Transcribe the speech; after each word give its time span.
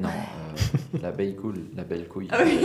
Non, 0.00 0.08
euh, 0.08 0.98
la 1.02 1.10
belle 1.12 1.34
cool, 1.36 1.54
la 1.76 1.84
belle 1.84 2.06
couille. 2.08 2.28
Ah 2.30 2.38
oui. 2.44 2.58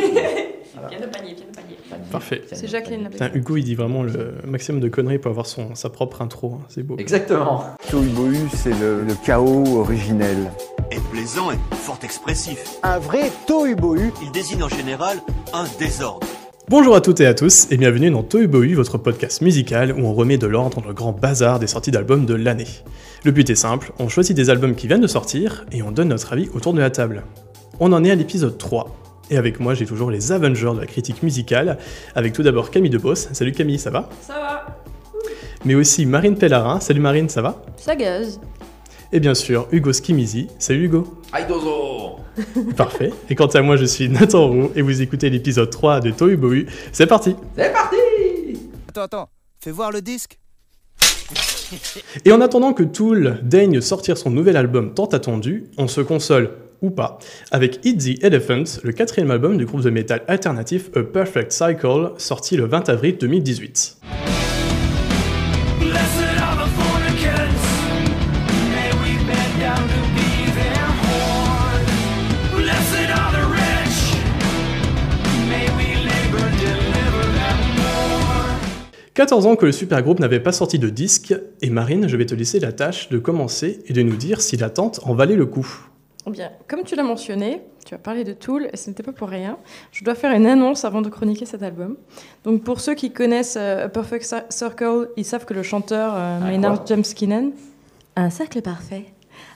Voilà. 0.74 0.90
Piano 0.90 1.06
panier, 1.12 1.33
piano 1.35 1.51
panier. 1.55 1.77
Panier, 1.90 2.03
Parfait. 2.11 2.41
C'est 2.51 2.67
Jacqueline, 2.67 3.03
panier. 3.03 3.17
la 3.19 3.27
Putain, 3.29 3.40
Hugo, 3.40 3.57
il 3.57 3.63
dit 3.63 3.75
vraiment 3.75 4.04
le 4.04 4.36
maximum 4.46 4.81
de 4.81 4.89
conneries 4.89 5.20
pour 5.20 5.31
avoir 5.31 5.46
son, 5.46 5.73
sa 5.75 5.89
propre 5.89 6.21
intro. 6.21 6.55
hein. 6.61 6.65
C'est 6.69 6.83
beau. 6.83 6.97
Exactement. 6.97 7.63
Tohubohu, 7.89 8.38
c'est 8.53 8.77
le, 8.79 9.03
le 9.03 9.13
chaos 9.25 9.79
originel. 9.79 10.51
est 10.91 11.01
plaisant 11.11 11.51
et 11.51 11.57
fort 11.75 11.99
expressif. 12.03 12.77
Un 12.83 12.99
vrai 12.99 13.32
Tohubohu, 13.48 14.12
Il 14.23 14.32
désigne 14.32 14.64
en 14.64 14.70
général 14.70 15.18
un 15.54 15.66
désordre. 15.80 16.28
Bonjour 16.68 16.95
à 16.95 17.02
toutes 17.02 17.20
et 17.20 17.27
à 17.27 17.36
tous, 17.36 17.68
et 17.70 17.77
bienvenue 17.77 18.09
dans 18.09 18.23
Tohu 18.23 18.47
Bohu, 18.47 18.73
votre 18.73 18.97
podcast 18.97 19.41
musical 19.41 19.93
où 19.93 20.04
on 20.04 20.15
remet 20.15 20.39
de 20.39 20.47
l'ordre 20.47 20.82
dans 20.82 20.88
le 20.88 20.95
grand 20.95 21.11
bazar 21.11 21.59
des 21.59 21.68
sorties 21.68 21.91
d'albums 21.91 22.25
de 22.25 22.34
l'année. 22.34 22.65
Le 23.23 23.29
but 23.29 23.47
est 23.52 23.55
simple, 23.55 23.91
on 24.00 24.09
choisit 24.09 24.36
des 24.36 24.50
albums 24.50 24.73
qui 24.73 24.88
viennent 24.88 25.01
de 25.01 25.05
sortir 25.05 25.64
et 25.71 25.83
on 25.83 25.91
donne 25.91 26.07
notre 26.07 26.33
avis 26.33 26.50
autour 26.55 26.73
de 26.73 26.79
la 26.79 26.89
table. 26.89 27.21
On 27.79 27.93
en 27.93 28.04
est 28.04 28.09
à 28.09 28.15
l'épisode 28.15 28.57
3. 28.57 28.96
Et 29.29 29.38
avec 29.38 29.60
moi, 29.60 29.75
j'ai 29.75 29.86
toujours 29.86 30.10
les 30.10 30.32
Avengers 30.32 30.74
de 30.74 30.79
la 30.79 30.88
critique 30.88 31.21
musicale, 31.21 31.78
avec 32.16 32.34
tout 32.34 32.41
d'abord 32.41 32.72
Camille 32.72 32.90
Debos. 32.90 33.13
Salut 33.13 33.52
Camille, 33.52 33.77
ça 33.77 33.91
va? 33.91 34.10
Ça 34.22 34.34
va. 34.34 34.66
Mais 35.66 35.76
aussi 35.76 36.08
Marine 36.08 36.36
Pellarin. 36.36 36.80
Salut 36.80 37.00
Marine, 37.00 37.30
ça 37.30 37.44
va? 37.44 37.63
Ça 37.77 37.96
gaze. 37.96 38.40
Et 39.16 39.22
bien 39.22 39.34
sûr, 39.34 39.70
Hugo 39.72 39.94
Skimizi. 39.94 40.50
Salut 40.60 40.88
Hugo 40.88 41.22
Aidozo 41.34 42.18
Parfait. 42.76 43.14
Et 43.30 43.36
quant 43.36 43.46
à 43.48 43.62
moi, 43.62 43.78
je 43.78 43.86
suis 43.86 44.10
Nathan 44.10 44.50
Roux 44.50 44.72
et 44.76 44.82
vous 44.82 45.02
écoutez 45.02 45.30
l'épisode 45.30 45.70
3 45.70 46.02
de 46.02 46.12
Tohu 46.12 46.36
Bohu. 46.36 46.68
C'est 46.91 47.08
parti 47.08 47.34
C'est 47.55 47.72
parti 47.72 47.96
Attends, 48.90 49.04
attends, 49.04 49.30
fais 49.62 49.72
voir 49.72 49.94
le 49.94 50.02
disque. 50.02 50.38
Et 52.26 52.34
en 52.34 52.41
attendant 52.41 52.74
que 52.74 52.84
Tool 52.84 53.40
daigne 53.41 53.80
sortir 53.80 54.18
son 54.18 54.32
nouvel 54.32 54.58
album 54.58 54.94
tant 54.94 55.05
attendu, 55.05 55.68
on 55.77 55.88
se 55.88 56.02
console, 56.02 56.52
ou 56.82 56.90
pas, 56.90 57.18
avec 57.52 57.86
Eat 57.86 58.18
the 58.18 58.22
Elephant, 58.22 58.66
le 58.84 58.91
quatrième 58.91 59.32
album 59.32 59.58
du 59.58 59.66
groupe 59.66 59.82
de 59.82 59.91
métal 59.91 60.24
alternatif 60.27 60.90
A 60.94 61.04
Perfect 61.04 61.54
Cycle, 61.54 62.12
sorti 62.18 62.58
le 62.58 62.66
20 62.66 62.90
avril 62.90 63.16
2018. 63.18 63.98
14 79.16 79.45
ans 79.47 79.55
que 79.55 79.66
le 79.66 79.71
supergroupe 79.71 80.19
n'avait 80.19 80.41
pas 80.41 80.52
sorti 80.52 80.77
de 80.77 80.89
disque, 80.89 81.33
et 81.61 81.69
Marine, 81.69 82.08
je 82.09 82.17
vais 82.17 82.25
te 82.25 82.35
laisser 82.35 82.59
la 82.59 82.73
tâche 82.73 83.08
de 83.09 83.17
commencer 83.17 83.80
et 83.88 83.94
de 83.94 84.02
nous 84.02 84.17
dire 84.17 84.41
si 84.41 84.58
l'attente 84.58 84.99
en 85.03 85.13
valait 85.13 85.38
le 85.38 85.45
coup. 85.45 85.66
Eh 86.27 86.31
Bien, 86.31 86.49
comme 86.67 86.83
tu 86.83 86.95
l'as 86.95 87.03
mentionné, 87.03 87.61
tu 87.86 87.93
as 87.93 87.97
parlé 87.97 88.23
de 88.25 88.33
Tool 88.33 88.67
et 88.73 88.77
ce 88.77 88.89
n'était 88.89 89.03
pas 89.03 89.13
pour 89.13 89.30
rien. 89.30 89.58
Je 89.91 90.03
dois 90.03 90.16
faire 90.16 90.36
une 90.36 90.45
annonce 90.47 90.83
avant 90.83 91.02
de 91.02 91.08
chroniquer 91.09 91.45
cet 91.45 91.63
album. 91.63 91.95
Donc 92.43 92.63
pour 92.63 92.81
ceux 92.81 92.95
qui 92.95 93.11
connaissent 93.11 93.58
euh, 93.59 93.86
A 93.86 93.89
Perfect 93.89 94.25
Cir- 94.25 94.43
Circle, 94.49 95.09
ils 95.17 95.23
savent 95.25 95.45
que 95.45 95.53
le 95.53 95.63
chanteur 95.63 96.13
euh, 96.16 96.39
Ah, 96.41 96.45
Maynard 96.47 96.86
James 96.88 97.03
Keenan, 97.03 97.52
un 98.17 98.30
cercle 98.30 98.61
parfait, 98.63 99.05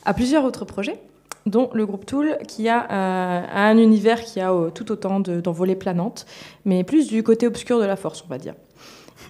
a 0.06 0.14
plusieurs 0.14 0.46
autres 0.46 0.64
projets, 0.64 1.00
dont 1.48 1.70
le 1.74 1.86
groupe 1.88 2.06
Tool, 2.06 2.38
qui 2.48 2.70
a, 2.70 2.84
euh, 2.84 3.42
a 3.52 3.62
un 3.68 3.78
univers 3.80 4.22
qui 4.24 4.40
a 4.40 4.54
euh, 4.54 4.70
tout 4.70 4.92
autant 4.92 5.20
de- 5.20 5.42
d'envolées 5.42 5.76
planantes, 5.76 6.28
mais 6.66 6.84
plus 6.84 7.08
du 7.08 7.24
côté 7.24 7.48
obscur 7.48 7.80
de 7.80 7.86
la 7.86 7.96
force, 7.96 8.24
on 8.26 8.30
va 8.30 8.38
dire. 8.38 8.54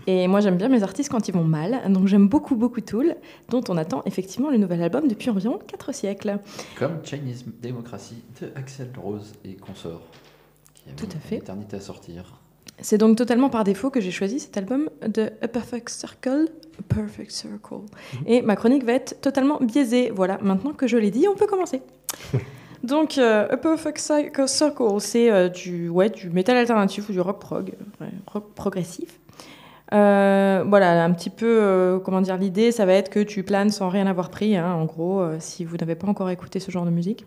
Et 0.08 0.28
moi, 0.28 0.39
j'aime 0.39 0.58
bien 0.58 0.69
mes 0.69 0.83
artistes 0.83 1.09
quand 1.09 1.28
ils 1.28 1.33
vont 1.33 1.44
mal, 1.44 1.81
donc 1.92 2.08
j'aime 2.08 2.28
beaucoup, 2.28 2.55
beaucoup 2.55 2.81
Tool, 2.81 3.16
dont 3.50 3.64
on 3.69 3.78
attend 3.78 4.02
effectivement 4.06 4.50
le 4.50 4.58
nouvel 4.58 4.81
album 4.81 5.08
depuis 5.08 5.30
environ 5.30 5.59
4 5.67 5.94
siècles. 5.94 6.39
Comme 6.78 7.00
Chinese 7.03 7.45
Democracy 7.61 8.23
de 8.41 8.50
Axel 8.56 8.89
Rose 8.97 9.33
et 9.45 9.56
consorts. 9.56 10.02
Qui 10.73 10.89
a 10.89 10.94
Tout 10.94 11.08
mis 11.08 11.16
à 11.16 11.19
fait. 11.19 11.36
Une 11.36 11.41
éternité 11.41 11.78
à 11.78 11.81
sortir. 11.81 12.39
C'est 12.81 12.97
donc 12.97 13.17
totalement 13.17 13.50
par 13.50 13.66
défaut 13.66 13.89
que 13.89 14.00
j'ai 14.00 14.11
choisi 14.11 14.39
cet 14.39 14.56
album 14.58 14.89
de 15.06 15.31
A 15.41 15.47
Perfect 15.47 15.89
Circle. 15.89 16.47
A 16.79 16.94
Perfect 16.94 17.31
Circle. 17.31 17.81
Et 18.25 18.41
ma 18.41 18.56
chronique 18.56 18.85
va 18.85 18.94
être 18.94 19.19
totalement 19.19 19.59
biaisée. 19.59 20.12
Voilà, 20.12 20.38
maintenant 20.41 20.72
que 20.72 20.88
je 20.88 20.97
l'ai 20.97 21.12
dit, 21.12 21.28
on 21.28 21.35
peut 21.35 21.47
commencer. 21.47 21.81
donc, 22.84 23.18
euh, 23.18 23.47
A 23.50 23.57
Perfect 23.57 24.00
Circle, 24.47 25.00
c'est 25.00 25.29
euh, 25.29 25.50
du, 25.50 25.90
ouais, 25.90 26.09
du 26.09 26.29
métal 26.29 26.56
alternatif 26.56 27.09
ou 27.09 27.12
du 27.12 27.19
rock 27.19 27.41
prog, 27.41 27.73
ouais, 28.00 28.07
rock 28.28 28.53
progressif. 28.56 29.19
Euh, 29.94 30.63
voilà, 30.67 31.03
un 31.03 31.11
petit 31.13 31.29
peu, 31.31 31.47
euh, 31.47 32.00
comment 32.00 32.22
dire, 32.22 32.38
l'idée, 32.38 32.72
ça 32.72 32.85
va 32.85 32.94
être 32.94 33.09
que 33.09 33.19
tu 33.22 33.44
planes 33.44 33.72
sans 33.72 33.89
rien 33.89 34.05
avoir 34.05 34.29
pris, 34.29 34.55
hein, 34.55 34.72
en 34.73 34.85
gros, 34.85 35.19
euh, 35.19 35.38
si 35.39 35.66
vous 35.66 35.77
n'avez 35.77 35.95
pas 35.95 36.07
encore 36.07 36.29
écouté 36.29 36.59
ce 36.59 36.69
genre 36.69 36.85
de 36.85 36.91
musique. 36.91 37.25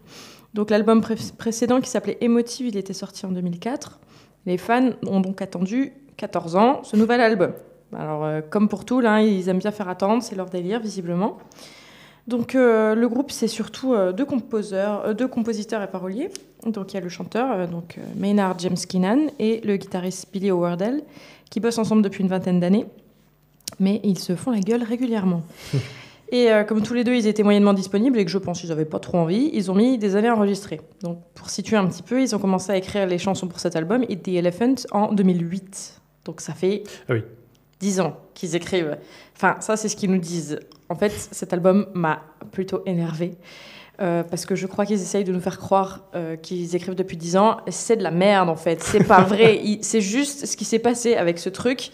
Donc 0.55 0.71
l'album 0.71 1.01
pré- 1.01 1.17
précédent 1.39 1.81
qui 1.81 1.91
s'appelait 1.91 2.19
Emotive, 2.21 2.67
il 2.69 2.77
était 2.77 2.93
sorti 2.93 3.27
en 3.27 3.31
2004. 3.31 3.99
Les 4.47 4.59
fans 4.59 4.91
ont 5.07 5.21
donc 5.21 5.43
attendu 5.43 5.93
14 6.19 6.57
ans 6.57 6.81
ce 6.85 6.97
nouvel 6.97 7.21
album. 7.21 7.53
Alors, 7.99 8.27
comme 8.51 8.69
pour 8.69 8.85
tout, 8.85 9.01
là, 9.01 9.23
ils 9.23 9.49
aiment 9.49 9.59
bien 9.59 9.71
faire 9.71 9.89
attendre, 9.89 10.23
c'est 10.23 10.35
leur 10.35 10.47
délire, 10.47 10.81
visiblement. 10.81 11.37
Donc, 12.27 12.55
le 12.55 13.07
groupe, 13.07 13.31
c'est 13.31 13.49
surtout 13.49 13.95
deux, 14.17 14.25
compositeurs 14.25 15.83
et 15.83 15.87
paroliers. 15.89 16.31
Donc, 16.65 16.93
il 16.93 16.95
y 16.95 16.97
a 16.97 17.03
le 17.03 17.11
chanteur, 17.11 17.69
donc, 17.69 17.99
Maynard 18.17 18.59
James 18.61 18.79
Keenan, 18.89 19.27
et 19.39 19.61
le 19.63 19.77
guitariste 19.77 20.33
Billy 20.33 20.51
Howardell, 20.51 21.03
qui 21.53 21.61
bossent 21.61 21.79
ensemble 21.79 22.01
depuis 22.01 22.23
une 22.23 22.31
vingtaine 22.31 22.61
d'années. 22.61 22.87
Mais 23.79 24.01
ils 24.05 24.19
se 24.19 24.35
font 24.35 24.51
la 24.51 24.61
gueule 24.61 24.83
régulièrement. 24.83 25.43
Et 26.33 26.51
euh, 26.51 26.65
comme 26.65 26.83
tous 26.83 26.95
les 26.95 27.05
deux, 27.05 27.15
ils 27.15 27.27
étaient 27.27 27.43
moyennement 27.43 27.75
disponibles 27.75 28.19
et 28.19 28.25
que 28.25 28.31
je 28.31 28.39
pense 28.39 28.61
qu'ils 28.61 28.71
n'avaient 28.71 28.87
pas 28.87 28.99
trop 28.99 29.19
envie, 29.19 29.51
ils 29.53 29.71
ont 29.71 29.75
mis 29.75 29.99
des 29.99 30.17
années 30.17 30.29
à 30.29 30.35
enregistrer. 30.35 30.81
Donc, 31.03 31.19
pour 31.35 31.51
situer 31.51 31.77
un 31.77 31.87
petit 31.87 32.03
peu, 32.03 32.23
ils 32.23 32.35
ont 32.35 32.39
commencé 32.39 32.73
à 32.73 32.77
écrire 32.79 33.07
les 33.07 33.19
chansons 33.19 33.49
pour 33.49 33.61
cet 33.61 33.77
album, 33.77 34.03
Eat 34.09 34.23
the 34.23 34.29
Elephant, 34.29 34.77
en 34.93 35.13
2008. 35.13 36.01
Donc, 36.25 36.41
ça 36.41 36.55
fait 36.55 36.85
Ah 37.11 37.13
oui. 37.13 37.23
10 37.81 38.01
ans 38.01 38.17
qu'ils 38.33 38.57
écrivent. 38.57 38.97
Enfin, 39.37 39.57
ça, 39.61 39.77
c'est 39.77 39.91
ce 39.91 39.97
qu'ils 39.97 40.11
nous 40.11 40.21
disent. 40.21 40.59
En 40.89 40.95
fait, 40.95 41.11
cet 41.11 41.53
album 41.53 41.87
m'a 41.93 42.23
plutôt 42.51 42.81
énervé. 42.87 43.37
Parce 44.25 44.47
que 44.47 44.55
je 44.55 44.67
crois 44.67 44.85
qu'ils 44.85 45.01
essayent 45.01 45.25
de 45.25 45.33
nous 45.33 45.41
faire 45.41 45.59
croire 45.59 46.01
euh, 46.15 46.37
qu'ils 46.37 46.75
écrivent 46.75 46.95
depuis 46.95 47.17
10 47.17 47.37
ans. 47.37 47.59
C'est 47.69 47.97
de 47.97 48.03
la 48.03 48.11
merde, 48.11 48.49
en 48.49 48.57
fait. 48.57 48.83
C'est 48.83 49.05
pas 49.05 49.23
vrai. 49.23 49.61
C'est 49.83 50.01
juste 50.01 50.47
ce 50.47 50.57
qui 50.57 50.65
s'est 50.65 50.81
passé 50.81 51.15
avec 51.15 51.39
ce 51.39 51.49
truc. 51.49 51.91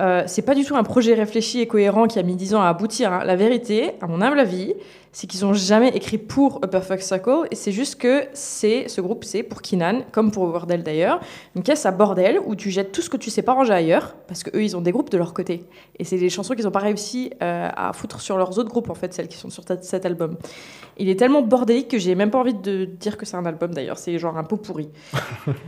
Euh, 0.00 0.22
c'est 0.26 0.42
pas 0.42 0.54
du 0.54 0.64
tout 0.64 0.74
un 0.74 0.82
projet 0.84 1.12
réfléchi 1.12 1.60
et 1.60 1.66
cohérent 1.66 2.06
qui 2.06 2.18
a 2.18 2.22
mis 2.22 2.34
10 2.34 2.54
ans 2.54 2.62
à 2.62 2.68
aboutir. 2.68 3.12
hein. 3.12 3.22
La 3.24 3.36
vérité, 3.36 3.92
à 4.00 4.06
mon 4.06 4.22
humble 4.22 4.40
avis, 4.40 4.72
c'est 5.12 5.26
qu'ils 5.26 5.44
ont 5.44 5.52
jamais 5.52 5.88
écrit 5.90 6.16
pour 6.16 6.58
A 6.62 6.68
Perfect 6.68 7.02
Circle 7.02 7.46
et 7.50 7.54
c'est 7.54 7.70
juste 7.70 7.96
que 7.96 8.24
c'est 8.32 8.88
ce 8.88 9.02
groupe, 9.02 9.24
c'est 9.24 9.42
pour 9.42 9.60
Kinan, 9.60 10.00
comme 10.10 10.30
pour 10.30 10.44
Wardell 10.44 10.82
d'ailleurs, 10.82 11.20
une 11.54 11.62
caisse 11.62 11.84
à 11.84 11.90
bordel 11.90 12.40
où 12.44 12.56
tu 12.56 12.70
jettes 12.70 12.92
tout 12.92 13.02
ce 13.02 13.10
que 13.10 13.18
tu 13.18 13.28
sais 13.30 13.42
pas 13.42 13.52
ranger 13.52 13.74
ailleurs 13.74 14.14
parce 14.26 14.42
que 14.42 14.56
eux 14.56 14.62
ils 14.64 14.74
ont 14.76 14.80
des 14.80 14.90
groupes 14.90 15.10
de 15.10 15.18
leur 15.18 15.34
côté 15.34 15.66
et 15.98 16.04
c'est 16.04 16.16
des 16.16 16.30
chansons 16.30 16.54
qu'ils 16.54 16.66
ont 16.66 16.72
pas 16.72 16.78
réussi 16.78 17.30
euh, 17.42 17.68
à 17.76 17.92
foutre 17.92 18.22
sur 18.22 18.38
leurs 18.38 18.58
autres 18.58 18.70
groupes 18.70 18.88
en 18.88 18.94
fait, 18.94 19.12
celles 19.12 19.28
qui 19.28 19.36
sont 19.36 19.50
sur 19.50 19.64
cet 19.82 20.06
album. 20.06 20.36
Il 20.98 21.08
est 21.08 21.16
tellement 21.16 21.42
bordélique 21.42 21.88
que 21.88 21.98
j'ai 21.98 22.14
même 22.14 22.30
pas 22.30 22.38
envie 22.38 22.54
de 22.54 22.84
dire 22.84 23.16
que 23.16 23.26
c'est 23.26 23.36
un 23.36 23.46
album 23.46 23.72
d'ailleurs, 23.74 23.98
c'est 23.98 24.18
genre 24.18 24.36
un 24.38 24.44
pot 24.44 24.56
pourri. 24.56 24.88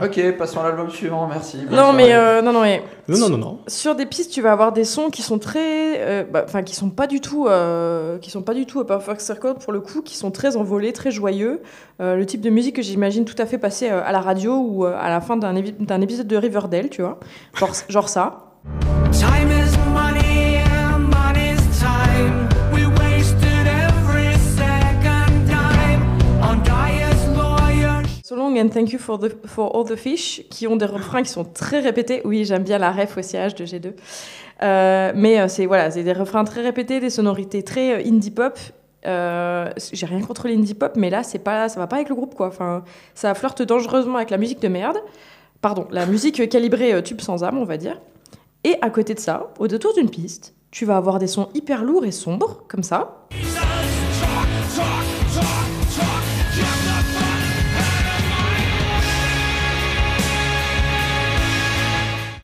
Ok, 0.01 0.19
passons 0.37 0.59
à 0.61 0.63
l'album 0.63 0.89
suivant, 0.89 1.27
merci. 1.27 1.57
Non 1.69 1.93
mais 1.93 2.13
euh, 2.13 2.41
non 2.41 2.51
non 2.51 2.61
mais 2.61 2.81
Non, 3.07 3.17
non, 3.17 3.29
non, 3.29 3.37
non. 3.37 3.59
sur 3.67 3.95
des 3.95 4.05
pistes, 4.05 4.31
tu 4.31 4.41
vas 4.41 4.51
avoir 4.51 4.71
des 4.71 4.83
sons 4.83 5.09
qui 5.09 5.21
sont 5.21 5.37
très, 5.37 5.99
euh, 5.99 6.23
bah, 6.23 6.43
enfin, 6.45 6.63
qui 6.63 6.75
sont 6.75 6.89
pas 6.89 7.07
du 7.07 7.21
tout, 7.21 7.47
euh, 7.47 8.17
qui 8.19 8.31
sont 8.31 8.41
pas 8.41 8.53
du 8.53 8.65
tout 8.65 8.79
à 8.79 8.87
Perfect 8.87 9.21
Circle 9.21 9.34
pour 9.39 9.71
le 9.73 9.79
coup, 9.79 10.01
qui 10.01 10.15
sont 10.17 10.31
très 10.31 10.55
envolés, 10.57 10.93
très 10.93 11.11
joyeux. 11.11 11.61
Euh, 12.01 12.15
le 12.15 12.25
type 12.25 12.41
de 12.41 12.49
musique 12.49 12.75
que 12.75 12.81
j'imagine 12.81 13.25
tout 13.25 13.35
à 13.37 13.45
fait 13.45 13.57
passer 13.57 13.89
euh, 13.89 14.01
à 14.03 14.11
la 14.11 14.19
radio 14.19 14.55
ou 14.57 14.85
euh, 14.85 14.95
à 14.99 15.09
la 15.09 15.21
fin 15.21 15.37
d'un 15.37 15.53
évi- 15.55 15.75
d'un 15.79 16.01
épisode 16.01 16.27
de 16.27 16.37
Riverdale, 16.37 16.89
tu 16.89 17.01
vois, 17.01 17.19
genre, 17.57 17.71
genre 17.89 18.09
ça. 18.09 18.51
Time 19.11 19.49
is 19.51 19.77
money 19.93 20.59
and 20.65 20.99
money's 21.09 21.61
time. 21.79 22.47
We 22.73 22.85
wasted 22.99 23.67
every 23.67 24.33
second 24.57 25.45
time 25.47 26.01
on 26.41 26.57
Dias 26.63 27.27
lawyers. 27.37 28.07
So 28.23 28.35
long 28.35 28.57
and 28.59 28.69
thank 28.69 28.91
you 28.91 28.99
for, 28.99 29.17
the, 29.19 29.29
for 29.45 29.75
all 29.75 29.85
the 29.85 29.95
fish, 29.95 30.43
qui 30.49 30.67
ont 30.67 30.75
des 30.75 30.85
refrains 30.85 31.21
qui 31.23 31.29
sont 31.29 31.45
très 31.45 31.79
répétés. 31.79 32.21
Oui, 32.25 32.43
j'aime 32.45 32.63
bien 32.63 32.77
la 32.79 32.91
ref 32.91 33.17
au 33.17 33.21
CH 33.21 33.55
de 33.55 33.65
G2. 33.65 33.93
Euh, 34.63 35.11
mais 35.15 35.47
c'est 35.49 35.65
voilà, 35.65 35.91
c'est 35.91 36.03
des 36.03 36.13
refrains 36.13 36.43
très 36.45 36.61
répétés, 36.61 36.99
des 36.99 37.09
sonorités 37.09 37.61
très 37.61 38.05
indie 38.07 38.31
pop. 38.31 38.57
Euh, 39.05 39.69
J'ai 39.91 40.05
rien 40.05 40.21
contre 40.21 40.47
l'indie 40.47 40.73
pop, 40.73 40.93
mais 40.95 41.09
là, 41.09 41.23
c'est 41.23 41.39
pas, 41.39 41.69
ça 41.69 41.79
va 41.79 41.87
pas 41.87 41.97
avec 41.97 42.09
le 42.09 42.15
groupe, 42.15 42.35
quoi. 42.35 42.47
Enfin, 42.47 42.83
ça 43.13 43.33
flirte 43.33 43.61
dangereusement 43.61 44.17
avec 44.17 44.29
la 44.29 44.37
musique 44.37 44.61
de 44.61 44.67
merde. 44.67 44.97
Pardon, 45.61 45.87
la 45.91 46.05
musique 46.05 46.47
calibrée 46.49 46.93
euh, 46.93 47.01
tube 47.01 47.21
sans 47.21 47.43
âme, 47.43 47.57
on 47.57 47.65
va 47.65 47.77
dire. 47.77 48.01
Et 48.63 48.77
à 48.81 48.89
côté 48.89 49.13
de 49.13 49.19
ça, 49.19 49.53
au 49.59 49.67
détour 49.67 49.93
d'une 49.93 50.09
piste, 50.09 50.53
tu 50.71 50.85
vas 50.85 50.97
avoir 50.97 51.19
des 51.19 51.27
sons 51.27 51.49
hyper 51.53 51.83
lourds 51.83 52.05
et 52.05 52.11
sombres, 52.11 52.63
comme 52.67 52.83
ça. 52.83 53.27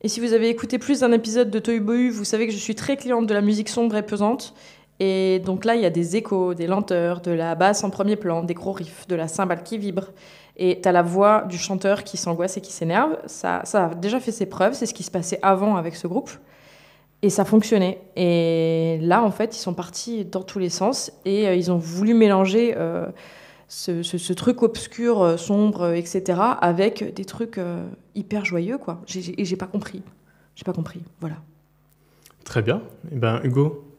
Et 0.04 0.08
si 0.08 0.20
vous 0.20 0.34
avez 0.34 0.50
écouté 0.50 0.80
plus 0.80 1.02
d'un 1.02 1.12
épisode 1.12 1.52
de 1.52 1.60
Toy 1.60 1.80
Bohu, 1.80 2.10
vous 2.10 2.24
savez 2.24 2.48
que 2.48 2.54
je 2.54 2.58
suis 2.58 2.74
très 2.74 2.98
cliente 2.98 3.28
de 3.28 3.34
la 3.36 3.42
musique 3.42 3.70
sombre 3.70 3.96
et 3.96 4.02
pesante. 4.02 4.56
Et 5.04 5.40
donc 5.40 5.66
là, 5.66 5.74
il 5.74 5.82
y 5.82 5.86
a 5.88 5.90
des 5.90 6.16
échos, 6.16 6.54
des 6.54 6.68
lenteurs, 6.68 7.22
de 7.22 7.32
la 7.32 7.56
basse 7.56 7.84
en 7.84 7.90
premier 7.90 8.16
plan, 8.16 8.44
des 8.44 8.54
gros 8.54 8.72
riffs, 8.72 9.08
de 9.08 9.16
la 9.16 9.28
cymbale 9.28 9.64
qui 9.64 9.80
vibre. 9.80 10.12
Et 10.58 10.80
tu 10.80 10.88
as 10.88 10.92
la 10.92 11.02
voix 11.02 11.42
du 11.50 11.58
chanteur 11.58 12.04
qui 12.04 12.18
s'angoisse 12.18 12.58
et 12.58 12.62
qui 12.62 12.72
s'énerve. 12.72 13.18
Ça, 13.26 13.62
ça 13.64 13.86
a 13.86 13.96
déjà 13.96 14.20
fait 14.20 14.32
ses 14.32 14.46
preuves, 14.46 14.74
c'est 14.74 14.86
ce 14.86 14.94
qui 14.94 15.02
se 15.02 15.10
passait 15.10 15.40
avant 15.42 15.76
avec 15.76 15.96
ce 15.96 16.06
groupe. 16.06 16.30
Et 17.24 17.32
ça 17.32 17.46
fonctionnait. 17.46 18.00
Et 18.16 19.00
là, 19.02 19.24
en 19.24 19.32
fait, 19.32 19.58
ils 19.58 19.60
sont 19.60 19.74
partis 19.74 20.24
dans 20.24 20.44
tous 20.44 20.60
les 20.60 20.70
sens 20.70 21.12
et 21.26 21.48
euh, 21.48 21.56
ils 21.56 21.72
ont 21.72 21.80
voulu 21.80 22.14
mélanger 22.14 22.76
euh, 22.78 23.08
ce, 23.70 24.34
truc 24.34 24.62
obscur, 24.62 25.24
euh, 25.24 25.36
sombre, 25.36 25.94
etc., 25.94 26.40
avec 26.62 27.16
des 27.16 27.26
trucs 27.26 27.60
hyper 28.14 28.46
joyeux, 28.46 28.78
quoi. 28.78 29.02
Et 29.16 29.46
j'ai 29.46 29.56
pas 29.56 29.66
compris. 29.66 30.04
J'ai 30.54 30.64
pas 30.64 30.74
compris. 30.74 31.02
Voilà. 31.20 31.38
Très 32.44 32.62
bien. 32.62 32.84
Eh 33.12 33.16
ben, 33.16 33.42
Hugo, 33.44 33.91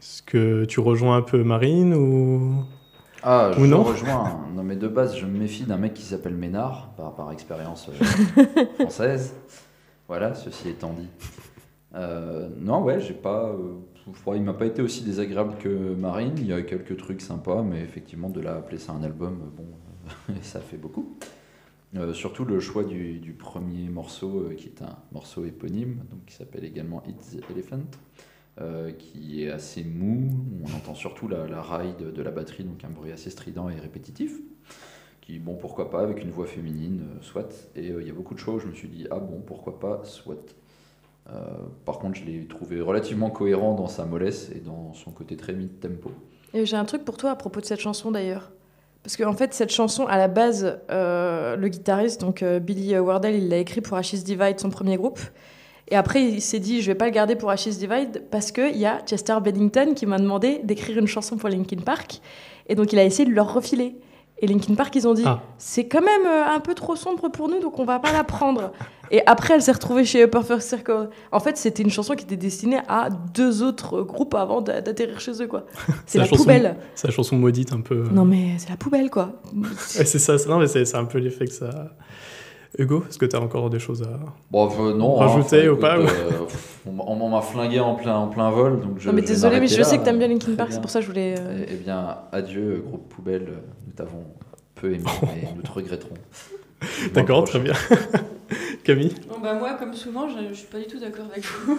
est-ce 0.00 0.22
que 0.22 0.64
tu 0.64 0.80
rejoins 0.80 1.16
un 1.16 1.22
peu 1.22 1.42
Marine 1.44 1.94
ou... 1.94 2.64
Ah, 3.22 3.50
je 3.54 3.60
Ou 3.60 3.66
non 3.66 3.82
rejoins. 3.82 4.40
Non, 4.54 4.62
mais 4.62 4.76
de 4.76 4.88
base, 4.88 5.14
je 5.16 5.26
me 5.26 5.38
méfie 5.38 5.64
d'un 5.64 5.76
mec 5.76 5.92
qui 5.92 6.02
s'appelle 6.02 6.34
Ménard, 6.34 6.94
par, 6.96 7.14
par 7.14 7.30
expérience 7.32 7.90
euh, 7.90 8.64
française. 8.78 9.34
Voilà, 10.08 10.34
ceci 10.34 10.70
étant 10.70 10.94
dit. 10.94 11.08
Euh, 11.94 12.48
non, 12.58 12.82
ouais, 12.82 12.98
j'ai 13.00 13.12
pas. 13.12 13.50
euh, 13.50 14.34
il 14.34 14.42
m'a 14.42 14.54
pas 14.54 14.64
été 14.66 14.80
aussi 14.80 15.04
désagréable 15.04 15.56
que 15.58 15.68
Marine. 15.94 16.32
Il 16.38 16.46
y 16.46 16.52
a 16.54 16.62
quelques 16.62 16.96
trucs 16.96 17.20
sympas, 17.20 17.62
mais 17.62 17.82
effectivement, 17.82 18.30
de 18.30 18.40
là 18.40 18.54
à 18.54 18.56
appeler 18.56 18.78
ça 18.78 18.92
un 18.92 19.02
album, 19.02 19.38
euh, 19.42 19.56
bon, 19.56 20.34
ça 20.42 20.60
fait 20.60 20.78
beaucoup. 20.78 21.16
Euh, 21.96 22.14
surtout 22.14 22.44
le 22.44 22.58
choix 22.60 22.84
du, 22.84 23.18
du 23.18 23.32
premier 23.32 23.88
morceau, 23.88 24.46
euh, 24.48 24.54
qui 24.54 24.68
est 24.68 24.80
un 24.82 24.96
morceau 25.12 25.44
éponyme, 25.44 26.04
donc 26.10 26.24
qui 26.26 26.34
s'appelle 26.36 26.64
également 26.64 27.02
It's 27.08 27.36
the 27.36 27.42
Elephant, 27.50 27.82
euh, 28.60 28.90
qui 28.92 29.44
est 29.44 29.50
assez 29.50 29.84
mou. 29.84 30.28
On 30.62 30.76
entend 30.76 30.94
surtout 30.94 31.28
la, 31.28 31.46
la 31.46 31.62
de, 31.98 32.22
la 32.22 32.30
batterie, 32.30 32.64
donc 32.64 32.84
un 32.84 32.90
bruit 32.90 33.12
assez 33.12 33.30
strident 33.30 33.70
et 33.70 33.76
répétitif. 33.76 34.38
Qui, 35.20 35.38
bon, 35.38 35.54
pourquoi 35.54 35.88
pas, 35.88 36.02
avec 36.02 36.22
une 36.22 36.30
voix 36.30 36.46
féminine, 36.46 37.02
euh, 37.02 37.22
soit. 37.22 37.70
Et 37.76 37.90
euh, 37.90 38.02
il 38.02 38.08
y 38.08 38.10
a 38.10 38.12
beaucoup 38.12 38.34
de 38.34 38.42
où 38.42 38.58
je 38.58 38.66
me 38.66 38.74
suis 38.74 38.88
dit, 38.88 39.06
ah 39.10 39.18
bon, 39.18 39.40
pourquoi 39.40 39.78
pas, 39.78 40.02
soit. 40.04 40.54
Par 41.84 42.00
contre, 42.00 42.18
je 42.18 42.24
l'ai 42.24 42.46
trouvé 42.48 42.80
relativement 42.80 43.30
cohérent 43.30 43.76
dans 43.76 43.86
sa 43.86 44.04
mollesse 44.04 44.50
et 44.52 44.58
dans 44.58 44.92
son 44.94 45.12
côté 45.12 45.36
très 45.36 45.52
mid-tempo. 45.52 46.10
Et 46.54 46.66
j'ai 46.66 46.76
un 46.76 46.84
truc 46.84 47.04
pour 47.04 47.16
toi 47.16 47.30
à 47.30 47.36
propos 47.36 47.60
de 47.60 47.66
cette 47.66 47.78
chanson 47.78 48.10
d'ailleurs. 48.10 48.50
Parce 49.04 49.16
qu'en 49.16 49.34
fait, 49.34 49.54
cette 49.54 49.70
chanson, 49.70 50.06
à 50.06 50.18
la 50.18 50.26
base, 50.26 50.80
le 50.88 51.68
guitariste, 51.68 52.20
donc 52.20 52.42
Billy 52.42 52.98
Wardell, 52.98 53.36
il 53.36 53.48
l'a 53.48 53.58
écrit 53.58 53.80
pour 53.80 53.96
Ashes 53.96 54.24
Divide, 54.24 54.58
son 54.58 54.70
premier 54.70 54.96
groupe. 54.96 55.20
Et 55.90 55.96
après, 55.96 56.22
il 56.22 56.40
s'est 56.40 56.60
dit, 56.60 56.82
je 56.82 56.86
vais 56.86 56.94
pas 56.94 57.06
le 57.06 57.10
garder 57.10 57.34
pour 57.36 57.50
Ashes 57.50 57.68
Divide 57.78 58.24
parce 58.30 58.52
qu'il 58.52 58.76
y 58.76 58.86
a 58.86 59.00
Chester 59.06 59.36
Bennington 59.42 59.94
qui 59.94 60.06
m'a 60.06 60.18
demandé 60.18 60.60
d'écrire 60.62 60.98
une 60.98 61.08
chanson 61.08 61.36
pour 61.36 61.48
Linkin 61.48 61.80
Park. 61.84 62.20
Et 62.68 62.74
donc, 62.76 62.92
il 62.92 62.98
a 62.98 63.04
essayé 63.04 63.28
de 63.28 63.34
leur 63.34 63.52
refiler. 63.52 63.96
Et 64.42 64.46
Linkin 64.46 64.74
Park, 64.74 64.94
ils 64.96 65.06
ont 65.06 65.12
dit, 65.14 65.24
Ah. 65.26 65.42
c'est 65.58 65.86
quand 65.86 66.00
même 66.00 66.24
euh, 66.26 66.44
un 66.54 66.60
peu 66.60 66.74
trop 66.74 66.96
sombre 66.96 67.28
pour 67.28 67.48
nous, 67.48 67.60
donc 67.60 67.78
on 67.78 67.84
va 67.84 67.98
pas 67.98 68.10
la 68.12 68.24
prendre. 68.24 68.72
Et 69.10 69.20
après, 69.26 69.54
elle 69.54 69.60
s'est 69.62 69.72
retrouvée 69.72 70.04
chez 70.04 70.22
Upper 70.22 70.40
First 70.46 70.68
Circle. 70.68 71.10
En 71.32 71.40
fait, 71.40 71.58
c'était 71.58 71.82
une 71.82 71.90
chanson 71.90 72.14
qui 72.14 72.24
était 72.24 72.36
destinée 72.36 72.78
à 72.88 73.08
deux 73.34 73.62
autres 73.62 74.00
groupes 74.02 74.34
avant 74.34 74.62
d'a- 74.62 74.80
d'atterrir 74.80 75.20
chez 75.20 75.42
eux, 75.42 75.46
quoi. 75.48 75.66
C'est 76.06 76.16
la 76.18 76.24
la 76.24 76.30
chanson- 76.30 76.42
poubelle. 76.44 76.76
C'est 76.94 77.08
la 77.08 77.12
chanson 77.12 77.36
maudite 77.36 77.72
un 77.74 77.80
peu... 77.82 78.04
Non 78.12 78.24
mais 78.24 78.54
c'est 78.58 78.70
la 78.70 78.76
poubelle 78.76 79.10
quoi. 79.10 79.32
C'est 79.78 80.06
ça, 80.20 80.36
non, 80.48 80.58
mais 80.58 80.68
c'est 80.68 80.94
un 80.94 81.04
peu 81.04 81.18
l'effet 81.18 81.46
que 81.46 81.52
ça... 81.52 81.90
Hugo, 82.78 83.04
est-ce 83.08 83.18
que 83.18 83.26
tu 83.26 83.34
as 83.36 83.40
encore 83.40 83.68
des 83.68 83.80
choses 83.80 84.02
à... 84.02 84.20
Bon, 84.50 84.70
euh, 84.80 84.94
non. 84.94 85.14
Rajouter 85.16 85.66
hein, 85.66 85.70
ou 85.70 85.76
pas, 85.76 85.98
euh, 85.98 86.06
on, 86.86 87.28
m'a 87.28 87.40
flingué 87.42 87.80
en 87.80 87.94
plein, 87.96 88.16
en 88.16 88.28
plein 88.28 88.48
vol. 88.50 88.80
Donc 88.80 88.98
je, 88.98 89.08
non 89.08 89.12
mais 89.14 89.22
je 89.22 89.26
désolé 89.26 89.58
mais 89.60 89.66
je 89.66 89.78
là. 89.78 89.84
sais 89.84 89.98
que 89.98 90.04
t'aimes 90.04 90.18
bien 90.18 90.28
Linkin 90.28 90.54
Park, 90.54 90.72
c'est 90.72 90.80
pour 90.80 90.90
ça 90.90 91.00
que 91.00 91.04
je 91.06 91.10
voulais. 91.10 91.34
euh, 91.38 91.64
Eh 91.68 91.72
eh 91.72 91.76
bien, 91.76 92.18
adieu, 92.32 92.82
groupe 92.86 93.08
poubelle. 93.08 93.48
Nous 93.86 93.92
t'avons 93.92 94.24
peu 94.76 94.92
aimé, 94.94 95.02
mais 95.22 95.48
nous 95.56 95.62
te 95.62 95.72
regretterons. 95.72 96.14
D'accord, 97.14 97.44
très 97.44 97.58
bien. 97.58 97.74
Camille 98.84 99.14
Bon, 99.28 99.38
bah, 99.42 99.54
moi, 99.54 99.74
comme 99.74 99.92
souvent, 99.92 100.26
je, 100.28 100.48
je 100.48 100.54
suis 100.54 100.66
pas 100.68 100.78
du 100.78 100.86
tout 100.86 100.98
d'accord 100.98 101.26
avec 101.30 101.44
vous. 101.44 101.72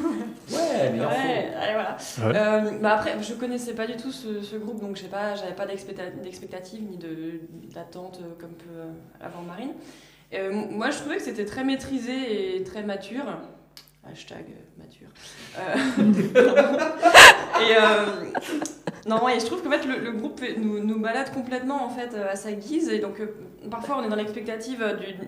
Ouais, 0.51 0.91
mais 0.93 0.99
ouais, 0.99 1.51
allez, 1.59 1.73
voilà. 1.73 1.97
Ouais. 2.19 2.37
Euh, 2.69 2.77
bah 2.81 2.91
après, 2.95 3.15
je 3.21 3.33
connaissais 3.33 3.73
pas 3.73 3.87
du 3.87 3.95
tout 3.95 4.11
ce, 4.11 4.41
ce 4.41 4.55
groupe, 4.57 4.79
donc 4.79 4.97
je 4.97 5.01
sais 5.03 5.07
pas, 5.07 5.35
j'avais 5.35 5.55
pas 5.55 5.65
d'expecta- 5.65 6.11
d'expectative 6.23 6.81
ni 6.89 6.97
de- 6.97 7.41
d'attente 7.73 8.19
comme 8.39 8.51
peut 8.51 9.23
avoir 9.25 9.41
Marine. 9.43 9.71
Euh, 10.33 10.51
moi, 10.51 10.89
je 10.91 10.97
trouvais 10.99 11.17
que 11.17 11.23
c'était 11.23 11.45
très 11.45 11.63
maîtrisé 11.63 12.55
et 12.57 12.63
très 12.63 12.83
mature. 12.83 13.25
Hashtag 14.09 14.45
euh, 14.49 14.83
mature. 14.83 15.09
Euh, 15.59 15.75
et 19.05 19.09
non, 19.09 19.27
et 19.29 19.39
je 19.39 19.45
trouve 19.45 19.61
qu'en 19.63 19.71
fait, 19.71 19.85
le, 19.85 19.99
le 19.99 20.11
groupe 20.11 20.41
nous, 20.57 20.79
nous 20.83 20.99
balade 20.99 21.31
complètement 21.33 21.83
en 21.85 21.89
fait 21.89 22.15
à 22.15 22.35
sa 22.35 22.51
guise, 22.51 22.89
et 22.89 22.99
donc 22.99 23.21
parfois 23.69 23.97
on 23.99 24.03
est 24.03 24.09
dans 24.09 24.15
l'expectative 24.15 24.83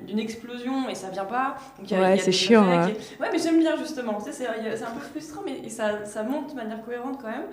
d'une- 0.07 0.19
explosion 0.19 0.89
et 0.89 0.95
ça 0.95 1.09
vient 1.09 1.25
pas. 1.25 1.57
Donc, 1.79 1.89
il 1.89 1.97
y 1.97 1.99
a- 1.99 2.01
Ouais, 2.01 2.17
c'est 2.17 2.31
chiant, 2.31 2.65
qui- 2.87 3.21
Ouais, 3.21 3.29
mais 3.31 3.39
j'aime 3.39 3.59
bien 3.59 3.75
justement. 3.77 4.19
Tu 4.21 4.31
sais, 4.31 4.47
c'est 4.47 4.47
un 4.47 4.91
peu 4.91 4.99
frustrant, 5.11 5.41
mais 5.45 5.69
ça, 5.69 6.05
ça 6.05 6.23
monte 6.23 6.51
de 6.51 6.55
manière 6.55 6.83
cohérente 6.83 7.19
quand 7.21 7.29
même. 7.29 7.45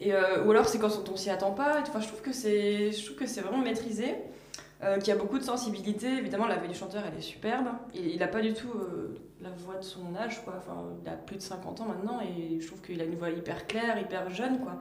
Et, 0.00 0.12
euh, 0.14 0.44
ou 0.44 0.50
alors 0.50 0.68
c'est 0.68 0.78
quand 0.78 0.90
on 1.12 1.16
s'y 1.16 1.30
attend 1.30 1.52
pas. 1.52 1.76
Enfin, 1.86 2.00
je 2.00 2.08
trouve 2.08 2.20
que 2.22 2.32
c'est, 2.32 2.92
je 2.92 3.04
trouve 3.04 3.16
que 3.18 3.26
c'est 3.26 3.40
vraiment 3.40 3.62
maîtrisé, 3.62 4.14
euh, 4.82 4.98
qu'il 4.98 5.08
y 5.08 5.16
a 5.16 5.18
beaucoup 5.18 5.38
de 5.38 5.44
sensibilité. 5.44 6.08
Évidemment, 6.18 6.46
la 6.46 6.56
voix 6.56 6.68
du 6.68 6.74
chanteur, 6.74 7.04
elle 7.06 7.18
est 7.18 7.22
superbe. 7.22 7.68
Il 7.94 8.22
a 8.22 8.28
pas 8.28 8.40
du 8.40 8.52
tout 8.52 8.70
euh, 8.74 9.16
la 9.40 9.50
voix 9.50 9.76
de 9.76 9.84
son 9.84 10.14
âge, 10.16 10.44
quoi. 10.44 10.54
Enfin, 10.58 10.84
il 11.02 11.08
a 11.08 11.12
plus 11.12 11.36
de 11.36 11.42
50 11.42 11.80
ans 11.80 11.86
maintenant, 11.86 12.20
et 12.20 12.60
je 12.60 12.66
trouve 12.66 12.80
qu'il 12.80 13.00
a 13.00 13.04
une 13.04 13.16
voix 13.16 13.30
hyper 13.30 13.66
claire, 13.66 13.98
hyper 14.00 14.30
jeune, 14.30 14.60
quoi. 14.60 14.78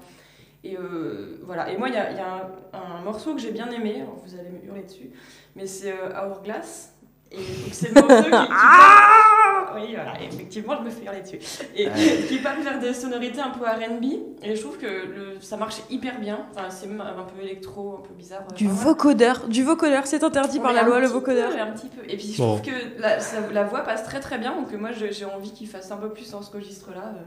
Et 0.64 0.78
euh, 0.78 1.40
voilà. 1.44 1.72
Et 1.72 1.78
moi, 1.78 1.90
il 1.90 1.96
y 1.96 1.98
a, 1.98 2.12
y 2.12 2.20
a 2.20 2.52
un, 2.74 3.02
morceau 3.02 3.34
que 3.34 3.42
j'ai 3.42 3.52
bien 3.52 3.70
aimé. 3.72 4.04
Vous 4.24 4.36
allez 4.36 4.50
me 4.50 4.64
hurler 4.66 4.84
dessus, 4.84 5.10
mais 5.56 5.66
c'est 5.66 5.92
euh, 5.92 6.10
Hourglass. 6.16 6.96
Et 7.32 7.38
donc, 7.38 7.46
c'est 7.72 7.88
le 7.96 8.02
morceau 8.02 8.24
qui, 8.24 8.30
qui 8.30 8.32
part- 8.50 9.74
Oui, 9.76 9.96
voilà, 9.96 10.22
effectivement, 10.22 10.76
je 10.80 10.84
me 10.84 10.90
fais 10.90 11.06
hurler 11.06 11.22
dessus. 11.22 11.40
Et 11.76 11.88
qui, 11.90 12.28
qui 12.28 12.38
part 12.40 12.60
vers 12.62 12.78
des 12.80 12.94
sonorités 12.94 13.40
un 13.40 13.52
peu 13.52 13.64
RB. 13.64 14.04
Et 14.44 14.56
je 14.56 14.62
trouve 14.62 14.78
que 14.78 14.86
le, 14.86 15.38
ça 15.40 15.56
marche 15.56 15.78
hyper 15.90 16.20
bien. 16.20 16.40
Enfin, 16.54 16.70
c'est 16.70 16.88
même 16.88 17.00
un 17.02 17.24
peu 17.24 17.42
électro, 17.42 18.00
un 18.04 18.08
peu 18.08 18.14
bizarre. 18.14 18.42
Du 18.56 18.68
Enfin, 18.68 18.76
vocodeur, 18.84 19.48
du 19.48 19.64
vocodeur, 19.64 20.06
c'est 20.08 20.24
interdit 20.24 20.60
par 20.60 20.70
Ouais, 20.72 20.76
la 20.76 20.84
loi 20.84 21.00
le 21.00 21.08
vocodeur. 21.08 21.52
peu, 21.52 21.60
un 21.60 21.72
petit 21.72 21.88
peu. 21.88 22.02
Et 22.10 22.18
puis 22.18 22.34
je 22.34 22.38
Bon. 22.38 22.58
trouve 22.58 22.62
que 22.62 23.02
la, 23.02 23.20
ça- 23.22 23.38
la 23.52 23.64
voix 23.64 23.82
passe 23.82 24.04
très 24.04 24.20
très 24.20 24.38
bien. 24.38 24.54
Donc 24.56 24.74
euh, 24.74 24.78
moi, 24.78 24.90
j'ai 24.92 25.26
envie 25.26 25.52
qu'il 25.52 25.68
fasse 25.70 25.90
un 25.92 25.98
peu 25.98 26.10
plus 26.10 26.30
dans 26.32 26.42
ce 26.42 26.52
registre-là. 26.52 27.14
euh, 27.16 27.22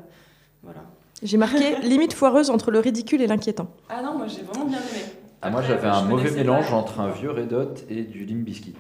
voilà. 0.62 0.80
J'ai 1.22 1.38
marqué 1.38 1.76
limite 1.82 2.12
foireuse 2.12 2.50
entre 2.50 2.70
le 2.70 2.80
ridicule 2.80 3.22
et 3.22 3.26
l'inquiétant. 3.26 3.68
Ah 3.88 4.02
non, 4.02 4.18
moi 4.18 4.26
j'ai 4.26 4.42
vraiment 4.42 4.66
bien 4.66 4.78
aimé. 4.78 5.04
Ah, 5.40 5.50
moi, 5.50 5.62
j'avais 5.62 5.88
un 5.88 6.02
mauvais 6.02 6.30
mélange 6.30 6.68
pas. 6.70 6.74
entre 6.76 7.00
un 7.00 7.08
vieux 7.10 7.30
Red 7.30 7.52
Hot 7.52 7.74
et 7.90 8.02
du 8.02 8.24
Limp 8.26 8.44
Bizkit. 8.44 8.74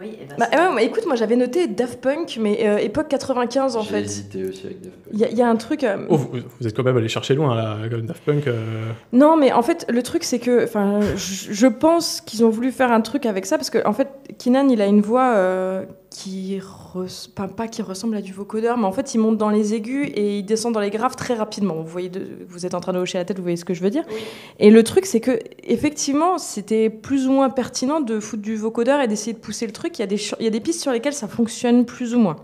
Oui, 0.00 0.16
et 0.20 0.24
ben, 0.26 0.36
Bah, 0.38 0.70
mais 0.74 0.86
écoute, 0.86 1.04
moi 1.06 1.14
j'avais 1.14 1.36
noté 1.36 1.66
Daft 1.66 2.00
Punk, 2.00 2.38
mais 2.40 2.66
euh, 2.66 2.78
époque 2.78 3.08
95 3.08 3.76
en 3.76 3.82
J'ai 3.82 3.90
fait. 3.90 4.00
hésité 4.00 4.44
aussi 4.46 4.64
avec 4.66 4.80
Daft 4.80 4.94
Punk. 4.96 5.12
Il 5.12 5.18
y, 5.20 5.24
a- 5.24 5.28
il 5.28 5.36
y 5.36 5.42
a 5.42 5.48
un 5.48 5.56
truc. 5.56 5.84
euh, 5.84 6.06
Oh, 6.08 6.16
vous, 6.16 6.30
vous 6.58 6.66
êtes 6.66 6.74
quand 6.74 6.82
même 6.82 6.96
allé 6.96 7.08
chercher 7.08 7.34
loin, 7.34 7.54
là, 7.54 7.76
comme 7.90 8.06
Daft 8.06 8.22
Punk. 8.24 8.46
euh, 8.46 8.90
Non, 9.12 9.36
mais 9.36 9.52
en 9.52 9.60
fait, 9.62 9.84
le 9.90 10.02
truc, 10.02 10.24
c'est 10.24 10.38
que, 10.38 10.64
enfin, 10.64 11.00
je 11.16 11.52
je 11.52 11.66
pense 11.66 12.22
qu'ils 12.22 12.44
ont 12.44 12.50
voulu 12.50 12.72
faire 12.72 12.90
un 12.92 13.02
truc 13.02 13.26
avec 13.26 13.44
ça 13.44 13.58
parce 13.58 13.68
que, 13.70 13.86
en 13.86 13.92
fait, 13.92 14.08
Kinan, 14.38 14.68
il 14.70 14.80
a 14.80 14.86
une 14.86 15.02
voix 15.02 15.34
euh, 15.36 15.84
qui, 16.10 16.58
res- 16.58 17.30
pas, 17.32 17.46
pas 17.46 17.68
qui 17.68 17.82
ressemble 17.82 18.16
à 18.16 18.20
du 18.20 18.32
vocodeur, 18.32 18.76
mais 18.76 18.84
en 18.84 18.90
fait, 18.90 19.14
il 19.14 19.18
monte 19.18 19.38
dans 19.38 19.48
les 19.48 19.74
aigus 19.74 20.10
et 20.14 20.38
il 20.40 20.42
descend 20.44 20.74
dans 20.74 20.80
les 20.80 20.90
graves 20.90 21.14
très 21.14 21.34
rapidement. 21.34 21.74
Vous 21.74 21.86
voyez, 21.86 22.08
de- 22.08 22.26
vous 22.48 22.66
êtes 22.66 22.74
en 22.74 22.80
train 22.80 22.92
de 22.92 22.98
hocher 22.98 23.18
la 23.18 23.24
tête, 23.24 23.36
vous 23.36 23.44
voyez 23.44 23.56
ce 23.56 23.64
que 23.64 23.74
je 23.74 23.80
veux 23.80 23.90
dire? 23.90 24.02
Oui. 24.08 24.16
Et 24.58 24.70
le 24.70 24.82
truc, 24.82 25.06
c'est 25.06 25.20
que, 25.20 25.38
effectivement, 25.62 26.38
c'était 26.38 26.90
plus 26.90 27.28
ou 27.28 27.32
moins 27.32 27.48
pertinent 27.48 28.00
de 28.00 28.18
foutre 28.18 28.42
du 28.42 28.56
vocodeur 28.56 29.00
et 29.00 29.06
d'essayer 29.06 29.34
de 29.34 29.38
pousser 29.38 29.66
le 29.66 29.72
truc. 29.72 29.98
Il 29.98 30.02
y 30.02 30.02
a 30.02 30.08
des, 30.08 30.20
il 30.40 30.44
y 30.44 30.48
a 30.48 30.50
des 30.50 30.60
pistes 30.60 30.80
sur 30.82 30.90
lesquelles 30.90 31.14
ça 31.14 31.28
fonctionne 31.28 31.84
plus 31.86 32.14
ou 32.14 32.18
moins. 32.18 32.36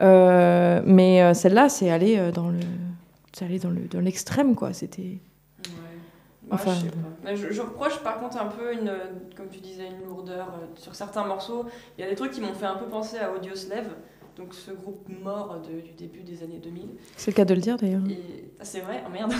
Euh, 0.00 0.80
mais 0.86 1.20
euh, 1.22 1.34
celle-là, 1.34 1.68
c'est 1.68 1.90
aller 1.90 2.16
euh, 2.16 2.30
dans 2.30 2.48
le, 2.48 2.60
c'est 3.32 3.44
aller 3.44 3.58
dans 3.58 3.70
le, 3.70 3.80
dans 3.90 4.00
l'extrême, 4.00 4.54
quoi. 4.54 4.72
C'était. 4.72 5.18
Enfin, 6.50 6.72
je 6.74 6.80
sais 6.80 6.86
pas. 6.90 7.34
Je, 7.34 7.52
je 7.52 7.60
reproche 7.60 7.98
par 8.00 8.18
contre 8.20 8.36
un 8.40 8.46
peu, 8.46 8.72
une, 8.72 8.92
comme 9.36 9.48
tu 9.50 9.60
disais, 9.60 9.86
une 9.88 10.06
lourdeur 10.06 10.48
euh, 10.48 10.66
sur 10.76 10.94
certains 10.94 11.24
morceaux. 11.24 11.64
Il 11.98 12.04
y 12.04 12.06
a 12.06 12.10
des 12.10 12.16
trucs 12.16 12.32
qui 12.32 12.40
m'ont 12.40 12.54
fait 12.54 12.66
un 12.66 12.76
peu 12.76 12.86
penser 12.86 13.18
à 13.18 13.32
Audioslave, 13.32 13.86
donc 14.36 14.54
ce 14.54 14.70
groupe 14.72 15.06
mort 15.22 15.60
de- 15.62 15.80
du 15.80 15.92
début 15.92 16.22
des 16.22 16.42
années 16.42 16.60
2000. 16.62 16.86
C'est 17.16 17.30
le 17.30 17.36
cas 17.36 17.44
de 17.44 17.54
le 17.54 17.60
dire 17.60 17.76
d'ailleurs. 17.76 18.02
Et 18.10 18.44
ah, 18.58 18.64
c'est 18.64 18.80
vrai, 18.80 19.02
oh 19.06 19.10
merde. 19.12 19.32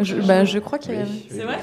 Je, 0.00 0.16
bah, 0.16 0.44
je 0.44 0.58
crois 0.58 0.78
qu'il 0.78 0.94
y 0.94 0.98
a. 0.98 1.02
Oui, 1.02 1.08
oui, 1.12 1.26
C'est 1.30 1.36
oui. 1.38 1.42
vrai? 1.44 1.58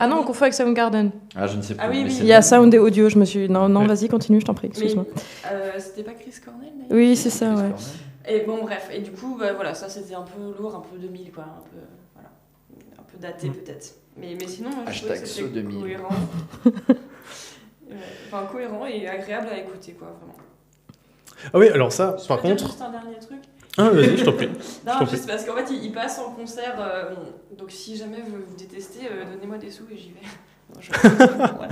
Ah 0.00 0.08
non, 0.08 0.18
on 0.20 0.24
confond 0.24 0.42
avec 0.42 0.54
Soundgarden. 0.54 1.12
Ah, 1.36 1.46
je 1.46 1.56
ne 1.56 1.62
sais 1.62 1.74
plus. 1.74 1.82
Ah 1.86 1.88
oui, 1.90 2.04
Il 2.20 2.26
y 2.26 2.32
a. 2.32 2.42
Sound 2.42 2.74
et 2.74 2.78
Audio, 2.78 3.08
je 3.08 3.18
me 3.18 3.24
suis. 3.24 3.48
Non, 3.48 3.68
non, 3.68 3.82
Ouais. 3.82 3.86
vas-y, 3.86 4.08
continue, 4.08 4.40
je 4.40 4.44
t'en 4.46 4.54
prie, 4.54 4.66
excuse-moi. 4.66 5.06
euh, 5.52 5.70
c'était 5.78 6.02
pas 6.02 6.12
Chris 6.12 6.34
Cornell 6.44 6.70
d'ailleurs? 6.74 6.88
Oui, 6.90 7.14
c'est 7.16 7.30
ça, 7.30 7.46
Chris 7.46 7.62
ouais. 7.62 7.70
Cornell. 7.70 7.86
Et 8.28 8.40
bon, 8.46 8.62
bref, 8.62 8.90
et 8.92 8.98
du 9.00 9.12
coup, 9.12 9.36
bah, 9.38 9.52
voilà, 9.54 9.74
ça 9.74 9.88
c'était 9.88 10.14
un 10.14 10.22
peu 10.24 10.60
lourd, 10.60 10.74
un 10.74 10.80
peu 10.80 10.98
2000, 10.98 11.30
quoi. 11.32 11.44
Un 11.44 11.62
peu, 11.70 11.78
voilà, 12.14 12.30
un 12.98 13.02
peu 13.04 13.18
daté 13.18 13.48
Mm. 13.48 13.52
peut-être. 13.52 13.94
Mais, 14.20 14.36
mais 14.38 14.46
sinon, 14.48 14.70
moi, 14.70 14.84
je 14.90 14.98
trouvais 15.00 15.20
que 15.20 15.26
c'était 15.26 15.48
2000. 15.48 15.80
cohérent. 15.80 16.08
Enfin, 18.28 18.46
cohérent 18.46 18.86
et 18.86 19.08
agréable 19.08 19.48
à 19.48 19.58
écouter, 19.58 19.92
quoi, 19.94 20.08
vraiment. 20.18 20.36
Ah 21.52 21.58
oui, 21.58 21.68
alors 21.68 21.90
ça, 21.92 22.16
Je 22.22 22.28
par 22.28 22.40
contre, 22.40 22.64
Juste 22.66 22.80
un 22.82 22.90
dernier 22.90 23.18
truc. 23.18 23.38
Ah, 23.78 23.88
vas-y, 23.90 24.16
je 24.16 24.24
t'en 24.24 24.32
prie. 24.32 24.48
Non, 24.86 25.06
juste 25.06 25.26
parce 25.26 25.44
qu'en 25.44 25.54
fait, 25.56 25.66
il, 25.70 25.84
il 25.86 25.92
passe 25.92 26.18
en 26.18 26.30
concert. 26.32 26.76
euh, 26.78 27.14
donc 27.56 27.70
si 27.72 27.96
jamais 27.96 28.20
vous, 28.20 28.36
vous 28.46 28.56
détestez, 28.56 29.06
euh, 29.10 29.24
donnez-moi 29.34 29.58
des 29.58 29.70
sous 29.70 29.84
et 29.90 29.96
j'y 29.96 30.10
vais. 30.12 30.20
Non, 30.74 30.80
je-. 30.80 30.92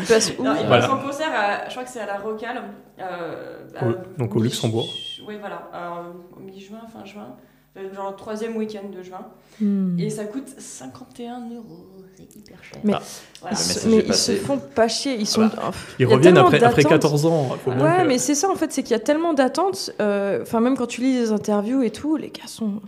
Il 0.00 0.06
passe 0.06 0.32
où 0.36 0.42
Non, 0.42 0.54
il 0.60 0.66
Voilà. 0.66 0.88
passe 0.88 0.90
en 0.90 0.98
concert, 0.98 1.28
à, 1.32 1.66
je 1.68 1.70
crois 1.70 1.84
que 1.84 1.90
c'est 1.90 2.00
à 2.00 2.06
la 2.06 2.18
Rocale. 2.18 2.62
euh, 2.98 3.58
Au- 3.82 4.18
donc 4.18 4.34
au 4.34 4.40
Luxembourg. 4.40 4.88
Oui, 5.24 5.36
voilà, 5.38 5.70
euh, 5.72 6.36
au 6.36 6.40
mi-juin, 6.40 6.80
fin 6.92 7.04
juin. 7.04 7.36
euh, 7.76 7.94
Genre 7.94 8.10
le 8.10 8.16
troisième 8.16 8.56
week-end 8.56 8.88
de 8.92 9.00
juin. 9.02 9.24
Hmm. 9.60 9.96
Et 10.00 10.10
ça 10.10 10.24
coûte 10.24 10.48
51 10.48 11.48
euros. 11.50 11.86
C'est 12.18 12.36
hyper 12.36 12.56
cher. 12.64 12.80
Mais- 12.84 12.92
Ah. 12.94 13.02
Voilà. 13.40 13.56
Ils 13.84 13.90
mais 13.90 14.04
ils 14.08 14.14
se 14.14 14.32
font 14.32 14.58
pas 14.58 14.88
chier. 14.88 15.14
Ils 15.14 15.26
sont. 15.26 15.46
Voilà. 15.46 15.70
Ils 16.00 16.06
reviennent 16.06 16.36
après, 16.38 16.56
après 16.62 16.82
d'attentes. 16.82 17.00
14 17.02 17.26
ans. 17.26 17.56
Faut 17.64 17.70
Ouais, 17.70 17.76
que- 18.02 18.06
mais 18.08 18.18
c'est 18.18 18.34
ça 18.34 18.50
en 18.50 18.56
fait, 18.56 18.72
c'est 18.72 18.82
qu'il 18.82 18.90
y 18.92 18.96
a 18.96 18.98
tellement 19.00 19.32
d'attentes. 19.32 19.90
euh, 20.00 20.42
Enfin, 20.42 20.60
même 20.60 20.76
quand 20.76 20.86
tu 20.88 21.00
lis 21.02 21.14
les 21.14 21.30
interviews 21.30 21.82
et 21.82 21.90
tout, 21.90 22.16
les 22.16 22.30
gars 22.30 22.46
sont. 22.48 22.80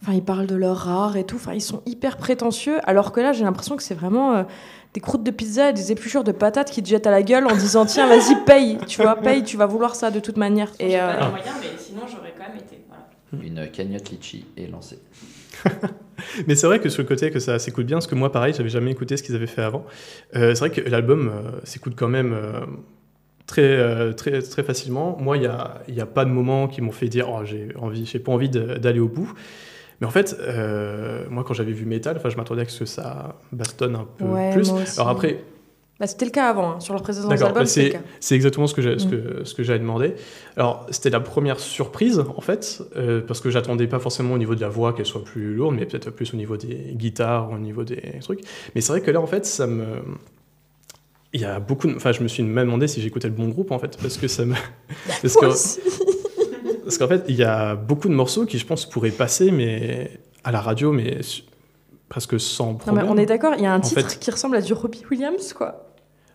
Enfin, 0.00 0.12
ils 0.12 0.22
parlent 0.22 0.46
de 0.46 0.54
leur 0.54 0.88
art 0.88 1.16
et 1.16 1.24
tout. 1.24 1.34
Enfin, 1.36 1.54
ils 1.54 1.60
sont 1.60 1.82
hyper 1.84 2.16
prétentieux. 2.16 2.78
Alors 2.84 3.10
que 3.10 3.20
là, 3.20 3.32
j'ai 3.32 3.42
l'impression 3.42 3.76
que 3.76 3.82
c'est 3.82 3.94
vraiment 3.96 4.34
euh, 4.36 4.42
des 4.94 5.00
croûtes 5.00 5.24
de 5.24 5.32
pizza 5.32 5.70
et 5.70 5.72
des 5.72 5.90
épluchures 5.90 6.22
de 6.22 6.30
patates 6.30 6.70
qui 6.70 6.80
te 6.84 6.88
jettent 6.88 7.08
à 7.08 7.10
la 7.10 7.24
gueule 7.24 7.46
en 7.48 7.56
disant 7.56 7.84
tiens, 7.84 8.06
vas-y, 8.06 8.36
paye. 8.44 8.78
Tu 8.86 9.02
vois, 9.02 9.16
paye, 9.16 9.42
tu 9.42 9.56
vas 9.56 9.66
vouloir 9.66 9.96
ça 9.96 10.12
de 10.12 10.20
toute 10.20 10.36
manière. 10.36 10.70
Et 10.78 10.96
pas 10.96 11.02
euh, 11.16 11.20
les 11.24 11.28
moyens, 11.30 11.54
mais 11.60 11.68
sinon 11.76 12.02
j'aurais 12.06 12.32
quand 12.38 12.48
même 12.48 12.58
été. 12.62 12.84
Voilà. 12.88 13.44
Une 13.44 13.68
cagnotte 13.72 14.10
litchi 14.10 14.46
est 14.56 14.68
lancée. 14.70 15.00
Mais 16.46 16.54
c'est 16.54 16.66
vrai 16.66 16.80
que 16.80 16.88
sur 16.88 17.02
le 17.02 17.08
côté 17.08 17.30
que 17.30 17.38
ça 17.38 17.58
s'écoute 17.58 17.86
bien, 17.86 17.96
parce 17.96 18.06
que 18.06 18.14
moi, 18.14 18.32
pareil, 18.32 18.54
j'avais 18.56 18.68
jamais 18.68 18.90
écouté 18.90 19.16
ce 19.16 19.22
qu'ils 19.22 19.34
avaient 19.34 19.46
fait 19.46 19.62
avant. 19.62 19.84
Euh, 20.36 20.54
c'est 20.54 20.60
vrai 20.60 20.70
que 20.70 20.80
l'album 20.88 21.28
euh, 21.28 21.50
s'écoute 21.64 21.94
quand 21.96 22.08
même 22.08 22.32
euh, 22.32 22.66
très, 23.46 24.14
très, 24.14 24.42
très 24.42 24.62
facilement. 24.62 25.16
Moi, 25.20 25.36
il 25.36 25.40
n'y 25.40 25.46
a, 25.46 25.82
y 25.88 26.00
a 26.00 26.06
pas 26.06 26.24
de 26.24 26.30
moments 26.30 26.68
qui 26.68 26.80
m'ont 26.80 26.92
fait 26.92 27.08
dire 27.08 27.28
oh, 27.30 27.44
j'ai 27.44 27.68
envie, 27.76 28.04
j'ai 28.04 28.18
pas 28.18 28.32
envie 28.32 28.48
d'aller 28.48 29.00
au 29.00 29.08
bout. 29.08 29.32
Mais 30.00 30.06
en 30.06 30.10
fait, 30.10 30.36
moi, 31.28 31.44
quand 31.44 31.54
j'avais 31.54 31.72
vu 31.72 31.84
Metal, 31.84 32.20
je 32.24 32.36
m'attendais 32.36 32.62
à 32.62 32.68
ce 32.68 32.80
que 32.80 32.84
ça 32.84 33.36
bastonne 33.52 33.96
un 33.96 34.06
peu 34.16 34.24
Ouais, 34.24 34.52
plus. 34.52 34.70
Alors 34.96 35.08
après, 35.08 35.42
bah, 36.00 36.06
c'était 36.06 36.24
le 36.26 36.30
cas 36.30 36.48
avant. 36.48 36.72
hein. 36.72 36.80
Sur 36.80 36.94
leurs 36.94 37.02
précédents 37.02 37.28
D'accord, 37.28 37.48
albums, 37.48 37.64
bah, 37.64 37.98
c'est 38.20 38.34
exactement 38.36 38.66
ce 38.66 38.74
que 38.74 38.82
j'ai- 38.82 38.98
ce 38.98 39.06
Mm. 39.06 39.10
que, 39.10 39.44
ce 39.44 39.54
que 39.54 39.62
j'avais 39.62 39.78
demandé. 39.80 40.14
Alors, 40.56 40.86
c'était 40.90 41.10
la 41.10 41.20
première 41.20 41.58
surprise, 41.58 42.20
en 42.36 42.40
fait, 42.40 42.82
euh, 42.96 43.20
parce 43.20 43.40
que 43.40 43.50
j'attendais 43.50 43.86
pas 43.88 43.98
forcément 43.98 44.34
au 44.34 44.38
niveau 44.38 44.54
de 44.54 44.60
la 44.60 44.68
voix 44.68 44.92
qu'elle 44.92 45.06
soit 45.06 45.24
plus 45.24 45.54
lourde, 45.54 45.74
mais 45.74 45.86
peut-être 45.86 46.10
plus 46.10 46.32
au 46.34 46.36
niveau 46.36 46.56
des 46.56 46.92
guitares, 46.94 47.50
au 47.50 47.58
niveau 47.58 47.82
des 47.84 48.00
trucs. 48.20 48.40
Mais 48.74 48.80
c'est 48.80 48.92
vrai 48.92 49.00
que 49.00 49.10
là, 49.10 49.20
en 49.20 49.26
fait, 49.26 49.44
ça 49.46 49.66
me. 49.66 49.84
Il 51.34 51.40
y 51.42 51.44
a 51.44 51.60
beaucoup 51.60 51.86
de... 51.88 51.94
Enfin, 51.94 52.12
je 52.12 52.22
me 52.22 52.28
suis 52.28 52.42
même 52.42 52.64
demandé 52.66 52.88
si 52.88 53.02
j'écoutais 53.02 53.28
le 53.28 53.34
bon 53.34 53.48
groupe, 53.48 53.70
en 53.70 53.78
fait, 53.78 53.98
parce 54.00 54.16
que 54.16 54.28
ça 54.28 54.46
me... 54.46 54.54
Parce 55.22 55.34
Moi 55.34 55.42
que- 55.42 55.46
aussi. 55.52 55.80
parce 56.84 56.96
qu'en 56.96 57.06
fait, 57.08 57.24
il 57.28 57.34
y 57.36 57.42
a 57.44 57.74
beaucoup 57.74 58.08
de 58.08 58.14
morceaux 58.14 58.46
qui, 58.46 58.58
je 58.58 58.64
pense, 58.64 58.88
pourraient 58.88 59.10
passer, 59.10 59.50
mais 59.50 60.10
à 60.42 60.52
la 60.52 60.60
radio, 60.62 60.90
mais 60.90 61.18
presque 62.08 62.40
sans 62.40 62.68
Non, 62.68 62.72
mais 62.72 62.78
problème. 62.78 63.06
on 63.10 63.16
est 63.18 63.26
d'accord, 63.26 63.52
il 63.58 63.62
y 63.62 63.66
a 63.66 63.72
un 63.74 63.76
En 63.76 63.80
titre 63.80 64.00
fait- 64.08 64.18
qui 64.18 64.30
ressemble 64.30 64.56
à 64.56 64.62
du 64.62 64.72
Robbie 64.72 65.02
Williams, 65.10 65.52
quoi. 65.52 65.87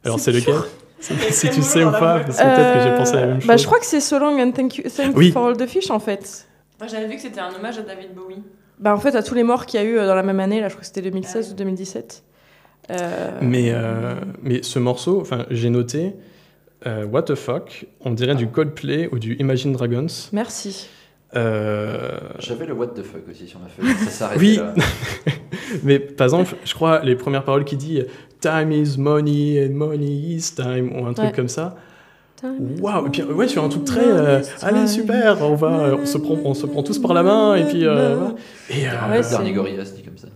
Alors, 0.03 0.19
c'est 0.19 0.31
lequel. 0.31 0.55
Si 1.00 1.50
tu 1.50 1.62
sais 1.62 1.83
ou 1.83 1.91
pas, 1.91 2.19
parce 2.19 2.38
que 2.38 2.43
peut-être 2.43 2.74
que 2.77 2.83
j'ai 2.89 2.95
pensé 2.95 3.13
à 3.17 3.22
la 3.22 3.27
même 3.27 3.41
chose. 3.41 3.48
Bah, 3.48 3.57
je 3.57 3.65
crois 3.65 3.79
que 3.79 3.86
c'est 3.86 4.00
So 4.00 4.19
Long 4.19 4.39
and 4.39 4.51
Thank 4.51 4.77
You, 4.77 4.83
thank 4.95 5.07
you 5.07 5.17
Oui. 5.17 5.31
for 5.31 5.45
All 5.48 5.57
the 5.57 5.65
Fish, 5.67 5.89
en 5.91 6.00
fait. 6.00 6.48
Moi 6.79 6.88
j'avais 6.88 7.07
vu 7.07 7.15
que 7.15 7.22
c'était 7.22 7.39
un 7.41 7.53
hommage 7.53 7.77
à 7.77 7.81
David 7.81 8.13
Bowie. 8.13 8.41
Bah, 8.79 8.93
en 8.95 9.00
fait, 9.00 9.13
à 9.15 9.22
tous 9.24 9.36
les 9.36 9.43
morts 9.43 9.65
qu'il 9.65 9.79
y 9.81 9.83
a 9.83 9.86
eu 9.86 9.98
euh, 9.98 10.07
dans 10.07 10.15
la 10.15 10.24
même 10.24 10.39
année, 10.39 10.62
là, 10.62 10.67
je 10.69 10.74
crois 10.74 10.81
que 10.81 10.88
c'était 10.88 11.01
2016 11.01 11.51
ou 11.51 11.55
2017. 11.55 12.24
Euh, 12.91 13.31
Mais, 13.41 13.72
euh, 13.72 14.15
mais 14.41 14.63
ce 14.63 14.79
morceau, 14.79 15.19
enfin, 15.22 15.45
j'ai 15.50 15.69
noté 15.69 16.13
euh, 16.88 17.05
What 17.05 17.24
the 17.24 17.36
fuck, 17.36 17.86
on 18.01 18.12
dirait 18.12 18.36
du 18.36 18.48
Coldplay 18.48 19.10
ou 19.12 19.19
du 19.19 19.36
Imagine 19.39 19.72
Dragons. 19.74 20.07
Merci. 20.31 20.89
Euh, 21.36 22.17
J'avais 22.39 22.65
le 22.65 22.74
what 22.74 22.88
the 22.88 23.01
fuck 23.03 23.27
aussi 23.29 23.48
sur 23.48 23.60
ma 23.60 23.67
feuille. 23.67 23.93
Ça 24.05 24.10
s'arrête 24.12 24.39
Oui. 24.39 24.57
là. 24.57 24.74
mais 25.83 25.98
par 26.00 26.25
exemple, 26.25 26.55
je 26.63 26.74
crois 26.75 27.00
les 27.03 27.15
premières 27.15 27.43
paroles 27.43 27.63
qui 27.65 27.75
dit 27.77 28.03
Time 28.44 28.72
is 28.74 28.98
money 28.98 29.58
and 29.66 29.74
money 29.74 30.36
is 30.36 30.52
time 30.54 30.92
ou 30.94 31.06
un 31.06 31.14
truc 31.14 31.28
Ouais. 31.28 31.32
comme 31.34 31.48
ça. 31.48 31.76
Waouh, 32.82 33.08
et 33.08 33.10
puis 33.10 33.24
ouais, 33.24 33.48
sur 33.48 33.64
un 33.64 33.70
truc 33.70 33.86
très 33.86 34.04
euh, 34.06 34.42
allez 34.62 34.86
super, 34.86 35.42
on 35.42 35.56
va, 35.56 35.68
euh, 35.86 35.98
on 36.02 36.06
se 36.06 36.18
prend, 36.18 36.38
on 36.44 36.54
se 36.54 36.66
prend 36.66 36.84
tous 36.84 37.00
par 37.00 37.14
la 37.14 37.24
main 37.24 37.56
et 37.56 37.64
puis 37.64 37.86
euh, 37.86 38.18
et 38.70 38.86
euh, 38.86 38.92
Ouais, 39.10 39.24
c'est- 39.24 39.30
dernier 39.30 39.54
Gorillaz 39.54 39.94
dit 39.96 40.04
comme 40.04 40.18
ça. 40.18 40.28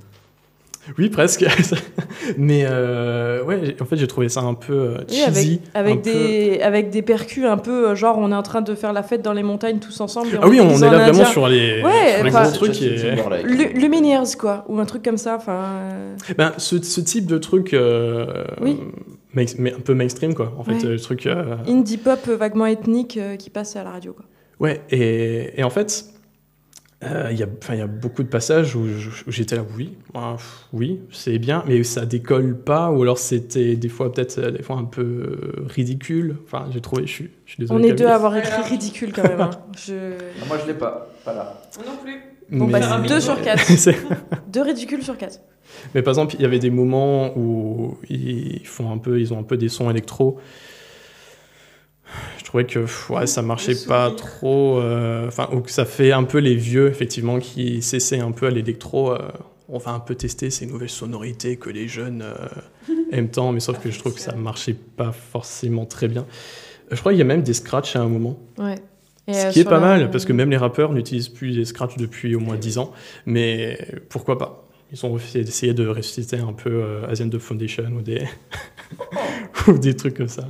Oui 0.97 1.09
presque. 1.09 1.45
mais 2.37 2.65
euh, 2.67 3.43
ouais, 3.43 3.75
en 3.81 3.85
fait 3.85 3.95
j'ai 3.97 4.07
trouvé 4.07 4.29
ça 4.29 4.41
un 4.41 4.53
peu 4.53 4.73
euh, 4.73 4.97
Oui, 5.09 5.21
avec, 5.21 5.35
cheesy, 5.35 5.61
un 5.73 5.79
avec, 5.79 6.01
peu- 6.03 6.11
des, 6.11 6.59
avec 6.61 6.89
des 6.89 7.01
percus 7.01 7.45
un 7.45 7.57
peu, 7.57 7.89
euh, 7.89 7.95
genre 7.95 8.17
on 8.17 8.31
est 8.31 8.35
en 8.35 8.43
train 8.43 8.61
de 8.61 8.73
faire 8.75 8.93
la 8.93 9.03
fête 9.03 9.21
dans 9.21 9.33
les 9.33 9.43
montagnes 9.43 9.79
tous 9.79 9.99
ensemble. 10.01 10.27
et 10.35 10.39
Ah 10.41 10.47
oui, 10.47 10.59
on 10.61 10.69
est 10.69 10.79
là 10.81 10.89
vraiment 10.89 11.07
indien. 11.09 11.25
sur 11.25 11.47
les, 11.47 11.81
Ouais, 11.83 12.15
sur 12.15 12.23
les 12.23 12.29
gros 12.31 12.51
trucs. 12.51 12.81
Et- 12.81 13.73
Lumineers, 13.73 14.35
quoi, 14.39 14.65
ou 14.67 14.79
un 14.79 14.85
truc 14.85 15.03
comme 15.03 15.17
ça. 15.17 15.35
Enfin, 15.37 15.59
euh, 15.63 16.15
Ben, 16.37 16.53
ce, 16.57 16.81
ce 16.81 17.01
type 17.01 17.25
de 17.25 17.37
truc, 17.37 17.73
euh, 17.73 18.43
Oui. 18.61 18.77
mais 19.33 19.45
un 19.73 19.79
peu 19.79 19.93
mainstream, 19.93 20.33
quoi. 20.33 20.53
En 20.57 20.63
fait, 20.63 20.73
Ouais. 20.73 20.83
le 20.93 20.99
truc. 20.99 21.25
euh, 21.27 21.55
indie 21.67 21.97
pop 21.97 22.27
vaguement 22.27 22.65
ethnique 22.65 23.17
euh, 23.17 23.35
qui 23.35 23.49
passe 23.49 23.75
à 23.75 23.83
la 23.83 23.91
radio. 23.91 24.13
Quoi. 24.13 24.25
Ouais, 24.59 24.81
et, 24.89 25.59
et 25.59 25.63
en 25.63 25.69
fait, 25.69 26.05
euh, 27.03 27.27
il 27.31 27.37
y 27.37 27.43
a- 27.43 27.47
enfin, 27.61 27.75
il 27.75 27.79
y 27.79 27.83
a 27.83 27.87
beaucoup 27.87 28.23
de 28.23 28.27
passages 28.27 28.75
où, 28.75 28.85
j'étais 29.27 29.55
là, 29.55 29.63
oui, 29.77 29.95
oui, 30.73 30.99
c'est 31.11 31.37
bien, 31.37 31.63
mais 31.67 31.83
ça 31.83 32.05
décolle 32.05 32.57
pas, 32.57 32.89
ou 32.91 33.01
alors 33.03 33.17
c'était 33.19 33.75
des 33.75 33.89
fois 33.89 34.11
peut-être 34.11 34.39
euh, 34.39 34.51
des 34.51 34.63
fois 34.63 34.77
un 34.77 34.85
peu 34.85 35.01
euh, 35.03 35.65
ridicule. 35.67 36.37
Enfin, 36.45 36.67
j'ai 36.71 36.81
trouvé, 36.81 37.05
je 37.05 37.11
suis, 37.11 37.29
je 37.45 37.51
suis 37.53 37.61
désolé. 37.61 37.79
On 37.79 37.83
est 37.83 37.89
Camille. 37.89 37.99
deux 38.03 38.07
à 38.07 38.15
avoir 38.15 38.35
écrit 38.35 38.61
ridicule 38.63 39.13
quand 39.13 39.23
même. 39.23 39.41
hein. 39.41 39.51
Je... 39.77 39.93
Ah, 40.41 40.45
moi 40.47 40.57
je 40.61 40.67
l'ai 40.67 40.73
pas, 40.77 41.07
pas 41.23 41.33
là. 41.33 41.61
Moi 41.77 41.85
non 41.87 41.97
plus. 42.03 42.15
Bon, 42.49 42.65
Mais- 42.67 42.79
bah, 42.79 42.99
Mais- 43.01 43.07
deux 43.07 43.19
sur 43.19 43.39
quatre. 43.41 43.61
C'est- 43.77 43.97
Deux 44.51 44.61
ridicules 44.61 45.03
sur 45.03 45.17
quatre. 45.17 45.39
Mais 45.93 46.01
par 46.01 46.11
exemple, 46.13 46.33
il 46.35 46.41
y 46.41 46.45
avait 46.45 46.59
des 46.59 46.69
moments 46.71 47.37
où 47.37 47.97
ils 48.09 48.61
font 48.65 48.89
un 48.91 48.97
peu, 48.97 49.19
ils 49.19 49.33
ont 49.33 49.39
un 49.39 49.43
peu 49.43 49.57
des 49.57 49.67
sons 49.69 49.89
électro. 49.91 50.39
Je 52.37 52.43
trouvais 52.45 52.65
que 52.65 52.79
pff, 52.79 53.09
ouais, 53.09 53.27
ça 53.27 53.41
marchait 53.41 53.75
pas 53.87 54.11
trop. 54.11 54.79
euh, 54.79 55.27
Enfin, 55.27 55.49
ou 55.51 55.59
que 55.61 55.71
ça 55.71 55.85
fait 55.85 56.11
un 56.11 56.23
peu 56.23 56.37
les 56.39 56.55
vieux, 56.55 56.87
effectivement, 56.87 57.39
qui 57.39 57.81
s'essaient 57.81 58.19
un 58.19 58.31
peu 58.31 58.47
à 58.47 58.49
l'électro. 58.49 59.11
euh, 59.11 59.19
on 59.69 59.79
va 59.79 59.91
un 59.91 59.99
peu 59.99 60.15
tester 60.15 60.49
ces 60.49 60.65
nouvelles 60.65 60.89
sonorités 60.89 61.57
que 61.57 61.69
les 61.69 61.89
jeunes 61.89 62.23
euh, 62.23 62.93
aiment 63.11 63.27
tant, 63.29 63.51
mais 63.51 63.59
sauf 63.59 63.79
que 63.79 63.91
je 63.91 63.99
trouve 63.99 64.13
que 64.13 64.21
ça 64.21 64.33
marchait 64.33 64.73
pas 64.95 65.11
forcément 65.11 65.85
très 65.85 66.07
bien. 66.07 66.25
Je 66.89 66.95
crois 66.97 67.11
qu'il 67.11 67.19
y 67.19 67.21
a 67.21 67.25
même 67.25 67.43
des 67.43 67.53
scratchs 67.53 67.97
à 67.97 68.01
un 68.01 68.07
moment. 68.07 68.39
Ouais. 68.57 68.75
Et, 69.27 69.33
Ce 69.33 69.47
euh, 69.47 69.51
qui 69.51 69.59
est 69.59 69.63
pas 69.65 69.71
la- 69.71 69.79
mal, 69.81 70.09
parce 70.09 70.23
que 70.23 70.31
même 70.31 70.49
les 70.49 70.55
rappeurs 70.55 70.93
n'utilisent 70.93 71.27
plus 71.27 71.49
les 71.49 71.65
scratchs 71.65 71.97
depuis 71.97 72.33
au 72.33 72.39
moins 72.39 72.55
10 72.55 72.77
ans. 72.77 72.93
Mais 73.25 73.77
pourquoi 74.07 74.37
pas? 74.37 74.63
Ils 74.93 75.05
ont 75.05 75.17
essayé 75.17 75.73
de 75.73 75.85
ressusciter 75.85 76.37
un 76.37 76.53
peu 76.53 76.69
euh, 76.71 77.05
Asian 77.09 77.25
Dub 77.25 77.41
Foundation 77.41 77.83
ou 77.97 78.01
des... 78.01 78.21
ou 79.67 79.77
des 79.77 79.97
trucs 79.97 80.15
comme 80.15 80.29
ça. 80.29 80.45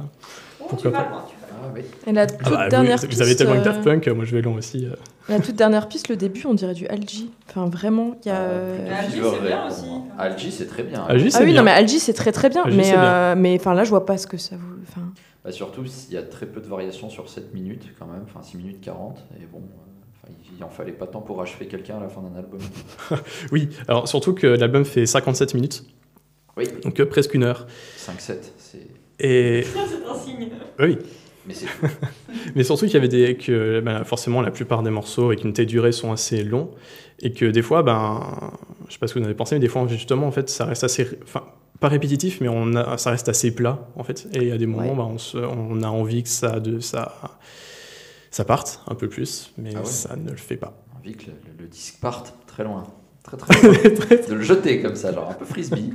Oh, 0.59 0.65
Pourquoi 0.69 0.91
tu 0.91 0.97
vas 0.97 1.03
pas? 1.03 1.27
Oui. 1.77 1.83
Et 2.07 2.11
la 2.11 2.27
toute 2.27 2.39
Ah 2.43 2.49
bah, 2.49 2.69
dernière 2.69 2.97
vous, 2.97 3.07
piste. 3.07 3.13
vous 3.13 3.21
avez 3.21 3.35
tellement 3.35 3.55
que 3.59 3.63
Daft 3.63 3.79
euh, 3.79 3.83
Punk, 3.83 4.07
moi 4.09 4.25
je 4.25 4.35
vais 4.35 4.41
long 4.41 4.55
aussi. 4.55 4.85
euh. 4.85 4.95
La 5.29 5.39
toute 5.39 5.55
dernière 5.55 5.87
piste, 5.87 6.07
le 6.09 6.15
début, 6.15 6.45
on 6.45 6.53
dirait 6.53 6.73
du 6.73 6.87
Algie. 6.87 7.29
Enfin, 7.49 7.67
vraiment, 7.67 8.17
il 8.23 8.29
y 8.29 8.31
a. 8.31 8.39
euh, 8.41 8.87
Ah, 8.91 8.99
Algie, 8.99 9.17
Fever 9.17 9.29
c'est 9.41 9.47
bien 9.47 9.67
aussi. 9.67 9.85
Algie, 10.17 10.51
c'est 10.51 10.67
très 10.67 10.83
bien. 10.83 11.03
Algie, 11.03 11.27
Ah 11.27 11.37
c'est 11.37 11.43
oui, 11.43 11.51
bien. 11.51 11.61
non, 11.61 11.65
mais 11.65 11.71
Algie, 11.71 11.99
c'est 11.99 12.13
très 12.13 12.31
très 12.31 12.49
bien. 12.49 12.63
Algie, 12.63 12.77
mais 12.77 12.83
c'est 12.83 12.91
bien. 12.91 13.03
euh, 13.03 13.35
mais 13.37 13.55
enfin, 13.59 13.73
là, 13.73 13.83
je 13.83 13.89
vois 13.89 14.05
pas 14.05 14.17
ce 14.17 14.25
que 14.27 14.37
ça 14.37 14.55
vous. 14.55 14.75
Enfin, 14.87 15.01
Bah, 15.43 15.51
surtout, 15.51 15.83
il 16.09 16.13
y 16.13 16.17
a 16.17 16.23
très 16.23 16.45
peu 16.45 16.61
de 16.61 16.67
variations 16.67 17.09
sur 17.09 17.29
7 17.29 17.53
minutes 17.53 17.83
quand 17.99 18.05
même, 18.07 18.23
enfin 18.25 18.41
6 18.41 18.57
minutes 18.57 18.79
40. 18.81 19.17
Et 19.41 19.45
bon, 19.51 19.59
euh, 19.59 20.29
il 20.57 20.63
en 20.63 20.69
fallait 20.69 20.91
pas 20.93 21.07
tant 21.07 21.21
pour 21.21 21.41
achever 21.41 21.67
quelqu'un 21.67 21.97
à 21.97 22.01
la 22.01 22.09
fin 22.09 22.21
d'un 22.21 22.37
album. 22.37 22.59
Oui, 23.51 23.69
alors 23.89 24.07
surtout 24.07 24.33
que 24.33 24.47
l'album 24.47 24.85
fait 24.85 25.05
57 25.05 25.53
minutes, 25.55 25.83
Oui, 26.55 26.67
donc 26.83 26.99
euh, 27.01 27.05
presque 27.05 27.33
une 27.33 27.43
heure. 27.43 27.67
5-7, 27.99 28.35
c'est. 28.57 28.87
Et 29.19 29.63
C'est 29.73 30.09
un 30.09 30.15
signe. 30.17 30.49
oui, 30.79 30.97
Mais 32.55 32.63
surtout 32.63 32.85
qu'il 32.85 32.93
y 32.93 32.97
avait 32.97 33.07
des 33.07 33.35
que 33.37 33.79
ben, 33.79 34.03
forcément 34.03 34.41
la 34.41 34.51
plupart 34.51 34.83
des 34.83 34.89
morceaux 34.89 35.25
avec 35.27 35.43
une 35.43 35.53
telle 35.53 35.65
durée 35.67 35.91
sont 35.91 36.11
assez 36.11 36.43
longs 36.43 36.71
et 37.21 37.31
que 37.33 37.45
des 37.45 37.61
fois 37.61 37.83
ben 37.83 38.51
je 38.87 38.93
sais 38.93 38.99
pas 38.99 39.07
ce 39.07 39.13
que 39.13 39.19
vous 39.19 39.23
en 39.23 39.27
avez 39.27 39.35
pensé 39.35 39.55
mais 39.55 39.59
des 39.59 39.67
fois 39.67 39.85
justement 39.87 40.27
en 40.27 40.31
fait 40.31 40.49
ça 40.49 40.65
reste 40.65 40.83
assez 40.83 41.07
enfin 41.23 41.43
pas 41.79 41.87
répétitif 41.89 42.41
mais 42.41 42.47
on 42.49 42.75
a, 42.75 42.97
ça 42.97 43.11
reste 43.11 43.29
assez 43.29 43.53
plat 43.53 43.87
en 43.95 44.03
fait 44.03 44.27
et 44.33 44.37
il 44.39 44.47
y 44.47 44.51
a 44.51 44.57
des 44.57 44.65
moments 44.65 44.89
Ouais. 44.91 44.95
ben, 44.95 45.03
on, 45.13 45.17
se- 45.17 45.37
on 45.37 45.81
a 45.83 45.87
envie 45.87 46.23
que 46.23 46.29
ça 46.29 46.59
de 46.59 46.79
ça 46.79 47.37
ça 48.31 48.45
parte 48.45 48.81
un 48.87 48.95
peu 48.95 49.07
plus 49.07 49.51
mais 49.57 49.71
Ah 49.75 49.79
ouais. 49.79 49.85
ça 49.85 50.15
ne 50.15 50.29
le 50.31 50.37
fait 50.37 50.57
pas. 50.57 50.73
envie 50.99 51.13
que 51.15 51.27
le, 51.27 51.33
le- 51.57 51.63
le 51.63 51.67
disque 51.67 51.97
parte 52.01 52.33
très 52.47 52.63
loin. 52.63 52.83
Très 53.23 53.37
très 53.37 53.61
loin. 53.61 53.73
de 54.29 54.33
le 54.33 54.41
jeter 54.41 54.81
comme 54.81 54.95
ça, 54.95 55.11
genre 55.13 55.29
un 55.29 55.33
peu 55.33 55.45
frisbee. 55.45 55.91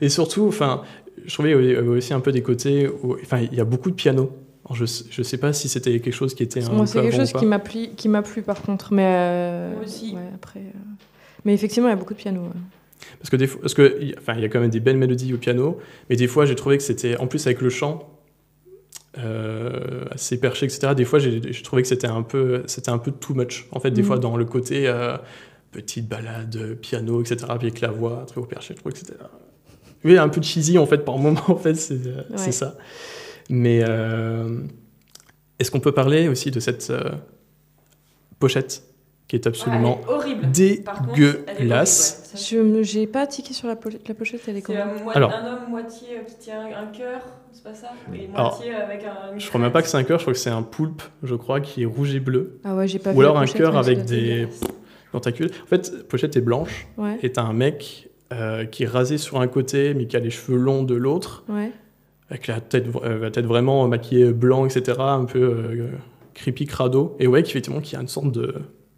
Et 0.00 0.08
surtout 0.08 0.46
enfin 0.48 0.82
je 1.24 1.32
trouvais 1.34 1.52
euh, 1.54 1.82
aussi 1.96 2.12
un 2.14 2.20
peu 2.20 2.32
des 2.32 2.42
côtés 2.42 2.88
où 2.88 3.14
enfin 3.22 3.40
il 3.40 3.54
y 3.56 3.60
a 3.60 3.64
beaucoup 3.64 3.90
de 3.90 3.96
piano. 3.96 4.30
Alors, 4.66 4.76
je 4.76 4.84
je 5.10 5.22
sais 5.22 5.36
pas 5.38 5.52
si 5.52 5.68
c'était 5.68 6.00
quelque 6.00 6.12
chose 6.14 6.34
qui 6.34 6.42
était 6.42 6.64
un 6.64 6.70
moi, 6.70 6.80
peu 6.80 6.86
c'est 6.86 7.02
quelque 7.02 7.16
chose 7.16 7.32
qui 7.32 7.44
m'a 7.46 7.58
plu, 7.58 7.88
qui 7.96 8.08
m'a 8.08 8.22
plu 8.22 8.42
par 8.42 8.62
contre. 8.62 8.92
Mais. 8.92 9.04
euh, 9.06 9.74
Moi 9.74 9.84
aussi. 9.84 10.14
Ouais, 10.14 10.22
après. 10.34 10.60
euh, 10.60 10.78
Mais 11.44 11.52
effectivement, 11.54 11.88
il 11.88 11.92
y 11.92 11.94
a 11.94 11.96
beaucoup 11.96 12.14
de 12.14 12.18
piano. 12.18 12.40
ouais. 12.42 12.48
Parce 13.18 13.28
que 13.28 13.36
des 13.36 13.46
fois, 13.46 13.60
parce 13.60 13.74
que, 13.74 13.98
il- 14.00 14.14
enfin, 14.18 14.32
il 14.36 14.40
y 14.40 14.44
a 14.44 14.48
quand 14.48 14.60
même 14.60 14.70
des 14.70 14.80
belles 14.80 14.96
mélodies 14.96 15.34
au 15.34 15.38
piano, 15.38 15.78
mais 16.08 16.16
des 16.16 16.26
fois, 16.26 16.46
j'ai 16.46 16.54
trouvé 16.54 16.78
que 16.78 16.82
c'était, 16.82 17.18
en 17.18 17.26
plus 17.26 17.46
avec 17.46 17.60
le 17.60 17.68
chant, 17.68 18.08
euh, 19.18 20.04
assez 20.10 20.38
perché, 20.40 20.66
etc. 20.66 20.94
Des 20.94 21.04
fois, 21.04 21.18
j'ai 21.18 21.52
je 21.52 21.62
trouvais 21.62 21.82
que 21.82 21.88
c'était 21.88 22.06
un 22.06 22.22
peu, 22.22 22.62
c'était 22.66 22.90
un 22.90 22.98
peu 22.98 23.10
too 23.12 23.34
much. 23.34 23.66
En 23.70 23.80
fait, 23.80 23.90
des 23.90 24.00
Mhm. 24.02 24.06
fois, 24.06 24.18
dans 24.18 24.36
le 24.36 24.44
côté 24.44 24.88
euh, 24.88 25.16
petite 25.72 26.08
balade, 26.08 26.76
piano, 26.80 27.20
etc. 27.20 27.36
Puis 27.58 27.68
avec 27.68 27.80
la 27.80 27.90
voix 27.90 28.24
très 28.26 28.40
haut 28.40 28.44
perché, 28.46 28.74
je 28.74 28.78
trouvais 28.80 28.92
que 28.92 28.98
c'était 28.98 29.14
oui, 30.04 30.18
un 30.18 30.28
peu 30.28 30.40
cheesy 30.42 30.78
en 30.78 30.86
fait 30.86 30.98
par 30.98 31.18
moment. 31.18 31.40
En 31.48 31.56
fait, 31.56 31.74
c'est 31.74 32.06
euh, 32.06 32.22
Ouais. 32.30 32.52
ça. 32.52 32.76
Mais 33.50 33.82
euh, 33.86 34.60
est-ce 35.58 35.70
qu'on 35.70 35.80
peut 35.80 35.92
parler 35.92 36.28
aussi 36.28 36.50
de 36.50 36.60
cette 36.60 36.88
euh, 36.90 37.10
pochette 38.38 38.82
qui 39.28 39.36
est 39.36 39.46
absolument 39.46 40.00
elle 40.02 40.10
est 40.10 40.14
horrible. 40.14 40.82
Par 40.84 40.98
contre, 40.98 41.12
elle 41.16 41.22
est 41.22 41.26
horrible, 41.26 41.44
ouais. 41.48 41.54
dégueulasse. 41.58 42.30
Ça, 42.34 42.38
Je 42.38 42.82
j'ai 42.82 43.06
pas 43.06 43.26
tiqué 43.26 43.54
sur 43.54 43.68
la, 43.68 43.74
pochette- 43.76 44.06
la 44.06 44.14
pochette, 44.14 44.40
elle 44.48 44.56
est 44.56 44.60
C'est 44.60 44.66
comment 44.66 44.82
un, 44.82 45.02
moi- 45.02 45.12
Alors. 45.16 45.32
un 45.32 45.46
homme 45.52 45.70
moitié 45.70 46.08
euh, 46.18 46.24
qui 46.24 46.36
tient 46.38 46.66
un 46.66 46.86
cœur, 46.86 47.22
c'est 47.52 47.62
pas 47.64 47.74
ça 47.74 47.88
Et 48.14 48.28
Alors, 48.34 48.56
moitié 48.56 48.74
avec 48.74 49.02
un. 49.04 49.38
Je 49.38 49.48
crois 49.48 49.60
même 49.60 49.72
pas 49.72 49.80
que 49.82 49.88
c'est 49.88 49.96
un 49.96 50.04
cœur, 50.04 50.18
je 50.18 50.24
crois 50.24 50.34
que 50.34 50.38
c'est 50.38 50.50
un 50.50 50.62
poulpe, 50.62 51.02
je 51.22 51.34
crois, 51.34 51.60
qui 51.60 51.82
est 51.82 51.86
rouge 51.86 52.14
et 52.14 52.20
bleu. 52.20 52.58
Ah 52.64 52.74
ouais, 52.76 52.86
j'ai 52.86 52.98
pas 52.98 53.12
Ou 53.12 53.14
vu 53.18 53.20
alors 53.24 53.38
un 53.38 53.46
cœur 53.46 53.76
avec 53.78 54.04
des 54.04 54.46
tentacules. 55.12 55.50
En 55.62 55.66
fait, 55.66 56.06
pochette 56.08 56.36
est 56.36 56.40
blanche 56.42 56.86
Ouais, 56.98 57.18
et 57.22 57.32
t'as 57.32 57.42
un 57.42 57.52
mec 57.54 58.10
euh, 58.34 58.64
qui 58.64 58.82
est 58.82 58.86
rasé 58.86 59.16
sur 59.16 59.40
un 59.40 59.46
côté, 59.46 59.94
mais 59.94 60.06
qui 60.06 60.16
a 60.16 60.20
les 60.20 60.30
cheveux 60.30 60.58
longs 60.58 60.82
de 60.82 60.94
l'autre, 60.94 61.44
ouais. 61.48 61.70
avec 62.30 62.48
la 62.48 62.60
tête, 62.60 62.86
euh, 63.04 63.20
la 63.20 63.30
tête 63.30 63.46
vraiment 63.46 63.86
maquillée 63.86 64.32
blanc, 64.32 64.66
etc., 64.66 64.98
un 64.98 65.24
peu 65.24 65.38
euh, 65.40 65.88
creepy 66.34 66.66
crado. 66.66 67.16
Et 67.20 67.28
ouais, 67.28 67.44
qui, 67.44 67.50
effectivement, 67.50 67.80
qui 67.80 67.94
a 67.94 68.00
une 68.00 68.08
sorte 68.08 68.32
de 68.32 68.54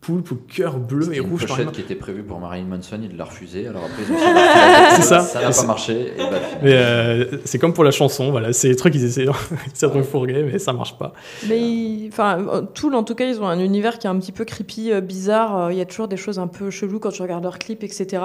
poulpe 0.07 0.31
au 0.31 0.37
cœur 0.37 0.79
bleu 0.79 1.13
et 1.13 1.17
une 1.19 1.29
rouge 1.29 1.47
la 1.49 1.65
qui 1.73 1.81
était 1.81 1.97
prévue 1.97 2.23
pour 2.23 2.39
Marilyn 2.39 2.67
Manson, 2.67 3.01
il 3.03 3.17
l'a 3.17 3.25
refusée. 3.25 3.67
Alors 3.67 3.83
après, 3.85 4.03
ils 4.09 4.13
ont 4.13 4.17
C'est 4.97 5.03
ça. 5.03 5.21
Ça 5.21 5.41
n'a 5.43 5.51
pas 5.51 5.65
marché. 5.67 6.13
Et 6.15 6.19
bah, 6.19 6.39
Mais 6.63 6.73
euh, 6.75 7.39
c'est 7.45 7.59
comme 7.59 7.73
pour 7.73 7.83
la 7.83 7.91
chanson, 7.91 8.31
voilà, 8.31 8.53
c'est 8.53 8.69
des 8.69 8.77
trucs 8.77 8.93
qu'ils 8.93 9.05
essaient, 9.05 9.25
ils 9.25 9.31
essaient 9.75 9.89
de 9.91 9.95
me 9.97 10.03
fourguer, 10.05 10.45
mais 10.45 10.61
ça 10.61 10.73
marche 10.73 10.97
pas. 10.97 11.13
Mais 11.49 12.07
enfin, 12.09 12.69
Tool, 12.75 12.95
en 12.95 13.03
tout 13.03 13.17
cas, 13.17 13.27
ils 13.29 13.41
ont 13.41 13.49
un 13.49 13.59
univers 13.59 13.99
qui 13.99 14.07
est 14.07 14.11
un 14.11 14.19
petit 14.19 14.33
peu 14.33 14.45
creepy, 14.45 14.93
euh, 14.93 15.01
bizarre. 15.01 15.57
Euh, 15.67 15.73
Il 15.73 15.79
y 15.79 15.81
a 15.81 15.87
toujours 15.87 16.07
des 16.07 16.17
choses 16.17 16.39
un 16.39 16.47
peu 16.47 16.71
cheloues 16.71 17.01
quand 17.01 17.11
tu 17.11 17.23
regardes 17.23 17.43
leurs 17.43 17.59
clips, 17.59 17.83
etc. 17.83 18.23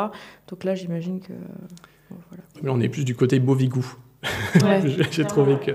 Donc 0.49 0.63
là, 0.63 0.75
j'imagine 0.75 1.19
que. 1.19 1.33
bon, 2.11 2.17
voilà. 2.29 2.43
Mais 2.61 2.69
on 2.69 2.79
est 2.79 2.89
plus 2.89 3.05
du 3.05 3.15
côté 3.15 3.39
Bovigou. 3.39 3.85
Ouais. 4.63 4.81
J'ai- 4.85 5.03
J'ai 5.09 5.25
trouvé 5.25 5.57
que. 5.65 5.71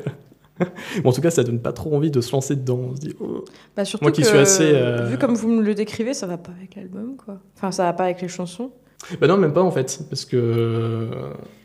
Bon, 1.03 1.11
en 1.11 1.13
tout 1.13 1.21
cas, 1.21 1.31
ça 1.31 1.43
donne 1.45 1.61
pas 1.61 1.73
trop 1.73 1.95
envie 1.95 2.11
de 2.11 2.21
se 2.21 2.33
lancer 2.33 2.57
dedans. 2.57 2.81
On 2.91 2.95
se 2.97 3.01
dit, 3.01 3.15
oh. 3.21 3.45
Bah, 3.77 3.85
surtout 3.85 4.05
Moi 4.05 4.13
qui 4.13 4.23
que, 4.23 4.29
suis 4.29 4.39
assez, 4.39 4.71
euh, 4.75 5.05
Vu 5.07 5.19
comme 5.19 5.35
vous 5.35 5.49
me 5.49 5.63
le 5.63 5.75
décrivez, 5.75 6.15
ça 6.15 6.27
va 6.27 6.39
pas 6.39 6.53
avec 6.57 6.75
l'album, 6.77 7.17
quoi. 7.23 7.39
Enfin, 7.57 7.71
ça 7.73 7.85
va 7.85 7.93
pas 7.93 8.05
avec 8.05 8.23
les 8.23 8.29
chansons. 8.29 8.71
Bah 9.21 9.27
non, 9.27 9.37
même 9.37 9.53
pas 9.53 9.63
en 9.63 9.71
fait, 9.71 10.01
parce 10.09 10.25
que. 10.25 11.09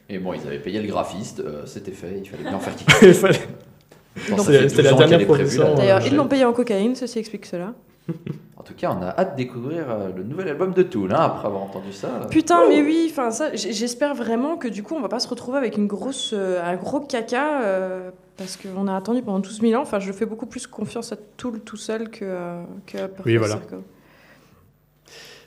Et 0.09 0.19
bon, 0.19 0.33
ils 0.33 0.45
avaient 0.45 0.59
payé 0.59 0.81
le 0.81 0.87
graphiste, 0.87 1.39
euh, 1.39 1.61
c'était 1.65 1.91
fait, 1.91 2.19
il 2.21 2.27
fallait 2.29 2.43
bien 2.43 2.59
faire 2.59 2.73
Il 2.77 2.85
quelque 2.85 3.05
chose. 3.07 3.17
fallait- 3.17 4.67
c'était- 4.69 4.81
la 4.81 4.91
12 4.91 4.93
ans 4.93 4.97
dernière 5.07 5.25
production, 5.25 5.63
euh, 5.71 5.75
D'ailleurs, 5.75 6.05
ils 6.05 6.15
l'ont 6.15 6.27
payé 6.27 6.43
en 6.43 6.51
cocaïne, 6.51 6.95
ceci 6.95 7.19
explique 7.19 7.45
cela. 7.45 7.73
En 8.57 8.63
tout 8.63 8.75
cas, 8.75 8.95
on 8.95 9.01
a 9.01 9.07
hâte 9.19 9.31
de 9.31 9.37
découvrir 9.37 9.85
euh, 9.89 10.09
le 10.15 10.21
nouvel 10.21 10.47
album 10.49 10.71
de 10.71 10.83
Tool, 10.83 11.11
hein, 11.11 11.17
après 11.19 11.47
avoir 11.47 11.63
entendu 11.63 11.91
ça. 11.91 12.27
Putain, 12.29 12.67
mais 12.69 12.79
oui, 12.83 13.07
enfin 13.09 13.31
ça, 13.31 13.55
j- 13.55 13.73
j'espère 13.73 14.13
vraiment 14.13 14.55
que 14.55 14.67
du 14.67 14.83
coup, 14.83 14.93
on 14.93 15.01
va 15.01 15.07
pas 15.09 15.19
se 15.19 15.27
retrouver 15.27 15.57
avec 15.57 15.77
une 15.77 15.87
grosse, 15.87 16.31
euh, 16.37 16.61
un 16.63 16.75
gros 16.75 16.99
caca, 16.99 17.63
euh, 17.63 18.11
parce 18.41 18.57
qu'on 18.57 18.87
a 18.87 18.95
attendu 18.95 19.21
pendant 19.21 19.39
12 19.39 19.61
000 19.61 19.79
ans. 19.79 19.83
Enfin, 19.83 19.99
je 19.99 20.11
fais 20.11 20.25
beaucoup 20.25 20.45
plus 20.45 20.67
confiance 20.67 21.11
à 21.11 21.15
Tool 21.37 21.61
tout 21.61 21.77
seul 21.77 22.09
que, 22.09 22.19
euh, 22.23 22.63
que 22.85 22.97
à 22.97 23.07
Perfect 23.07 23.25
Oui, 23.25 23.37
voilà. 23.37 23.55
Circle. 23.55 23.77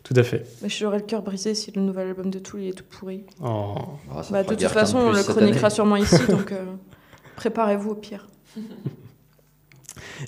Tout 0.03 0.15
à 0.17 0.23
fait. 0.23 0.47
Mais 0.63 0.69
j'aurais 0.69 0.99
le 0.99 1.05
cœur 1.05 1.23
brisé 1.23 1.55
si 1.55 1.73
le 1.73 1.81
nouvel 1.81 2.09
album 2.09 2.31
de 2.31 2.39
Tool 2.39 2.63
il 2.63 2.69
est 2.69 2.73
tout 2.73 2.85
pourri. 2.89 3.25
Oh. 3.43 3.75
Ça 4.23 4.31
Bah, 4.31 4.43
de 4.43 4.55
toute 4.55 4.63
façon, 4.69 4.99
on 4.99 5.13
le 5.13 5.23
chroniquera 5.23 5.71
sûrement 5.71 5.97
ici, 5.97 6.19
donc 6.29 6.53
euh, 6.53 6.65
préparez-vous 7.37 7.91
au 7.91 7.97
pire. 7.97 8.29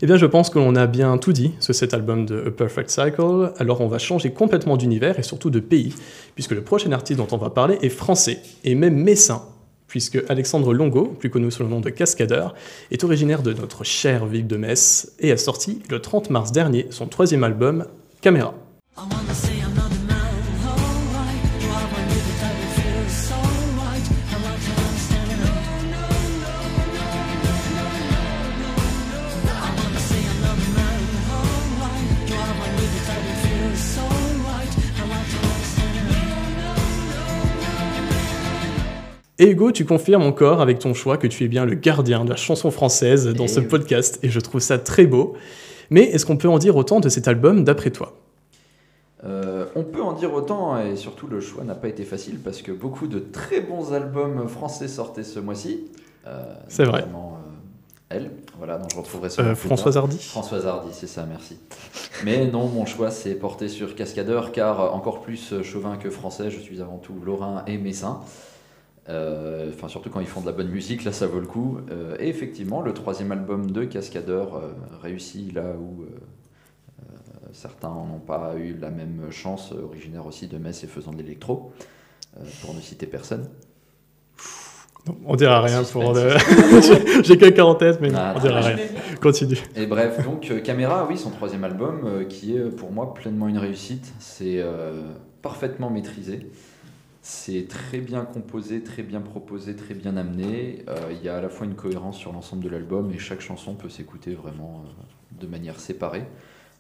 Eh 0.01 0.07
bien, 0.07 0.17
je 0.17 0.27
pense 0.27 0.51
que 0.51 0.59
l'on 0.59 0.75
a 0.75 0.87
bien 0.87 1.17
tout 1.19 1.33
dit 1.33 1.53
sur 1.61 1.75
cet 1.75 1.95
album 1.95 2.27
de 2.27 2.45
A 2.47 2.51
Perfect 2.51 2.91
Cycle. 2.91 3.53
Alors, 3.59 3.81
on 3.81 3.89
va 3.89 3.99
changer 3.99 4.33
complètement 4.33 4.77
d'univers 4.77 5.19
et 5.19 5.23
surtout 5.23 5.51
de 5.51 5.61
pays, 5.61 5.95
puisque 6.35 6.53
le 6.53 6.63
prochain 6.63 6.93
artiste 6.93 7.19
dont 7.19 7.29
on 7.33 7.37
va 7.37 7.51
parler 7.51 7.79
est 7.83 7.89
français 7.89 8.41
et 8.65 8.75
même 8.75 8.97
messin, 8.97 9.43
puisque 9.97 10.23
Alexandre 10.29 10.75
Longo, 10.75 11.07
plus 11.07 11.31
connu 11.31 11.51
sous 11.51 11.63
le 11.63 11.71
nom 11.71 11.81
de 11.81 11.89
Cascadeur, 11.89 12.55
est 12.91 13.03
originaire 13.03 13.41
de 13.41 13.55
notre 13.55 13.83
chère 13.83 14.27
ville 14.27 14.47
de 14.47 14.59
Metz 14.59 15.11
et 15.21 15.33
a 15.33 15.39
sorti 15.39 15.81
le 15.89 16.03
30 16.03 16.29
mars 16.29 16.53
dernier 16.53 16.87
son 16.91 17.07
troisième 17.07 17.45
album, 17.45 17.87
Caméra. 18.21 18.53
Et 39.39 39.51
Hugo, 39.51 39.71
tu 39.71 39.85
confirmes 39.85 40.23
encore 40.23 40.63
avec 40.63 40.79
ton 40.79 40.95
choix 40.95 41.19
que 41.19 41.27
tu 41.27 41.45
es 41.45 41.49
bien 41.49 41.67
le 41.67 41.75
gardien 41.75 42.25
de 42.25 42.31
la 42.31 42.37
chanson 42.37 42.71
française 42.71 43.29
dans 43.35 43.49
ce 43.49 43.61
oui. 43.61 43.67
podcast, 43.67 44.19
et 44.23 44.31
je 44.31 44.41
trouve 44.41 44.63
ça 44.63 44.79
très 44.79 45.07
beau. 45.07 45.35
Mais 45.91 46.05
est-ce 46.05 46.25
qu'on 46.25 46.39
peut 46.39 46.49
en 46.49 46.59
dire 46.59 46.75
autant 46.77 47.01
de 47.01 47.11
cet 47.11 47.29
album 47.29 47.63
d'après 47.63 47.91
toi? 47.91 48.15
Euh, 49.25 49.67
on 49.75 49.83
peut 49.83 50.03
en 50.03 50.15
dire 50.15 50.33
autant, 50.33 50.81
et 50.81 50.97
surtout 50.97 51.27
le 51.27 51.41
choix 51.41 51.65
n'a 51.65 51.75
pas 51.75 51.89
été 51.89 52.05
facile 52.05 52.39
parce 52.39 52.63
que 52.63 52.73
beaucoup 52.73 53.09
de 53.09 53.19
très 53.19 53.61
bons 53.61 53.93
albums 53.93 54.49
français 54.49 54.89
sortaient 54.89 55.25
ce 55.25 55.39
mois-ci. 55.39 55.85
Euh, 56.27 56.55
C'est 56.69 56.85
vrai. 56.85 57.03
euh, 57.03 57.07
elle, 58.09 58.31
voilà, 58.57 58.79
dont 58.79 58.89
je 58.91 58.97
retrouverai 58.97 59.29
plus 59.29 59.55
Françoise. 59.57 59.97
Hardy 59.99 60.19
Françoise 60.19 60.67
Hardy, 60.67 60.91
c'est 60.93 61.07
ça, 61.09 61.27
merci. 61.29 61.59
Mais 62.25 62.47
non, 62.47 62.69
mon 62.69 62.87
choix 62.87 63.11
s'est 63.11 63.35
porté 63.35 63.69
sur 63.69 63.97
Cascadeur, 63.97 64.53
car 64.53 64.95
encore 64.95 65.21
plus 65.21 65.63
chauvin 65.63 65.97
que 65.99 66.09
français, 66.09 66.51
je 66.51 66.59
suis 66.59 66.81
avant 66.81 66.99
tout 66.99 67.15
lorrain 67.25 67.65
et 67.67 67.77
messin. 67.77 68.21
Euh, 69.09 69.71
Enfin, 69.75 69.89
surtout 69.89 70.11
quand 70.11 70.21
ils 70.21 70.27
font 70.27 70.41
de 70.41 70.47
la 70.47 70.53
bonne 70.53 70.69
musique, 70.69 71.05
là 71.05 71.13
ça 71.13 71.27
vaut 71.27 71.41
le 71.41 71.47
coup. 71.47 71.79
Euh, 71.91 72.17
et 72.19 72.29
effectivement, 72.29 72.81
le 72.81 72.93
troisième 72.95 73.31
album 73.33 73.71
de 73.71 73.85
Cascadeur 73.85 74.57
euh, 74.57 74.69
réussit 75.03 75.53
là 75.55 75.75
où 75.79 76.03
euh, 76.03 76.07
euh, 77.03 77.49
certains 77.53 77.89
n'ont 77.91 78.21
pas 78.25 78.55
eu 78.57 78.75
la 78.81 78.91
même 78.91 79.27
chance, 79.31 79.73
euh, 79.73 79.85
originaire 79.85 80.27
aussi 80.27 80.47
de 80.49 80.59
Metz 80.59 80.83
et 80.85 80.87
faisant 80.87 81.13
de 81.13 81.19
l'électro, 81.19 81.73
euh, 82.39 82.45
pour 82.63 82.75
ne 82.75 82.81
citer 82.81 83.07
personne. 83.07 83.49
Non, 85.07 85.17
On 85.27 85.37
dira 85.37 85.61
rien 85.61 85.83
pour. 85.85 86.13
Le- 86.15 86.31
J'ai 87.23 87.39
quelqu'un 87.39 87.65
en 87.65 87.75
tête, 87.77 88.01
mais 88.01 88.11
Ah, 88.15 88.35
on 88.37 88.41
dira 88.41 88.61
rien. 88.61 88.77
Continue. 89.23 89.59
Et 89.77 89.87
bref, 89.87 90.25
donc 90.25 90.51
euh, 90.51 90.61
Caméra, 90.61 91.07
oui, 91.09 91.17
son 91.17 91.31
troisième 91.31 91.63
album, 91.65 92.01
euh, 92.05 92.25
qui 92.25 92.57
est 92.57 92.61
euh, 92.61 92.71
pour 92.71 92.91
moi 92.91 93.15
pleinement 93.15 93.47
une 93.47 93.59
réussite. 93.59 94.13
C'est 94.19 94.59
euh, 94.59 95.03
parfaitement 95.43 95.91
maîtrisé. 95.91 96.51
C'est 97.29 97.67
très 97.67 97.99
bien 97.99 98.25
composé, 98.25 98.85
très 98.85 99.03
bien 99.03 99.21
proposé, 99.21 99.75
très 99.75 99.95
bien 99.95 100.17
amené. 100.17 100.85
Euh, 100.89 101.11
Il 101.11 101.25
y 101.25 101.29
a 101.29 101.37
à 101.39 101.41
la 101.41 101.49
fois 101.49 101.67
une 101.67 101.75
cohérence 101.75 102.17
sur 102.19 102.33
l'ensemble 102.33 102.63
de 102.63 102.69
l'album 102.69 103.11
et 103.13 103.19
chaque 103.19 103.41
chanson 103.41 103.75
peut 103.75 103.89
s'écouter 103.89 104.35
vraiment 104.35 104.85
euh, 104.87 105.41
de 105.41 105.49
manière 105.49 105.81
séparée. 105.81 106.25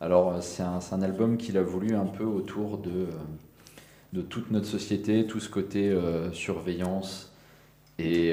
Alors 0.00 0.34
euh, 0.34 0.40
c'est 0.40 0.62
un, 0.62 0.78
un 0.92 1.02
album 1.02 1.36
qu'il 1.36 1.58
a 1.58 1.62
voulu 1.64 1.96
un 1.96 2.06
peu 2.06 2.22
autour 2.22 2.78
de, 2.78 3.08
de 4.12 4.22
toute 4.22 4.52
notre 4.52 4.66
société, 4.66 5.26
tout 5.26 5.40
ce 5.40 5.48
côté 5.48 5.92
surveillance 6.32 7.34
et, 7.98 8.32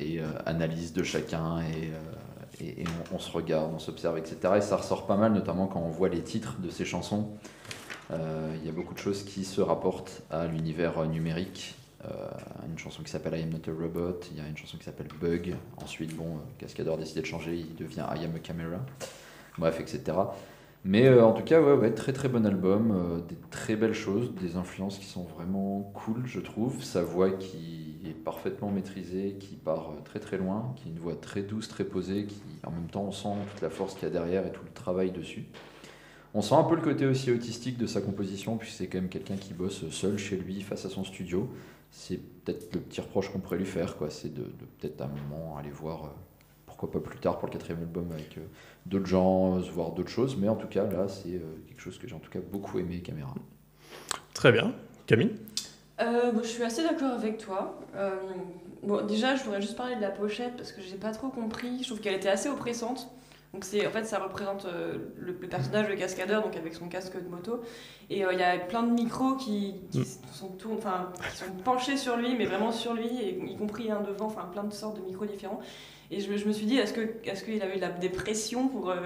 et 0.00 0.20
analyse 0.44 0.92
de 0.92 1.02
chacun 1.02 1.60
et, 1.62 1.92
et, 2.62 2.82
et 2.82 2.84
on, 3.12 3.16
on 3.16 3.18
se 3.18 3.30
regarde, 3.30 3.72
on 3.74 3.78
s'observe, 3.78 4.18
etc. 4.18 4.36
Et 4.58 4.60
ça 4.60 4.76
ressort 4.76 5.06
pas 5.06 5.16
mal, 5.16 5.32
notamment 5.32 5.66
quand 5.66 5.80
on 5.80 5.88
voit 5.90 6.10
les 6.10 6.22
titres 6.22 6.58
de 6.60 6.68
ces 6.68 6.84
chansons. 6.84 7.28
Euh, 8.12 8.54
Il 8.60 8.66
y 8.66 8.68
a 8.68 8.72
beaucoup 8.72 8.94
de 8.94 8.98
choses 8.98 9.24
qui 9.24 9.44
se 9.44 9.60
rapportent 9.60 10.22
à 10.30 10.46
l'univers 10.46 11.04
numérique. 11.06 11.74
Euh, 12.04 12.28
une 12.68 12.78
chanson 12.78 13.02
qui 13.02 13.10
s'appelle 13.10 13.38
I 13.38 13.42
Am 13.42 13.50
Not 13.50 13.70
a 13.70 13.72
Robot, 13.72 14.20
il 14.32 14.38
y 14.38 14.40
a 14.40 14.48
une 14.48 14.56
chanson 14.56 14.76
qui 14.76 14.84
s'appelle 14.84 15.08
Bug. 15.20 15.54
Ensuite, 15.82 16.16
bon, 16.16 16.38
euh, 16.60 16.92
a 16.92 16.96
décidé 16.96 17.20
de 17.20 17.26
changer, 17.26 17.54
il 17.56 17.74
devient 17.74 18.04
I 18.14 18.24
Am 18.24 18.34
a 18.34 18.38
Camera. 18.38 18.80
Bref, 19.58 19.80
etc. 19.80 20.16
Mais 20.84 21.08
en 21.08 21.32
tout 21.32 21.44
cas, 21.44 21.60
ouais, 21.60 21.94
très 21.94 22.12
très 22.12 22.28
bon 22.28 22.44
album, 22.44 23.22
des 23.28 23.36
très 23.50 23.76
belles 23.76 23.94
choses, 23.94 24.34
des 24.34 24.56
influences 24.56 24.98
qui 24.98 25.04
sont 25.04 25.22
vraiment 25.22 25.92
cool, 25.94 26.22
je 26.24 26.40
trouve. 26.40 26.82
Sa 26.82 27.04
voix 27.04 27.30
qui 27.30 27.98
est 28.04 28.14
parfaitement 28.14 28.68
maîtrisée, 28.68 29.36
qui 29.38 29.54
part 29.54 29.92
très 30.04 30.18
très 30.18 30.38
loin, 30.38 30.74
qui 30.76 30.88
est 30.88 30.90
une 30.90 30.98
voix 30.98 31.14
très 31.14 31.42
douce, 31.42 31.68
très 31.68 31.84
posée, 31.84 32.26
qui 32.26 32.42
en 32.66 32.72
même 32.72 32.88
temps 32.88 33.04
on 33.04 33.12
sent 33.12 33.28
toute 33.52 33.62
la 33.62 33.70
force 33.70 33.94
qu'il 33.94 34.04
y 34.04 34.10
a 34.10 34.10
derrière 34.10 34.44
et 34.44 34.50
tout 34.50 34.64
le 34.64 34.72
travail 34.72 35.12
dessus. 35.12 35.46
On 36.34 36.40
sent 36.40 36.54
un 36.54 36.64
peu 36.64 36.76
le 36.76 36.80
côté 36.80 37.06
aussi 37.06 37.30
autistique 37.30 37.76
de 37.76 37.86
sa 37.86 38.00
composition, 38.00 38.56
puisque 38.56 38.78
c'est 38.78 38.86
quand 38.86 38.98
même 38.98 39.10
quelqu'un 39.10 39.36
qui 39.36 39.52
bosse 39.52 39.88
seul 39.90 40.16
chez 40.16 40.36
lui 40.36 40.62
face 40.62 40.86
à 40.86 40.88
son 40.88 41.04
studio. 41.04 41.48
C'est 41.90 42.16
peut-être 42.16 42.72
le 42.74 42.80
petit 42.80 43.02
reproche 43.02 43.30
qu'on 43.30 43.38
pourrait 43.38 43.58
lui 43.58 43.66
faire, 43.66 43.98
quoi. 43.98 44.08
C'est 44.08 44.32
de, 44.32 44.40
de 44.42 44.64
peut-être 44.78 45.02
à 45.02 45.04
un 45.04 45.08
moment 45.08 45.58
aller 45.58 45.70
voir, 45.70 46.04
euh, 46.04 46.08
pourquoi 46.64 46.90
pas 46.90 47.00
plus 47.00 47.18
tard 47.18 47.38
pour 47.38 47.48
le 47.48 47.52
quatrième 47.52 47.80
album 47.80 48.10
avec 48.12 48.38
euh, 48.38 48.46
d'autres 48.86 49.04
gens, 49.04 49.58
euh, 49.58 49.60
voir 49.74 49.92
d'autres 49.92 50.08
choses. 50.10 50.36
Mais 50.38 50.48
en 50.48 50.56
tout 50.56 50.68
cas, 50.68 50.84
là, 50.84 51.06
c'est 51.06 51.34
euh, 51.34 51.40
quelque 51.68 51.80
chose 51.82 51.98
que 51.98 52.08
j'ai 52.08 52.14
en 52.14 52.18
tout 52.18 52.30
cas 52.30 52.40
beaucoup 52.50 52.78
aimé, 52.78 53.00
Caméra. 53.00 53.34
Très 54.32 54.52
bien. 54.52 54.72
Camille? 55.06 55.32
Euh, 56.00 56.32
bon, 56.32 56.42
je 56.42 56.48
suis 56.48 56.62
assez 56.62 56.82
d'accord 56.82 57.12
avec 57.12 57.36
toi. 57.36 57.78
Euh, 57.94 58.16
bon, 58.82 59.06
déjà, 59.06 59.36
je 59.36 59.44
voudrais 59.44 59.60
juste 59.60 59.76
parler 59.76 59.96
de 59.96 60.00
la 60.00 60.10
pochette 60.10 60.56
parce 60.56 60.72
que 60.72 60.80
j'ai 60.80 60.96
pas 60.96 61.10
trop 61.10 61.28
compris. 61.28 61.82
Je 61.82 61.88
trouve 61.88 62.00
qu'elle 62.00 62.14
était 62.14 62.30
assez 62.30 62.48
oppressante. 62.48 63.10
Donc 63.52 63.64
c'est 63.64 63.86
en 63.86 63.90
fait 63.90 64.04
ça 64.04 64.18
représente 64.18 64.64
euh, 64.64 64.96
le, 65.18 65.36
le 65.38 65.48
personnage 65.48 65.88
de 65.88 65.94
cascadeur 65.94 66.42
donc 66.42 66.56
avec 66.56 66.72
son 66.74 66.88
casque 66.88 67.22
de 67.22 67.28
moto. 67.28 67.60
Et 68.08 68.24
euh, 68.24 68.32
il 68.32 68.38
y 68.38 68.42
a 68.42 68.58
plein 68.58 68.82
de 68.82 68.92
micros 68.92 69.34
qui, 69.36 69.74
qui 69.90 69.98
Mm. 70.00 70.04
sont 70.32 70.48
tourn- 70.58 70.78
enfin 70.78 71.10
qui 71.30 71.36
sont 71.36 71.52
penchés 71.64 71.96
sur 71.98 72.16
lui 72.16 72.34
mais 72.36 72.46
vraiment 72.46 72.72
sur 72.72 72.94
lui 72.94 73.08
et 73.20 73.38
y 73.44 73.56
compris 73.56 73.90
un 73.90 74.00
devant 74.00 74.26
enfin 74.26 74.48
plein 74.50 74.64
de 74.64 74.72
sortes 74.72 74.96
de 75.00 75.02
micros 75.04 75.26
différents. 75.26 75.60
Et 76.10 76.20
je, 76.20 76.30
me- 76.30 76.36
je 76.36 76.46
me 76.46 76.52
suis 76.52 76.66
dit 76.66 76.76
est-ce 76.78 76.92
que 76.92 77.00
est-ce 77.24 77.42
qu'il 77.44 77.62
a 77.62 77.68
eu 77.72 77.76
de 77.76 77.80
la 77.80 77.88
dépression 77.90 78.68
pour 78.68 78.90
euh, 78.90 78.96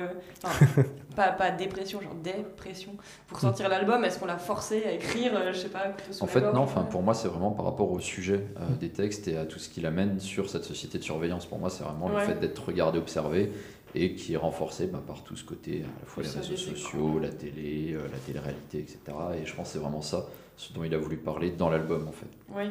pas 1.17 1.29
pas 1.29 1.51
dépression 1.51 2.01
genre 2.01 2.15
dépression 2.15 2.93
pour 3.29 3.39
sortir 3.41 3.69
l'album? 3.69 4.05
Est-ce 4.05 4.19
qu'on 4.19 4.27
l'a 4.27 4.39
forcé 4.39 4.85
à 4.85 4.93
écrire 4.93 5.33
euh, 5.37 5.53
je 5.53 5.59
sais 5.59 5.69
pas 5.69 5.93
En 6.21 6.27
fait, 6.27 6.41
non, 6.41 6.61
enfin, 6.63 6.83
pour 6.83 7.03
moi, 7.03 7.15
c'est 7.15 7.29
vraiment 7.29 7.51
par 7.53 7.65
rapport 7.65 7.91
au 7.93 8.01
sujet 8.01 8.47
euh, 8.57 8.75
des 8.81 8.91
textes 8.91 9.29
et 9.29 9.37
à 9.37 9.45
tout 9.47 9.59
ce 9.61 9.69
qu'il 9.69 9.87
amène 9.87 10.19
sur 10.21 10.51
cette 10.51 10.65
société 10.65 10.99
de 10.99 11.05
surveillance. 11.05 11.47
Pour 11.47 11.59
moi, 11.59 11.71
c'est 11.71 11.85
vraiment 11.85 12.09
le 12.09 12.19
fait 12.19 12.41
d'être 12.41 12.65
regardé, 12.67 12.99
observé 12.99 13.53
et 13.97 14.15
qui 14.15 14.35
est 14.35 14.37
renforcé 14.37 14.87
bah, 14.87 15.03
par 15.05 15.23
tout 15.23 15.37
ce 15.37 15.45
côté, 15.45 15.83
à 15.83 16.01
la 16.01 16.07
fois 16.07 16.23
Le 16.23 16.29
les 16.29 16.37
réseaux 16.37 16.57
sociaux, 16.57 17.19
la 17.21 17.31
télé, 17.31 17.95
euh, 17.95 18.03
la 18.13 18.19
télé-réalité, 18.19 18.79
etc. 18.79 18.99
Et 19.41 19.47
je 19.47 19.55
pense 19.55 19.69
que 19.69 19.73
c'est 19.75 19.79
vraiment 19.79 20.03
ça, 20.03 20.27
ce 20.57 20.73
dont 20.73 20.85
il 20.85 20.95
a 20.95 20.99
voulu 20.99 21.17
parler 21.17 21.51
dans 21.51 21.71
l'album, 21.71 22.07
en 22.07 22.13
fait. 22.13 22.27
oui 22.55 22.71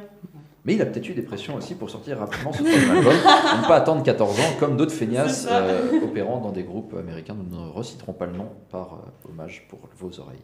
Mais 0.64 0.76
il 0.76 0.82
a 0.82 0.86
peut-être 0.86 1.10
eu 1.10 1.14
des 1.14 1.24
pressions 1.24 1.56
aussi 1.56 1.76
pour 1.76 1.90
sortir 1.90 2.20
rapidement 2.20 2.54
son 2.54 2.64
troisième 2.64 2.92
album, 2.92 3.14
et 3.14 3.62
ne 3.62 3.68
pas 3.68 3.76
attendre 3.76 4.04
14 4.04 4.40
ans, 4.40 4.54
comme 4.60 4.78
d'autres 4.78 4.94
feignasses 4.94 5.48
euh, 5.50 6.02
opérant 6.04 6.40
dans 6.40 6.52
des 6.52 6.64
groupes 6.64 6.94
américains. 6.94 7.36
Nous 7.36 7.58
ne 7.58 7.70
reciterons 7.70 8.14
pas 8.14 8.28
le 8.28 8.34
nom 8.34 8.50
par 8.70 8.94
euh, 8.94 9.30
hommage 9.30 9.66
pour 9.68 9.80
vos 9.98 10.20
oreilles. 10.20 10.44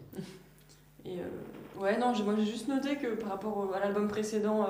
Et 1.06 1.18
ouais, 1.80 1.98
non, 1.98 2.14
moi 2.24 2.36
j'ai 2.38 2.46
juste 2.46 2.68
noté 2.68 2.96
que 2.96 3.16
par 3.16 3.30
rapport 3.30 3.72
à 3.76 3.80
l'album 3.80 4.08
précédent, 4.08 4.68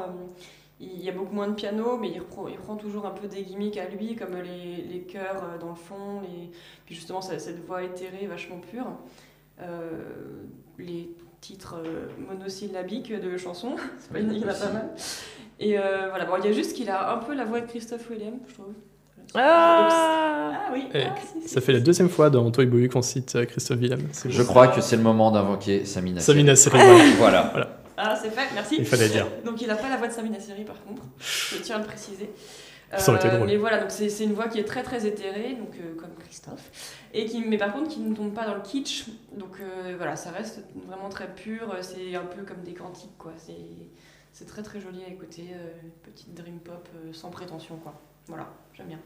il 0.81 1.03
y 1.03 1.09
a 1.09 1.11
beaucoup 1.11 1.33
moins 1.35 1.47
de 1.47 1.53
piano, 1.53 1.97
mais 1.99 2.09
il 2.09 2.19
reprend, 2.19 2.47
il 2.47 2.57
reprend 2.57 2.75
toujours 2.75 3.05
un 3.05 3.11
peu 3.11 3.27
des 3.27 3.43
gimmicks 3.43 3.77
à 3.77 3.87
lui, 3.87 4.15
comme 4.15 4.35
les, 4.35 4.81
les 4.81 5.01
chœurs 5.01 5.43
euh, 5.43 5.57
dans 5.59 5.69
le 5.69 5.75
fond, 5.75 6.21
les... 6.21 6.49
puis 6.85 6.95
justement 6.95 7.21
cette, 7.21 7.63
voix 7.65 7.83
éthérée 7.83 8.25
vachement 8.27 8.59
pure. 8.59 8.87
Euh, 9.61 9.89
les 10.79 11.11
titres 11.39 11.75
euh, 11.85 12.07
monosyllabiques 12.27 13.13
de 13.13 13.37
chansons, 13.37 13.75
c'est 13.99 14.11
pas- 14.11 14.19
il 14.19 14.37
y 14.37 14.43
en 14.43 14.47
a 14.49 14.53
pas 14.53 14.71
mal. 14.71 14.89
Et 15.59 15.77
euh, 15.77 16.07
voilà, 16.09 16.25
bon, 16.25 16.33
il 16.39 16.45
y 16.45 16.47
a 16.47 16.51
juste 16.51 16.75
qu'il 16.75 16.89
a 16.89 17.13
un 17.13 17.17
peu 17.17 17.35
la 17.35 17.45
voix 17.45 17.61
de 17.61 17.67
Christophe 17.67 18.09
Willem, 18.09 18.39
je 18.47 18.53
trouve. 18.55 18.73
Ah 19.35 20.51
Ah 20.53 20.69
oui, 20.73 20.87
Eh, 20.93 21.03
ah, 21.05 21.15
si, 21.21 21.41
si, 21.43 21.47
Ça 21.49 21.61
fait 21.61 21.71
la 21.73 21.79
deuxième 21.79 22.09
fois 22.09 22.29
dans 22.29 22.49
Toy 22.51 22.65
Boy 22.65 22.89
qu'on 22.89 23.01
cite 23.01 23.45
Christophe 23.45 23.77
Willem. 23.79 24.01
Je 24.27 24.43
crois 24.43 24.67
que 24.67 24.81
c'est 24.81 24.97
le 24.97 25.03
moment 25.03 25.31
d'invoquer 25.31 25.85
Samina. 25.85 26.19
Samina 26.19 26.55
Seri, 26.55 26.79
voilà. 27.17 27.49
Voilà. 27.51 27.80
Ah, 28.03 28.15
c'est 28.21 28.31
fait, 28.31 28.47
merci. 28.55 28.77
Il 28.79 28.85
fallait 28.85 29.09
dire. 29.09 29.27
Donc 29.45 29.61
il 29.61 29.67
n'a 29.67 29.75
pas 29.75 29.89
la 29.89 29.97
voix 29.97 30.07
de 30.07 30.13
Samina 30.13 30.39
Seri 30.39 30.63
par 30.63 30.81
contre, 30.83 31.03
je 31.19 31.57
tiens 31.61 31.75
à 31.75 31.79
le 31.79 31.85
préciser. 31.85 32.29
Ça 32.97 33.11
aurait 33.11 33.19
été 33.21 33.29
Euh, 33.29 33.35
drôle. 33.37 33.47
Mais 33.47 33.57
voilà, 33.57 33.79
donc 33.79 33.91
c'est 33.91 34.09
c'est 34.09 34.23
une 34.25 34.33
voix 34.33 34.47
qui 34.47 34.59
est 34.59 34.65
très 34.65 34.83
très 34.83 35.05
éthérée, 35.05 35.53
donc 35.53 35.69
euh, 35.79 35.95
comme 35.95 36.09
Christophe, 36.19 36.71
et 37.13 37.25
qui, 37.25 37.39
mais 37.41 37.57
par 37.57 37.71
contre 37.73 37.89
qui 37.89 37.99
ne 38.01 38.13
tombe 38.15 38.33
pas 38.33 38.45
dans 38.45 38.55
le 38.55 38.61
kitsch. 38.61 39.05
Donc 39.37 39.57
euh, 39.61 39.93
voilà, 39.97 40.15
ça 40.15 40.31
reste 40.31 40.61
vraiment 40.87 41.09
très 41.09 41.27
pur. 41.33 41.73
C'est 41.81 42.15
un 42.15 42.25
peu 42.25 42.41
comme 42.43 42.63
des 42.63 42.73
cantiques 42.73 43.17
quoi. 43.17 43.33
C'est 43.37 43.53
c'est 44.33 44.45
très 44.45 44.63
très 44.63 44.81
joli 44.81 45.03
à 45.07 45.09
écouter, 45.09 45.49
euh, 45.53 45.69
petite 46.03 46.33
dream 46.33 46.57
pop 46.59 46.87
euh, 46.95 47.13
sans 47.13 47.29
prétention 47.29 47.75
quoi. 47.77 47.93
Voilà, 48.27 48.47
j'aime 48.73 48.87
bien. 48.87 48.99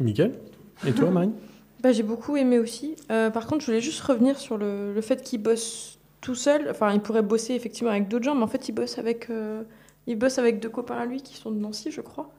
Miguel 0.00 0.38
Et 0.86 0.92
toi, 0.92 1.10
Marine? 1.10 1.32
Bah, 1.80 1.92
j'ai 1.92 2.02
beaucoup 2.02 2.36
aimé 2.36 2.58
aussi. 2.58 2.96
Euh, 3.10 3.28
par 3.30 3.46
contre, 3.46 3.60
je 3.60 3.66
voulais 3.66 3.80
juste 3.80 4.00
revenir 4.00 4.38
sur 4.38 4.56
le, 4.56 4.94
le 4.94 5.00
fait 5.02 5.22
qu'il 5.22 5.42
bosse 5.42 5.93
tout 6.24 6.34
seul. 6.34 6.66
Enfin, 6.70 6.92
il 6.92 7.00
pourrait 7.00 7.22
bosser 7.22 7.54
effectivement 7.54 7.90
avec 7.90 8.08
d'autres 8.08 8.24
gens, 8.24 8.34
mais 8.34 8.42
en 8.42 8.46
fait, 8.48 8.68
il 8.68 8.72
bosse 8.72 8.98
avec, 8.98 9.28
euh, 9.30 9.62
il 10.06 10.16
bosse 10.18 10.38
avec 10.38 10.58
deux 10.58 10.70
copains 10.70 10.96
à 10.96 11.04
lui 11.04 11.22
qui 11.22 11.36
sont 11.36 11.50
de 11.50 11.58
Nancy, 11.58 11.90
je 11.92 12.00
crois. 12.00 12.30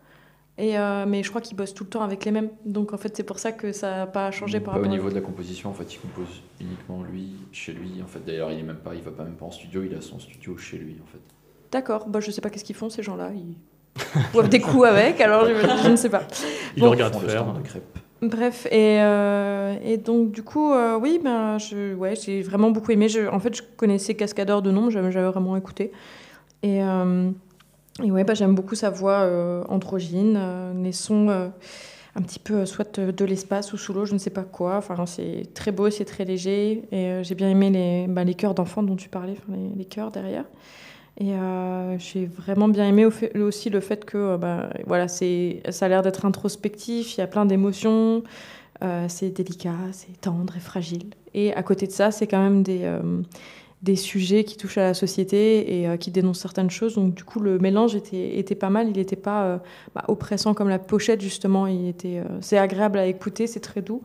Et, 0.57 0.79
euh, 0.79 1.05
mais 1.05 1.21
je 1.21 1.29
crois 1.29 1.41
qu'il 1.41 1.55
bosse 1.57 1.73
tout 1.73 1.83
le 1.83 1.89
temps 1.89 2.01
avec 2.01 2.25
les 2.25 2.31
mêmes. 2.31 2.49
Donc, 2.65 2.93
en 2.93 2.97
fait, 2.97 3.15
c'est 3.15 3.23
pour 3.23 3.39
ça 3.39 3.51
que 3.51 3.71
ça 3.73 3.91
n'a 3.97 4.07
pas 4.07 4.31
changé 4.31 4.59
par 4.59 4.73
Pas 4.73 4.79
au 4.79 4.83
rapport 4.83 4.91
à- 4.93 4.95
niveau 4.97 5.09
de 5.09 5.15
la 5.15 5.21
composition, 5.21 5.69
en 5.69 5.73
fait, 5.73 5.93
il 5.93 5.99
compose 5.99 6.41
uniquement 6.61 7.03
lui, 7.03 7.33
chez 7.51 7.73
lui. 7.73 8.01
En 8.03 8.07
fait, 8.07 8.25
d'ailleurs, 8.25 8.51
il 8.51 8.59
est 8.59 8.63
même 8.63 8.77
pas, 8.77 8.95
il 8.95 9.01
va 9.01 9.11
pas 9.11 9.23
même 9.23 9.35
pas 9.35 9.45
en 9.45 9.51
studio, 9.51 9.83
il 9.83 9.93
a 9.95 10.01
son 10.01 10.17
studio 10.19 10.57
chez 10.57 10.77
lui, 10.77 10.97
en 11.03 11.07
fait. 11.11 11.19
D'accord. 11.71 12.07
Bah, 12.07 12.21
je 12.21 12.31
sais 12.31 12.41
pas 12.41 12.49
qu'est-ce 12.49 12.63
qu'ils 12.63 12.75
font, 12.75 12.89
ces 12.89 13.03
gens-là. 13.03 13.31
Ils 13.35 13.55
boivent 14.33 14.49
des 14.49 14.61
coups 14.61 14.85
avec, 14.87 15.19
alors 15.21 15.45
je, 15.45 15.53
je 15.83 15.89
ne 15.89 15.95
sais 15.97 16.09
pas. 16.09 16.23
Il 16.75 16.79
Bon. 16.79 16.85
le 16.87 16.91
regarde 16.91 17.13
Ils 17.13 17.17
font 17.19 17.23
le 17.25 17.29
faire. 17.31 17.41
stand 17.43 17.57
de 17.61 17.67
crêpes. 17.67 17.99
Bref, 18.29 18.65
et, 18.67 19.01
euh, 19.01 19.75
et 19.83 19.97
donc 19.97 20.31
du 20.31 20.43
coup, 20.43 20.71
euh, 20.73 20.97
oui, 20.97 21.19
ben, 21.23 21.57
je, 21.57 21.93
ouais, 21.93 22.15
j'ai 22.15 22.41
vraiment 22.41 22.71
beaucoup 22.71 22.91
aimé. 22.91 23.09
Je, 23.09 23.27
en 23.27 23.39
fait, 23.39 23.55
je 23.55 23.61
connaissais 23.77 24.15
Cascadeur 24.15 24.61
de 24.61 24.71
nom, 24.71 24.89
j'avais 24.89 25.09
vraiment 25.09 25.55
écouté. 25.57 25.91
Et, 26.63 26.83
euh, 26.83 27.29
et 28.03 28.11
ouais, 28.11 28.23
bah, 28.23 28.33
j'aime 28.33 28.55
beaucoup 28.55 28.75
sa 28.75 28.89
voix 28.89 29.21
euh, 29.21 29.63
androgyne, 29.69 30.39
les 30.83 30.91
sons 30.91 31.29
un 32.17 32.21
petit 32.21 32.39
peu 32.39 32.65
soit 32.65 32.99
de, 32.99 33.25
l'espace 33.25 33.73
ou 33.73 33.77
sous 33.77 33.91
l'eau, 33.93 34.05
je 34.05 34.13
ne 34.13 34.19
sais 34.19 34.29
pas 34.29 34.43
quoi. 34.43 34.77
Enfin, 34.77 35.05
c'est 35.05 35.53
très 35.53 35.71
beau, 35.71 35.89
c'est 35.89 36.05
très 36.05 36.25
léger. 36.25 36.83
Et 36.91 37.23
j'ai 37.23 37.35
bien 37.35 37.49
aimé 37.49 37.69
les, 37.69 38.07
bah, 38.07 38.23
les 38.23 38.33
chœurs 38.33 38.55
d'enfants 38.55 38.83
dont 38.83 38.95
tu 38.95 39.09
parlais, 39.09 39.35
les, 39.49 39.75
les 39.77 39.85
chœurs 39.85 40.11
derrière. 40.11 40.45
Et 41.17 41.31
euh, 41.31 41.97
j'ai 41.97 42.25
vraiment 42.25 42.67
bien 42.67 42.87
aimé 42.87 43.05
aussi 43.05 43.69
le 43.69 43.79
fait 43.79 44.03
que 44.03 44.17
euh, 44.17 44.37
bah, 44.37 44.69
voilà, 44.85 45.07
ça 45.07 45.25
a 45.25 45.87
l'air 45.87 46.01
d'être 46.01 46.25
introspectif, 46.25 47.15
il 47.15 47.21
y 47.21 47.23
a 47.23 47.27
plein 47.27 47.45
d'émotions, 47.45 48.23
euh, 48.83 49.05
c'est 49.07 49.29
délicat, 49.29 49.77
c'est 49.93 50.19
tendre 50.19 50.57
et 50.57 50.59
fragile. 50.59 51.05
Et 51.33 51.53
à 51.53 51.63
côté 51.63 51.87
de 51.87 51.91
ça, 51.93 52.11
c'est 52.11 52.27
quand 52.27 52.41
même 52.41 52.63
des, 52.63 52.89
des 53.81 53.95
sujets 53.95 54.43
qui 54.43 54.57
touchent 54.57 54.77
à 54.77 54.83
la 54.83 54.93
société 54.93 55.83
et 55.83 55.97
qui 55.97 56.11
dénoncent 56.11 56.39
certaines 56.39 56.69
choses. 56.69 56.95
Donc 56.95 57.13
du 57.13 57.23
coup, 57.23 57.39
le 57.39 57.59
mélange 57.59 57.95
était, 57.95 58.37
était 58.37 58.55
pas 58.55 58.69
mal, 58.69 58.87
il 58.87 58.97
n'était 58.97 59.17
pas 59.17 59.61
bah, 59.93 60.05
oppressant 60.07 60.53
comme 60.53 60.69
la 60.69 60.79
pochette, 60.79 61.19
justement. 61.19 61.67
Il 61.67 61.93
c'est 62.39 62.57
agréable 62.57 62.97
à 62.99 63.05
écouter, 63.05 63.47
c'est 63.47 63.59
très 63.59 63.81
doux. 63.81 64.01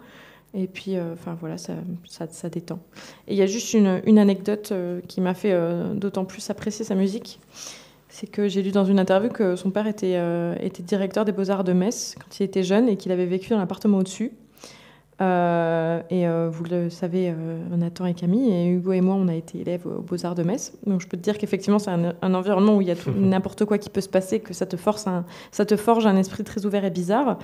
Et 0.54 0.66
puis, 0.66 0.96
euh, 0.96 1.12
enfin 1.12 1.36
voilà, 1.38 1.58
ça, 1.58 1.74
ça, 2.08 2.26
ça 2.28 2.48
détend. 2.48 2.80
Et 3.28 3.34
il 3.34 3.36
y 3.36 3.42
a 3.42 3.46
juste 3.46 3.72
une, 3.72 4.00
une 4.04 4.18
anecdote 4.18 4.70
euh, 4.72 5.00
qui 5.06 5.20
m'a 5.20 5.34
fait 5.34 5.52
euh, 5.52 5.94
d'autant 5.94 6.24
plus 6.24 6.50
apprécier 6.50 6.84
sa 6.84 6.94
musique. 6.94 7.38
C'est 8.08 8.26
que 8.26 8.48
j'ai 8.48 8.62
lu 8.62 8.72
dans 8.72 8.84
une 8.84 8.98
interview 8.98 9.30
que 9.30 9.54
son 9.54 9.70
père 9.70 9.86
était, 9.86 10.18
était 10.60 10.82
directeur 10.82 11.24
des 11.24 11.30
Beaux-Arts 11.30 11.62
de 11.62 11.72
Metz 11.72 12.16
quand 12.18 12.40
il 12.40 12.42
était 12.42 12.64
jeune 12.64 12.88
et 12.88 12.96
qu'il 12.96 13.12
avait 13.12 13.24
vécu 13.24 13.50
dans 13.50 13.58
l'appartement 13.58 13.98
au-dessus. 13.98 14.32
Euh, 15.20 16.00
et 16.08 16.26
euh, 16.26 16.48
vous 16.50 16.64
le 16.64 16.88
savez, 16.88 17.28
euh, 17.28 17.58
Nathan 17.76 18.06
et 18.06 18.14
Camille, 18.14 18.50
et 18.50 18.68
Hugo 18.68 18.92
et 18.92 19.02
moi, 19.02 19.16
on 19.16 19.28
a 19.28 19.34
été 19.34 19.60
élèves 19.60 19.86
aux 19.86 20.00
Beaux-Arts 20.00 20.34
de 20.34 20.42
Metz. 20.42 20.72
Donc 20.86 21.02
je 21.02 21.06
peux 21.06 21.18
te 21.18 21.22
dire 21.22 21.36
qu'effectivement, 21.36 21.78
c'est 21.78 21.90
un, 21.90 22.14
un 22.22 22.34
environnement 22.34 22.76
où 22.76 22.80
il 22.80 22.88
y 22.88 22.90
a 22.90 22.94
n'importe 23.16 23.66
quoi 23.66 23.76
qui 23.76 23.90
peut 23.90 24.00
se 24.00 24.08
passer, 24.08 24.40
que 24.40 24.54
ça 24.54 24.64
te, 24.64 24.76
force 24.76 25.06
un, 25.06 25.26
ça 25.52 25.66
te 25.66 25.76
forge 25.76 26.06
un 26.06 26.16
esprit 26.16 26.44
très 26.44 26.64
ouvert 26.64 26.84
et 26.84 26.90
bizarre. 26.90 27.38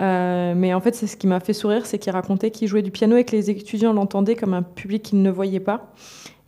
Euh, 0.00 0.54
mais 0.56 0.72
en 0.72 0.80
fait, 0.80 0.94
c'est 0.94 1.06
ce 1.06 1.16
qui 1.16 1.26
m'a 1.26 1.40
fait 1.40 1.52
sourire, 1.52 1.86
c'est 1.86 1.98
qu'il 1.98 2.12
racontait 2.12 2.50
qu'il 2.50 2.68
jouait 2.68 2.82
du 2.82 2.90
piano 2.90 3.16
et 3.16 3.24
que 3.24 3.32
les 3.32 3.50
étudiants 3.50 3.92
l'entendaient 3.92 4.36
comme 4.36 4.54
un 4.54 4.62
public 4.62 5.02
qu'ils 5.02 5.22
ne 5.22 5.30
voyaient 5.30 5.60
pas. 5.60 5.92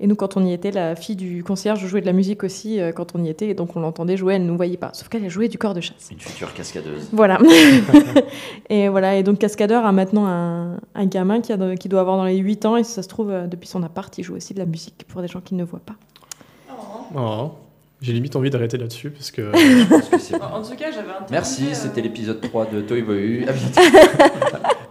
Et 0.00 0.08
nous, 0.08 0.16
quand 0.16 0.36
on 0.36 0.44
y 0.44 0.52
était, 0.52 0.72
la 0.72 0.96
fille 0.96 1.14
du 1.14 1.44
concierge 1.44 1.86
jouait 1.86 2.00
de 2.00 2.06
la 2.06 2.12
musique 2.12 2.42
aussi 2.42 2.80
euh, 2.80 2.90
quand 2.90 3.14
on 3.14 3.22
y 3.22 3.28
était, 3.28 3.48
et 3.48 3.54
donc 3.54 3.76
on 3.76 3.80
l'entendait 3.80 4.16
jouer, 4.16 4.34
elle 4.34 4.42
ne 4.42 4.48
nous 4.48 4.56
voyait 4.56 4.76
pas. 4.76 4.90
Sauf 4.94 5.08
qu'elle 5.08 5.24
a 5.24 5.28
joué 5.28 5.46
du 5.48 5.58
corps 5.58 5.74
de 5.74 5.80
chasse. 5.80 6.08
Une 6.10 6.18
future 6.18 6.52
cascadeuse. 6.54 7.08
Voilà. 7.12 7.38
et 8.68 8.88
voilà. 8.88 9.16
Et 9.16 9.22
donc 9.22 9.38
Cascadeur 9.38 9.86
a 9.86 9.92
maintenant 9.92 10.26
un, 10.26 10.78
un 10.96 11.06
gamin 11.06 11.40
qui, 11.40 11.52
a 11.52 11.76
qui 11.76 11.88
doit 11.88 12.00
avoir 12.00 12.16
dans 12.16 12.24
les 12.24 12.36
8 12.38 12.66
ans, 12.66 12.76
et 12.76 12.82
si 12.82 12.90
ça 12.90 13.02
se 13.02 13.08
trouve, 13.08 13.30
euh, 13.30 13.46
depuis 13.46 13.68
son 13.68 13.84
appart, 13.84 14.16
il 14.18 14.24
joue 14.24 14.34
aussi 14.34 14.54
de 14.54 14.58
la 14.58 14.66
musique 14.66 15.04
pour 15.06 15.20
des 15.22 15.28
gens 15.28 15.40
qui 15.40 15.54
ne 15.54 15.62
voient 15.62 15.80
pas. 15.84 15.94
Oh. 16.68 17.16
Oh. 17.16 17.50
J'ai 18.02 18.12
limite 18.12 18.34
envie 18.36 18.50
d'arrêter 18.50 18.76
là-dessus 18.78 19.10
parce 19.10 19.30
que 19.30 19.52
Je 19.56 19.88
pense 19.88 20.08
que 20.08 20.18
c'est- 20.18 20.34
En, 20.42 20.56
en 20.56 20.62
tout 20.62 20.74
cas, 20.76 20.90
j'avais 20.90 21.08
interviewé, 21.10 21.26
Merci, 21.30 21.66
euh, 21.70 21.74
c'était 21.74 22.00
l'épisode 22.00 22.40
3 22.40 22.66
de 22.66 22.80
Toy 22.82 23.02
Boy. 23.02 23.44
À 23.48 23.52
bientôt. 23.52 23.80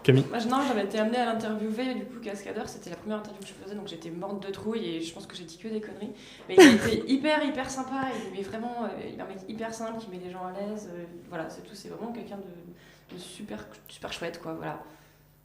Camille. 0.04 0.26
Non, 0.50 0.58
j'avais 0.67 0.86
été 0.86 0.97
amenée 0.97 1.17
à 1.17 1.26
l'interviewer, 1.26 1.93
du 1.93 2.06
coup, 2.06 2.19
Cascadeur, 2.24 2.67
c'était 2.67 2.89
la 2.89 2.95
première 2.95 3.17
interview 3.19 3.39
que 3.41 3.47
je 3.47 3.54
faisais, 3.54 3.76
donc 3.76 3.88
j'étais 3.88 4.10
morte 4.10 4.45
de 4.47 4.52
trouille 4.52 4.84
et 4.95 5.02
je 5.02 5.13
pense 5.13 5.28
que 5.28 5.36
j'ai 5.36 5.43
dit 5.43 5.58
que 5.58 5.67
des 5.67 5.80
conneries. 5.80 6.13
Mais 6.50 6.56
il 6.58 6.74
était 6.76 7.04
hyper, 7.08 7.43
hyper 7.45 7.69
sympa, 7.69 8.08
il 8.34 8.39
est 8.39 8.43
vraiment, 8.43 8.86
euh, 8.86 8.88
il 9.13 9.19
est 9.19 9.21
un 9.21 9.28
mec 9.28 9.38
hyper 9.47 9.71
simple 9.74 10.00
qui 10.00 10.10
met 10.10 10.19
les 10.26 10.32
gens 10.32 10.43
à 10.45 10.54
l'aise, 10.60 10.89
euh, 10.91 11.04
voilà, 11.30 11.50
c'est 11.52 11.62
tout, 11.62 11.76
c'est 11.76 11.89
vraiment 11.89 12.12
quelqu'un 12.12 12.38
de, 12.38 13.15
de 13.15 13.19
super, 13.19 13.67
super 13.89 14.12
chouette, 14.12 14.39
quoi, 14.41 14.54
voilà. 14.54 14.82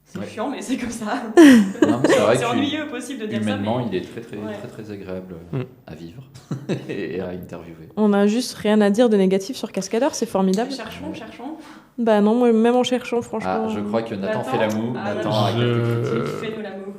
C'est 0.09 0.19
Ouais. 0.19 0.25
chiant, 0.27 0.49
mais 0.49 0.61
c'est 0.61 0.77
comme 0.77 0.89
ça. 0.89 1.21
C'est 2.35 2.45
ennuyeux 2.45 2.87
possible 2.87 3.21
de 3.21 3.25
dire 3.27 3.41
humainement, 3.41 3.79
ça. 3.79 3.89
mais- 3.91 3.97
il 3.97 4.03
est 4.03 4.07
très 4.09 4.21
très, 4.21 4.37
Ouais. 4.37 4.53
très 4.53 4.67
très 4.83 4.91
agréable 4.93 5.35
Mm. 5.51 5.61
à 5.85 5.95
vivre 5.95 6.23
et 6.89 7.19
à 7.19 7.27
interviewer. 7.29 7.89
On 7.97 8.07
n'a 8.09 8.25
juste 8.25 8.53
rien 8.55 8.79
à 8.81 8.89
dire 8.89 9.09
de 9.09 9.17
négatif 9.17 9.57
sur 9.57 9.71
Cascadeur, 9.71 10.15
c'est 10.15 10.25
formidable. 10.25 10.71
Cherchons, 10.71 11.13
cherchons. 11.13 11.57
Bah 11.97 12.21
non, 12.21 12.35
moi, 12.35 12.53
même 12.53 12.75
en 12.75 12.83
cherchant, 12.83 13.21
franchement. 13.21 13.65
Ah, 13.67 13.69
je 13.73 13.79
crois 13.81 14.01
que 14.03 14.15
Nathan 14.15 14.39
Nathan. 14.39 14.43
fait 14.43 14.57
la 14.57 14.67
moue. 14.73 14.93
Ah, 14.97 15.13
Nathan 15.15 15.29
Nathan. 15.29 15.57
Je-. 15.57 16.23
Fais-nous 16.39 16.61
l'amour. 16.61 16.93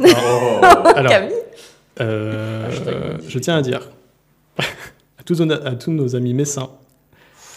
Oh. 0.00 0.64
Alors, 0.96 1.10
Camille 1.12 1.32
euh, 2.00 2.68
euh, 2.88 3.18
je 3.28 3.38
tiens 3.38 3.56
à 3.56 3.62
dire 3.62 3.88
à 4.58 5.22
tous, 5.24 5.40
nos, 5.40 5.52
à 5.52 5.76
tous 5.76 5.92
nos 5.92 6.16
amis 6.16 6.34
messins 6.34 6.70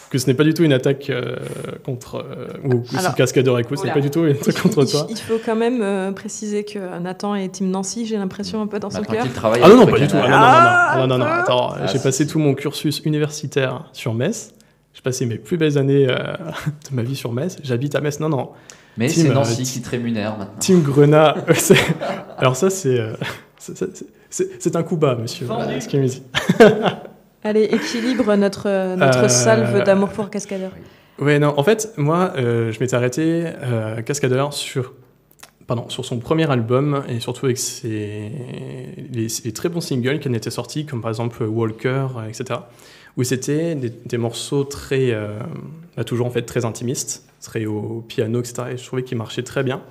que 0.10 0.18
ce 0.18 0.28
n'est 0.28 0.34
pas 0.34 0.44
du 0.44 0.54
tout 0.54 0.64
une 0.64 0.74
attaque 0.74 1.10
euh, 1.10 1.36
contre. 1.84 2.16
euh, 2.18 2.48
ou 2.64 2.84
Alors- 2.98 3.16
Cascadeur 3.16 3.60
écoute, 3.60 3.80
ce 3.80 3.86
n'est 3.86 3.94
pas 3.94 4.00
du 4.00 4.10
tout 4.10 4.26
une 4.26 4.36
attaque 4.36 4.62
contre 4.62 4.84
il, 4.84 4.90
toi. 4.92 5.08
il 5.10 5.18
faut 5.18 5.40
quand 5.46 5.56
même 5.56 5.82
euh, 5.82 6.12
préciser 6.12 6.64
que 6.64 7.00
Nathan 7.00 7.36
est 7.36 7.50
Team 7.50 7.70
Nancy, 7.70 8.06
j'ai 8.06 8.18
l'impression 8.18 8.62
un 8.62 8.68
peu 8.68 8.80
dans 8.80 8.90
son 8.90 9.02
cœur. 9.02 9.26
Ah 9.62 9.70
non, 9.70 9.78
non, 9.78 9.88
pas 9.88 10.00
du 10.00 10.08
tout. 10.08 10.16
Ah 10.22 10.98
non, 10.98 11.08
non, 11.08 11.08
non, 11.08 11.18
non, 11.18 11.18
non, 11.18 11.26
non, 11.26 11.26
Ah, 11.30 11.42
attends, 11.42 11.74
Ah, 11.82 11.88
j'ai 11.88 12.00
passé 12.00 12.26
tout 12.28 12.40
mon 12.40 12.54
cursus 12.54 13.02
universitaire 13.06 13.90
sur 13.94 14.14
Metz. 14.14 14.54
J'ai 14.94 15.02
passé 15.02 15.26
mes 15.28 15.38
plus 15.38 15.58
belles 15.58 15.78
années 15.78 16.08
euh, 16.10 16.16
de 16.90 16.96
ma 16.96 17.04
vie 17.04 17.16
sur 17.16 17.32
Metz. 17.32 17.58
J'habite 17.64 17.94
à 17.96 18.02
Metz. 18.02 18.20
Non, 18.20 18.30
non. 18.30 18.50
Mais 18.98 19.10
c'est 19.10 19.30
Nancy 19.30 19.62
qui 19.64 19.82
te 19.82 19.90
rémunère 19.92 20.38
maintenant. 20.38 20.58
Team 20.60 20.82
Grenat. 20.82 21.36
euh, 21.50 21.54
Alors 22.38 22.56
ça, 22.56 22.70
c'est, 22.72 23.00
euh, 23.00 23.14
c'est- 24.30 24.76
un 24.76 24.84
coup 24.84 24.98
bas, 24.98 25.16
monsieur. 25.16 25.46
Voilà, 25.46 25.80
ce 25.80 25.88
qu'il 25.88 26.00
me 26.02 26.08
dit. 26.08 26.24
Allez, 27.44 27.64
équilibre 27.64 28.36
notre, 28.36 28.96
notre 28.96 29.26
Euh, 29.26 29.28
salve 29.28 29.84
d'amour 29.84 30.10
pour 30.10 30.30
Cascadeur. 30.30 30.72
Ouais, 31.20 31.40
non, 31.40 31.54
en 31.58 31.64
fait, 31.64 31.94
moi, 31.98 32.34
euh, 32.38 32.72
je 32.72 32.80
m'étais 32.80 32.96
arrêté 32.96 33.46
euh, 33.64 34.02
Cascadeur 34.02 34.54
sur, 34.54 34.94
pardon, 35.66 35.90
sur 35.90 36.06
son 36.06 36.20
premier 36.20 36.50
album 36.50 37.04
et 37.10 37.20
surtout 37.20 37.46
avec 37.46 37.58
ses, 37.58 38.32
les, 39.12 39.28
les 39.44 39.52
très 39.54 39.70
bons 39.70 39.82
singles 39.82 40.20
qui 40.20 40.30
en 40.30 40.34
étaient 40.34 40.52
sortis, 40.52 40.86
comme 40.86 41.02
par 41.02 41.10
exemple 41.10 41.44
Walker, 41.44 42.08
etc., 42.30 42.60
où 43.18 43.24
c'était 43.24 43.74
des, 43.74 43.90
des 43.90 44.18
morceaux 44.18 44.64
très, 44.64 45.12
euh, 45.12 45.40
bah, 45.96 46.04
toujours 46.04 46.28
en 46.28 46.30
fait 46.30 46.44
très 46.44 46.66
intimistes, 46.66 47.28
très 47.42 47.66
au 47.66 48.04
piano, 48.08 48.40
etc., 48.40 48.70
et 48.74 48.78
je 48.78 48.86
trouvais 48.86 49.04
qu'ils 49.04 49.18
marchaient 49.18 49.44
très 49.44 49.64
bien. 49.64 49.82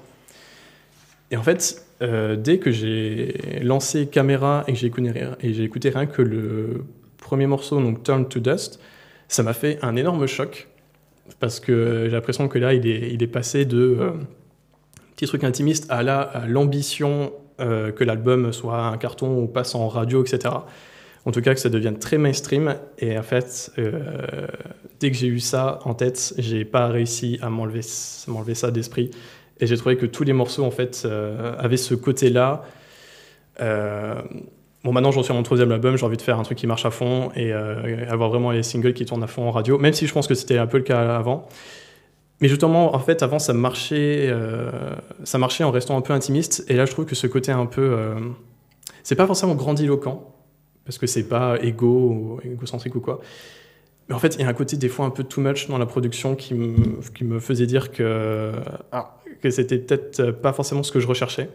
Et 1.33 1.37
en 1.37 1.43
fait, 1.43 1.85
euh, 2.03 2.37
dès 2.37 2.59
que 2.59 2.71
j'ai 2.71 3.61
lancé 3.63 4.07
Caméra 4.07 4.63
et 4.69 4.73
que 4.75 4.79
j'ai 4.79 4.87
écouté, 4.87 5.13
et 5.41 5.55
j'ai 5.55 5.65
écouté 5.65 5.89
rien 5.91 6.07
que 6.07 6.23
le 6.23 6.85
premier 7.27 7.47
morceau, 7.47 7.81
donc 7.81 8.03
Turn 8.03 8.29
to 8.29 8.41
Dust, 8.41 8.81
ça 9.29 9.43
m'a 9.43 9.53
fait 9.53 9.79
un 9.83 9.97
énorme 9.97 10.27
choc 10.27 10.69
parce 11.41 11.61
que 11.61 12.05
j'ai 12.05 12.13
l'impression 12.13 12.49
que 12.49 12.59
là, 12.59 12.73
il 12.73 12.87
est, 13.23 13.27
passé 13.27 13.65
de 13.65 13.97
euh, 14.01 14.11
petit 15.17 15.27
truc 15.27 15.43
intimiste 15.43 15.87
à 15.91 16.47
l'ambition 16.47 17.33
euh, 17.59 17.91
que 17.91 18.05
l'album 18.05 18.53
soit 18.53 18.83
un 18.83 18.99
carton 18.99 19.39
ou 19.43 19.47
passe 19.47 19.75
en 19.75 19.89
radio, 19.89 20.23
etc. 20.23 20.55
En 21.25 21.33
tout 21.33 21.41
cas, 21.41 21.55
que 21.55 21.61
ça 21.61 21.71
devienne 21.71 21.99
très 21.99 22.19
mainstream. 22.19 22.77
Et 22.99 23.19
en 23.19 23.23
fait, 23.23 23.73
euh, 23.79 24.47
dès 25.01 25.11
que 25.11 25.17
j'ai 25.17 25.27
eu 25.27 25.41
ça 25.41 25.81
en 25.85 25.95
tête, 25.95 26.35
j'ai 26.37 26.65
pas 26.67 26.89
réussi 26.89 27.39
à 27.41 27.49
m'enlever, 27.49 27.81
m'enlever 28.29 28.55
ça 28.55 28.71
d'esprit. 28.71 29.11
Et 29.59 29.67
j'ai 29.67 29.77
trouvé 29.79 29.97
que 29.97 30.05
tous 30.05 30.23
les 30.23 30.35
morceaux, 30.35 30.65
en 30.65 30.71
fait, 30.71 31.03
euh, 31.07 31.57
avaient 31.59 31.79
ce 31.79 31.95
côté-là. 31.95 32.63
Bon, 34.87 34.93
maintenant, 34.93 35.11
j'en 35.11 35.25
suis 35.25 35.33
à 35.33 35.35
mon 35.35 35.43
troisième 35.43 35.73
album, 35.73 35.97
j'ai 35.97 36.07
envie 36.07 36.17
de 36.17 36.23
faire 36.23 36.39
un 36.39 36.45
truc 36.45 36.59
qui 36.59 36.69
marche 36.69 36.87
à 36.87 36.93
fond 36.93 37.33
et 37.35 37.53
euh, 37.53 38.09
avoir 38.09 38.31
vraiment 38.31 38.53
les 38.53 38.63
singles 38.63 38.93
qui 38.93 39.05
tournent 39.05 39.25
à 39.25 39.27
fond 39.27 39.43
en 39.43 39.51
radio, 39.51 39.79
même 39.79 39.93
si 39.93 40.07
je 40.07 40.13
pense 40.13 40.29
que 40.29 40.35
c'était 40.37 40.59
un 40.59 40.69
peu 40.69 40.77
le 40.77 40.85
cas 40.85 41.17
avant. 41.17 41.49
Mais 42.41 42.47
justement, 42.47 42.95
en 42.95 42.99
fait, 43.01 43.25
avant, 43.25 43.41
ça 43.41 43.53
marchait, 43.53 44.29
euh, 44.31 44.71
ça 45.25 45.39
marchait 45.39 45.65
en 45.65 45.73
restant 45.73 45.97
un 45.97 46.03
peu 46.03 46.13
intimiste. 46.13 46.65
Et 46.69 46.75
là, 46.75 46.87
je 46.87 46.93
trouve 46.93 47.05
que 47.05 47.17
ce 47.17 47.27
côté 47.27 47.51
un 47.51 47.67
peu. 47.67 47.83
euh, 47.83 48.15
c'est 49.03 49.17
pas 49.17 49.27
forcément 49.27 49.57
grandiloquent, 49.57 50.33
parce 50.85 50.99
que 50.99 51.09
c'est 51.09 51.27
pas 51.27 51.57
égo 51.61 51.89
ou 51.89 52.41
égocentrique 52.45 52.95
ou 52.95 53.01
quoi. 53.01 53.21
Mais 54.09 54.15
en 54.15 54.21
fait, 54.21 54.37
il 54.37 54.43
y 54.43 54.45
a 54.45 54.49
un 54.49 54.55
côté 54.55 54.77
des 54.77 54.89
fois 54.89 55.07
un 55.07 55.11
peu 55.11 55.25
too 55.25 55.41
much 55.41 55.67
dans 55.67 55.79
la 55.79 55.87
production 55.87 56.37
qui 56.37 56.55
me, 56.55 57.01
qui 57.13 57.25
me 57.25 57.41
faisait 57.41 57.67
dire 57.67 57.91
que, 57.91 58.53
ah, 58.93 59.17
que 59.43 59.51
c'était 59.51 59.79
peut-être 59.79 60.31
pas 60.31 60.53
forcément 60.53 60.85
ce 60.85 60.93
que 60.93 61.01
je 61.01 61.09
recherchais. 61.09 61.51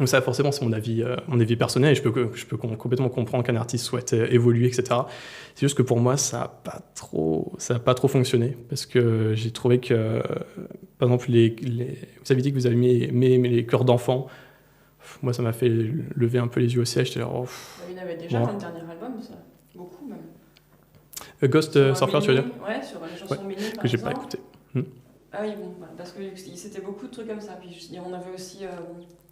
Donc 0.00 0.08
ça, 0.08 0.20
forcément, 0.22 0.50
c'est 0.50 0.64
mon 0.64 0.72
avis, 0.72 1.02
euh, 1.02 1.14
mon 1.28 1.38
avis 1.38 1.56
personnel 1.56 1.92
et 1.92 1.94
je 1.94 2.02
peux, 2.02 2.30
je 2.34 2.46
peux 2.46 2.56
com- 2.56 2.74
complètement 2.76 3.10
comprendre 3.10 3.44
qu'un 3.44 3.54
artiste 3.56 3.84
souhaite 3.84 4.14
euh, 4.14 4.26
évoluer, 4.30 4.66
etc. 4.66 4.82
C'est 5.54 5.66
juste 5.66 5.76
que 5.76 5.82
pour 5.82 6.00
moi, 6.00 6.16
ça 6.16 6.38
n'a 6.38 6.48
pas 6.48 6.80
trop, 6.94 7.52
ça 7.58 7.74
a 7.74 7.78
pas 7.78 7.92
trop 7.94 8.08
fonctionné 8.08 8.56
parce 8.70 8.86
que 8.86 9.34
j'ai 9.34 9.50
trouvé 9.50 9.78
que, 9.78 9.92
euh, 9.92 10.22
par 10.98 11.08
exemple, 11.08 11.26
les, 11.30 11.50
les- 11.50 11.98
vous 12.24 12.32
avez 12.32 12.40
dit 12.40 12.50
que 12.50 12.56
vous 12.56 12.66
avez 12.66 12.76
mis, 12.76 13.08
mis- 13.12 13.36
mis 13.38 13.48
les 13.50 13.66
chœurs 13.66 13.84
d'enfants. 13.84 14.26
Moi, 15.22 15.32
ça 15.34 15.42
m'a 15.42 15.52
fait 15.52 15.68
lever 15.68 16.38
un 16.38 16.48
peu 16.48 16.60
les 16.60 16.74
yeux 16.74 16.80
au 16.80 16.84
ciel. 16.86 17.04
J'étais 17.04 17.20
là, 17.20 17.28
oh, 17.30 17.42
pff. 17.42 17.82
Il 17.92 17.98
avait 17.98 18.16
déjà 18.16 18.38
Bon. 18.38 18.46
dans 18.46 18.52
le 18.54 18.58
dernier 18.58 18.80
album, 18.90 19.20
ça. 19.20 19.34
Beaucoup 19.74 20.06
même. 20.06 20.18
Euh, 21.42 21.48
Ghost 21.48 21.72
Sur 21.74 21.96
Surfer, 21.96 22.18
tu 22.22 22.28
veux 22.28 22.34
dire 22.34 22.44
Ouais, 22.66 22.82
sur 22.82 23.00
les 23.04 23.18
chansons 23.18 23.44
Mini, 23.44 23.62
par 23.74 23.82
Que 23.82 23.88
j'ai 23.88 23.98
pas 23.98 24.12
écouté. 24.12 24.38
Ah 25.32 25.38
oui, 25.42 25.50
bon, 25.58 25.74
voilà, 25.78 25.92
parce 25.96 26.10
que 26.12 26.20
c'était 26.34 26.80
beaucoup 26.80 27.06
de 27.06 27.12
trucs 27.12 27.28
comme 27.28 27.40
ça. 27.40 27.52
Puis 27.60 27.90
on 28.04 28.12
avait 28.14 28.32
aussi, 28.34 28.64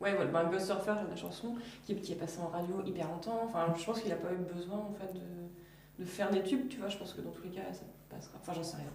ouais, 0.00 0.14
voilà, 0.14 0.30
ben, 0.30 0.50
Ghost 0.50 0.66
Surfer, 0.66 0.94
la 1.08 1.16
chanson, 1.16 1.54
qui, 1.84 1.94
qui 1.96 2.12
est 2.12 2.16
passée 2.16 2.40
en 2.40 2.48
radio 2.48 2.82
hyper 2.86 3.08
longtemps. 3.08 3.42
Enfin, 3.46 3.74
je 3.78 3.84
pense 3.84 4.00
qu'il 4.00 4.10
n'a 4.10 4.16
pas 4.16 4.32
eu 4.32 4.54
besoin 4.54 4.78
en 4.78 4.92
fait 4.92 5.12
de, 5.14 6.02
de 6.02 6.08
faire 6.08 6.30
des 6.30 6.42
tubes, 6.42 6.68
tu 6.68 6.78
vois. 6.78 6.88
Je 6.88 6.96
pense 6.96 7.12
que 7.14 7.20
dans 7.20 7.30
tous 7.30 7.42
les 7.44 7.50
cas, 7.50 7.62
ça 7.72 7.84
passera. 8.08 8.38
Enfin, 8.40 8.52
j'en 8.54 8.62
sais 8.62 8.76
rien. 8.76 8.90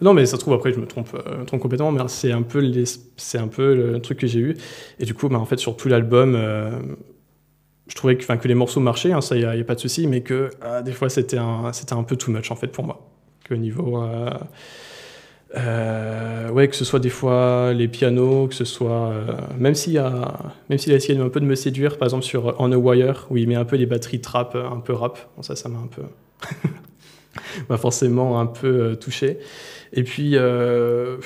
Non, 0.00 0.14
mais 0.14 0.24
ça 0.26 0.36
se 0.36 0.40
trouve, 0.40 0.54
après, 0.54 0.72
je 0.72 0.80
me 0.80 0.86
trompe, 0.86 1.08
euh, 1.14 1.44
trompe 1.44 1.60
complètement, 1.60 1.92
mais 1.92 2.00
c'est 2.08 2.32
un, 2.32 2.42
peu 2.42 2.60
les- 2.60 2.84
c'est 3.16 3.38
un 3.38 3.48
peu 3.48 3.74
le 3.74 4.00
truc 4.00 4.18
que 4.18 4.26
j'ai 4.26 4.40
eu. 4.40 4.56
Et 4.98 5.04
du 5.04 5.12
coup, 5.14 5.28
bah, 5.28 5.38
en 5.38 5.44
fait, 5.44 5.58
sur 5.58 5.76
tout 5.76 5.88
l'album, 5.88 6.34
euh, 6.34 6.70
je 7.88 7.94
trouvais 7.94 8.16
que, 8.16 8.24
que 8.34 8.48
les 8.48 8.54
morceaux 8.54 8.80
marchaient, 8.80 9.12
hein, 9.12 9.20
ça, 9.20 9.36
il 9.36 9.40
n'y 9.46 9.60
a, 9.60 9.64
pas 9.64 9.74
de 9.74 9.80
souci, 9.80 10.06
mais 10.06 10.22
que 10.22 10.50
euh, 10.64 10.82
des 10.82 10.92
fois, 10.92 11.10
c'était 11.10 11.38
un, 11.38 11.72
c'était 11.72 11.92
un 11.94 12.04
peu 12.04 12.16
too 12.16 12.30
much, 12.30 12.50
en 12.50 12.56
fait, 12.56 12.68
pour 12.68 12.84
moi. 12.84 13.08
Que 13.44 13.54
niveau. 13.54 14.02
Euh, 15.56 16.50
ouais, 16.50 16.68
que 16.68 16.76
ce 16.76 16.84
soit 16.84 16.98
des 16.98 17.10
fois 17.10 17.72
les 17.72 17.88
pianos, 17.88 18.48
que 18.48 18.54
ce 18.54 18.64
soit. 18.64 19.10
euh, 19.10 19.36
même 19.58 19.74
s'il 19.74 19.98
a, 19.98 20.10
même 20.68 20.78
a 20.86 20.92
essayé 20.92 21.18
un 21.18 21.28
peu 21.28 21.40
de 21.40 21.44
me 21.44 21.54
séduire, 21.54 21.98
par 21.98 22.06
exemple 22.06 22.24
sur 22.24 22.54
On 22.58 22.72
a 22.72 22.76
Wire, 22.76 23.26
où 23.30 23.36
il 23.36 23.48
met 23.48 23.54
un 23.54 23.64
peu 23.64 23.76
les 23.76 23.86
batteries 23.86 24.20
trap, 24.20 24.54
euh, 24.54 24.68
un 24.68 24.80
peu 24.80 24.92
rap, 24.94 25.18
ça, 25.42 25.56
ça 25.56 25.68
m'a 25.68 25.78
un 25.78 25.88
peu. 25.88 26.02
m'a 27.68 27.76
forcément 27.76 28.40
un 28.40 28.46
peu 28.46 28.68
euh, 28.68 28.94
touché. 28.94 29.38
Et 29.92 30.04
puis, 30.04 30.32
je 30.32 31.18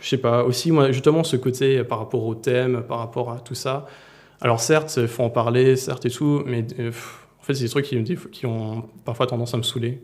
sais 0.00 0.18
pas, 0.18 0.42
aussi, 0.42 0.72
moi, 0.72 0.90
justement, 0.90 1.22
ce 1.22 1.36
côté 1.36 1.84
par 1.84 2.00
rapport 2.00 2.24
au 2.26 2.34
thème, 2.34 2.82
par 2.82 2.98
rapport 2.98 3.30
à 3.30 3.38
tout 3.38 3.54
ça. 3.54 3.86
Alors, 4.40 4.58
certes, 4.58 4.94
il 5.00 5.06
faut 5.06 5.22
en 5.22 5.30
parler, 5.30 5.76
certes 5.76 6.04
et 6.04 6.10
tout, 6.10 6.42
mais 6.46 6.66
en 6.80 7.44
fait, 7.44 7.54
c'est 7.54 7.62
des 7.62 7.70
trucs 7.70 7.86
qui 8.32 8.46
ont 8.46 8.88
parfois 9.04 9.28
tendance 9.28 9.54
à 9.54 9.56
me 9.56 9.62
saouler. 9.62 10.00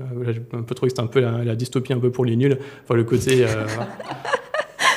Euh, 0.00 0.24
là, 0.24 0.32
j'ai 0.32 0.42
un 0.52 0.62
peu 0.62 0.74
trouvé 0.74 0.90
que 0.90 0.96
c'était 0.96 1.02
un 1.02 1.06
peu 1.06 1.20
la, 1.20 1.44
la 1.44 1.54
dystopie 1.54 1.92
un 1.92 1.98
peu 1.98 2.10
pour 2.10 2.24
les 2.24 2.36
nuls. 2.36 2.58
Enfin, 2.84 2.94
le 2.94 3.04
côté. 3.04 3.44
euh, 3.46 3.66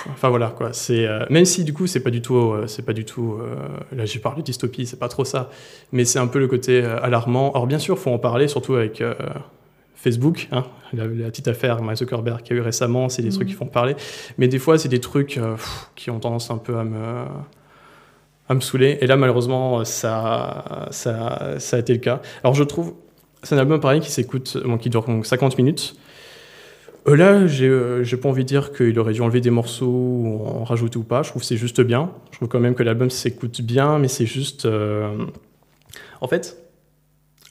Enfin 0.07 0.29
voilà 0.29 0.53
quoi, 0.55 0.71
c'est 0.71 1.07
euh, 1.07 1.25
même 1.31 1.45
si 1.45 1.63
du 1.63 1.73
coup 1.73 1.87
c'est 1.87 1.99
pas 1.99 2.11
du 2.11 2.21
tout, 2.21 2.35
euh, 2.35 2.67
c'est 2.67 2.83
pas 2.85 2.93
du 2.93 3.05
tout. 3.05 3.37
euh, 3.41 3.55
là 3.91 4.05
j'ai 4.05 4.19
parlé 4.19 4.41
de 4.41 4.45
dystopie, 4.45 4.85
c'est 4.85 4.99
pas 4.99 5.07
trop 5.07 5.25
ça, 5.25 5.49
mais 5.91 6.05
c'est 6.05 6.19
un 6.19 6.27
peu 6.27 6.37
le 6.37 6.47
côté 6.47 6.83
alarmant. 6.83 7.51
Alors 7.53 7.65
bien 7.65 7.79
sûr, 7.79 7.97
faut 7.97 8.11
en 8.11 8.19
parler, 8.19 8.47
surtout 8.47 8.75
avec 8.75 9.03
Facebook, 9.95 10.47
hein, 10.51 10.63
la, 10.93 11.07
la 11.07 11.25
petite 11.29 11.47
affaire 11.47 11.81
Mark 11.81 11.97
Zuckerberg 11.97 12.43
qu'il 12.43 12.55
y 12.55 12.59
a 12.59 12.61
eu 12.61 12.63
récemment, 12.63 13.09
c'est 13.09 13.23
des 13.23 13.29
trucs 13.31 13.47
qui 13.47 13.55
font 13.55 13.65
parler, 13.65 13.95
mais 14.37 14.47
des 14.47 14.59
fois 14.59 14.77
c'est 14.77 14.89
des 14.89 14.99
trucs 14.99 15.39
pff, 15.39 15.89
qui 15.95 16.11
ont 16.11 16.19
tendance 16.19 16.51
un 16.51 16.57
peu 16.59 16.77
à 16.77 16.83
me 16.83 17.25
à 18.47 18.53
me 18.53 18.59
saouler. 18.59 18.99
Et 19.01 19.07
là 19.07 19.15
malheureusement 19.17 19.83
ça 19.85 20.87
ça 20.91 21.55
ça 21.57 21.77
a 21.77 21.79
été 21.79 21.93
le 21.93 21.99
cas. 21.99 22.21
Alors 22.43 22.53
je 22.53 22.63
trouve 22.63 22.93
c'est 23.45 23.55
un 23.55 23.59
album 23.59 23.79
pareil 23.79 24.01
qui 24.01 24.11
s'écoute, 24.11 24.57
bon, 24.65 24.77
qui 24.77 24.89
dure 24.89 25.03
donc 25.05 25.25
50 25.25 25.57
minutes. 25.57 25.95
Euh, 27.07 27.15
là, 27.15 27.45
j'ai 27.45 27.67
euh, 27.67 28.03
pas 28.21 28.29
envie 28.29 28.43
de 28.43 28.47
dire 28.47 28.73
qu'il 28.73 28.97
aurait 28.97 29.13
dû 29.13 29.21
enlever 29.21 29.41
des 29.41 29.51
morceaux 29.51 29.85
ou 29.85 30.41
en 30.45 30.63
rajouter 30.63 30.97
ou 30.97 31.03
pas. 31.03 31.21
Je 31.21 31.29
trouve 31.29 31.41
que 31.41 31.47
c'est 31.47 31.57
juste 31.57 31.81
bien. 31.81 32.11
Je 32.31 32.37
trouve 32.37 32.47
quand 32.47 32.59
même 32.59 32.73
que 32.75 32.83
l'album 32.83 33.09
s'écoute 33.09 33.61
bien, 33.61 33.99
mais 33.99 34.07
c'est 34.07 34.25
juste. 34.25 34.65
euh, 34.65 35.25
En 36.21 36.27
fait, 36.27 36.57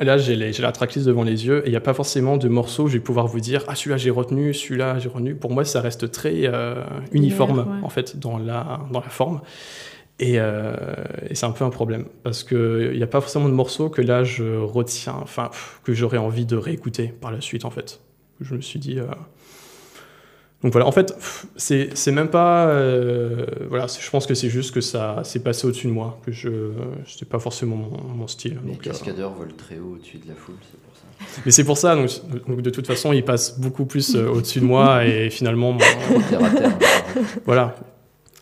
là, 0.00 0.18
j'ai 0.18 0.34
la 0.36 0.72
tracklist 0.72 1.06
devant 1.06 1.22
les 1.22 1.46
yeux 1.46 1.62
et 1.64 1.68
il 1.68 1.70
n'y 1.70 1.76
a 1.76 1.80
pas 1.80 1.94
forcément 1.94 2.36
de 2.36 2.48
morceaux 2.48 2.84
où 2.84 2.88
je 2.88 2.94
vais 2.94 3.00
pouvoir 3.00 3.28
vous 3.28 3.40
dire 3.40 3.62
Ah, 3.68 3.76
celui-là 3.76 3.96
j'ai 3.96 4.10
retenu, 4.10 4.52
celui-là 4.52 4.98
j'ai 4.98 5.08
retenu. 5.08 5.36
Pour 5.36 5.52
moi, 5.52 5.64
ça 5.64 5.80
reste 5.80 6.10
très 6.10 6.46
euh, 6.46 6.82
uniforme, 7.12 7.58
ouais. 7.60 7.84
en 7.84 7.88
fait, 7.88 8.18
dans 8.18 8.38
la, 8.38 8.80
dans 8.90 9.00
la 9.00 9.08
forme. 9.08 9.40
Et, 10.20 10.34
euh, 10.38 10.76
et 11.28 11.34
c'est 11.34 11.46
un 11.46 11.50
peu 11.50 11.64
un 11.64 11.70
problème 11.70 12.06
parce 12.22 12.44
qu'il 12.44 12.92
n'y 12.94 13.02
a 13.02 13.06
pas 13.08 13.20
forcément 13.20 13.48
de 13.48 13.54
morceaux 13.54 13.88
que 13.88 14.00
là 14.00 14.22
je 14.22 14.58
retiens, 14.58 15.16
enfin, 15.20 15.50
que 15.82 15.92
j'aurais 15.92 16.18
envie 16.18 16.46
de 16.46 16.56
réécouter 16.56 17.08
par 17.08 17.32
la 17.32 17.40
suite, 17.40 17.64
en 17.64 17.70
fait. 17.70 18.00
Je 18.40 18.54
me 18.54 18.60
suis 18.60 18.78
dit. 18.78 18.98
euh, 19.00 19.06
donc 20.62 20.72
voilà, 20.72 20.86
en 20.86 20.92
fait, 20.92 21.14
c'est 21.56 22.10
même 22.12 22.28
pas. 22.28 22.68
euh, 22.68 23.44
voilà, 23.68 23.86
je 23.86 24.08
pense 24.08 24.26
que 24.26 24.34
c'est 24.34 24.48
juste 24.48 24.72
que 24.72 24.80
ça 24.80 25.22
s'est 25.24 25.40
passé 25.42 25.66
au-dessus 25.66 25.88
de 25.88 25.92
moi, 25.92 26.18
que 26.24 26.32
je. 26.32 26.70
C'était 27.06 27.26
pas 27.26 27.38
forcément 27.38 27.76
mon, 27.76 28.14
mon 28.14 28.26
style. 28.28 28.58
Les 28.64 28.76
cascadeurs 28.76 29.34
volent 29.34 29.52
très 29.58 29.78
haut 29.78 29.94
au-dessus 29.96 30.18
de 30.18 30.28
la 30.28 30.34
foule, 30.34 30.54
c'est 30.62 30.80
pour 30.80 30.94
ça. 30.96 31.42
mais 31.44 31.50
c'est 31.50 31.64
pour 31.64 31.76
ça, 31.76 31.96
donc, 31.96 32.08
donc 32.48 32.62
de 32.62 32.70
toute 32.70 32.86
façon, 32.86 33.12
il 33.12 33.24
passe 33.24 33.58
beaucoup 33.60 33.84
plus 33.84 34.16
au-dessus 34.16 34.60
de 34.60 34.64
moi 34.64 35.04
et 35.04 35.28
finalement, 35.28 35.76
terre. 35.76 36.40
voilà. 37.44 37.74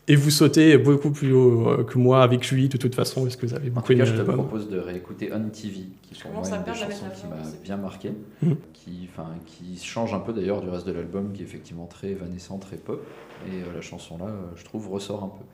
Et 0.08 0.16
vous 0.16 0.30
sautez 0.30 0.76
beaucoup 0.78 1.10
plus 1.10 1.32
haut 1.32 1.68
euh, 1.68 1.84
que 1.84 1.96
moi 1.96 2.22
avec 2.24 2.50
lui, 2.50 2.68
de 2.68 2.76
toute 2.76 2.94
façon, 2.94 3.22
parce 3.22 3.36
que 3.36 3.46
vous 3.46 3.54
avez 3.54 3.68
En 3.70 3.74
beaucoup 3.74 3.92
tout 3.92 3.98
cas, 3.98 4.04
aimé 4.04 4.16
je 4.16 4.22
te 4.22 4.30
propose 4.30 4.68
de 4.68 4.78
réécouter 4.78 5.30
On 5.32 5.48
TV, 5.48 5.76
qui 6.02 6.20
pour 6.20 6.32
moi 6.32 6.42
une 6.48 6.64
des 6.64 6.74
chansons 6.74 7.04
qui 7.14 7.26
m'a 7.28 7.36
bien 7.62 7.76
marqué, 7.76 8.10
Mhm. 8.42 8.56
qui, 8.72 9.08
qui 9.46 9.78
change 9.84 10.12
un 10.12 10.18
peu 10.18 10.32
d'ailleurs 10.32 10.60
du 10.60 10.68
reste 10.68 10.86
de 10.88 10.92
l'album, 10.92 11.32
qui 11.32 11.42
est 11.42 11.44
effectivement 11.44 11.86
très 11.86 12.08
évanescent, 12.08 12.58
très 12.58 12.76
pop. 12.76 13.00
Et 13.46 13.62
euh, 13.62 13.74
la 13.76 13.80
chanson 13.80 14.18
là, 14.18 14.24
euh, 14.26 14.32
je 14.56 14.64
trouve, 14.64 14.88
ressort 14.90 15.22
un 15.22 15.28
peu. 15.28 15.44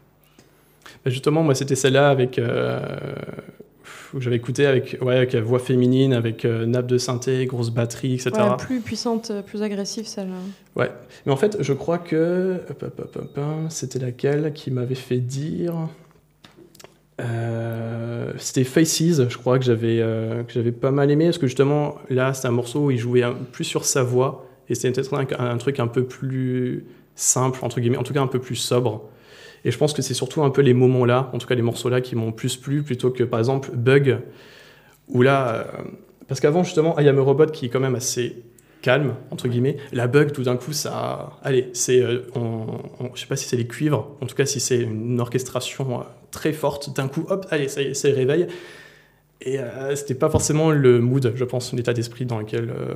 Bah, 1.04 1.10
Justement, 1.10 1.42
moi, 1.42 1.54
c'était 1.54 1.76
celle-là 1.76 2.08
avec. 2.08 2.38
euh, 2.38 2.80
j'avais 4.18 4.36
écouté 4.36 4.66
avec, 4.66 4.96
ouais, 5.02 5.16
avec 5.16 5.32
la 5.32 5.40
voix 5.40 5.58
féminine, 5.58 6.12
avec 6.12 6.44
euh, 6.44 6.64
nappe 6.66 6.86
de 6.86 6.98
synthé, 6.98 7.44
grosse 7.46 7.70
batterie, 7.70 8.14
etc. 8.14 8.30
Ouais, 8.34 8.56
plus 8.58 8.80
puissante, 8.80 9.30
euh, 9.30 9.42
plus 9.42 9.62
agressive, 9.62 10.06
celle-là. 10.06 10.36
Ouais, 10.76 10.90
mais 11.26 11.32
en 11.32 11.36
fait, 11.36 11.56
je 11.60 11.72
crois 11.72 11.98
que. 11.98 12.60
C'était 13.68 13.98
laquelle 13.98 14.52
qui 14.54 14.70
m'avait 14.70 14.94
fait 14.94 15.18
dire. 15.18 15.74
Euh, 17.20 18.32
c'était 18.38 18.62
Faces, 18.64 19.28
je 19.28 19.36
crois 19.38 19.58
que 19.58 19.64
j'avais 19.64 19.98
euh, 20.00 20.44
que 20.44 20.52
j'avais 20.52 20.70
pas 20.70 20.92
mal 20.92 21.10
aimé 21.10 21.24
parce 21.24 21.38
que 21.38 21.48
justement 21.48 21.96
là 22.10 22.32
c'est 22.32 22.46
un 22.46 22.52
morceau 22.52 22.86
où 22.86 22.90
il 22.92 22.98
jouait 22.98 23.24
un- 23.24 23.34
plus 23.34 23.64
sur 23.64 23.84
sa 23.84 24.04
voix 24.04 24.46
et 24.68 24.76
c'était 24.76 24.92
peut-être 24.92 25.12
un, 25.40 25.50
un 25.50 25.56
truc 25.58 25.80
un 25.80 25.88
peu 25.88 26.04
plus 26.04 26.84
simple 27.16 27.58
entre 27.62 27.80
guillemets, 27.80 27.96
en 27.96 28.04
tout 28.04 28.12
cas 28.12 28.22
un 28.22 28.28
peu 28.28 28.38
plus 28.38 28.54
sobre. 28.54 29.02
Et 29.64 29.70
je 29.70 29.78
pense 29.78 29.92
que 29.92 30.02
c'est 30.02 30.14
surtout 30.14 30.42
un 30.42 30.50
peu 30.50 30.62
les 30.62 30.74
moments 30.74 31.04
là, 31.04 31.30
en 31.32 31.38
tout 31.38 31.46
cas 31.46 31.54
les 31.54 31.62
morceaux 31.62 31.88
là 31.88 32.00
qui 32.00 32.16
m'ont 32.16 32.32
plus 32.32 32.56
plu 32.56 32.82
plutôt 32.82 33.10
que 33.10 33.24
par 33.24 33.38
exemple 33.38 33.70
Bug 33.74 34.18
où 35.08 35.22
là 35.22 35.54
euh, 35.54 35.64
parce 36.26 36.40
qu'avant 36.40 36.62
justement 36.62 36.98
I 36.98 37.08
Am 37.08 37.18
a 37.18 37.22
Robot 37.22 37.46
qui 37.46 37.66
est 37.66 37.68
quand 37.68 37.80
même 37.80 37.94
assez 37.94 38.42
calme 38.82 39.14
entre 39.30 39.48
guillemets, 39.48 39.76
la 39.92 40.06
Bug 40.06 40.32
tout 40.32 40.42
d'un 40.42 40.56
coup 40.56 40.72
ça 40.72 41.38
allez, 41.42 41.70
c'est 41.72 42.00
euh, 42.00 42.20
je 43.14 43.20
sais 43.20 43.26
pas 43.26 43.36
si 43.36 43.48
c'est 43.48 43.56
les 43.56 43.66
cuivres, 43.66 44.16
en 44.20 44.26
tout 44.26 44.34
cas 44.34 44.46
si 44.46 44.60
c'est 44.60 44.78
une 44.78 45.20
orchestration 45.20 46.00
euh, 46.00 46.04
très 46.30 46.52
forte 46.52 46.94
d'un 46.94 47.08
coup 47.08 47.26
hop, 47.28 47.46
allez, 47.50 47.68
ça 47.68 47.82
y 47.82 47.86
est, 47.86 47.94
ça 47.94 48.08
y 48.08 48.12
est, 48.12 48.14
réveille. 48.14 48.46
Et 49.40 49.60
euh, 49.60 49.94
c'était 49.94 50.14
pas 50.16 50.28
forcément 50.28 50.70
le 50.72 51.00
mood, 51.00 51.32
je 51.36 51.44
pense, 51.44 51.72
l'état 51.72 51.92
d'esprit 51.92 52.26
dans 52.26 52.38
lequel 52.40 52.70
euh, 52.70 52.94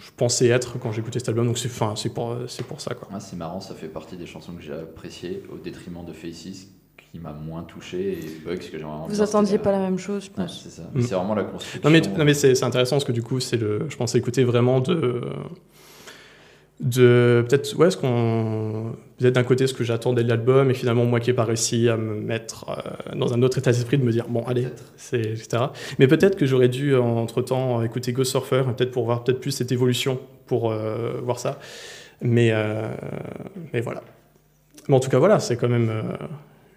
je 0.00 0.10
pensais 0.16 0.48
être 0.48 0.78
quand 0.80 0.90
j'écoutais 0.90 1.20
cet 1.20 1.28
album. 1.28 1.46
Donc 1.46 1.58
c'est 1.58 1.68
fin, 1.68 1.94
c'est 1.96 2.12
pour, 2.12 2.36
c'est 2.48 2.64
pour 2.66 2.80
ça 2.80 2.94
quoi. 2.94 3.08
Ah, 3.12 3.20
c'est 3.20 3.36
marrant, 3.36 3.60
ça 3.60 3.74
fait 3.74 3.86
partie 3.88 4.16
des 4.16 4.26
chansons 4.26 4.52
que 4.52 4.62
j'ai 4.62 4.72
appréciées 4.72 5.44
au 5.52 5.56
détriment 5.58 6.04
de 6.04 6.12
Faces 6.12 6.66
qui 7.12 7.18
m'a 7.18 7.32
moins 7.32 7.62
touché 7.62 8.12
et 8.18 8.40
Bugs 8.44 8.56
que 8.56 8.62
j'ai 8.64 8.78
vraiment 8.78 9.06
Vous 9.08 9.20
attendiez 9.22 9.58
pas 9.58 9.72
la- 9.72 9.78
même 9.80 9.98
chose, 9.98 10.24
je 10.24 10.28
Ouais, 10.30 10.46
pense. 10.46 10.60
c'est 10.62 10.70
ça. 10.70 10.82
Mm. 10.94 11.02
C'est 11.02 11.14
vraiment 11.14 11.34
la 11.34 11.44
construction. 11.44 11.80
Non 11.84 11.90
mais, 11.90 12.00
non, 12.00 12.24
mais 12.24 12.34
c'est, 12.34 12.54
c'est 12.54 12.64
intéressant 12.64 12.96
parce 12.96 13.04
que 13.04 13.12
du 13.12 13.22
coup, 13.22 13.38
c'est 13.40 13.56
le, 13.56 13.86
je 13.88 13.96
pensais 13.96 14.18
écouter 14.18 14.42
vraiment 14.44 14.80
de. 14.80 15.20
De 16.80 17.44
peut-être, 17.48 17.76
ouais, 17.76 17.90
ce 17.90 17.96
qu'on. 17.96 18.92
Peut-être 19.18 19.34
d'un 19.34 19.42
côté 19.42 19.66
ce 19.66 19.74
que 19.74 19.84
j'attendais 19.84 20.24
de 20.24 20.28
l'album 20.30 20.70
et 20.70 20.74
finalement 20.74 21.04
moi 21.04 21.20
qui 21.20 21.28
n'ai 21.28 21.34
pas 21.34 21.44
réussi 21.44 21.90
à 21.90 21.98
me 21.98 22.14
mettre 22.14 22.64
euh, 22.70 23.16
dans 23.16 23.34
un 23.34 23.42
autre 23.42 23.58
état 23.58 23.70
d'esprit 23.70 23.98
de 23.98 24.02
me 24.02 24.12
dire 24.12 24.24
bon, 24.28 24.42
allez, 24.46 24.66
c'est, 24.96 25.20
etc. 25.20 25.64
Mais 25.98 26.06
peut-être 26.06 26.36
que 26.36 26.46
j'aurais 26.46 26.68
dû 26.70 26.96
entre 26.96 27.42
temps 27.42 27.82
écouter 27.82 28.12
Ghost 28.14 28.30
Surfer, 28.30 28.62
peut-être 28.76 28.90
pour 28.92 29.04
voir 29.04 29.22
peut-être 29.22 29.40
plus 29.40 29.50
cette 29.50 29.72
évolution, 29.72 30.18
pour 30.46 30.70
euh, 30.72 31.20
voir 31.22 31.38
ça. 31.38 31.58
Mais, 32.22 32.50
euh, 32.52 32.88
mais 33.74 33.82
voilà. 33.82 34.02
Mais 34.88 34.94
en 34.96 35.00
tout 35.00 35.10
cas, 35.10 35.18
voilà, 35.18 35.38
c'est 35.38 35.56
quand 35.56 35.68
même. 35.68 35.90
euh, 35.90 36.02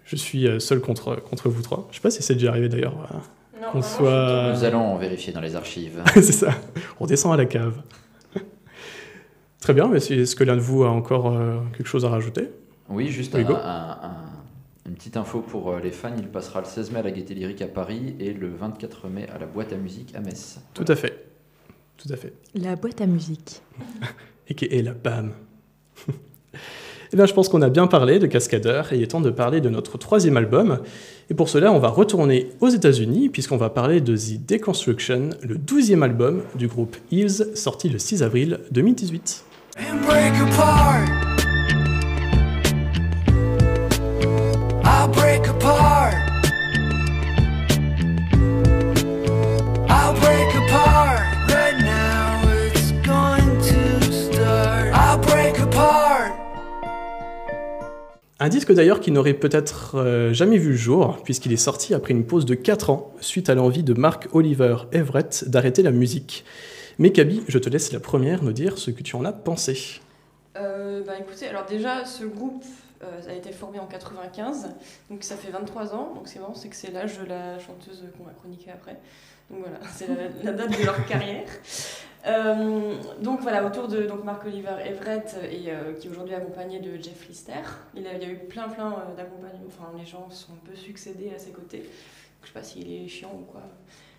je 0.04 0.16
suis 0.16 0.46
euh, 0.46 0.58
seul 0.58 0.80
contre, 0.80 1.16
contre 1.22 1.48
vous 1.48 1.62
trois. 1.62 1.88
Je 1.90 1.96
sais 1.96 2.02
pas 2.02 2.10
si 2.10 2.22
c'est 2.22 2.34
déjà 2.34 2.50
arrivé 2.50 2.68
d'ailleurs. 2.68 2.94
euh, 3.10 3.60
Non, 3.62 3.72
Qu'on 3.72 3.80
soit- 3.82 4.52
Nous 4.54 4.64
allons 4.64 4.96
vérifier 4.98 5.32
dans 5.32 5.40
les 5.40 5.56
archives. 5.56 6.02
c'est 6.14 6.22
ça. 6.32 6.50
On 7.00 7.06
descend 7.06 7.32
à 7.32 7.38
la 7.38 7.46
cave. 7.46 7.74
Très 9.64 9.72
bien, 9.72 9.88
mais 9.88 9.98
si- 9.98 10.12
est-ce 10.12 10.36
que 10.36 10.44
l'un 10.44 10.56
de 10.56 10.60
vous 10.60 10.84
a 10.84 10.90
encore 10.90 11.32
euh, 11.32 11.56
quelque 11.74 11.86
chose 11.86 12.04
à 12.04 12.10
rajouter? 12.10 12.50
Oui, 12.90 13.08
juste 13.08 13.34
un- 13.34 13.40
Hugo? 13.40 13.54
un- 13.54 13.98
un- 14.02 14.10
une 14.86 14.92
petite 14.94 15.16
info 15.16 15.40
pour 15.40 15.70
euh, 15.70 15.80
les 15.82 15.90
fans. 15.90 16.10
Il 16.18 16.28
passera 16.28 16.60
le 16.60 16.66
16 16.66 16.90
mai 16.92 16.98
à 16.98 17.02
la 17.02 17.10
Gaieté 17.10 17.32
Lyrique 17.32 17.62
à 17.62 17.66
Paris 17.66 18.14
et 18.20 18.34
le 18.34 18.50
24 18.54 19.08
mai 19.08 19.26
à 19.34 19.38
la 19.38 19.46
Boîte 19.46 19.72
à 19.72 19.76
musique 19.76 20.14
à 20.14 20.20
Metz. 20.20 20.58
Tout 20.74 20.84
à 20.86 20.94
fait. 20.94 21.28
Tout 21.96 22.12
à 22.12 22.16
fait. 22.16 22.34
La 22.54 22.76
boîte 22.76 23.00
à 23.00 23.06
musique. 23.06 23.62
Et 24.48 24.54
qui 24.54 24.66
est 24.66 24.82
la 24.82 24.92
BAM. 24.92 25.32
Eh 27.12 27.16
bien, 27.16 27.26
je 27.26 27.32
pense 27.32 27.48
qu'on 27.48 27.62
a 27.62 27.68
bien 27.70 27.86
parlé 27.86 28.18
de 28.18 28.26
Cascadeur 28.26 28.92
et 28.92 28.96
il 28.96 29.02
est 29.02 29.06
temps 29.06 29.20
de 29.20 29.30
parler 29.30 29.60
de 29.60 29.68
notre 29.68 29.98
troisième 29.98 30.36
album. 30.36 30.80
Et 31.30 31.34
pour 31.34 31.48
cela, 31.48 31.70
on 31.70 31.78
va 31.78 31.86
retourner 31.88 32.48
aux 32.60 32.70
États-Unis 32.70 33.28
puisqu'on 33.28 33.56
va 33.56 33.70
parler 33.70 34.00
de 34.00 34.16
The 34.16 34.44
Deconstruction, 34.44 35.30
le 35.42 35.56
douzième 35.56 36.02
album 36.02 36.42
du 36.56 36.66
groupe 36.66 36.96
Hills, 37.12 37.54
sorti 37.56 37.88
le 37.88 38.00
6 38.00 38.24
avril 38.24 38.58
2018. 38.72 39.44
And 39.76 40.00
break 40.06 40.34
apart. 40.40 41.08
I'll 44.84 45.08
break 45.08 45.46
apart. 45.48 46.14
I'll 49.88 50.14
break 50.14 50.54
apart. 50.54 51.20
Right 51.48 51.78
now 51.80 52.42
it's 52.66 52.92
going 53.02 53.58
to 53.62 54.12
start. 54.12 54.94
I'll 54.94 55.18
break 55.18 55.58
apart. 55.58 56.32
Un 58.38 58.48
disque 58.48 58.72
d'ailleurs 58.72 59.00
qui 59.00 59.10
n'aurait 59.10 59.34
peut-être 59.34 59.96
euh, 59.96 60.32
jamais 60.32 60.58
vu 60.58 60.70
le 60.70 60.76
jour, 60.76 61.18
puisqu'il 61.24 61.52
est 61.52 61.56
sorti 61.56 61.94
après 61.94 62.12
une 62.12 62.24
pause 62.24 62.44
de 62.44 62.54
4 62.54 62.90
ans, 62.90 63.12
suite 63.20 63.48
à 63.48 63.54
l'envie 63.54 63.82
de 63.82 63.94
Mark 63.94 64.28
Oliver 64.32 64.76
Everett 64.92 65.44
d'arrêter 65.48 65.82
la 65.82 65.92
musique. 65.92 66.44
Mais 66.98 67.10
Kaby, 67.10 67.42
je 67.48 67.58
te 67.58 67.68
laisse 67.68 67.92
la 67.92 68.00
première 68.00 68.42
nous 68.42 68.52
dire 68.52 68.78
ce 68.78 68.90
que 68.90 69.02
tu 69.02 69.16
en 69.16 69.24
as 69.24 69.32
pensé. 69.32 70.00
Euh, 70.56 71.02
bah 71.04 71.14
écoutez, 71.18 71.48
alors 71.48 71.66
déjà, 71.66 72.04
ce 72.04 72.24
groupe 72.24 72.64
euh, 73.02 73.28
a 73.28 73.32
été 73.32 73.50
formé 73.50 73.80
en 73.80 73.86
95, 73.86 74.68
donc 75.10 75.24
ça 75.24 75.36
fait 75.36 75.50
23 75.50 75.94
ans, 75.94 76.12
donc 76.14 76.28
c'est 76.28 76.38
marrant, 76.38 76.54
c'est 76.54 76.68
que 76.68 76.76
c'est 76.76 76.92
l'âge 76.92 77.18
de 77.18 77.24
la 77.24 77.58
chanteuse 77.58 78.04
qu'on 78.16 78.24
va 78.24 78.30
chroniquer 78.32 78.70
après. 78.70 78.96
Donc 79.50 79.60
voilà, 79.60 79.78
c'est 79.92 80.06
la, 80.44 80.52
date 80.52 80.78
de 80.78 80.84
leur 80.84 81.04
carrière. 81.06 81.48
Euh, 82.26 82.94
donc 83.20 83.40
voilà, 83.40 83.66
autour 83.66 83.88
de 83.88 84.08
Marc 84.24 84.46
Oliver 84.46 84.76
Everett, 84.84 85.36
et, 85.50 85.70
qui 85.98 86.06
est 86.06 86.10
aujourd'hui 86.10 86.34
accompagné 86.34 86.78
de 86.78 86.96
Jeff 87.02 87.26
Lister. 87.28 87.52
Il, 87.94 88.02
y 88.02 88.06
a 88.06 88.28
eu 88.28 88.38
plein 88.48 88.68
plein 88.68 88.90
d'accompagnements, 89.16 89.66
enfin 89.66 89.92
les 89.98 90.06
gens 90.06 90.30
sont 90.30 90.52
un 90.52 90.70
peu 90.70 90.76
succédés 90.76 91.32
à 91.34 91.38
ses 91.38 91.50
côtés. 91.50 91.82
Je 92.42 92.46
sais 92.46 92.54
pas 92.54 92.62
s'il 92.62 92.90
est 92.92 93.08
chiant 93.08 93.32
ou 93.34 93.44
quoi. 93.50 93.62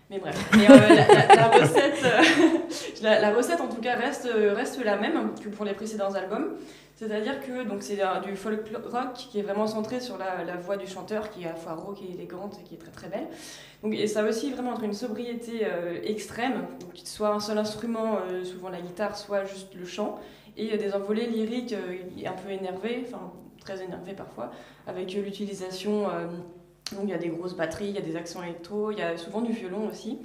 Mais 0.08 0.20
bref, 0.20 0.36
euh, 0.54 1.34
la, 1.34 1.48
recette, 1.48 2.04
euh, 2.04 2.98
la, 3.20 3.34
recette 3.34 3.60
en 3.60 3.66
tout 3.66 3.80
cas 3.80 3.96
reste, 3.96 4.28
reste 4.32 4.84
la 4.84 4.96
même 4.96 5.34
que 5.42 5.48
pour 5.48 5.64
les 5.64 5.74
précédents 5.74 6.14
albums. 6.14 6.54
C'est-à-dire 6.94 7.40
que 7.40 7.52
c'est 7.80 7.98
du 8.24 8.36
folk 8.36 8.70
rock 8.86 9.14
qui 9.14 9.40
est 9.40 9.42
vraiment 9.42 9.66
centré 9.66 10.00
sur 10.00 10.16
la, 10.16 10.56
voix 10.56 10.76
du 10.76 10.86
chanteur 10.86 11.30
qui 11.30 11.42
est 11.42 11.46
à 11.46 11.50
la 11.50 11.56
fois 11.56 11.74
rauque 11.74 12.02
et 12.02 12.14
élégante 12.14 12.56
et 12.60 12.62
qui 12.62 12.74
est 12.74 12.78
très 12.78 12.92
très 12.92 13.08
belle. 13.08 13.26
Donc, 13.82 13.94
et 13.94 14.06
ça 14.06 14.24
aussi 14.24 14.52
vraiment 14.52 14.70
entre 14.70 14.84
une 14.84 14.94
sobriété 14.94 15.62
euh, 15.64 15.98
extrême, 16.04 16.66
donc 16.80 16.92
soit 17.04 17.30
un 17.30 17.40
seul 17.40 17.58
instrument, 17.58 18.18
souvent 18.44 18.70
la 18.70 18.80
guitare, 18.80 19.18
soit 19.18 19.44
juste 19.44 19.74
le 19.74 19.84
chant, 19.84 20.20
et 20.56 20.78
des 20.78 20.94
envolées 20.94 21.26
lyriques 21.26 21.74
un 22.24 22.32
peu 22.32 22.50
énervées, 22.50 23.04
enfin 23.06 23.32
très 23.60 23.82
énervées 23.82 24.14
parfois, 24.14 24.52
avec 24.86 25.12
l'utilisation, 25.12 26.06
donc 26.92 27.04
il 27.04 27.10
y 27.10 27.14
a 27.14 27.18
des 27.18 27.28
grosses 27.28 27.54
batteries, 27.54 27.88
il 27.88 27.94
y 27.94 27.98
a 27.98 28.02
des 28.02 28.16
accents 28.16 28.42
électro, 28.42 28.90
il 28.90 28.98
y 28.98 29.02
a 29.02 29.16
souvent 29.16 29.40
du 29.40 29.52
violon 29.52 29.88
aussi, 29.88 30.18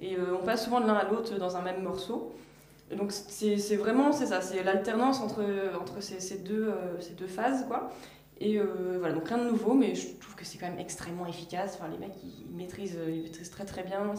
et 0.00 0.16
euh, 0.16 0.36
on 0.40 0.44
passe 0.44 0.64
souvent 0.64 0.80
de 0.80 0.86
l'un 0.86 0.94
à 0.94 1.08
l'autre 1.08 1.36
dans 1.38 1.56
un 1.56 1.62
même 1.62 1.82
morceau. 1.82 2.32
Donc 2.96 3.12
c'est 3.12 3.76
vraiment 3.76 4.10
ça, 4.10 4.40
c'est 4.40 4.64
l'alternance 4.64 5.20
entre, 5.20 5.44
entre 5.80 6.02
ces, 6.02 6.18
ces 6.18 6.38
deux, 6.38 6.68
euh, 6.68 7.00
ces 7.00 7.12
deux 7.12 7.28
phases 7.28 7.64
quoi. 7.68 7.92
Et 8.40 8.58
euh, 8.58 8.96
voilà, 8.98 9.14
donc 9.14 9.28
rien 9.28 9.38
de 9.38 9.48
nouveau, 9.50 9.74
mais 9.74 9.94
je 9.94 10.08
trouve 10.18 10.34
que 10.34 10.44
c'est 10.44 10.58
quand 10.58 10.68
même 10.68 10.78
extrêmement 10.78 11.26
efficace. 11.26 11.76
Enfin, 11.78 11.90
les 11.92 11.98
mecs, 11.98 12.16
ils, 12.24 12.56
maîtrisent, 12.56 12.98
ils 13.06 13.22
maîtrisent 13.22 13.50
très 13.50 13.66
très 13.66 13.82
bien. 13.82 14.14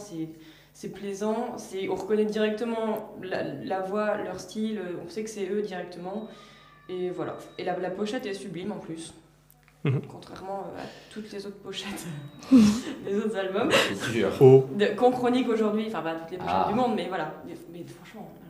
C'est, 0.72 0.88
plaisant. 0.88 1.56
On 1.90 1.94
reconnaît 1.96 2.24
directement 2.24 3.14
la, 3.20 3.42
la 3.42 3.80
voix, 3.80 4.16
leur 4.18 4.38
style. 4.38 4.80
On 5.04 5.08
sait 5.10 5.24
que 5.24 5.28
c'est 5.28 5.50
eux 5.50 5.60
directement. 5.60 6.28
Et 6.88 7.10
voilà. 7.10 7.36
Et 7.58 7.64
la, 7.64 7.76
la 7.78 7.90
pochette 7.90 8.24
est 8.24 8.34
sublime 8.34 8.70
en 8.70 8.78
plus. 8.78 9.12
Mhm. 9.84 10.00
Contrairement 10.08 10.66
euh, 10.76 10.80
à 10.80 10.84
toutes 11.12 11.30
les 11.32 11.44
autres 11.46 11.56
pochettes 11.58 12.06
des 12.52 13.16
autres 13.16 13.36
albums. 13.36 13.70
C'est 13.72 14.12
dur. 14.12 14.30
Oh, 14.40 14.68
qu'on 14.96 15.10
chronique 15.10 15.48
aujourd'hui, 15.48 15.86
enfin 15.88 16.02
pas 16.02 16.14
toutes 16.14 16.30
les 16.30 16.36
pochettes 16.38 16.54
Ah. 16.54 16.68
du 16.68 16.74
monde, 16.74 16.92
mais 16.94 17.08
voilà, 17.08 17.34
mais, 17.46 17.84
franchement. 17.84 18.30
voilà. 18.32 18.42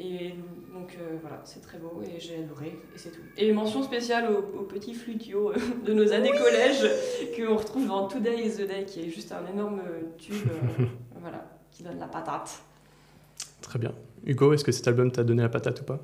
Et 0.00 0.32
donc 0.72 0.96
euh, 1.00 1.16
voilà, 1.20 1.40
c'est 1.42 1.60
très 1.60 1.76
beau 1.78 2.00
et 2.04 2.20
j'ai 2.20 2.44
adoré 2.44 2.68
et 2.94 2.96
c'est 2.98 3.10
tout. 3.10 3.18
Et 3.36 3.52
mention 3.52 3.82
spéciale 3.82 4.30
au, 4.30 4.60
au 4.60 4.62
petit 4.62 4.94
flutio 4.94 5.50
euh, 5.50 5.54
de 5.84 5.92
nos 5.92 6.12
années 6.12 6.30
collège 6.30 6.88
qu'on 7.36 7.56
retrouve 7.56 7.88
dans 7.88 8.06
Today 8.06 8.46
is 8.46 8.52
the 8.62 8.68
Day 8.68 8.84
qui 8.86 9.00
est 9.00 9.10
juste 9.10 9.32
un 9.32 9.44
énorme 9.52 9.80
tube, 10.16 10.46
euh, 10.80 10.84
voilà, 11.20 11.44
qui 11.72 11.82
donne 11.82 11.98
la 11.98 12.06
patate. 12.06 12.60
très 13.60 13.80
bien. 13.80 13.92
Hugo, 14.24 14.52
est-ce 14.52 14.62
que 14.64 14.70
cet 14.70 14.86
album 14.86 15.10
t'a 15.10 15.24
donné 15.24 15.42
la 15.42 15.48
patate 15.48 15.80
ou 15.80 15.84
pas? 15.84 15.98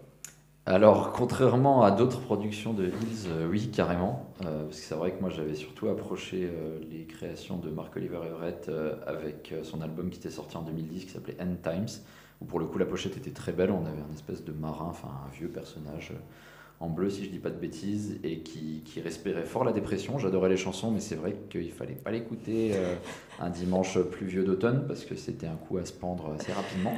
Alors, 0.66 1.12
contrairement 1.12 1.82
à 1.82 1.90
d'autres 1.90 2.20
productions 2.20 2.72
de 2.72 2.86
Hills, 2.86 3.28
euh, 3.28 3.46
oui, 3.50 3.70
carrément. 3.70 4.30
Euh, 4.46 4.64
parce 4.64 4.80
que 4.80 4.86
c'est 4.86 4.94
vrai 4.94 5.12
que 5.12 5.20
moi, 5.20 5.28
j'avais 5.28 5.54
surtout 5.54 5.88
approché 5.88 6.48
euh, 6.50 6.78
les 6.90 7.04
créations 7.04 7.58
de 7.58 7.68
Mark 7.68 7.94
Oliver 7.96 8.20
Everett 8.26 8.70
avec 9.06 9.52
son 9.62 9.82
album 9.82 10.08
qui 10.08 10.18
était 10.18 10.30
sorti 10.30 10.56
en 10.56 10.62
2010 10.62 11.04
qui 11.04 11.10
s'appelait 11.10 11.36
End 11.38 11.54
Times, 11.62 12.00
où 12.40 12.46
pour 12.46 12.58
le 12.58 12.64
coup, 12.64 12.78
la 12.78 12.86
pochette 12.86 13.14
était 13.18 13.30
très 13.30 13.52
belle. 13.52 13.70
On 13.70 13.84
avait 13.84 14.00
un 14.00 14.14
espèce 14.14 14.42
de 14.42 14.52
marin, 14.52 14.86
enfin 14.88 15.08
un 15.26 15.30
vieux 15.36 15.48
personnage 15.48 16.12
en 16.80 16.88
bleu, 16.88 17.10
si 17.10 17.26
je 17.26 17.30
dis 17.30 17.38
pas 17.38 17.50
de 17.50 17.58
bêtises, 17.58 18.18
et 18.24 18.40
qui, 18.40 18.82
qui 18.86 19.02
respirait 19.02 19.44
fort 19.44 19.64
la 19.64 19.72
dépression. 19.72 20.18
J'adorais 20.18 20.48
les 20.48 20.56
chansons, 20.56 20.90
mais 20.90 21.00
c'est 21.00 21.14
vrai 21.14 21.36
qu'il 21.50 21.72
fallait 21.72 21.92
pas 21.92 22.10
l'écouter 22.10 22.72
un 23.38 23.50
dimanche 23.50 23.98
pluvieux 23.98 24.44
d'automne 24.44 24.86
parce 24.88 25.04
que 25.04 25.14
c'était 25.14 25.46
un 25.46 25.56
coup 25.56 25.76
à 25.76 25.84
se 25.84 25.92
pendre 25.92 26.34
assez 26.38 26.52
rapidement. 26.52 26.94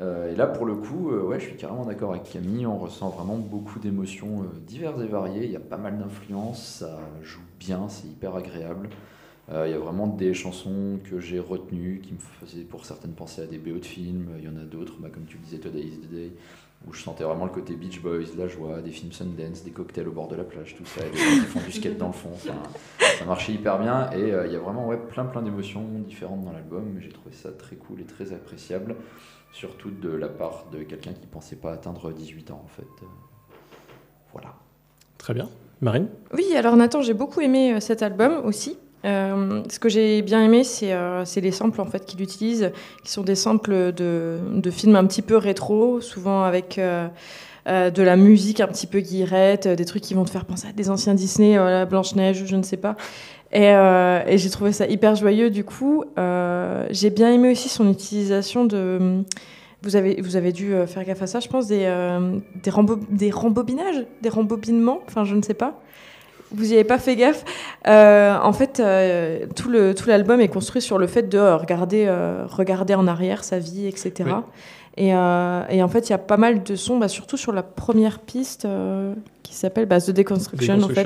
Euh, 0.00 0.32
et 0.32 0.36
là, 0.36 0.46
pour 0.46 0.64
le 0.64 0.76
coup, 0.76 1.10
euh, 1.10 1.22
ouais, 1.22 1.40
je 1.40 1.46
suis 1.46 1.56
carrément 1.56 1.84
d'accord 1.84 2.12
avec 2.12 2.24
Camille. 2.24 2.66
On 2.66 2.78
ressent 2.78 3.08
vraiment 3.10 3.36
beaucoup 3.36 3.78
d'émotions 3.78 4.42
euh, 4.42 4.58
diverses 4.66 5.00
et 5.02 5.06
variées. 5.06 5.44
Il 5.44 5.50
y 5.50 5.56
a 5.56 5.60
pas 5.60 5.76
mal 5.76 5.98
d'influences. 5.98 6.78
Ça 6.78 6.98
joue 7.22 7.40
bien, 7.58 7.88
c'est 7.88 8.06
hyper 8.06 8.34
agréable. 8.34 8.90
Il 9.50 9.70
y 9.70 9.74
a 9.74 9.78
vraiment 9.78 10.06
des 10.06 10.34
chansons 10.34 10.98
que 11.02 11.20
j'ai 11.20 11.38
retenues, 11.38 12.02
qui 12.02 12.12
me 12.12 12.18
faisaient 12.18 12.64
pour 12.64 12.84
certaines 12.84 13.14
penser 13.14 13.40
à 13.40 13.46
des 13.46 13.56
BO 13.56 13.78
de 13.78 13.84
films. 13.86 14.28
Il 14.38 14.44
y 14.44 14.48
en 14.48 14.58
a 14.58 14.64
d'autres, 14.64 14.96
bah, 15.00 15.08
comme 15.10 15.24
tu 15.24 15.38
le 15.38 15.42
disais, 15.42 15.56
Today 15.56 15.80
is 15.80 16.00
the 16.06 16.10
Day, 16.10 16.32
où 16.86 16.92
je 16.92 17.00
sentais 17.02 17.24
vraiment 17.24 17.46
le 17.46 17.50
côté 17.50 17.74
Beach 17.74 18.02
Boys, 18.02 18.36
la 18.36 18.46
joie, 18.46 18.82
des 18.82 18.90
films 18.90 19.10
Sundance, 19.10 19.64
des 19.64 19.70
cocktails 19.70 20.06
au 20.06 20.12
bord 20.12 20.28
de 20.28 20.36
la 20.36 20.44
plage, 20.44 20.76
tout 20.76 20.84
ça, 20.84 21.00
des 21.00 21.16
gens 21.16 21.40
qui 21.40 21.46
font 21.46 21.60
du 21.60 21.72
skate 21.72 21.96
dans 21.96 22.08
le 22.08 22.12
fond. 22.12 22.32
Ça 22.36 23.24
marchait 23.24 23.52
hyper 23.52 23.78
bien 23.78 24.10
et 24.12 24.20
il 24.20 24.52
y 24.52 24.56
a 24.56 24.58
vraiment 24.58 24.86
ouais, 24.86 24.98
plein 24.98 25.24
plein 25.24 25.40
d'émotions 25.40 25.82
différentes 26.06 26.44
dans 26.44 26.52
l'album. 26.52 26.98
J'ai 27.00 27.08
trouvé 27.08 27.34
ça 27.34 27.50
très 27.50 27.76
cool 27.76 28.02
et 28.02 28.04
très 28.04 28.34
appréciable, 28.34 28.96
surtout 29.52 29.90
de 29.90 30.10
la 30.10 30.28
part 30.28 30.66
de 30.72 30.82
quelqu'un 30.82 31.12
qui 31.12 31.26
pensait 31.26 31.56
pas 31.56 31.72
atteindre 31.72 32.12
18 32.12 32.50
ans 32.50 32.62
en 32.64 32.68
fait. 32.68 33.06
Voilà. 34.32 34.54
Très 35.16 35.34
bien. 35.34 35.48
Marine? 35.80 36.08
Oui, 36.32 36.54
alors 36.56 36.76
Nathan, 36.76 37.02
j'ai 37.02 37.14
beaucoup 37.14 37.40
aimé 37.40 37.74
euh, 37.74 37.80
cet 37.80 38.02
album 38.02 38.42
aussi. 38.44 38.78
Euh, 39.04 39.62
ce 39.68 39.78
que 39.78 39.88
j'ai 39.88 40.22
bien 40.22 40.42
aimé, 40.42 40.64
c'est 40.64 40.92
euh, 40.92 41.24
c'est 41.24 41.40
les 41.40 41.52
samples 41.52 41.80
en 41.80 41.84
fait 41.84 42.04
qu'il 42.04 42.20
utilise, 42.20 42.72
qui 43.04 43.12
sont 43.12 43.22
des 43.22 43.36
samples 43.36 43.92
de, 43.92 44.38
de 44.54 44.70
films 44.70 44.96
un 44.96 45.06
petit 45.06 45.22
peu 45.22 45.36
rétro, 45.36 46.00
souvent 46.00 46.42
avec 46.42 46.78
euh, 46.78 47.06
euh, 47.68 47.90
de 47.90 48.02
la 48.02 48.16
musique 48.16 48.60
un 48.60 48.66
petit 48.66 48.86
peu 48.86 49.00
guirette, 49.00 49.68
des 49.68 49.84
trucs 49.84 50.02
qui 50.02 50.14
vont 50.14 50.24
te 50.24 50.30
faire 50.30 50.46
penser 50.46 50.68
à 50.68 50.72
des 50.72 50.88
anciens 50.88 51.12
Disney, 51.12 51.58
euh, 51.58 51.84
Blanche 51.84 52.14
Neige, 52.14 52.44
je 52.46 52.56
ne 52.56 52.62
sais 52.62 52.78
pas. 52.78 52.96
Et, 53.52 53.70
euh, 53.72 54.20
et 54.26 54.36
j'ai 54.36 54.50
trouvé 54.50 54.72
ça 54.72 54.86
hyper 54.86 55.14
joyeux 55.14 55.48
du 55.50 55.64
coup. 55.64 56.04
Euh, 56.18 56.86
j'ai 56.90 57.10
bien 57.10 57.32
aimé 57.32 57.50
aussi 57.52 57.68
son 57.68 57.90
utilisation 57.90 58.64
de 58.64 59.22
vous 59.82 59.96
avez, 59.96 60.20
vous 60.20 60.36
avez 60.36 60.52
dû 60.52 60.74
euh, 60.74 60.86
faire 60.86 61.04
gaffe 61.04 61.22
à 61.22 61.26
ça, 61.26 61.40
je 61.40 61.48
pense, 61.48 61.68
des, 61.68 61.84
euh, 61.84 62.36
des, 62.62 62.70
rembo- 62.70 62.98
des 63.10 63.30
rembobinages, 63.30 64.04
des 64.22 64.28
rembobinements, 64.28 65.00
enfin 65.06 65.24
je 65.24 65.34
ne 65.34 65.42
sais 65.42 65.54
pas. 65.54 65.80
Vous 66.50 66.64
n'y 66.64 66.72
avez 66.74 66.84
pas 66.84 66.98
fait 66.98 67.14
gaffe. 67.14 67.44
En 67.86 68.52
fait, 68.52 68.82
tout 69.54 69.68
le 69.68 69.94
tout 69.94 70.08
l'album 70.08 70.40
est 70.40 70.48
construit 70.48 70.80
sur 70.80 70.96
le 70.98 71.06
fait 71.06 71.28
de 71.28 71.38
regarder, 71.38 72.10
regarder 72.48 72.94
en 72.94 73.06
arrière 73.06 73.44
sa 73.44 73.58
vie, 73.58 73.86
etc. 73.86 74.12
Et, 75.00 75.14
euh, 75.14 75.62
et 75.70 75.80
en 75.80 75.86
fait, 75.86 76.08
il 76.08 76.10
y 76.10 76.14
a 76.14 76.18
pas 76.18 76.36
mal 76.36 76.64
de 76.64 76.74
sons, 76.74 76.98
bah, 76.98 77.06
surtout 77.06 77.36
sur 77.36 77.52
la 77.52 77.62
première 77.62 78.18
piste 78.18 78.64
euh, 78.64 79.14
qui 79.44 79.54
s'appelle 79.54 79.86
bah, 79.86 80.00
The 80.00 80.10
Deconstruction, 80.10 80.74
en 80.82 80.88
fait. 80.88 81.02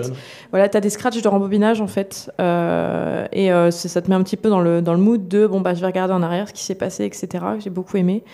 Voilà, 0.50 0.68
tu 0.70 0.78
as 0.78 0.80
des 0.80 0.88
scratchs 0.88 1.20
de 1.20 1.28
rembobinage 1.28 1.82
en 1.82 1.86
fait. 1.86 2.32
Euh, 2.40 3.26
et 3.32 3.52
euh, 3.52 3.70
ça 3.70 4.00
te 4.00 4.08
met 4.08 4.14
un 4.16 4.22
petit 4.22 4.38
peu 4.38 4.48
dans 4.48 4.60
le, 4.60 4.80
dans 4.80 4.94
le 4.94 5.00
mood 5.00 5.28
de 5.28 5.46
bon, 5.46 5.60
bah, 5.60 5.74
je 5.74 5.80
vais 5.80 5.86
regarder 5.86 6.14
en 6.14 6.22
arrière 6.22 6.48
ce 6.48 6.54
qui 6.54 6.62
s'est 6.62 6.74
passé, 6.74 7.04
etc. 7.04 7.28
J'ai 7.58 7.68
beaucoup 7.68 7.98
aimé. 7.98 8.24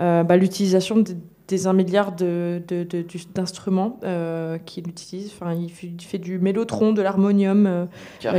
Euh, 0.00 0.24
bah, 0.24 0.36
L'utilisation 0.36 0.98
des, 0.98 1.16
des 1.48 1.66
un 1.66 1.72
milliard 1.72 2.12
de- 2.12 2.60
de- 2.68 2.84
de- 2.84 3.00
du- 3.00 3.24
d'instruments 3.34 3.98
euh, 4.04 4.58
qu'il 4.58 4.86
utilise. 4.88 5.32
Enfin, 5.34 5.54
il, 5.54 5.70
fait, 5.70 5.86
il 5.86 6.04
fait 6.04 6.18
du 6.18 6.38
mélotron, 6.38 6.92
de 6.92 7.00
l'harmonium, 7.00 7.66
euh, 7.66 7.84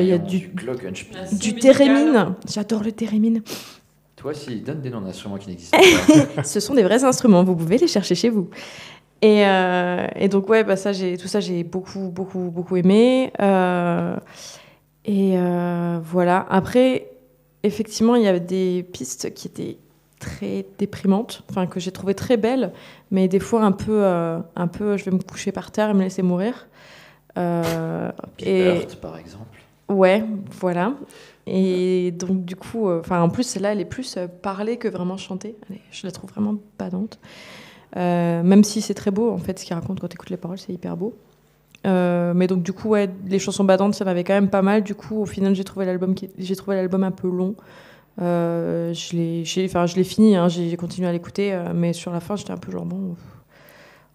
il 0.03 0.07
y 0.07 0.11
a 0.13 0.19
du- 0.19 0.49
du 1.31 1.53
musical. 1.55 1.59
thérémine. 1.59 2.35
J'adore 2.47 2.83
le 2.83 2.91
thérémine. 2.91 3.41
Toi, 4.19 4.33
des 4.33 4.89
noms 4.89 4.99
d'instruments 4.99 5.37
qui 5.37 5.47
n'existent 5.47 5.77
pas. 5.77 6.43
Ce 6.43 6.59
sont 6.59 6.73
des 6.73 6.83
vrais 6.83 7.05
instruments, 7.05 7.41
vous 7.45 7.55
pouvez 7.55 7.77
les 7.77 7.87
chercher 7.87 8.15
chez 8.15 8.27
vous. 8.27 8.49
Et, 9.21 9.45
euh, 9.45 10.07
et 10.13 10.27
donc 10.27 10.49
ouais, 10.49 10.65
bah 10.65 10.75
ça, 10.75 10.91
tout 10.93 11.27
ça, 11.29 11.39
j'ai 11.39 11.63
beaucoup, 11.63 12.09
beaucoup, 12.09 12.51
beaucoup 12.51 12.75
aimé. 12.75 13.31
Euh, 13.39 14.17
et 15.05 15.37
euh, 15.37 15.99
voilà. 16.03 16.45
Après, 16.49 17.09
effectivement, 17.63 18.15
il 18.15 18.23
y 18.23 18.27
avait 18.27 18.41
des 18.41 18.83
pistes 18.91 19.33
qui 19.33 19.47
étaient 19.47 19.77
très 20.19 20.65
déprimantes, 20.77 21.43
enfin 21.49 21.65
que 21.65 21.79
j'ai 21.79 21.93
trouvé 21.93 22.13
très 22.13 22.35
belles, 22.35 22.73
mais 23.11 23.29
des 23.29 23.39
fois 23.39 23.63
un 23.63 23.71
peu, 23.71 24.03
un 24.03 24.67
peu, 24.67 24.97
je 24.97 25.05
vais 25.05 25.11
me 25.11 25.21
coucher 25.21 25.53
par 25.53 25.71
terre 25.71 25.91
et 25.91 25.93
me 25.93 26.03
laisser 26.03 26.23
mourir. 26.23 26.67
Et 27.37 28.85
par 29.01 29.17
exemple. 29.17 29.58
Ouais, 29.89 30.23
voilà. 30.59 30.93
Et 31.47 32.11
donc, 32.11 32.45
du 32.45 32.55
coup, 32.55 32.87
euh, 32.87 32.99
enfin, 32.99 33.21
en 33.21 33.29
plus, 33.29 33.43
celle-là, 33.43 33.71
elle 33.71 33.81
est 33.81 33.85
plus 33.85 34.17
euh, 34.17 34.27
parlée 34.27 34.77
que 34.77 34.87
vraiment 34.87 35.17
chantée. 35.17 35.55
Je 35.91 36.05
la 36.05 36.11
trouve 36.11 36.29
vraiment 36.29 36.55
badante. 36.77 37.19
Euh, 37.97 38.43
même 38.43 38.63
si 38.63 38.81
c'est 38.81 38.93
très 38.93 39.09
beau, 39.09 39.31
en 39.31 39.39
fait, 39.39 39.57
ce 39.57 39.65
qu'il 39.65 39.73
raconte 39.73 39.99
quand 39.99 40.07
tu 40.07 40.13
écoutes 40.13 40.29
les 40.29 40.37
paroles, 40.37 40.59
c'est 40.59 40.71
hyper 40.71 40.95
beau. 40.95 41.15
Mais 41.85 42.45
donc, 42.45 42.61
du 42.61 42.71
coup, 42.71 42.89
ouais, 42.89 43.09
les 43.25 43.39
chansons 43.39 43.63
badantes, 43.63 43.95
ça 43.95 44.05
m'avait 44.05 44.23
quand 44.23 44.35
même 44.35 44.49
pas 44.49 44.61
mal. 44.61 44.83
Du 44.83 44.93
coup, 44.93 45.21
au 45.21 45.25
final, 45.25 45.55
j'ai 45.55 45.63
trouvé 45.63 45.85
l'album 45.87 46.13
j'ai 46.37 46.55
trouvé 46.55 46.75
l'album 46.75 47.03
un 47.03 47.11
peu 47.11 47.27
long. 47.27 47.55
Euh, 48.21 48.93
je 48.93 49.15
l'ai 49.15 49.65
enfin, 49.65 49.85
je 49.87 49.95
l'ai 49.95 50.03
fini, 50.03 50.35
hein, 50.35 50.49
j'ai 50.49 50.75
continué 50.75 51.07
à 51.07 51.11
l'écouter, 51.11 51.57
mais 51.73 51.93
sur 51.93 52.11
la 52.11 52.19
fin, 52.19 52.35
j'étais 52.35 52.51
un 52.51 52.57
peu 52.57 52.71
genre, 52.71 52.85
bon, 52.85 53.15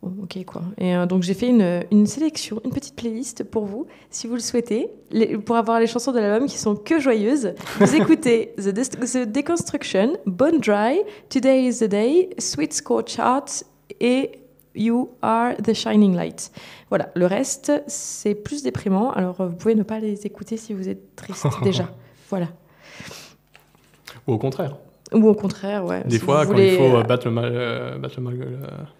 Bon, 0.05 0.24
ok 0.24 0.44
quoi. 0.44 0.62
Et 0.76 0.94
euh, 0.94 1.07
donc 1.07 1.22
j'ai 1.22 1.32
fait 1.34 1.48
une, 1.48 1.82
une 1.90 2.07
sélection, 2.07 2.61
une 2.64 2.72
petite 2.72 2.94
playlist 2.94 3.42
pour 3.44 3.64
vous, 3.64 3.86
si 4.11 4.26
vous 4.26 4.34
le 4.34 4.40
souhaitez, 4.40 4.90
les- 5.11 5.38
pour 5.38 5.57
avoir 5.57 5.80
les 5.80 5.86
chansons 5.86 6.12
de 6.12 6.18
l'album 6.18 6.46
qui 6.48 6.59
sont 6.59 6.76
que 6.76 7.00
joyeuses. 7.00 7.55
Vous 7.80 7.94
écoutez 8.00 8.52
The, 8.59 8.72
The 8.74 9.26
Deconstruction, 9.32 10.12
Bone 10.26 10.61
Dry, 10.61 11.00
Today 11.30 11.64
is 11.66 11.78
the 11.78 11.84
Day, 11.88 12.30
Sweet 12.38 12.74
Scorch 12.74 13.18
Heart 13.18 13.64
et 14.00 14.32
You 14.76 15.11
Are 15.22 15.55
the 15.57 15.72
Shining 15.72 16.14
Light. 16.14 16.50
Voilà, 16.90 17.09
le 17.14 17.26
reste 17.26 17.72
c'est 17.86 18.34
plus 18.34 18.62
déprimant, 18.62 19.11
alors 19.12 19.40
euh, 19.40 19.46
vous 19.48 19.57
pouvez 19.57 19.74
ne 19.74 19.84
pas 19.84 20.00
les 20.00 20.26
écouter 20.26 20.57
si 20.59 20.74
vous 20.74 20.88
êtes 20.88 21.16
triste 21.16 21.46
déjà. 21.62 21.88
Voilà. 22.28 22.48
Ou 24.26 24.32
au 24.34 24.38
contraire. 24.38 24.76
Ou 25.14 25.28
au 25.28 25.34
contraire, 25.34 25.84
ouais. 25.84 26.02
Des 26.04 26.18
si 26.18 26.24
fois, 26.24 26.44
quand 26.44 26.52
voulez, 26.52 26.72
il 26.72 26.76
faut 26.76 26.96
euh, 26.96 27.00
euh, 27.00 27.02
battre 27.04 27.26
le 27.28 27.32
mal, 27.32 27.50
euh, 27.54 27.98
battre 27.98 28.14
le 28.18 28.22
mal 28.24 28.34
euh, 28.40 28.56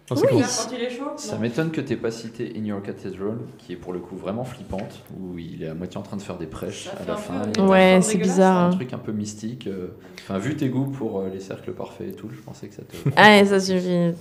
dans 0.09 0.15
Oui. 0.15 0.27
courses. 0.29 0.67
Quand 0.69 0.75
il 0.77 0.83
est 0.83 0.89
chaud 0.89 1.03
Ça 1.17 1.37
m'étonne 1.37 1.71
que 1.71 1.81
tu 1.81 1.97
pas 1.97 2.11
cité 2.11 2.53
In 2.57 2.63
Your 2.65 2.81
Cathedral, 2.81 3.37
qui 3.57 3.73
est 3.73 3.75
pour 3.75 3.93
le 3.93 3.99
coup 3.99 4.15
vraiment 4.15 4.43
flippante, 4.43 5.03
où 5.19 5.37
il 5.37 5.63
est 5.63 5.67
à 5.69 5.73
moitié 5.73 5.97
en 5.97 6.03
train 6.03 6.17
de 6.17 6.21
faire 6.21 6.37
des 6.37 6.45
prêches 6.47 6.89
à 6.99 7.05
la 7.07 7.15
fin. 7.17 7.41
Ouais, 7.67 7.99
c'est 8.01 8.13
dégueulasse. 8.13 8.35
bizarre. 8.35 8.57
un 8.57 8.67
hein. 8.67 8.69
truc 8.71 8.93
un 8.93 8.97
peu 8.97 9.11
mystique. 9.11 9.67
euh, 9.67 9.87
Enfin, 10.27 10.39
vu 10.39 10.55
tes 10.55 10.69
goûts 10.69 10.85
pour 10.87 11.19
euh, 11.19 11.29
les 11.31 11.39
cercles 11.39 11.71
parfaits 11.71 12.07
et 12.09 12.13
tout, 12.13 12.29
je 12.31 12.41
pensais 12.41 12.67
que 12.67 12.73
ça 12.75 12.81
te. 12.81 12.95
Ah, 13.15 13.43
ça 13.45 13.59
suffit. 13.59 14.11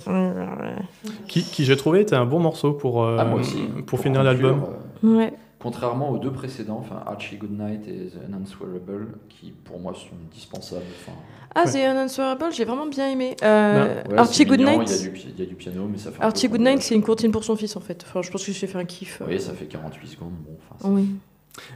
Qui, 1.29 1.43
qui 1.43 1.65
j'ai 1.65 1.77
trouvé 1.77 2.01
était 2.01 2.17
un 2.17 2.27
bon 2.27 2.41
morceau 2.41 2.73
pour, 2.73 3.05
euh, 3.05 3.17
Ah, 3.19 3.25
moi 3.25 3.41
aussi. 3.41 3.63
pour 3.87 3.99
finir 4.01 4.23
l'album. 4.23 4.65
euh, 5.05 5.17
Ouais. 5.17 5.33
Contrairement 5.65 6.11
aux 6.11 6.19
deux 6.19 6.31
précédents, 6.31 6.79
enfin 6.79 7.03
Archie 7.07 7.37
Goodnight 7.37 7.89
et 7.89 8.11
The 8.11 8.29
Unanswerable, 8.29 9.09
qui 9.29 9.51
pour 9.65 9.81
moi 9.81 9.93
sont 9.95 10.15
indispensables. 10.31 10.83
Enfin, 11.01 11.19
Ah, 11.57 11.65
Ouais. 11.65 11.73
The 11.73 11.91
Unanswerable, 11.91 12.53
j'ai 12.53 12.65
vraiment 12.65 12.87
bien 12.87 13.09
aimé. 13.11 13.35
Euh, 13.43 14.03
ouais, 14.11 14.19
Archie 14.19 14.45
Goodnight. 14.45 14.91
Il 14.91 14.97
y, 14.97 14.99
a 15.01 15.03
du, 15.03 15.11
pi- 15.11 15.27
il 15.37 15.41
y 15.41 15.47
a 15.47 15.49
du 15.49 15.55
piano, 15.55 15.89
mais 15.91 15.99
ça 15.99 16.11
fait. 16.13 16.23
Archie 16.23 16.49
Goodnight, 16.49 16.83
c'est 16.83 16.95
une 16.95 17.03
comptine 17.03 17.33
pour 17.33 17.43
son 17.45 17.57
fils 17.57 17.75
en 17.77 17.81
fait. 17.81 18.05
Enfin, 18.07 18.21
je 18.23 18.31
pense 18.31 18.45
que 18.45 18.53
j'ai 18.53 18.67
fait 18.67 18.79
un 18.79 18.85
kiff. 18.85 19.21
euh. 19.23 19.27
Oui, 19.29 19.41
ça 19.41 19.53
fait 19.55 19.65
48 19.67 20.07
secondes. 20.07 20.33
Bon, 20.47 20.57
enfin, 20.59 20.77
c'est- 20.81 20.89
Oui. 20.89 21.09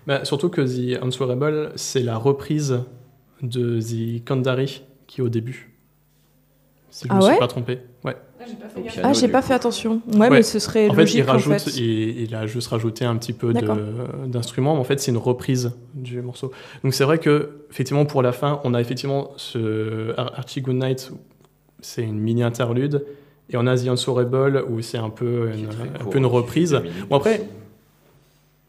Bah, 0.07 0.25
surtout 0.25 0.51
que 0.51 0.61
The 0.61 1.03
Unswearable, 1.03 1.73
c'est 1.77 2.03
la 2.03 2.17
reprise 2.19 2.81
de 3.43 3.81
The 3.81 4.25
Kandari 4.25 4.83
qui 5.07 5.21
est 5.21 5.25
au 5.25 5.29
début. 5.31 5.73
Si 6.91 7.07
je 7.07 7.13
Ah 7.13 7.17
me 7.17 7.21
suis 7.23 7.39
pas 7.39 7.47
trompé. 7.49 7.79
Ouais. 8.05 8.17
Ah, 8.49 8.53
j'ai 8.53 8.57
pas 8.57 8.69
fait 8.69 8.83
gaffe. 8.83 9.01
Ah, 9.05 9.13
j'ai 9.13 9.29
pas 9.29 9.43
fait 9.43 9.55
attention. 9.55 10.01
Ouais, 10.13 10.19
Ouais. 10.21 10.31
mais 10.31 10.43
ce 10.43 10.59
serait 10.59 10.89
En 10.89 10.95
fait, 10.95 11.01
logique 11.01 11.17
il 11.19 11.23
rajoute, 11.23 11.53
en 11.55 11.59
fait. 11.59 11.77
il, 11.77 12.21
il 12.23 12.35
a 12.35 12.47
juste 12.47 12.69
rajouté 12.69 13.05
un 13.05 13.17
petit 13.17 13.33
peu 13.33 13.53
d'instruments, 14.27 14.75
mais 14.75 14.81
en 14.81 14.85
fait, 14.85 15.01
c'est 15.01 15.11
une 15.11 15.17
reprise 15.19 15.73
du 15.95 16.21
morceau. 16.23 16.51
Donc 16.85 16.95
c'est 16.95 17.05
vrai 17.05 17.19
que, 17.19 17.51
effectivement, 17.71 18.05
pour 18.07 18.23
la 18.23 18.33
fin, 18.33 18.61
on 18.65 18.75
a 18.75 18.81
effectivement 18.81 19.31
ce 19.37 20.13
Ar- 20.19 20.39
Archie 20.39 20.61
Goodnight, 20.63 21.13
c'est 21.81 22.03
une 22.03 22.19
mini 22.19 22.43
interlude, 22.43 23.05
et 23.51 23.57
on 23.57 23.67
a 23.67 23.77
The 23.77 23.89
Unsurable 23.89 24.65
où 24.69 24.81
c'est 24.83 24.99
un 24.99 25.11
peu 25.11 25.51
une, 25.57 25.67
un 25.67 25.99
court, 26.01 26.11
peu 26.11 26.19
une 26.19 26.25
fait 26.25 26.31
reprise. 26.31 26.81
Bon, 27.09 27.17
après, 27.17 27.43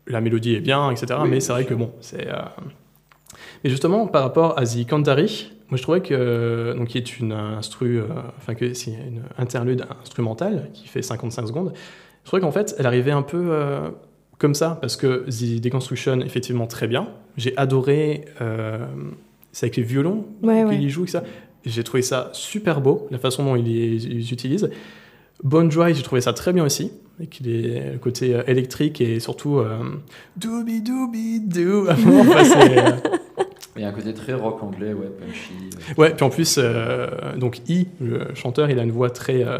la 0.07 0.21
mélodie 0.21 0.55
est 0.55 0.61
bien, 0.61 0.89
etc. 0.91 1.19
Oui, 1.23 1.29
mais 1.29 1.39
c'est 1.39 1.51
vrai 1.51 1.61
sûr. 1.63 1.69
que 1.69 1.73
bon, 1.75 1.91
c'est. 2.01 2.27
euh, 2.27 2.33
Mais 3.63 3.69
justement, 3.69 4.07
par 4.07 4.23
rapport 4.23 4.57
à 4.57 4.65
The 4.65 4.87
Kandari, 4.87 5.51
moi 5.69 5.77
je 5.77 5.81
trouvais 5.83 6.01
que 6.01 6.73
donc 6.77 6.87
qui 6.89 6.97
est 6.97 7.19
une 7.19 7.31
instru, 7.31 7.99
euh, 7.99 8.05
enfin 8.37 8.55
que 8.55 8.73
c'est 8.73 8.91
une 8.91 9.21
interlude 9.37 9.85
instrumentale 10.01 10.69
qui 10.73 10.87
fait 10.87 11.01
55 11.01 11.47
secondes. 11.47 11.73
Je 12.23 12.27
trouvais 12.29 12.41
qu'en 12.41 12.51
fait, 12.51 12.75
elle 12.77 12.85
arrivait 12.85 13.11
un 13.11 13.21
peu 13.21 13.47
euh, 13.49 13.89
comme 14.37 14.53
ça 14.55 14.77
parce 14.81 14.95
que 14.95 15.25
The 15.29 15.61
Deconstruction 15.61 16.21
effectivement 16.21 16.67
très 16.67 16.87
bien. 16.87 17.09
J'ai 17.37 17.55
adoré. 17.57 18.25
euh, 18.41 18.85
c'est 19.51 19.65
avec 19.65 19.77
les 19.77 19.83
violons 19.83 20.25
Ouais, 20.43 20.63
qu'il 20.69 20.79
ouais. 20.81 20.89
joue 20.89 21.07
ça. 21.07 21.23
J'ai 21.65 21.83
trouvé 21.83 22.01
ça 22.03 22.29
super 22.33 22.81
beau, 22.81 23.07
la 23.11 23.17
façon 23.17 23.43
dont 23.43 23.55
ils 23.55 23.67
ils 23.67 24.31
utilisent. 24.31 24.69
Bone 25.43 25.69
Dry, 25.69 25.93
j'ai 25.95 26.03
trouvé 26.03 26.21
ça 26.21 26.33
très 26.33 26.51
bien 26.53 26.65
aussi, 26.65 26.91
avec 27.17 27.39
les, 27.43 27.91
le 27.93 27.97
côté 27.97 28.35
euh, 28.35 28.43
électrique 28.45 29.01
et 29.01 29.19
surtout 29.19 29.57
euh, 29.59 29.77
dooby 30.37 30.81
dooby 30.81 31.39
doo. 31.41 31.87
Enfin, 31.89 32.59
euh, 32.59 32.91
Il 33.79 33.83
y 33.83 33.85
a 33.85 33.87
un 33.87 33.93
côté 33.93 34.13
très 34.13 34.33
rock 34.33 34.61
anglais, 34.61 34.91
ouais, 34.91 35.07
punchy. 35.07 35.53
euh, 35.73 35.93
ouais, 36.01 36.13
puis 36.13 36.25
en 36.25 36.29
plus, 36.29 36.57
euh, 36.57 37.07
donc 37.37 37.61
I, 37.69 37.87
le 38.01 38.35
chanteur, 38.35 38.69
il 38.69 38.77
a 38.77 38.83
une 38.83 38.91
voix 38.91 39.09
très 39.09 39.41
euh, 39.45 39.57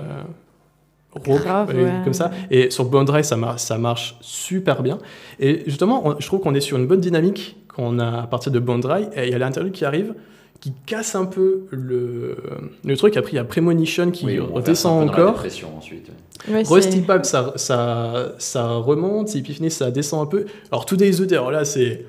Grave, 1.25 1.71
euh, 1.73 1.85
ouais. 1.85 1.91
comme 2.03 2.13
ça. 2.13 2.29
Et 2.51 2.69
sur 2.69 2.83
Bone 2.85 3.05
Dry, 3.05 3.23
ça, 3.23 3.35
mar- 3.37 3.59
ça 3.59 3.77
marche 3.77 4.17
super 4.21 4.83
bien. 4.83 4.97
Et 5.39 5.63
justement, 5.65 6.05
on- 6.05 6.19
je 6.19 6.25
trouve 6.27 6.39
qu'on 6.41 6.53
est 6.53 6.59
sur 6.59 6.77
une 6.77 6.85
bonne 6.85 6.99
dynamique 6.99 7.55
quand 7.69 7.83
on 7.85 7.97
a 7.99 8.23
à 8.23 8.27
partir 8.27 8.51
de 8.51 8.59
Bone 8.59 8.81
Dry, 8.81 9.03
et 9.15 9.27
il 9.27 9.31
y 9.31 9.33
a 9.33 9.37
l'interlude 9.39 9.71
qui 9.73 9.85
arrive, 9.85 10.13
qui 10.59 10.73
casse 10.85 11.15
un 11.15 11.25
peu 11.25 11.61
le, 11.71 12.37
le 12.83 12.97
truc. 12.97 13.15
Après, 13.17 13.31
il 13.31 13.35
y 13.35 13.39
a 13.39 13.43
Premonition 13.43 14.11
qui 14.11 14.25
Oui, 14.25 14.39
redescend 14.39 15.09
encore. 15.09 15.43
ensuite. 15.77 16.09
Ouais, 16.49 16.63
Rusty 16.63 17.01
Pipe, 17.01 17.23
ça, 17.25 17.53
ça, 17.55 18.33
ça 18.37 18.67
remonte, 18.75 19.35
Epiphany, 19.35 19.69
ça 19.71 19.91
descend 19.91 20.21
un 20.23 20.25
peu. 20.25 20.45
Alors, 20.71 20.85
Today's 20.85 21.17
the 21.17 21.23
Day, 21.23 21.35
alors 21.35 21.51
là, 21.51 21.65
c'est. 21.65 22.05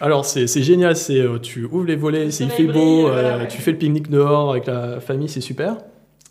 Alors, 0.00 0.24
c'est 0.24 0.46
c'est 0.46 0.62
génial, 0.62 0.96
c'est 0.96 1.18
euh, 1.18 1.38
tu 1.38 1.64
ouvres 1.64 1.84
les 1.84 1.96
volets, 1.96 2.30
c'est 2.30 2.44
il 2.44 2.50
fait 2.50 2.64
beau, 2.64 3.08
euh, 3.08 3.40
ouais. 3.40 3.48
tu 3.48 3.60
fais 3.60 3.72
le 3.72 3.76
pique-nique 3.78 4.08
dehors 4.08 4.52
avec 4.52 4.66
la 4.66 5.00
famille, 5.00 5.28
c'est 5.28 5.40
super. 5.40 5.76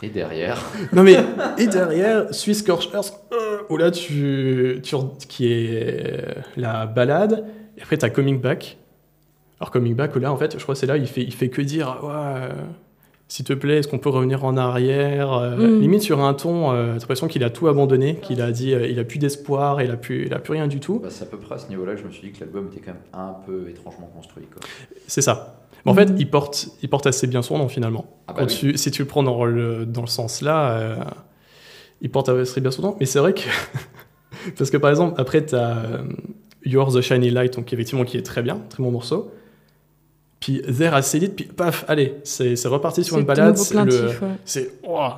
Et 0.02 0.10
derrière, 0.10 0.62
Non 0.94 1.04
mais, 1.04 1.18
et 1.58 1.68
derrière, 1.68 2.34
Swiss 2.34 2.60
Scorchers, 2.60 3.12
euh, 3.34 3.58
où 3.70 3.78
là, 3.78 3.92
tu, 3.92 4.80
tu, 4.84 4.96
qui 5.28 5.48
est 5.52 6.22
la 6.58 6.86
balade, 6.86 7.46
et 7.78 7.82
après, 7.82 7.98
t'as 7.98 8.10
Coming 8.10 8.40
Back. 8.42 8.78
Alors, 9.60 9.72
Coming 9.72 9.95
Back, 9.95 10.16
là, 10.16 10.32
en 10.32 10.38
fait, 10.38 10.58
je 10.58 10.64
crois 10.64 10.76
que 10.76 10.80
c'est 10.80 10.88
là, 10.88 10.97
il 10.97 11.08
fait, 11.08 11.22
il 11.24 11.34
fait 11.34 11.49
que 11.49 11.62
dire, 11.62 11.99
ouais, 12.04 12.10
euh, 12.14 12.49
s'il 13.28 13.45
te 13.45 13.54
plaît, 13.54 13.78
est-ce 13.78 13.88
qu'on 13.88 13.99
peut 13.99 14.10
revenir 14.10 14.43
en 14.45 14.58
arrière 14.58 15.34
Euh, 15.34 15.56
Mm. 15.78 15.80
Limite 15.82 16.01
sur 16.01 16.22
un 16.24 16.34
ton, 16.34 16.72
euh, 16.72 16.88
t'as 16.93 16.99
l'impression 16.99 17.28
qu'il 17.28 17.43
a 17.43 17.49
tout 17.49 17.68
abandonné, 17.68 18.16
qu'il 18.22 18.41
a 18.41 18.51
dit, 18.51 18.74
euh, 18.74 18.88
il 18.88 18.99
a 18.99 19.04
plus 19.04 19.20
d'espoir, 19.20 19.82
il 19.82 19.89
a 19.91 19.95
plus, 19.97 20.26
il 20.26 20.34
a 20.34 20.39
plus 20.39 20.54
rien 20.54 20.68
du 20.68 20.80
tout. 20.80 20.99
bah, 20.99 21.08
c'est 21.10 21.24
à 21.24 21.28
peu 21.28 21.38
près 21.38 21.56
à 21.56 21.58
ce 21.58 21.70
niveau-là 21.70 21.93
que 21.95 22.01
je 22.01 22.06
me 22.06 22.12
suis 22.12 22.28
dit 22.30 22.32
que 22.34 22.41
l'album 22.41 22.68
était 22.72 22.82
quand 22.82 22.91
même 22.93 23.01
un 23.14 23.36
peu 23.45 23.70
étrangement 23.70 24.08
construit. 24.16 24.45
Quoi. 24.45 24.62
C'est 25.08 25.22
ça. 25.22 25.60
Mais 25.86 25.91
en 25.91 25.95
Mhm. 25.95 26.08
fait, 26.08 26.14
il 26.18 26.30
porte, 26.30 26.68
il 26.82 26.89
porte 26.89 27.08
assez 27.08 27.28
bien 27.28 27.41
son 27.41 27.58
nom, 27.58 27.68
finalement. 27.68 28.06
Ah 28.28 28.34
bah 28.34 28.39
Quand 28.41 28.47
oui. 28.49 28.56
tu- 28.58 28.78
si 28.78 28.91
tu 28.91 29.01
le 29.01 29.08
prends 29.08 29.24
dans 29.24 29.45
le, 29.45 29.86
dans 29.86 30.01
le 30.01 30.08
sens 30.08 30.41
là, 30.41 30.72
euh, 30.72 30.95
il 32.01 32.10
porte 32.10 32.30
assez 32.30 32.60
bien 32.62 32.72
son 32.72 32.82
nom. 32.82 32.95
Mais 32.99 33.06
c'est 33.06 33.20
vrai 33.20 33.34
que. 33.34 33.41
Parce 34.58 34.70
que 34.72 34.78
par 34.78 34.89
exemple, 34.89 35.20
après, 35.20 35.45
tu 35.45 35.56
as 35.56 35.82
You're 36.66 36.91
the 36.93 37.01
Shiny 37.01 37.30
Light, 37.30 37.56
donc 37.56 37.72
effectivement, 37.74 38.04
qui 38.06 38.18
est 38.18 38.24
très 38.24 38.41
bien, 38.41 38.62
très 38.70 38.82
bon 38.84 38.91
morceau. 38.91 39.32
Puis 40.44 40.62
There 40.62 40.94
assez 40.94 41.20
vite, 41.20 41.36
puis 41.38 41.46
paf, 41.46 41.86
allez, 41.88 42.16
c'est 42.26 42.54
reparti 42.68 43.02
sur 43.06 43.16
une 43.18 43.24
de 43.24 43.28
balade. 43.28 43.56
c'est 44.44 44.62
ouais. 44.84 45.10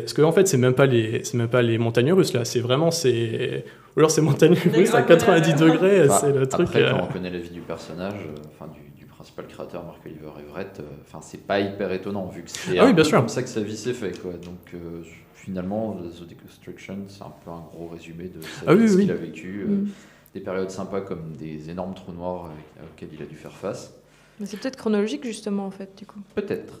Parce 0.00 0.12
que 0.14 0.22
en 0.22 0.30
fait, 0.30 0.46
c'est 0.46 0.56
même, 0.58 0.74
pas 0.74 0.86
les- 0.86 1.24
c'est 1.24 1.36
même 1.36 1.48
pas 1.48 1.60
les 1.60 1.76
montagnes 1.76 2.12
russes, 2.12 2.32
là. 2.32 2.44
C'est 2.44 2.60
vraiment. 2.60 2.92
c'est 2.92 3.64
Ou 3.96 3.98
alors 3.98 4.12
c'est 4.12 4.20
montagnes 4.22 4.54
russes 4.72 4.94
à 4.94 5.02
90 5.02 5.54
degrés, 5.54 6.06
Bah, 6.06 6.18
c'est 6.20 6.32
le 6.32 6.46
truc. 6.46 6.68
Après, 6.68 6.82
euh, 6.84 6.92
quand 6.92 7.08
on 7.10 7.12
connaît 7.12 7.30
la 7.30 7.38
vie 7.40 7.50
du 7.50 7.62
personnage, 7.62 8.14
euh, 8.28 8.40
enfin 8.54 8.70
du, 8.72 9.00
du 9.00 9.06
principal 9.06 9.46
créateur, 9.48 9.82
Marc-Oliver 9.84 10.30
Everett, 10.38 10.78
euh, 10.78 10.84
enfin 11.04 11.18
c'est 11.20 11.44
pas 11.44 11.58
hyper 11.58 11.90
étonnant 11.90 12.26
vu 12.28 12.42
que 12.44 12.50
c'est 12.50 12.78
Ah 12.78 12.84
oui, 12.84 12.90
un 12.90 12.92
bien 12.92 13.02
peu 13.02 13.08
sûr. 13.08 13.18
comme 13.18 13.28
ça 13.28 13.42
que 13.42 13.48
sa 13.48 13.60
vie 13.60 13.76
s'est 13.76 13.92
fait. 13.92 14.16
Quoi. 14.22 14.34
Donc 14.34 14.72
euh, 14.74 15.02
finalement, 15.34 15.94
The 15.94 16.28
Deconstruction, 16.28 16.98
c'est 17.08 17.22
un 17.24 17.32
peu 17.44 17.50
un 17.50 17.64
gros 17.72 17.88
résumé 17.88 18.24
de 18.28 18.40
sa 18.40 18.48
Ah 18.68 18.74
vie, 18.76 18.82
oui, 18.82 18.88
ce 18.88 18.94
oui. 18.94 19.02
qu'il 19.02 19.10
a 19.10 19.14
vécu. 19.16 19.64
euh, 19.68 19.72
Mm. 19.72 19.88
Des 20.34 20.40
périodes 20.40 20.70
sympas 20.70 21.00
comme 21.00 21.32
des 21.36 21.70
énormes 21.70 21.94
trous 21.94 22.12
noirs 22.12 22.44
avec- 22.52 22.88
auxquels 22.92 23.08
il 23.18 23.22
a 23.22 23.26
dû 23.26 23.34
faire 23.34 23.50
face. 23.56 23.94
Mais 24.40 24.46
c'est 24.46 24.56
peut-être 24.58 24.76
chronologique 24.76 25.24
justement 25.24 25.66
en 25.66 25.70
fait 25.70 25.90
du 25.98 26.06
coup. 26.06 26.20
Peut-être. 26.34 26.80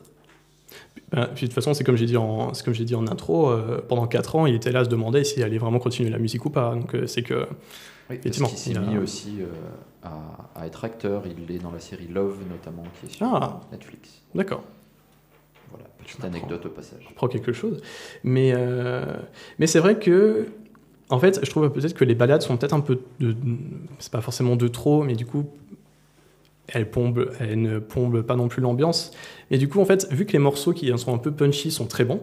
Ben, 1.12 1.26
puis 1.34 1.46
de 1.46 1.46
toute 1.48 1.54
façon, 1.54 1.72
c'est 1.74 1.84
comme 1.84 1.96
j'ai 1.96 2.04
dit 2.06 2.16
en, 2.18 2.52
c'est 2.52 2.64
comme 2.64 2.74
j'ai 2.74 2.84
dit 2.84 2.94
en 2.94 3.06
intro, 3.06 3.48
euh, 3.50 3.80
pendant 3.88 4.06
4 4.06 4.36
ans, 4.36 4.46
il 4.46 4.54
était 4.54 4.70
là 4.72 4.80
à 4.80 4.84
se 4.84 4.90
demander 4.90 5.24
s'il 5.24 5.42
allait 5.42 5.56
vraiment 5.58 5.78
continuer 5.78 6.10
la 6.10 6.18
musique 6.18 6.44
ou 6.44 6.50
pas. 6.50 6.74
Donc 6.74 6.94
euh, 6.94 7.06
c'est 7.06 7.22
que 7.22 7.34
Oui, 7.34 7.46
parce 8.08 8.18
Effectivement, 8.20 8.48
qu'il 8.48 8.58
s'est 8.58 8.76
a- 8.76 8.80
mis 8.80 8.98
aussi 8.98 9.38
euh, 9.40 9.46
à, 10.02 10.60
à 10.60 10.66
être 10.66 10.84
acteur. 10.84 11.22
Il 11.26 11.54
est 11.54 11.58
dans 11.58 11.70
la 11.72 11.80
série 11.80 12.06
Love 12.08 12.36
notamment, 12.50 12.84
qui 13.00 13.06
est 13.06 13.10
sur 13.16 13.26
Ah. 13.26 13.60
Netflix. 13.72 14.22
d'accord, 14.34 14.62
Voilà, 15.70 15.86
petite 16.04 16.22
anecdote 16.24 16.66
au 16.66 16.70
passage. 16.70 17.06
je 17.08 17.14
prends 17.14 17.28
quelque 17.28 17.52
chose. 17.52 17.80
Mais 18.22 18.52
euh, 18.54 19.04
mais 19.58 19.66
c'est 19.66 19.80
vrai 19.80 19.98
que 19.98 20.46
en 21.10 21.18
fait, 21.18 21.40
je 21.42 21.48
trouve 21.50 21.70
peut-être 21.70 21.94
que 21.94 22.04
les 22.04 22.14
balades 22.14 22.42
sont 22.42 22.58
peut-être 22.58 22.74
un 22.74 22.80
peu 22.80 23.00
de, 23.18 23.34
c'est 23.98 24.12
pas 24.12 24.20
forcément 24.20 24.56
de 24.56 24.68
trop, 24.68 25.02
mais 25.02 25.14
du 25.14 25.24
coup 25.24 25.46
pompent, 26.90 27.30
elles 27.40 27.60
ne 27.60 27.78
pompent 27.78 28.20
pas 28.22 28.36
non 28.36 28.48
plus 28.48 28.60
l'ambiance. 28.62 29.10
Et 29.50 29.58
du 29.58 29.68
coup, 29.68 29.80
en 29.80 29.84
fait, 29.84 30.06
vu 30.12 30.26
que 30.26 30.32
les 30.32 30.38
morceaux 30.38 30.72
qui 30.72 30.92
sont 30.98 31.14
un 31.14 31.18
peu 31.18 31.30
punchy 31.30 31.70
sont 31.70 31.86
très 31.86 32.04
bons, 32.04 32.20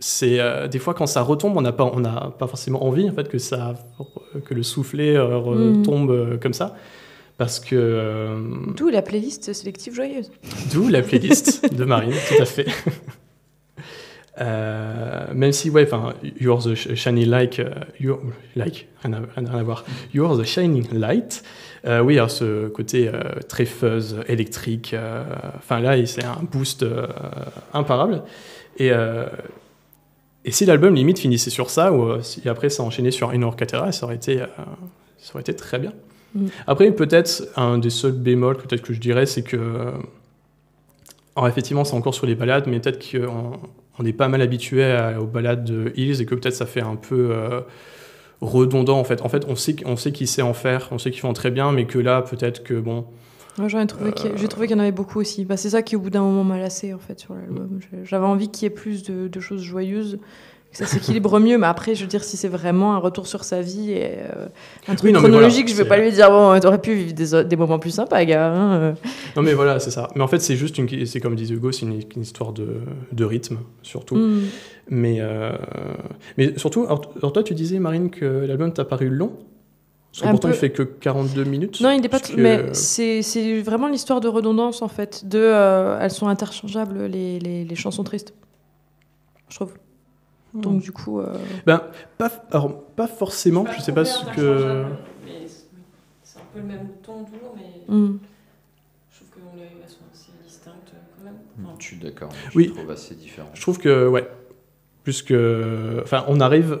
c'est 0.00 0.38
euh, 0.38 0.68
des 0.68 0.78
fois 0.78 0.94
quand 0.94 1.06
ça 1.06 1.22
retombe, 1.22 1.56
on 1.56 1.60
n'a 1.60 1.72
pas, 1.72 1.84
on 1.84 2.02
pas 2.02 2.46
forcément 2.46 2.84
envie 2.84 3.08
en 3.08 3.12
fait 3.12 3.28
que 3.28 3.38
ça, 3.38 3.74
que 4.44 4.54
le 4.54 4.62
soufflet 4.62 5.16
euh, 5.16 5.36
retombe 5.38 6.10
euh, 6.10 6.36
comme 6.36 6.52
ça, 6.52 6.76
parce 7.36 7.58
que 7.58 7.74
euh, 7.74 8.36
D'où 8.76 8.90
la 8.90 9.02
playlist 9.02 9.52
sélective 9.52 9.94
joyeuse. 9.94 10.30
D'où 10.72 10.88
la 10.88 11.02
playlist 11.02 11.74
de 11.74 11.84
Marine, 11.84 12.12
tout 12.28 12.40
à 12.40 12.44
fait. 12.44 12.66
Euh, 14.40 15.26
même 15.34 15.50
si, 15.52 15.68
ouais, 15.68 15.82
enfin, 15.84 16.14
You're 16.40 16.62
the 16.62 16.74
sh- 16.76 16.94
Shiny 16.94 17.24
Like, 17.24 17.60
you're, 17.98 18.20
like, 18.54 18.86
rien 19.02 19.14
à, 19.14 19.20
rien 19.36 19.46
à 19.46 19.62
voir. 19.64 19.84
You're 20.14 20.38
the 20.40 20.44
Shining 20.44 20.86
Light. 20.92 21.42
Euh, 21.86 22.00
oui, 22.00 22.16
alors 22.16 22.30
ce 22.30 22.68
côté 22.68 23.08
euh, 23.08 23.22
très 23.48 23.64
fuzz, 23.64 24.20
électrique. 24.28 24.94
euh, 24.94 25.22
Enfin, 25.56 25.80
là, 25.80 26.04
c'est 26.06 26.24
un 26.24 26.42
boost 26.50 26.82
euh, 26.82 27.06
imparable. 27.72 28.22
Et, 28.78 28.90
euh, 28.92 29.26
et 30.44 30.50
si 30.50 30.66
l'album 30.66 30.94
limite 30.94 31.18
finissait 31.18 31.50
sur 31.50 31.70
ça, 31.70 31.92
ou 31.92 32.20
si 32.22 32.48
après 32.48 32.68
ça 32.68 32.82
enchaînait 32.82 33.10
sur 33.10 33.32
Inor 33.34 33.56
Catera, 33.56 33.92
ça 33.92 34.06
aurait 34.06 34.16
été, 34.16 34.38
ça 35.18 35.34
aurait 35.34 35.42
été 35.42 35.54
très 35.54 35.78
bien. 35.78 35.92
Mm. 36.34 36.46
Après, 36.66 36.90
peut-être 36.92 37.48
un 37.56 37.78
des 37.78 37.90
seuls 37.90 38.12
bémols, 38.12 38.56
peut-être 38.56 38.82
que 38.82 38.92
je 38.92 39.00
dirais, 39.00 39.26
c'est 39.26 39.42
que 39.42 39.92
alors 41.36 41.46
effectivement, 41.46 41.84
c'est 41.84 41.94
encore 41.94 42.14
sur 42.14 42.26
les 42.26 42.34
balades, 42.34 42.64
mais 42.66 42.80
peut-être 42.80 43.12
qu'on 43.12 43.52
on 44.00 44.04
est 44.04 44.12
pas 44.12 44.26
mal 44.26 44.42
habitué 44.42 44.84
aux 45.20 45.26
balades 45.26 45.64
de 45.64 45.92
Hills 45.94 46.20
et 46.20 46.26
que 46.26 46.34
peut-être 46.34 46.54
ça 46.54 46.66
fait 46.66 46.82
un 46.82 46.96
peu 46.96 47.30
euh, 47.30 47.60
redondant 48.40 48.98
en 48.98 49.04
fait. 49.04 49.22
En 49.22 49.28
fait, 49.28 49.44
on 49.48 49.56
sait, 49.56 49.76
on 49.84 49.96
sait 49.96 50.12
qu'ils 50.12 50.28
sait 50.28 50.42
en 50.42 50.54
faire, 50.54 50.88
on 50.92 50.98
sait 50.98 51.10
qu'ils 51.10 51.20
font 51.20 51.32
très 51.32 51.50
bien, 51.50 51.72
mais 51.72 51.86
que 51.86 51.98
là, 51.98 52.22
peut-être 52.22 52.62
que 52.62 52.74
bon, 52.74 53.04
Moi, 53.58 53.68
j'en 53.68 53.80
ai 53.80 53.86
trouvé 53.86 54.12
j'ai 54.36 54.48
trouvé 54.48 54.66
qu'il 54.68 54.76
y 54.76 54.78
en 54.78 54.82
avait 54.82 54.92
beaucoup 54.92 55.18
aussi. 55.20 55.44
Bah, 55.44 55.56
c'est 55.56 55.70
ça 55.70 55.82
qui, 55.82 55.96
au 55.96 56.00
bout 56.00 56.10
d'un 56.10 56.22
moment, 56.22 56.44
m'a 56.44 56.58
lassé 56.58 56.94
en 56.94 56.98
fait 56.98 57.18
sur 57.18 57.34
l'album. 57.34 57.80
J'ai- 57.80 58.04
J'avais 58.04 58.26
envie 58.26 58.48
qu'il 58.50 58.64
y 58.64 58.66
ait 58.66 58.70
plus 58.74 59.02
de, 59.02 59.26
de 59.28 59.40
choses 59.40 59.62
joyeuses, 59.62 60.18
ça 60.72 60.86
s'équilibre 60.86 61.38
mieux. 61.40 61.58
Mais 61.58 61.66
après, 61.66 61.94
je 61.94 62.02
veux 62.02 62.06
dire, 62.08 62.22
si 62.24 62.36
c'est 62.36 62.48
vraiment 62.48 62.94
un 62.94 62.98
retour 62.98 63.26
sur 63.26 63.42
sa 63.44 63.60
vie 63.62 63.92
et 63.92 64.18
euh, 64.18 64.46
un 64.86 64.94
truc 64.94 65.04
Oui, 65.08 65.12
non, 65.12 65.18
chronologique, 65.20 65.66
voilà, 65.68 65.76
je 65.78 65.82
vais 65.82 65.88
pas 65.88 65.98
lui 65.98 66.12
dire 66.12 66.30
bon, 66.30 66.58
t'aurais 66.60 66.80
pu 66.80 66.94
vivre 66.94 67.12
des, 67.14 67.44
des 67.44 67.56
moments 67.56 67.78
plus 67.78 67.90
sympas, 67.90 68.24
gars. 68.24 68.52
hein, 68.52 68.74
euh. 68.80 68.92
non 69.36 69.42
mais 69.42 69.54
voilà, 69.54 69.80
c'est 69.80 69.90
ça. 69.90 70.08
Mais 70.14 70.22
en 70.22 70.28
fait, 70.28 70.40
c'est 70.40 70.56
juste 70.56 70.78
une, 70.78 71.06
c'est 71.06 71.20
comme 71.20 71.34
disait 71.34 71.54
Hugo, 71.54 71.72
c'est 71.72 71.86
une, 71.86 72.00
une 72.16 72.22
histoire 72.22 72.52
de, 72.52 72.66
de 73.12 73.24
rythme 73.24 73.58
surtout. 73.82 74.16
Mm. 74.16 74.42
Mais 74.90 75.16
euh, 75.20 75.52
mais 76.36 76.56
surtout, 76.58 76.84
alors, 76.84 77.02
alors 77.16 77.32
toi, 77.32 77.42
tu 77.42 77.54
disais 77.54 77.78
Marine 77.78 78.10
que 78.10 78.24
l'album 78.24 78.72
t'a 78.72 78.84
paru 78.84 79.08
long. 79.08 79.32
Parce 80.12 80.22
que 80.22 80.30
pourtant, 80.30 80.48
peu. 80.48 80.54
il 80.54 80.58
fait 80.58 80.70
que 80.70 80.82
42 80.82 81.44
minutes. 81.44 81.80
Non, 81.82 81.90
il 81.90 82.00
n'est 82.00 82.08
pas. 82.08 82.18
que- 82.20 82.32
Mais 82.36 82.72
c'est 82.72 83.20
c'est 83.22 83.60
vraiment 83.60 83.88
l'histoire 83.88 84.20
de 84.20 84.28
redondance 84.28 84.80
en 84.82 84.88
fait. 84.88 85.26
De, 85.28 85.38
euh, 85.38 85.98
elles 86.00 86.10
sont 86.10 86.28
interchangeables 86.28 87.04
les, 87.06 87.38
les, 87.38 87.64
les 87.64 87.74
chansons 87.74 88.04
tristes. 88.04 88.32
Je 89.50 89.56
trouve. 89.56 89.74
Donc 90.62 90.80
du 90.82 90.92
coup. 90.92 91.20
euh, 91.20 91.36
Ben, 91.66 91.82
pas, 92.18 92.30
alors, 92.50 92.82
pas 92.96 93.06
forcément, 93.06 93.64
je 93.76 93.80
sais 93.80 93.92
pas 93.92 94.04
ce 94.04 94.24
que. 94.34 94.84
C'est 96.22 96.38
un 96.38 96.42
peu 96.52 96.58
le 96.60 96.64
même 96.66 96.88
ton 97.02 97.24
toujours, 97.24 97.54
mais 97.56 97.92
mm. 97.94 98.18
je 99.10 99.16
trouve 99.16 99.28
qu'elles 99.30 99.88
sont 99.88 100.04
assez 100.12 100.32
distinctes 100.44 100.92
euh, 100.94 100.98
quand 101.18 101.24
même. 101.24 101.34
Enfin, 101.64 101.74
Je 101.78 101.84
suis 101.84 101.96
d'accord. 101.96 102.28
Je 102.50 102.56
Oui. 102.56 102.72
trouve 102.72 102.90
assez 102.90 103.14
différent. 103.14 103.48
Je 103.54 103.60
trouve 103.60 103.78
que, 103.78 104.06
ouais. 104.08 104.28
Puisque. 105.04 105.34
Enfin, 106.02 106.24
on 106.28 106.40
arrive. 106.40 106.80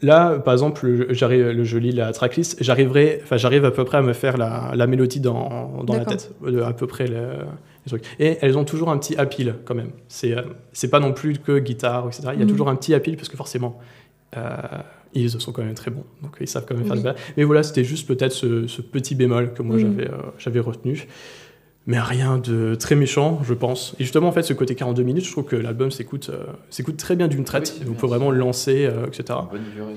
Là, 0.00 0.38
par 0.38 0.54
exemple, 0.54 0.86
le- 0.86 1.12
j'arrive, 1.12 1.62
je 1.62 1.78
lis 1.78 1.92
la 1.92 2.10
tracklist, 2.12 2.56
j'arriverai, 2.62 3.20
enfin, 3.22 3.36
j'arrive 3.36 3.64
à 3.66 3.70
peu 3.70 3.84
près 3.84 3.98
à 3.98 4.02
me 4.02 4.14
faire 4.14 4.38
la, 4.38 4.72
la 4.74 4.86
mélodie 4.86 5.20
dans, 5.20 5.82
dans 5.84 5.94
la 5.94 6.04
tête, 6.06 6.32
à 6.64 6.72
peu 6.72 6.86
près 6.86 7.06
le- 7.06 7.40
trucs. 7.90 8.04
Et 8.18 8.38
elles 8.40 8.56
ont 8.58 8.64
toujours 8.64 8.90
un 8.90 8.98
petit 8.98 9.16
appeal 9.16 9.56
quand 9.64 9.74
même. 9.74 9.90
C'est, 10.08 10.36
euh, 10.36 10.42
c'est 10.72 10.88
pas 10.88 11.00
non 11.00 11.12
plus 11.12 11.38
que 11.38 11.58
guitare, 11.58 12.06
etc. 12.08 12.22
Il 12.34 12.38
y 12.38 12.42
a 12.42 12.44
Mhm. 12.44 12.50
toujours 12.50 12.68
un 12.68 12.76
petit 12.76 12.94
appeal 12.94 13.16
parce 13.16 13.28
que 13.28 13.36
forcément, 13.36 13.78
euh, 14.36 14.56
ils 15.14 15.30
sont 15.30 15.52
quand 15.52 15.62
même 15.62 15.74
très 15.74 15.90
bons, 15.92 16.04
donc 16.22 16.36
ils 16.40 16.48
savent 16.48 16.64
quand 16.66 16.74
même 16.74 16.84
faire 16.84 16.92
Oui. 16.94 16.98
des 16.98 17.04
balades. 17.04 17.20
Mais 17.36 17.44
voilà, 17.44 17.62
c'était 17.62 17.84
juste 17.84 18.06
peut-être 18.08 18.32
ce, 18.32 18.66
ce 18.66 18.82
petit 18.82 19.14
bémol 19.14 19.52
que 19.54 19.62
moi 19.62 19.78
j'avais, 19.78 20.08
euh, 20.08 20.16
j'avais 20.38 20.60
retenu. 20.60 21.06
Mais 21.86 22.00
rien 22.00 22.38
de 22.38 22.74
très 22.76 22.94
méchant, 22.96 23.40
je 23.44 23.52
pense. 23.52 23.94
Et 23.98 24.04
justement, 24.04 24.28
en 24.28 24.32
fait, 24.32 24.42
ce 24.42 24.54
côté 24.54 24.74
42 24.74 25.02
minutes, 25.02 25.26
je 25.26 25.30
trouve 25.30 25.44
que 25.44 25.54
l'album 25.54 25.90
s'écoute, 25.90 26.30
euh, 26.32 26.44
s'écoute 26.70 26.96
très 26.96 27.14
bien 27.14 27.28
d'une 27.28 27.44
traite. 27.44 27.74
Oui, 27.78 27.84
donc, 27.84 27.90
bien, 27.92 28.00
faut 28.00 28.08
vraiment 28.08 28.30
le 28.30 28.38
lancer, 28.38 28.86
euh, 28.86 29.04
etc. 29.06 29.38
Une 29.52 29.58
bonne 29.58 29.70
durée. 29.74 29.92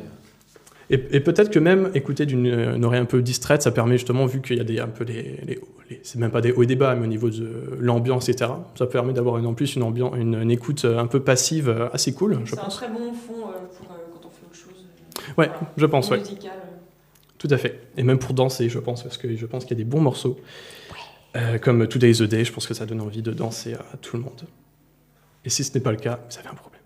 Et, 0.89 0.95
et 1.11 1.19
peut-être 1.19 1.49
que 1.49 1.59
même 1.59 1.91
écouter 1.95 2.25
d'une 2.25 2.45
une 2.45 2.85
oreille 2.85 3.01
un 3.01 3.05
peu 3.05 3.21
distraite, 3.21 3.61
ça 3.61 3.71
permet 3.71 3.97
justement, 3.97 4.25
vu 4.25 4.41
qu'il 4.41 4.57
y 4.57 4.61
a 4.61 4.63
des, 4.63 4.79
un 4.79 4.87
peu 4.87 5.03
les, 5.03 5.37
les- 5.45 5.59
les- 5.89 5.99
c'est 6.03 6.17
même 6.17 6.31
pas 6.31 6.39
des 6.41 6.51
hauts 6.53 6.63
et 6.63 6.65
des 6.65 6.75
bas, 6.77 6.95
mais 6.95 7.03
au 7.03 7.09
niveau 7.09 7.29
de 7.29 7.77
l'ambiance, 7.79 8.29
etc., 8.29 8.51
ça 8.75 8.85
permet 8.87 9.11
d'avoir 9.13 9.43
en 9.45 9.53
plus 9.53 9.75
une, 9.75 9.83
ambiance, 9.83 10.13
une, 10.17 10.35
une 10.35 10.51
écoute 10.51 10.85
euh, 10.85 10.97
un 10.97 11.07
peu 11.07 11.19
passive 11.19 11.67
euh, 11.69 11.89
assez 11.91 12.13
cool, 12.13 12.39
C'est 12.45 12.53
un 12.57 12.61
pense. 12.61 12.75
très 12.77 12.87
bon 12.89 13.11
fond 13.13 13.33
euh, 13.49 13.67
pour 13.77 13.87
quand 13.87 14.27
on 14.27 14.29
fait 14.29 14.45
autre 14.45 14.55
chose. 14.55 14.85
Ouais, 15.37 15.47
voilà, 15.47 15.59
je 15.75 15.85
pense, 15.85 16.09
ouais. 16.09 16.19
musical. 16.19 16.51
Tout 17.37 17.47
à 17.51 17.57
fait. 17.57 17.81
Et 17.97 18.03
même 18.03 18.17
pour 18.17 18.33
danser, 18.33 18.69
je 18.69 18.79
pense, 18.79 19.03
parce 19.03 19.17
que 19.17 19.35
je 19.35 19.45
pense 19.45 19.65
qu'il 19.65 19.77
y 19.77 19.81
a 19.81 19.83
des 19.83 19.89
bons 19.89 20.01
morceaux. 20.01 20.39
Euh, 21.35 21.57
comme 21.59 21.85
Today's 21.87 22.19
the 22.19 22.23
Day, 22.23 22.45
je 22.45 22.51
pense 22.53 22.65
que 22.65 22.73
ça 22.73 22.85
donne 22.85 23.01
envie 23.01 23.21
de 23.21 23.31
danser 23.31 23.73
à 23.73 23.97
tout 24.01 24.15
le 24.17 24.23
monde. 24.23 24.41
Et 25.45 25.49
si 25.49 25.63
ce 25.63 25.73
n'est 25.73 25.81
pas 25.83 25.91
le 25.91 25.97
cas, 25.97 26.19
vous 26.31 26.37
avez 26.39 26.47
un 26.47 26.53
problème. 26.55 26.76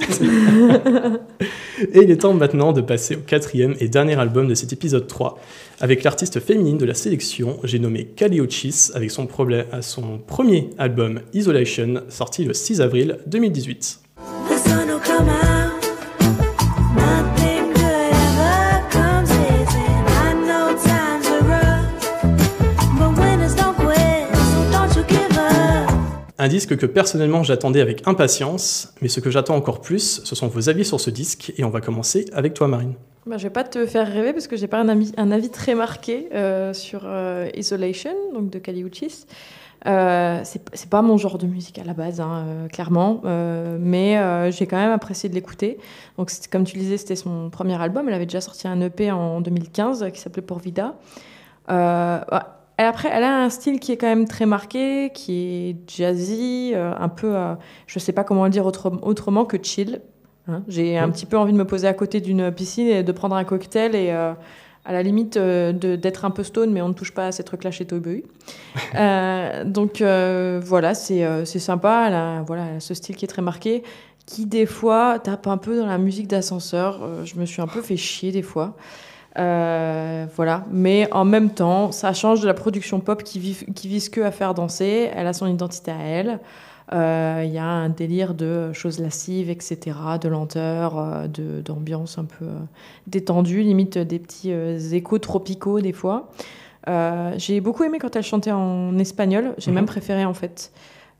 Et 1.92 2.02
il 2.02 2.10
est 2.10 2.16
temps 2.16 2.34
maintenant 2.34 2.72
de 2.72 2.80
passer 2.80 3.16
au 3.16 3.20
quatrième 3.20 3.76
et 3.80 3.88
dernier 3.88 4.18
album 4.18 4.48
de 4.48 4.54
cet 4.54 4.72
épisode 4.72 5.06
3, 5.06 5.38
avec 5.80 6.02
l'artiste 6.02 6.40
féminine 6.40 6.76
de 6.78 6.84
la 6.84 6.94
sélection, 6.94 7.58
j'ai 7.62 7.78
nommé 7.78 8.04
Kali 8.04 8.40
Uchis, 8.40 8.90
avec 8.94 9.10
son, 9.10 9.26
problème, 9.26 9.66
à 9.70 9.82
son 9.82 10.18
premier 10.18 10.70
album 10.78 11.20
Isolation, 11.34 12.02
sorti 12.08 12.44
le 12.44 12.54
6 12.54 12.80
avril 12.80 13.18
2018. 13.26 14.00
The 14.48 14.58
sun 14.58 14.88
will 14.88 15.00
come 15.00 15.28
out. 15.28 15.77
Disque 26.48 26.76
que 26.76 26.86
personnellement 26.86 27.42
j'attendais 27.42 27.80
avec 27.80 28.06
impatience, 28.06 28.94
mais 29.00 29.08
ce 29.08 29.20
que 29.20 29.30
j'attends 29.30 29.56
encore 29.56 29.80
plus, 29.80 30.22
ce 30.24 30.34
sont 30.34 30.48
vos 30.48 30.68
avis 30.68 30.84
sur 30.84 31.00
ce 31.00 31.10
disque, 31.10 31.52
et 31.56 31.64
on 31.64 31.70
va 31.70 31.80
commencer 31.80 32.26
avec 32.32 32.54
toi 32.54 32.68
Marine. 32.68 32.94
Bah, 33.28 33.36
je 33.36 33.42
vais 33.42 33.50
pas 33.50 33.64
te 33.64 33.84
faire 33.84 34.10
rêver 34.10 34.32
parce 34.32 34.46
que 34.46 34.56
j'ai 34.56 34.68
pas 34.68 34.78
un 34.78 34.88
avis, 34.88 35.12
un 35.18 35.30
avis 35.30 35.50
très 35.50 35.74
marqué 35.74 36.28
euh, 36.32 36.72
sur 36.72 37.02
euh, 37.04 37.50
Isolation, 37.54 38.14
donc 38.32 38.48
de 38.48 38.58
Kali 38.58 38.82
Uchis. 38.82 39.26
Euh, 39.86 40.40
c'est 40.44 40.90
pas 40.90 41.02
mon 41.02 41.18
genre 41.18 41.36
de 41.36 41.46
musique 41.46 41.78
à 41.78 41.84
la 41.84 41.92
base, 41.92 42.20
hein, 42.20 42.66
clairement, 42.72 43.20
mais 43.78 44.50
j'ai 44.50 44.66
quand 44.66 44.78
même 44.78 44.92
apprécié 44.92 45.28
de 45.28 45.34
l'écouter. 45.34 45.78
Donc, 46.16 46.32
comme 46.50 46.64
tu 46.64 46.76
le 46.76 46.82
disais, 46.82 46.96
c'était 46.96 47.16
son 47.16 47.50
premier 47.50 47.80
album. 47.80 48.08
Elle 48.08 48.14
avait 48.14 48.26
déjà 48.26 48.40
sorti 48.40 48.66
un 48.66 48.80
EP 48.80 49.12
en 49.12 49.40
2015 49.40 50.10
qui 50.12 50.20
s'appelait 50.20 50.42
Pour 50.42 50.58
Vida. 50.58 50.96
Et 52.78 52.82
après, 52.82 53.08
elle 53.12 53.24
a 53.24 53.42
un 53.42 53.50
style 53.50 53.80
qui 53.80 53.90
est 53.92 53.96
quand 53.96 54.06
même 54.06 54.28
très 54.28 54.46
marqué, 54.46 55.10
qui 55.12 55.32
est 55.70 55.76
jazzy, 55.90 56.72
euh, 56.74 56.92
un 56.96 57.08
peu, 57.08 57.34
euh, 57.34 57.54
je 57.88 57.98
sais 57.98 58.12
pas 58.12 58.22
comment 58.22 58.44
le 58.44 58.50
dire 58.50 58.66
autre- 58.66 58.92
autrement 59.02 59.44
que 59.44 59.56
chill. 59.60 60.00
hein. 60.46 60.62
J'ai 60.68 60.96
un 60.96 61.10
petit 61.10 61.26
peu 61.26 61.36
envie 61.36 61.52
de 61.52 61.58
me 61.58 61.64
poser 61.64 61.88
à 61.88 61.94
côté 61.94 62.20
d'une 62.20 62.52
piscine 62.52 62.86
et 62.86 63.02
de 63.02 63.12
prendre 63.12 63.34
un 63.34 63.42
cocktail 63.44 63.96
et 63.96 64.12
euh, 64.12 64.32
à 64.84 64.92
la 64.92 65.02
limite 65.02 65.36
d'être 65.36 66.24
un 66.24 66.30
peu 66.30 66.44
stone, 66.44 66.70
mais 66.72 66.80
on 66.80 66.88
ne 66.88 66.94
touche 66.94 67.12
pas 67.12 67.26
à 67.26 67.32
ces 67.32 67.42
trucs-là 67.42 67.70
chez 67.72 67.84
Toy 67.84 68.00
donc 69.66 70.00
voilà, 70.00 70.94
c'est 70.94 71.44
sympa. 71.44 72.04
Elle 72.06 72.14
a, 72.14 72.42
voilà, 72.42 72.64
elle 72.70 72.76
a 72.76 72.80
ce 72.80 72.94
style 72.94 73.16
qui 73.16 73.24
est 73.24 73.28
très 73.28 73.42
marqué, 73.42 73.82
qui 74.24 74.46
des 74.46 74.66
fois 74.66 75.18
tape 75.18 75.46
un 75.48 75.58
peu 75.58 75.76
dans 75.78 75.86
la 75.86 75.98
musique 75.98 76.28
d'ascenseur. 76.28 77.00
Je 77.24 77.36
me 77.38 77.44
suis 77.44 77.60
un 77.60 77.66
peu 77.66 77.82
fait 77.82 77.96
chier 77.96 78.30
des 78.32 78.42
fois. 78.42 78.76
Euh, 79.38 80.26
voilà, 80.34 80.64
mais 80.70 81.08
en 81.12 81.24
même 81.24 81.50
temps, 81.50 81.92
ça 81.92 82.12
change 82.12 82.40
de 82.40 82.46
la 82.46 82.54
production 82.54 82.98
pop 83.00 83.22
qui, 83.22 83.38
vise- 83.38 83.64
qui 83.74 83.86
vise 83.88 84.08
que 84.08 84.20
à 84.20 84.30
faire 84.30 84.52
danser. 84.54 85.08
Elle 85.14 85.26
a 85.26 85.32
son 85.32 85.46
identité 85.46 85.90
à 85.92 85.98
elle. 86.02 86.40
Euh, 86.92 87.42
Il 87.44 87.52
y 87.52 87.58
a 87.58 87.64
un 87.66 87.88
délire 87.90 88.34
de 88.34 88.72
choses 88.72 88.98
lascives, 88.98 89.50
etc., 89.50 89.78
de 90.20 90.28
lenteur, 90.28 90.98
euh, 90.98 91.26
de- 91.28 91.60
d'ambiance 91.60 92.18
un 92.18 92.24
peu 92.24 92.46
détendue, 93.06 93.60
limite 93.62 93.98
des 93.98 94.18
petits 94.18 94.50
échos 94.50 95.18
tropicaux 95.18 95.80
des 95.80 95.92
fois. 95.92 96.30
Euh, 96.88 97.32
J'ai 97.36 97.60
beaucoup 97.60 97.84
aimé 97.84 97.98
quand 98.00 98.16
elle 98.16 98.22
chantait 98.22 98.50
en 98.52 98.98
espagnol. 98.98 99.54
J'ai 99.58 99.70
Mhm. 99.70 99.74
même 99.76 99.86
préféré 99.86 100.24
en 100.24 100.34
fait. 100.34 100.72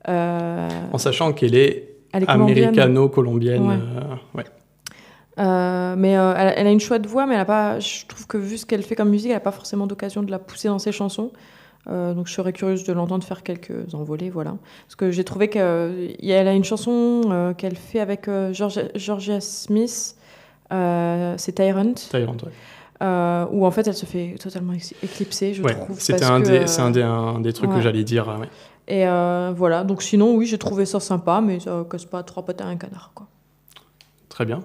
En 0.08 0.96
sachant 0.98 1.32
qu'elle 1.34 1.54
est, 1.54 1.96
américano-colombienne. 2.12 3.62
Ouais. 3.66 3.76
ouais. 4.36 4.44
Euh, 5.38 5.94
mais 5.96 6.16
euh, 6.16 6.34
elle, 6.36 6.54
elle 6.56 6.66
a 6.66 6.70
une 6.70 6.80
chouette 6.80 7.06
voix, 7.06 7.26
mais 7.26 7.34
elle 7.34 7.40
a 7.40 7.44
pas. 7.44 7.78
Je 7.80 8.06
trouve 8.06 8.26
que 8.26 8.36
vu 8.38 8.58
ce 8.58 8.66
qu'elle 8.66 8.82
fait 8.82 8.96
comme 8.96 9.10
musique, 9.10 9.30
elle 9.30 9.36
n'a 9.36 9.40
pas 9.40 9.52
forcément 9.52 9.86
d'occasion 9.86 10.22
de 10.22 10.30
la 10.30 10.38
pousser 10.38 10.68
dans 10.68 10.78
ses 10.78 10.92
chansons. 10.92 11.30
Euh, 11.88 12.12
donc 12.12 12.26
je 12.26 12.32
serais 12.34 12.52
curieuse 12.52 12.84
de 12.84 12.92
l'entendre 12.92 13.24
faire 13.24 13.42
quelques 13.42 13.94
envolées, 13.94 14.30
voilà. 14.30 14.54
Parce 14.86 14.96
que 14.96 15.10
j'ai 15.10 15.24
trouvé 15.24 15.48
qu'elle 15.48 16.48
a 16.48 16.52
une 16.52 16.64
chanson 16.64 17.54
qu'elle 17.56 17.76
fait 17.76 18.00
avec 18.00 18.28
Georgia, 18.52 18.82
Georgia 18.94 19.40
Smith, 19.40 20.16
c'est 20.70 21.52
Tyrant, 21.54 21.94
Thaïlande, 22.10 22.42
ouais. 22.44 22.52
euh, 23.02 23.46
où 23.52 23.64
en 23.64 23.70
fait 23.70 23.86
elle 23.86 23.94
se 23.94 24.04
fait 24.06 24.34
totalement 24.38 24.72
éclipser, 25.02 25.54
je 25.54 25.62
Ouais, 25.62 25.74
trouve. 25.74 25.98
C'était 25.98 26.24
un, 26.24 26.40
des- 26.40 26.50
euh, 26.60 26.66
c'est 26.66 26.82
un 26.82 26.90
des, 26.90 27.02
un 27.02 27.40
des 27.40 27.52
trucs 27.52 27.70
que 27.70 27.80
j'allais 27.80 28.04
dire. 28.04 28.26
ouais. 28.28 28.48
Et 28.88 29.06
euh, 29.06 29.52
voilà, 29.56 29.84
donc 29.84 30.02
sinon, 30.02 30.34
oui, 30.34 30.46
j'ai 30.46 30.58
trouvé 30.58 30.84
ça 30.86 30.98
sympa, 30.98 31.40
mais 31.42 31.60
ça 31.60 31.84
casse 31.90 32.06
pas 32.06 32.22
trois 32.22 32.42
pattes 32.44 32.60
à 32.62 32.64
un 32.66 32.76
canard, 32.76 33.12
quoi. 33.14 33.26
Très 34.30 34.44
bien. 34.46 34.62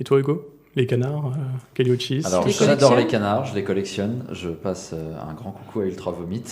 Et 0.00 0.04
toi 0.04 0.18
Hugo? 0.18 0.48
Les 0.76 0.86
canards 0.86 1.26
euh, 1.26 1.58
Kelly 1.74 1.90
Uchis 1.90 2.22
Alors 2.24 2.48
j'adore 2.48 2.96
les 2.96 3.06
canards, 3.06 3.44
je 3.44 3.54
les 3.54 3.62
collectionne. 3.62 4.24
Je 4.32 4.48
passe 4.48 4.92
euh, 4.94 5.14
un 5.28 5.34
grand 5.34 5.50
coucou 5.50 5.80
à 5.80 5.84
Ultra 5.84 6.10
Vomit, 6.10 6.42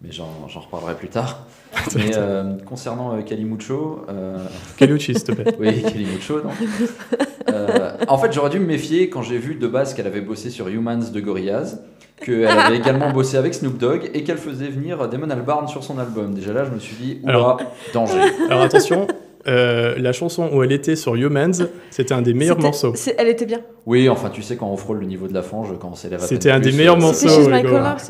mais 0.00 0.12
j'en 0.12 0.28
reparlerai 0.46 0.94
plus 0.94 1.08
tard. 1.08 1.46
mais 1.96 2.16
euh, 2.16 2.56
concernant 2.64 3.16
euh, 3.16 3.22
Calimucho, 3.22 4.06
euh, 4.08 4.38
Kelly 4.76 4.92
Uchis, 4.92 5.14
s'il 5.14 5.24
te 5.24 5.32
plaît. 5.32 5.56
oui 5.60 5.82
Calimucho, 5.82 6.40
non. 6.42 6.50
Euh, 7.48 7.96
en 8.06 8.16
fait, 8.18 8.32
j'aurais 8.32 8.50
dû 8.50 8.60
me 8.60 8.66
méfier 8.66 9.10
quand 9.10 9.22
j'ai 9.22 9.38
vu 9.38 9.56
de 9.56 9.66
base 9.66 9.94
qu'elle 9.94 10.06
avait 10.06 10.20
bossé 10.20 10.50
sur 10.50 10.68
Humans 10.68 11.10
de 11.12 11.20
Gorillaz, 11.20 11.80
qu'elle 12.20 12.46
avait 12.46 12.76
également 12.76 13.10
bossé 13.10 13.36
avec 13.36 13.54
Snoop 13.54 13.76
Dogg 13.76 14.08
et 14.14 14.22
qu'elle 14.22 14.38
faisait 14.38 14.68
venir 14.68 15.08
Damon 15.08 15.30
Albarn 15.30 15.66
sur 15.66 15.82
son 15.82 15.98
album. 15.98 16.32
Déjà 16.32 16.52
là, 16.52 16.64
je 16.64 16.70
me 16.70 16.78
suis 16.78 16.94
dit, 16.94 17.18
oula, 17.24 17.56
danger. 17.92 18.20
Alors 18.48 18.62
attention, 18.62 19.08
euh, 19.46 19.94
la 19.98 20.12
chanson 20.12 20.48
où 20.52 20.62
elle 20.62 20.72
était 20.72 20.96
sur 20.96 21.14
Humans, 21.14 21.52
c'était 21.90 22.14
un 22.14 22.22
des 22.22 22.34
meilleurs 22.34 22.58
morceaux. 22.58 22.92
c'est- 22.94 23.14
Elle 23.18 23.28
était 23.28 23.46
bien. 23.46 23.60
Oui, 23.86 24.08
enfin, 24.08 24.30
tu 24.30 24.40
sais, 24.42 24.56
quand 24.56 24.68
on 24.70 24.76
frôle 24.78 24.98
le 25.00 25.06
niveau 25.06 25.28
de 25.28 25.34
la 25.34 25.42
fange, 25.42 25.68
quand 25.78 25.90
on 25.92 25.94
s'élève 25.94 26.22
à 26.22 26.26
C'était 26.26 26.50
un 26.50 26.58
des 26.60 26.72
meilleurs 26.72 26.96
euh, 26.96 27.00
morceaux. 27.00 27.28
C'est 27.28 27.46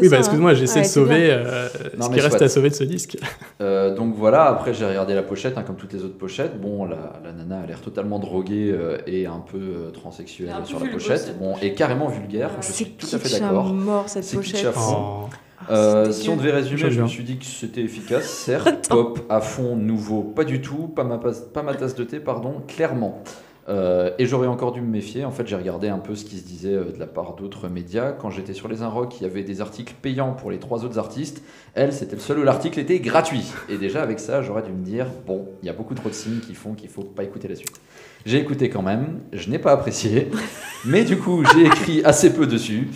Oui, 0.02 0.08
bah 0.08 0.16
ça, 0.16 0.18
excuse-moi, 0.18 0.50
hein 0.52 0.54
j'essaie 0.54 0.74
Ouais, 0.76 0.80
de 0.82 0.86
c'est 0.86 0.92
sauver 0.92 1.28
euh, 1.30 1.68
Non, 1.98 2.06
ce 2.06 2.10
qui 2.10 2.20
reste 2.20 2.36
soit. 2.36 2.46
à 2.46 2.48
sauver 2.48 2.70
de 2.70 2.74
ce 2.74 2.84
disque. 2.84 3.16
Euh, 3.60 3.94
donc 3.94 4.14
voilà, 4.16 4.44
après 4.44 4.72
j'ai 4.72 4.86
regardé 4.86 5.14
la 5.14 5.22
pochette, 5.24 5.58
hein, 5.58 5.64
comme 5.66 5.76
toutes 5.76 5.92
les 5.92 6.04
autres 6.04 6.16
pochettes. 6.16 6.60
Bon, 6.60 6.84
la, 6.84 7.14
la 7.24 7.32
nana 7.32 7.60
a 7.62 7.66
l'air 7.66 7.80
totalement 7.80 8.18
droguée 8.20 8.70
euh, 8.72 8.98
et 9.06 9.26
un 9.26 9.40
peu 9.50 9.58
euh, 9.58 9.90
transsexuelle 9.90 10.50
peu 10.60 10.64
sur 10.66 10.78
la 10.80 10.86
pochette. 10.90 11.36
Bon, 11.40 11.54
et 11.60 11.72
carrément 11.74 12.06
vulgaire, 12.08 12.50
je 12.60 12.66
C'est 12.66 12.72
suis 12.72 12.86
tout 12.90 13.06
à 13.12 13.18
fait 13.18 13.40
d'accord. 13.40 13.72
mort, 13.74 14.08
cette 14.08 14.24
C'est 14.24 14.36
pochette. 14.36 14.66
Oh. 14.78 15.24
Euh, 15.70 16.12
si 16.12 16.28
on 16.28 16.36
devait 16.36 16.52
résumer, 16.52 16.90
je 16.90 17.00
me 17.00 17.08
suis 17.08 17.24
dit 17.24 17.38
que 17.38 17.44
c'était 17.44 17.82
efficace, 17.82 18.24
certes, 18.28 18.88
pop 18.88 19.20
à 19.28 19.40
fond, 19.40 19.76
nouveau, 19.76 20.22
pas 20.22 20.44
du 20.44 20.60
tout, 20.60 20.88
pas 20.88 21.04
ma, 21.04 21.18
pas, 21.18 21.32
pas 21.32 21.62
ma 21.62 21.74
tasse 21.74 21.94
de 21.94 22.04
thé, 22.04 22.20
pardon, 22.20 22.62
clairement. 22.66 23.22
Euh, 23.68 24.10
et 24.18 24.26
j'aurais 24.26 24.46
encore 24.46 24.72
dû 24.72 24.80
me 24.80 24.90
méfier. 24.90 25.24
En 25.24 25.30
fait, 25.30 25.46
j'ai 25.46 25.56
regardé 25.56 25.88
un 25.88 25.98
peu 25.98 26.14
ce 26.14 26.24
qui 26.24 26.38
se 26.38 26.44
disait 26.44 26.74
euh, 26.74 26.92
de 26.92 26.98
la 26.98 27.06
part 27.06 27.34
d'autres 27.34 27.68
médias. 27.68 28.12
Quand 28.12 28.30
j'étais 28.30 28.52
sur 28.52 28.68
les 28.68 28.82
Inrock, 28.82 29.18
il 29.20 29.22
y 29.22 29.26
avait 29.26 29.42
des 29.42 29.60
articles 29.60 29.94
payants 30.02 30.32
pour 30.32 30.50
les 30.50 30.58
trois 30.58 30.84
autres 30.84 30.98
artistes. 30.98 31.42
Elle, 31.74 31.92
c'était 31.92 32.16
le 32.16 32.20
seul 32.20 32.38
où 32.38 32.42
l'article 32.42 32.78
était 32.78 33.00
gratuit. 33.00 33.44
Et 33.70 33.78
déjà, 33.78 34.02
avec 34.02 34.20
ça, 34.20 34.42
j'aurais 34.42 34.62
dû 34.62 34.72
me 34.72 34.84
dire 34.84 35.06
bon, 35.26 35.48
il 35.62 35.66
y 35.66 35.70
a 35.70 35.72
beaucoup 35.72 35.94
trop 35.94 36.10
de 36.10 36.14
signes 36.14 36.40
qui 36.40 36.54
font 36.54 36.74
qu'il 36.74 36.90
faut 36.90 37.04
pas 37.04 37.24
écouter 37.24 37.48
la 37.48 37.56
suite. 37.56 37.80
J'ai 38.26 38.38
écouté 38.38 38.68
quand 38.68 38.82
même, 38.82 39.20
je 39.32 39.50
n'ai 39.50 39.58
pas 39.58 39.72
apprécié, 39.72 40.30
mais 40.84 41.04
du 41.04 41.18
coup, 41.18 41.42
j'ai 41.54 41.64
écrit 41.64 42.02
assez 42.04 42.32
peu 42.32 42.46
dessus. 42.46 42.88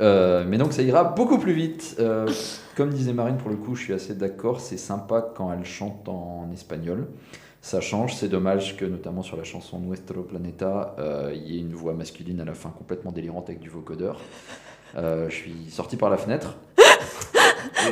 Euh, 0.00 0.44
mais 0.46 0.58
donc 0.58 0.72
ça 0.72 0.82
ira 0.82 1.04
beaucoup 1.04 1.38
plus 1.38 1.52
vite. 1.52 1.96
Euh, 1.98 2.28
comme 2.76 2.90
disait 2.90 3.12
Marine, 3.12 3.36
pour 3.36 3.50
le 3.50 3.56
coup, 3.56 3.74
je 3.74 3.82
suis 3.84 3.92
assez 3.92 4.14
d'accord. 4.14 4.60
C'est 4.60 4.76
sympa 4.76 5.32
quand 5.34 5.52
elle 5.52 5.64
chante 5.64 6.08
en 6.08 6.48
espagnol. 6.52 7.08
Ça 7.60 7.80
change. 7.80 8.14
C'est 8.14 8.28
dommage 8.28 8.76
que, 8.76 8.84
notamment 8.84 9.22
sur 9.22 9.36
la 9.36 9.44
chanson 9.44 9.78
Nuestro 9.78 10.22
Planeta, 10.22 10.96
euh, 10.98 11.32
il 11.34 11.50
y 11.50 11.56
ait 11.56 11.60
une 11.60 11.74
voix 11.74 11.92
masculine 11.92 12.40
à 12.40 12.44
la 12.44 12.54
fin 12.54 12.70
complètement 12.70 13.12
délirante 13.12 13.50
avec 13.50 13.60
du 13.60 13.68
vocodeur. 13.68 14.20
Je 14.96 15.30
suis 15.30 15.70
sorti 15.70 15.96
par 15.96 16.10
la 16.10 16.16
fenêtre. 16.16 16.56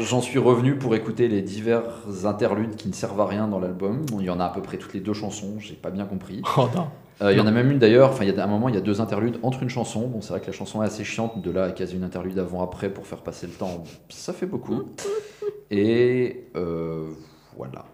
J'en 0.02 0.20
suis 0.20 0.38
revenu 0.38 0.76
pour 0.76 0.94
écouter 0.94 1.28
les 1.28 1.42
divers 1.42 1.84
interludes 2.24 2.76
qui 2.76 2.88
ne 2.88 2.92
servent 2.92 3.20
à 3.20 3.26
rien 3.26 3.46
dans 3.46 3.58
l'album. 3.58 4.04
Il 4.18 4.24
y 4.24 4.30
en 4.30 4.40
a 4.40 4.46
à 4.46 4.48
peu 4.48 4.62
près 4.62 4.78
toutes 4.78 4.94
les 4.94 5.00
deux 5.00 5.12
chansons, 5.12 5.58
j'ai 5.58 5.74
pas 5.74 5.90
bien 5.90 6.06
compris. 6.06 6.42
Oh, 6.56 6.68
non. 6.74 6.88
Euh, 7.20 7.32
il 7.32 7.38
y 7.38 7.40
en 7.40 7.46
a 7.46 7.50
même 7.50 7.70
une 7.70 7.78
d'ailleurs, 7.78 8.10
enfin 8.10 8.24
il 8.24 8.34
y 8.34 8.38
a 8.38 8.44
un 8.44 8.46
moment 8.46 8.68
il 8.68 8.74
y 8.74 8.78
a 8.78 8.80
deux 8.80 9.00
interludes 9.00 9.38
entre 9.42 9.62
une 9.62 9.70
chanson. 9.70 10.06
Bon 10.06 10.20
c'est 10.20 10.30
vrai 10.30 10.40
que 10.40 10.46
la 10.46 10.52
chanson 10.52 10.82
est 10.82 10.86
assez 10.86 11.04
chiante, 11.04 11.42
de 11.42 11.50
là 11.50 11.64
à 11.64 11.70
quasi 11.72 11.96
une 11.96 12.04
interlude 12.04 12.38
avant-après 12.38 12.90
pour 12.90 13.06
faire 13.06 13.22
passer 13.22 13.46
le 13.46 13.52
temps, 13.52 13.82
ça 14.08 14.32
fait 14.32 14.46
beaucoup. 14.46 14.84
Et 15.70 16.44
euh, 16.56 17.08
voilà. 17.56 17.84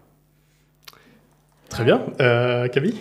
Très 1.75 1.83
bien. 1.83 2.05
Euh, 2.21 2.67
Camille? 2.69 2.97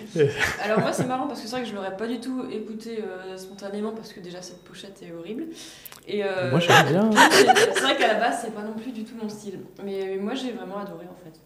Alors 0.64 0.80
moi 0.80 0.92
c'est 0.92 1.06
marrant 1.06 1.28
parce 1.28 1.40
que 1.40 1.46
c'est 1.46 1.54
vrai 1.54 1.62
que 1.62 1.70
je 1.70 1.74
l'aurais 1.74 1.96
pas 1.96 2.08
du 2.08 2.18
tout 2.18 2.44
écouté 2.50 2.98
euh, 3.04 3.36
spontanément 3.36 3.92
parce 3.92 4.12
que 4.12 4.18
déjà 4.18 4.42
cette 4.42 4.64
pochette 4.64 5.00
est 5.02 5.12
horrible. 5.12 5.44
Et 6.08 6.24
euh, 6.24 6.50
Moi 6.50 6.58
j'aime 6.58 6.86
bien. 6.88 7.10
c'est 7.30 7.80
vrai 7.80 7.96
qu'à 7.96 8.08
la 8.08 8.18
base 8.18 8.38
c'est 8.42 8.54
pas 8.54 8.62
non 8.62 8.72
plus 8.72 8.90
du 8.90 9.04
tout 9.04 9.14
mon 9.20 9.28
style. 9.28 9.60
Mais 9.84 10.16
moi 10.20 10.34
j'ai 10.34 10.50
vraiment 10.52 10.78
adoré 10.78 11.04
en 11.04 11.16
fait. 11.24 11.38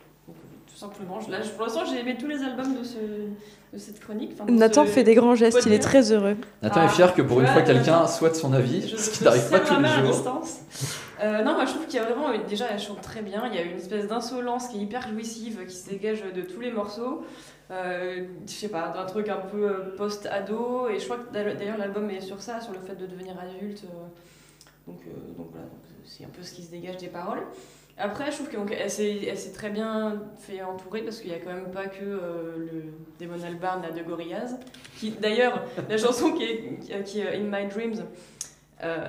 Tout 0.70 0.76
simplement, 0.76 1.20
je- 1.20 1.30
là 1.30 1.42
je- 1.42 1.50
pour 1.50 1.62
l'instant 1.64 1.84
j'ai 1.84 1.98
aimé 2.00 2.16
tous 2.18 2.26
les 2.28 2.40
albums 2.42 2.74
de, 2.78 2.84
ce, 2.84 2.96
de 2.98 3.78
cette 3.78 3.98
chronique. 4.00 4.30
enfin, 4.34 4.44
de 4.44 4.52
Nathan 4.52 4.84
ce- 4.84 4.90
fait 4.90 5.02
des 5.02 5.14
grands 5.14 5.34
gestes, 5.34 5.64
il 5.66 5.72
est 5.72 5.78
très 5.80 6.12
heureux. 6.12 6.36
Nathan 6.62 6.80
Ah, 6.82 6.84
est 6.84 6.88
fier 6.88 7.14
que 7.14 7.22
pour 7.22 7.40
une 7.40 7.46
tu 7.46 7.52
fois 7.52 7.62
quelqu'un 7.62 8.02
de 8.04 8.34
son 8.34 8.52
avis, 8.52 8.86
Je 8.88 8.96
ce 8.96 9.10
qui 9.10 9.24
n'arrive 9.24 9.50
pas 9.50 9.60
tous 9.60 9.80
les 9.80 9.88
jours. 9.88 10.10
distance. 10.12 10.58
Euh, 11.20 11.42
non, 11.42 11.54
moi 11.54 11.64
je 11.64 11.72
trouve 11.72 11.86
qu'il 11.86 11.96
y 11.96 12.02
a 12.02 12.04
vraiment, 12.04 12.28
euh, 12.30 12.36
déjà 12.48 12.66
elle 12.70 12.78
chante 12.78 13.00
très 13.00 13.22
bien, 13.22 13.48
il 13.48 13.54
y 13.56 13.58
a 13.58 13.62
une 13.62 13.76
espèce 13.76 14.06
d'insolence 14.06 14.68
qui 14.68 14.78
est 14.78 14.82
hyper 14.82 15.08
jouissive, 15.08 15.58
qui 15.66 15.74
se 15.74 15.88
dégage 15.90 16.22
de 16.32 16.42
tous 16.42 16.60
les 16.60 16.70
morceaux. 16.70 17.24
Euh, 17.70 18.24
je 18.46 18.52
sais 18.52 18.68
pas, 18.68 18.88
d'un 18.88 19.04
truc 19.04 19.28
un 19.28 19.36
peu 19.36 19.68
euh, 19.68 19.96
post-ado, 19.96 20.88
et 20.88 20.98
je 21.00 21.04
crois 21.04 21.18
que 21.18 21.32
d'ailleurs 21.32 21.76
l'album 21.76 22.08
est 22.08 22.20
sur 22.20 22.40
ça, 22.40 22.60
sur 22.60 22.72
le 22.72 22.78
fait 22.78 22.94
de 22.94 23.06
devenir 23.06 23.34
adulte. 23.38 23.82
euh, 23.84 24.06
donc, 24.86 25.00
euh, 25.06 25.10
donc 25.36 25.48
voilà, 25.50 25.66
donc 25.66 25.80
c'est 26.06 26.24
un 26.24 26.28
peu 26.28 26.42
ce 26.42 26.54
qui 26.54 26.62
se 26.62 26.70
dégage 26.70 26.96
des 26.98 27.08
paroles. 27.08 27.42
Après, 28.00 28.30
je 28.30 28.36
trouve 28.42 28.48
qu'elle 28.66 28.90
s'est 28.90 29.52
très 29.54 29.70
bien 29.70 30.22
fait 30.38 30.62
entourer 30.62 31.02
parce 31.02 31.18
qu'il 31.20 31.30
n'y 31.30 31.36
a 31.36 31.40
quand 31.40 31.52
même 31.52 31.70
pas 31.72 31.86
que 31.86 32.04
euh, 32.04 32.56
le 32.72 32.84
Damon 33.18 33.42
Albarn 33.44 33.82
là, 33.82 33.90
de 33.90 34.02
Gorillaz. 34.02 34.56
Qui, 34.98 35.10
d'ailleurs, 35.10 35.64
la 35.88 35.96
chanson 35.98 36.32
qui 36.32 36.44
est, 36.44 36.78
qui, 36.80 36.92
qui 37.04 37.20
est 37.20 37.36
In 37.36 37.42
My 37.44 37.66
Dreams, 37.66 38.04
euh, 38.84 39.06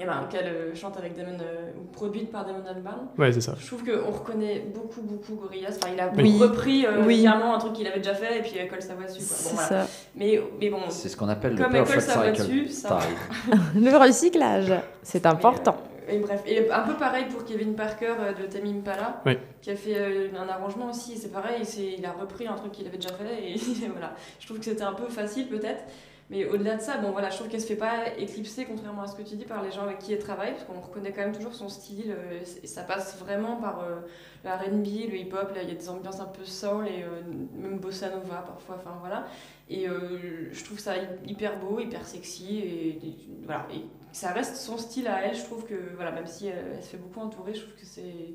eh 0.00 0.04
ben, 0.04 0.26
qu'elle 0.30 0.46
euh, 0.46 0.74
chante 0.74 0.96
avec 0.96 1.16
Damon, 1.16 1.36
euh, 1.42 1.70
ou 1.78 1.84
produite 1.92 2.30
par 2.30 2.46
Damon 2.46 2.62
Albarn, 2.66 3.08
Ouais, 3.18 3.32
c'est 3.32 3.40
ça. 3.40 3.54
je 3.58 3.66
trouve 3.66 3.84
qu'on 3.84 4.10
reconnaît 4.10 4.60
beaucoup, 4.74 5.02
beaucoup 5.02 5.34
Gorillaz. 5.34 5.76
Enfin, 5.82 5.92
il 5.92 6.00
a 6.00 6.10
Oui. 6.16 6.38
repris 6.40 6.86
euh, 6.86 7.02
Oui. 7.04 7.20
clairement 7.20 7.56
un 7.56 7.58
truc 7.58 7.72
qu'il 7.74 7.86
avait 7.86 7.98
déjà 7.98 8.14
fait 8.14 8.38
et 8.38 8.42
puis 8.42 8.52
elle 8.58 8.68
colle 8.68 8.80
sa 8.80 8.94
voix 8.94 9.04
dessus. 9.06 9.24
Quoi. 9.26 9.36
Bon, 9.50 9.56
voilà. 9.56 9.68
ça. 9.86 9.92
mais, 10.14 10.40
mais 10.60 10.70
bon, 10.70 10.78
C'est 10.88 11.08
ce 11.08 11.16
qu'on 11.16 11.28
appelle 11.28 11.56
le 11.56 11.62
Comme 11.64 11.74
elle 11.74 11.84
colle 11.84 11.94
perfect 11.96 12.12
sa 12.12 12.18
voix 12.20 12.34
cycle. 12.34 12.48
dessus, 12.48 12.68
ça. 12.68 12.98
Le 13.74 13.96
recyclage, 13.98 14.72
c'est 15.02 15.26
important. 15.26 15.76
Et, 16.08 16.18
bref, 16.18 16.42
et 16.46 16.70
un 16.70 16.82
peu 16.82 16.94
pareil 16.94 17.26
pour 17.26 17.44
Kevin 17.44 17.74
Parker 17.74 18.14
euh, 18.18 18.32
de 18.32 18.46
Tame 18.46 18.66
Impala, 18.66 19.22
Oui. 19.26 19.36
qui 19.60 19.70
a 19.70 19.76
fait 19.76 19.96
euh, 19.96 20.28
un 20.38 20.48
arrangement 20.48 20.90
aussi. 20.90 21.16
C'est 21.16 21.32
pareil, 21.32 21.62
il 21.98 22.04
a 22.06 22.12
repris 22.12 22.46
un 22.46 22.54
truc 22.54 22.72
qu'il 22.72 22.86
avait 22.86 22.96
déjà 22.98 23.12
fait 23.14 23.50
et 23.52 23.56
voilà. 23.92 24.14
Je 24.40 24.46
trouve 24.46 24.58
que 24.58 24.64
c'était 24.64 24.82
un 24.82 24.94
peu 24.94 25.08
facile 25.08 25.48
peut-être. 25.48 25.84
Mais 26.30 26.44
au-delà 26.44 26.76
de 26.76 26.82
ça, 26.82 26.98
bon 26.98 27.10
voilà, 27.10 27.30
je 27.30 27.36
trouve 27.36 27.48
qu'elle 27.48 27.60
se 27.60 27.66
fait 27.66 27.74
pas 27.74 28.14
éclipser, 28.18 28.66
contrairement 28.66 29.00
à 29.02 29.06
ce 29.06 29.16
que 29.16 29.22
tu 29.22 29.36
dis, 29.36 29.46
par 29.46 29.62
les 29.62 29.70
gens 29.70 29.84
avec 29.84 29.98
qui 29.98 30.12
elle 30.12 30.18
travaille, 30.18 30.52
parce 30.52 30.64
qu'on 30.64 30.78
reconnaît 30.78 31.10
quand 31.10 31.22
même 31.22 31.34
toujours 31.34 31.54
son 31.54 31.70
style, 31.70 32.10
euh, 32.14 32.40
et 32.62 32.66
ça 32.66 32.82
passe 32.82 33.18
vraiment 33.18 33.56
par 33.56 33.80
euh, 33.80 34.00
le 34.44 34.50
R&B, 34.50 35.10
le 35.10 35.16
hip-hop, 35.16 35.54
là 35.54 35.62
il 35.62 35.68
y 35.70 35.72
a 35.72 35.74
des 35.74 35.88
ambiances 35.88 36.20
un 36.20 36.26
peu 36.26 36.44
soul 36.44 36.86
et 36.86 37.02
euh, 37.02 37.22
même 37.54 37.78
bossa 37.78 38.10
nova 38.10 38.44
parfois, 38.46 38.76
enfin 38.78 38.94
voilà. 39.00 39.26
Et 39.70 39.86
je 39.86 40.64
trouve 40.64 40.78
ça 40.78 40.94
hyper 41.26 41.58
beau, 41.58 41.78
hyper 41.78 42.04
sexy, 42.06 42.58
et, 42.58 42.88
et 43.06 43.16
voilà. 43.44 43.66
Et 43.74 43.84
ça 44.12 44.30
reste 44.32 44.56
son 44.56 44.76
style 44.78 45.06
à 45.08 45.22
elle, 45.24 45.36
je 45.36 45.42
trouve 45.44 45.64
que, 45.64 45.74
voilà, 45.96 46.10
même 46.12 46.26
si 46.26 46.46
elle, 46.48 46.64
elle 46.76 46.82
se 46.82 46.88
fait 46.90 46.96
beaucoup 46.96 47.20
entourer, 47.20 47.54
je 47.54 47.60
trouve 47.60 47.74
que 47.74 47.84
c'est 47.86 48.34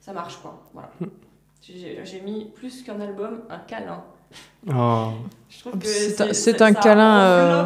ça 0.00 0.12
marche 0.12 0.36
quoi. 0.38 0.62
Voilà. 0.72 0.90
J'ai 1.62 2.00
j'ai 2.04 2.20
mis 2.20 2.46
plus 2.54 2.82
qu'un 2.82 3.00
album, 3.00 3.42
un 3.50 3.58
câlin. 3.58 4.02
Oh. 4.74 5.08
Je 5.48 5.60
trouve 5.60 5.78
que 5.78 5.86
C'est 5.86 6.20
un- 6.20 6.32
c'est 6.32 6.62
un 6.62 6.72
câlin, 6.72 7.20
euh, 7.20 7.64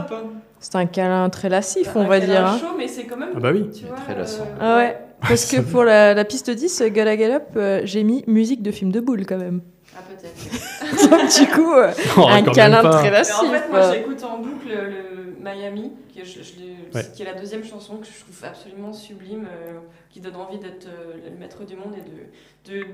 C'est 0.59 0.75
un 0.77 0.87
câlin 0.87 1.29
très 1.31 1.49
lassif, 1.49 1.91
on 1.95 2.05
va 2.05 2.19
dire. 2.21 2.45
hein. 2.47 2.59
chaud, 2.59 2.75
mais 2.77 2.89
c'est 2.89 3.05
quand 3.05 3.17
même. 3.19 3.31
Ah 3.37 3.41
bah 3.41 3.51
oui. 3.53 3.71
Tu 3.71 3.85
vois, 3.87 3.97
très 3.97 4.15
lassant. 4.17 4.45
euh, 4.45 4.57
Ah 4.61 4.77
ouais, 4.79 4.99
parce 5.21 5.47
que 5.51 5.61
pour 5.61 5.85
la, 5.85 6.15
la 6.15 6.25
piste 6.25 6.51
10, 6.51 6.83
Gotta 6.89 7.17
Get 7.17 7.35
Up, 7.35 7.43
euh, 7.57 7.83
j'ai 7.85 8.03
mis 8.03 8.25
musique 8.27 8.63
de 8.63 8.71
film 8.73 8.91
de 8.91 9.01
boule 9.01 9.27
quand 9.27 9.37
même. 9.39 9.61
Ah, 9.97 10.01
peut-être. 10.09 11.11
Donc 11.11 11.39
du 11.39 11.47
coup, 11.55 11.73
euh, 11.75 11.93
Oh, 12.17 12.27
un 12.29 12.43
câlin 12.43 12.83
pas. 12.83 12.91
très 12.95 13.05
Mais 13.05 13.11
lassif. 13.11 13.37
en 13.49 13.53
fait, 13.53 13.69
moi, 13.71 13.79
euh. 13.79 13.93
j'écoute 13.93 14.25
en 14.25 14.39
boucle 14.39 14.69
le 14.69 15.37
Miami, 15.43 15.93
qui 16.15 16.21
est, 16.21 16.25
je- 16.25 16.43
je 16.43 16.97
Ouais. 16.97 17.05
qui 17.13 17.23
est 17.23 17.25
la 17.25 17.35
deuxième 17.35 17.65
chanson 17.65 17.97
que 17.97 18.07
je 18.07 18.13
trouve 18.21 18.45
absolument 18.45 18.93
sublime, 18.93 19.47
euh, 19.51 19.81
qui 20.11 20.21
donne 20.21 20.37
envie 20.37 20.59
d'être 20.59 20.87
euh, 20.87 21.15
le 21.31 21.37
maître 21.37 21.65
du 21.65 21.75
monde 21.75 21.95
et 21.97 22.71
de, 22.71 22.73
de 22.81 22.87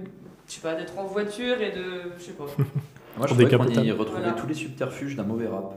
je 0.48 0.52
sais 0.54 0.60
pas, 0.60 0.74
d'être 0.74 0.98
en 0.98 1.04
voiture 1.04 1.60
et 1.60 1.70
de, 1.72 2.12
je 2.18 2.22
sais 2.24 2.32
pas. 2.32 2.46
Moi, 3.18 3.26
je 3.26 3.34
trouvais 3.34 3.44
qu'on 3.44 3.66
y 3.68 3.90
retrouvait 3.92 4.20
Voilà. 4.20 4.32
tous 4.32 4.46
les 4.46 4.54
subterfuges 4.54 5.16
d'un 5.16 5.24
mauvais 5.24 5.48
rap. 5.48 5.76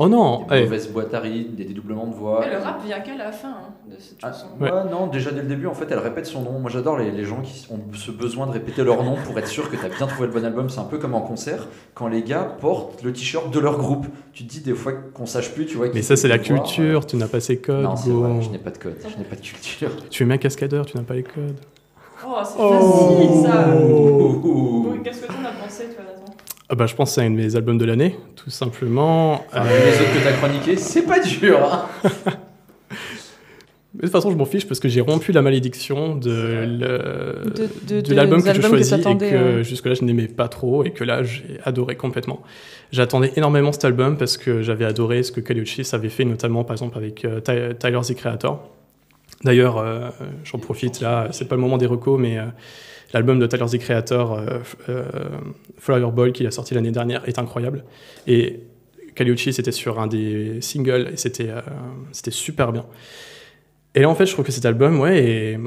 Oh 0.00 0.08
non, 0.08 0.46
Des 0.48 0.58
eh. 0.58 0.62
mauvaises 0.64 0.88
boîtes 0.92 1.12
à 1.12 1.18
rythme, 1.18 1.56
des 1.56 1.64
dédoublements 1.64 2.06
de 2.06 2.14
voix. 2.14 2.38
Mais 2.44 2.52
le 2.56 2.62
rap 2.62 2.80
vient 2.84 3.00
qu'à 3.00 3.16
la 3.16 3.32
fin 3.32 3.48
hein, 3.48 3.74
de 3.90 3.96
cette 3.98 4.18
Ah, 4.22 4.28
chanson. 4.32 4.46
Ouais. 4.60 4.70
ouais, 4.70 4.84
non, 4.88 5.08
déjà 5.08 5.32
dès 5.32 5.42
le 5.42 5.48
début, 5.48 5.66
en 5.66 5.74
fait, 5.74 5.86
elle 5.90 5.98
répète 5.98 6.26
son 6.26 6.42
nom. 6.42 6.60
Moi, 6.60 6.70
j'adore 6.70 6.98
les, 6.98 7.10
les 7.10 7.24
gens 7.24 7.40
qui 7.42 7.66
ont 7.72 7.80
ce 7.94 8.12
besoin 8.12 8.46
de 8.46 8.52
répéter 8.52 8.84
leur 8.84 9.02
nom 9.02 9.16
pour 9.26 9.36
être 9.38 9.48
sûr 9.48 9.68
que 9.68 9.74
tu 9.76 9.84
as 9.84 9.88
bien 9.88 10.06
trouvé 10.06 10.28
le 10.28 10.32
bon 10.32 10.44
album. 10.44 10.70
C'est 10.70 10.78
un 10.78 10.84
peu 10.84 10.98
comme 10.98 11.14
en 11.14 11.20
concert, 11.20 11.66
quand 11.94 12.06
les 12.06 12.22
gars 12.22 12.44
portent 12.60 13.02
le 13.02 13.12
t-shirt 13.12 13.50
de 13.52 13.58
leur 13.58 13.76
groupe. 13.76 14.06
Tu 14.32 14.44
te 14.46 14.50
dis 14.50 14.60
des 14.60 14.74
fois 14.74 14.92
qu'on 14.92 15.26
sache 15.26 15.52
plus, 15.52 15.66
tu 15.66 15.76
vois. 15.78 15.88
Mais 15.92 16.02
ça, 16.02 16.14
c'est 16.14 16.28
la 16.28 16.36
voir. 16.36 16.62
culture, 16.62 17.04
tu 17.04 17.16
n'as 17.16 17.26
pas 17.26 17.40
ces 17.40 17.56
codes. 17.58 17.82
Non, 17.82 17.96
c'est 17.96 18.10
vrai, 18.10 18.40
je 18.40 18.50
n'ai 18.50 18.58
pas 18.58 18.70
de 18.70 18.78
code, 18.78 18.96
je 19.02 19.16
n'ai 19.18 19.24
pas 19.24 19.34
de 19.36 19.40
culture. 19.40 19.90
Tu 20.10 20.22
es 20.22 20.26
même 20.26 20.38
cascadeur, 20.38 20.86
tu 20.86 20.96
n'as 20.96 21.02
pas 21.02 21.14
les 21.14 21.24
codes. 21.24 21.56
Oh, 22.24 22.34
c'est 22.44 22.54
Oh. 22.60 22.70
facile 22.72 23.42
ça. 23.50 23.64
Donc, 23.74 25.02
Qu'est-ce 25.02 25.22
que 25.22 25.26
tu 25.26 25.32
en 25.32 25.44
as 25.44 25.52
pensé, 25.64 25.84
toi, 25.94 26.04
Ah 26.70 26.74
bah, 26.74 26.86
je 26.86 26.94
pense 26.94 27.10
que 27.10 27.14
c'est 27.16 27.26
un 27.26 27.30
de 27.30 27.36
mes 27.36 27.56
albums 27.56 27.78
de 27.78 27.84
l'année, 27.86 28.16
tout 28.36 28.50
simplement. 28.50 29.44
Enfin, 29.52 29.64
Euh, 29.66 29.84
les 29.90 30.00
autres 30.00 30.14
que 30.14 30.20
tu 30.22 30.28
as 30.28 30.32
chroniqués, 30.32 30.76
c'est 30.76 31.02
pas 31.06 31.18
dur. 31.20 31.58
hein. 31.62 31.86
De 33.94 34.02
toute 34.02 34.12
façon, 34.12 34.30
je 34.30 34.36
m'en 34.36 34.44
fiche 34.44 34.68
parce 34.68 34.78
que 34.80 34.88
j'ai 34.88 35.00
rompu 35.00 35.32
la 35.32 35.40
malédiction 35.42 36.14
de, 36.14 36.30
le- 36.30 37.50
De- 37.50 37.68
de- 37.94 37.94
de 37.96 38.00
de- 38.02 38.14
l'album 38.14 38.38
que 38.40 38.44
je 38.44 38.50
albums 38.50 38.62
que 38.70 38.76
choisis 38.76 38.92
et 38.92 38.96
t'attendais, 38.96 39.30
que 39.30 39.34
euh. 39.34 39.62
jusque-là 39.64 39.94
je 39.94 40.04
n'aimais 40.04 40.28
pas 40.28 40.46
trop 40.48 40.84
et 40.84 40.90
que 40.92 41.02
là 41.04 41.22
j'ai 41.24 41.58
adoré 41.64 41.96
complètement. 41.96 42.42
J'attendais 42.92 43.32
énormément 43.36 43.72
cet 43.72 43.86
album 43.86 44.16
parce 44.18 44.36
que 44.36 44.62
j'avais 44.62 44.84
adoré 44.84 45.22
ce 45.22 45.32
que 45.32 45.40
Kali 45.40 45.60
Uchis 45.60 45.88
avait 45.94 46.10
fait, 46.10 46.24
notamment 46.26 46.64
par 46.64 46.74
exemple 46.74 46.96
avec 46.98 47.24
euh, 47.24 47.40
Ty- 47.40 47.76
Tyler 47.78 48.00
the 48.06 48.14
Creator. 48.14 48.68
D'ailleurs, 49.42 49.78
euh, 49.78 50.10
j'en 50.44 50.58
profite 50.58 51.00
là, 51.00 51.28
c'est 51.32 51.48
pas 51.48 51.54
le 51.56 51.60
moment 51.62 51.78
des 51.78 51.86
recos, 51.86 52.20
mais 52.20 52.38
euh, 52.38 52.44
l'album 53.12 53.38
de 53.38 53.46
Tyler 53.46 53.66
the 53.66 53.78
Creator, 53.78 54.32
euh, 54.32 54.58
euh, 54.88 55.04
Fireball, 55.78 56.32
qu'il 56.32 56.46
a 56.46 56.50
sorti 56.50 56.74
l'année 56.74 56.90
dernière, 56.90 57.26
est 57.28 57.38
incroyable. 57.38 57.84
Et 58.26 58.60
Kali 59.14 59.30
Uchis 59.30 59.50
était 59.50 59.72
sur 59.72 59.98
un 60.00 60.06
des 60.06 60.60
singles 60.60 61.10
et 61.12 61.16
c'était 61.16 61.50
euh, 61.50 61.60
c'était 62.12 62.30
super 62.30 62.72
bien. 62.72 62.86
Et 63.94 64.00
là, 64.00 64.10
en 64.10 64.14
fait, 64.14 64.26
je 64.26 64.32
trouve 64.32 64.44
que 64.44 64.52
cet 64.52 64.66
album, 64.66 65.00
ouais, 65.00 65.18
est, 65.18 65.58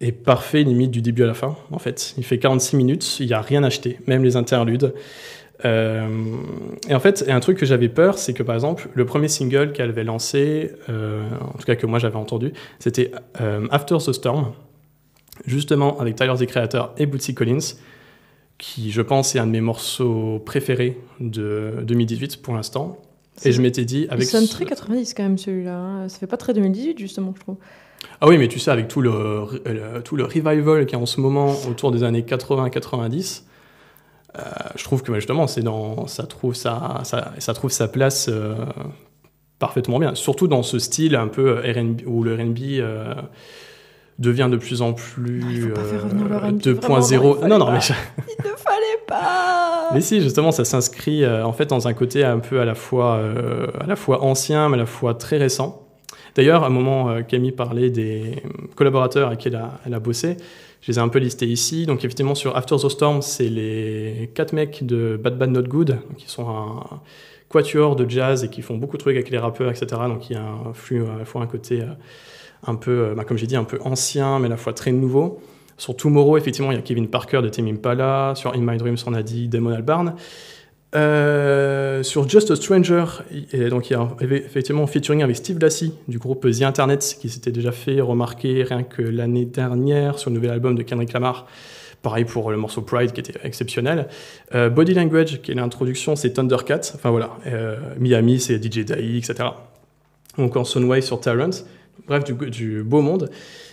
est 0.00 0.12
parfait, 0.12 0.62
limite 0.62 0.90
du 0.90 1.02
début 1.02 1.24
à 1.24 1.26
la 1.26 1.34
fin, 1.34 1.56
en 1.70 1.78
fait. 1.78 2.14
Il 2.18 2.24
fait 2.24 2.38
46 2.38 2.76
minutes, 2.76 3.18
il 3.18 3.26
n'y 3.26 3.32
a 3.32 3.40
rien 3.40 3.64
acheté, 3.64 3.98
même 4.06 4.22
les 4.22 4.36
interludes. 4.36 4.94
Et 5.62 6.94
en 6.94 7.00
fait, 7.00 7.26
un 7.28 7.40
truc 7.40 7.58
que 7.58 7.66
j'avais 7.66 7.90
peur, 7.90 8.16
c'est 8.16 8.32
que 8.32 8.42
par 8.42 8.54
exemple, 8.54 8.88
le 8.94 9.04
premier 9.04 9.28
single 9.28 9.72
qu'elle 9.72 9.90
avait 9.90 10.04
lancé, 10.04 10.70
en 10.88 11.58
tout 11.58 11.66
cas 11.66 11.76
que 11.76 11.84
moi 11.84 11.98
j'avais 11.98 12.16
entendu, 12.16 12.54
c'était 12.78 13.12
After 13.70 13.98
the 13.98 14.12
Storm, 14.12 14.52
justement 15.46 15.98
avec 16.00 16.16
Tyler 16.16 16.34
the 16.38 16.46
Creator 16.46 16.92
et 16.98 17.06
Bootsy 17.06 17.34
Collins, 17.34 17.74
qui 18.58 18.90
je 18.90 19.00
pense 19.02 19.34
est 19.34 19.38
un 19.38 19.46
de 19.46 19.52
mes 19.52 19.60
morceaux 19.60 20.38
préférés 20.44 20.98
de 21.20 21.76
2018 21.82 22.42
pour 22.42 22.54
l'instant. 22.54 22.98
Et 23.44 23.52
je 23.52 23.62
m'étais 23.62 23.86
dit, 23.86 24.02
Il 24.08 24.12
avec 24.12 24.24
sonne 24.26 24.44
ce- 24.44 24.52
très 24.52 24.66
90 24.66 25.14
quand 25.14 25.22
même 25.22 25.38
celui-là. 25.38 25.76
hein. 25.78 26.08
Ça 26.08 26.18
fait 26.18 26.26
pas 26.26 26.36
très 26.36 26.52
2018 26.52 26.98
justement, 26.98 27.32
je 27.34 27.40
trouve. 27.40 27.56
Ah 28.20 28.28
oui, 28.28 28.36
mais 28.38 28.48
tu 28.48 28.58
sais, 28.58 28.70
avec 28.70 28.88
tout 28.88 29.00
le, 29.00 29.44
le- 29.64 30.02
tout 30.02 30.16
le 30.16 30.24
revival 30.24 30.84
qu'il 30.86 30.96
y 30.96 30.98
a 30.98 31.02
en 31.02 31.06
ce 31.06 31.20
moment 31.20 31.54
autour 31.68 31.90
des 31.90 32.02
années 32.02 32.22
80-90, 32.22 33.44
euh, 34.38 34.42
je 34.76 34.84
trouve 34.84 35.02
que 35.02 35.14
justement, 35.14 35.46
c'est 35.46 35.62
dans, 35.62 36.06
ça, 36.06 36.24
trouve 36.24 36.54
sa, 36.54 37.00
ça, 37.04 37.32
ça 37.38 37.54
trouve 37.54 37.70
sa 37.70 37.88
place 37.88 38.28
euh, 38.28 38.54
parfaitement 39.58 39.98
bien. 39.98 40.14
Surtout 40.14 40.48
dans 40.48 40.62
ce 40.62 40.78
style 40.78 41.14
un 41.16 41.28
peu 41.28 41.54
R&B, 41.60 42.02
où 42.06 42.22
le 42.22 42.34
RB 42.34 42.58
euh, 42.80 43.14
devient 44.20 44.48
de 44.50 44.56
plus 44.56 44.82
en 44.82 44.92
plus 44.92 45.42
il 45.50 45.62
faut 45.62 45.74
pas 45.74 45.82
faire 45.82 46.00
euh, 46.00 46.04
revenir 46.04 46.28
le 46.28 46.36
R&B, 46.36 46.60
2.0. 46.60 47.16
vraiment, 47.16 47.48
non, 47.48 47.58
Non, 47.58 47.66
pas. 47.66 47.72
mais 47.72 47.80
Il 48.38 48.50
ne 48.50 48.56
fallait 48.56 49.04
pas 49.06 49.80
mais 49.92 50.00
si, 50.00 50.20
justement, 50.20 50.52
ça 50.52 50.64
s'inscrit 50.64 51.24
euh, 51.24 51.44
en 51.44 51.52
fait 51.52 51.66
dans 51.66 51.88
un 51.88 51.94
côté 51.94 52.24
un 52.24 52.38
peu 52.38 52.60
à 52.60 52.64
la 52.64 52.74
fois, 52.74 53.14
euh, 53.16 53.66
à 53.80 53.86
la 53.86 53.96
fois 53.96 54.22
ancien, 54.22 54.68
mais 54.68 54.74
à 54.74 54.78
la 54.78 54.86
fois 54.86 55.14
très 55.14 55.36
récent. 55.38 55.86
D'ailleurs, 56.36 56.62
à 56.62 56.68
un 56.68 56.70
moment, 56.70 57.10
euh, 57.10 57.22
Camille 57.22 57.52
parlait 57.52 57.90
des 57.90 58.42
collaborateurs 58.76 59.28
avec 59.28 59.40
qui 59.40 59.48
elle 59.48 59.56
a, 59.56 59.80
elle 59.84 59.94
a 59.94 60.00
bossé. 60.00 60.36
Je 60.80 60.92
les 60.92 60.98
ai 60.98 61.00
un 61.00 61.08
peu 61.08 61.18
listés 61.18 61.46
ici. 61.46 61.86
Donc, 61.86 61.98
effectivement, 61.98 62.36
sur 62.36 62.56
After 62.56 62.76
the 62.76 62.88
Storm, 62.88 63.20
c'est 63.20 63.48
les 63.48 64.30
quatre 64.34 64.52
mecs 64.52 64.86
de 64.86 65.18
Bad 65.22 65.36
Bad 65.36 65.50
Not 65.50 65.64
Good, 65.64 65.98
qui 66.16 66.30
sont 66.30 66.48
un 66.48 67.00
quatuor 67.48 67.96
de 67.96 68.08
jazz 68.08 68.44
et 68.44 68.48
qui 68.48 68.62
font 68.62 68.76
beaucoup 68.76 68.96
de 68.96 69.02
trucs 69.02 69.16
avec 69.16 69.28
les 69.30 69.38
rappeurs, 69.38 69.70
etc. 69.70 69.86
Donc, 70.06 70.30
il 70.30 70.34
y 70.34 70.36
a 70.36 70.42
un 70.42 70.72
flux, 70.72 71.04
à 71.04 71.18
la 71.18 71.24
fois 71.24 71.42
un 71.42 71.46
côté 71.46 71.80
euh, 71.80 71.86
un 72.66 72.74
peu, 72.74 72.90
euh, 72.90 73.14
bah, 73.14 73.24
comme 73.24 73.38
j'ai 73.38 73.46
dit, 73.46 73.56
un 73.56 73.64
peu 73.64 73.78
ancien, 73.82 74.38
mais 74.38 74.46
à 74.46 74.50
la 74.50 74.56
fois 74.56 74.72
très 74.72 74.92
nouveau. 74.92 75.40
Sur 75.76 75.96
Tomorrow, 75.96 76.36
effectivement, 76.36 76.72
il 76.72 76.76
y 76.76 76.78
a 76.78 76.82
Kevin 76.82 77.08
Parker 77.08 77.40
de 77.42 77.48
Tame 77.48 77.68
Impala. 77.68 78.34
Sur 78.36 78.54
In 78.54 78.60
My 78.60 78.76
Dreams, 78.76 78.98
on 79.06 79.14
a 79.14 79.22
dit 79.22 79.48
Damon 79.48 79.70
Albarn. 79.70 80.14
Euh, 80.96 82.02
sur 82.02 82.28
Just 82.28 82.50
a 82.50 82.56
Stranger, 82.56 83.04
donc 83.70 83.90
il 83.90 83.92
y 83.92 83.96
a 83.96 84.08
effectivement 84.32 84.84
featuring 84.88 85.22
avec 85.22 85.36
Steve 85.36 85.60
Lacy 85.60 85.94
du 86.08 86.18
groupe 86.18 86.50
The 86.50 86.62
Internet 86.62 87.16
qui 87.20 87.28
s'était 87.28 87.52
déjà 87.52 87.70
fait 87.70 88.00
remarquer 88.00 88.64
rien 88.64 88.82
que 88.82 89.00
l'année 89.00 89.44
dernière 89.44 90.18
sur 90.18 90.30
le 90.30 90.34
nouvel 90.34 90.50
album 90.50 90.74
de 90.74 90.82
Kendrick 90.82 91.12
Lamar. 91.12 91.46
Pareil 92.02 92.24
pour 92.24 92.50
le 92.50 92.56
morceau 92.56 92.82
Pride 92.82 93.12
qui 93.12 93.20
était 93.20 93.38
exceptionnel. 93.44 94.08
Euh, 94.54 94.68
Body 94.68 94.94
Language, 94.94 95.42
qui 95.42 95.52
est 95.52 95.54
l'introduction, 95.54 96.16
c'est 96.16 96.32
Thundercat. 96.32 96.80
Enfin 96.94 97.10
voilà. 97.10 97.36
Miami, 97.98 98.40
c'est 98.40 98.60
DJ 98.60 98.84
Dai, 98.84 99.16
etc. 99.16 99.50
Ou 100.38 100.42
encore 100.42 100.66
Sunway 100.66 101.02
sur 101.02 101.20
Tyrant. 101.20 101.50
Bref, 102.06 102.24
du, 102.24 102.34
du 102.50 102.82
beau 102.82 103.00
monde. 103.02 103.30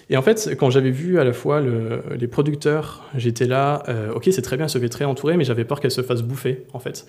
Et 0.09 0.15
en 0.17 0.21
fait, 0.21 0.55
quand 0.57 0.69
j'avais 0.69 0.91
vu 0.91 1.19
à 1.19 1.23
la 1.23 1.33
fois 1.33 1.59
le- 1.59 2.01
les 2.17 2.27
producteurs, 2.27 3.03
j'étais 3.15 3.45
là, 3.47 3.83
euh, 3.89 4.13
ok, 4.13 4.29
c'est 4.31 4.41
très 4.41 4.55
bien, 4.55 4.65
elle 4.65 4.69
se 4.69 4.77
fait 4.79 4.89
très 4.89 5.05
entourée, 5.05 5.35
mais 5.37 5.43
j'avais 5.43 5.65
peur 5.65 5.79
qu'elle 5.79 5.91
se 5.91 6.01
fasse 6.01 6.21
bouffer, 6.21 6.63
en 6.73 6.79
fait. 6.79 7.07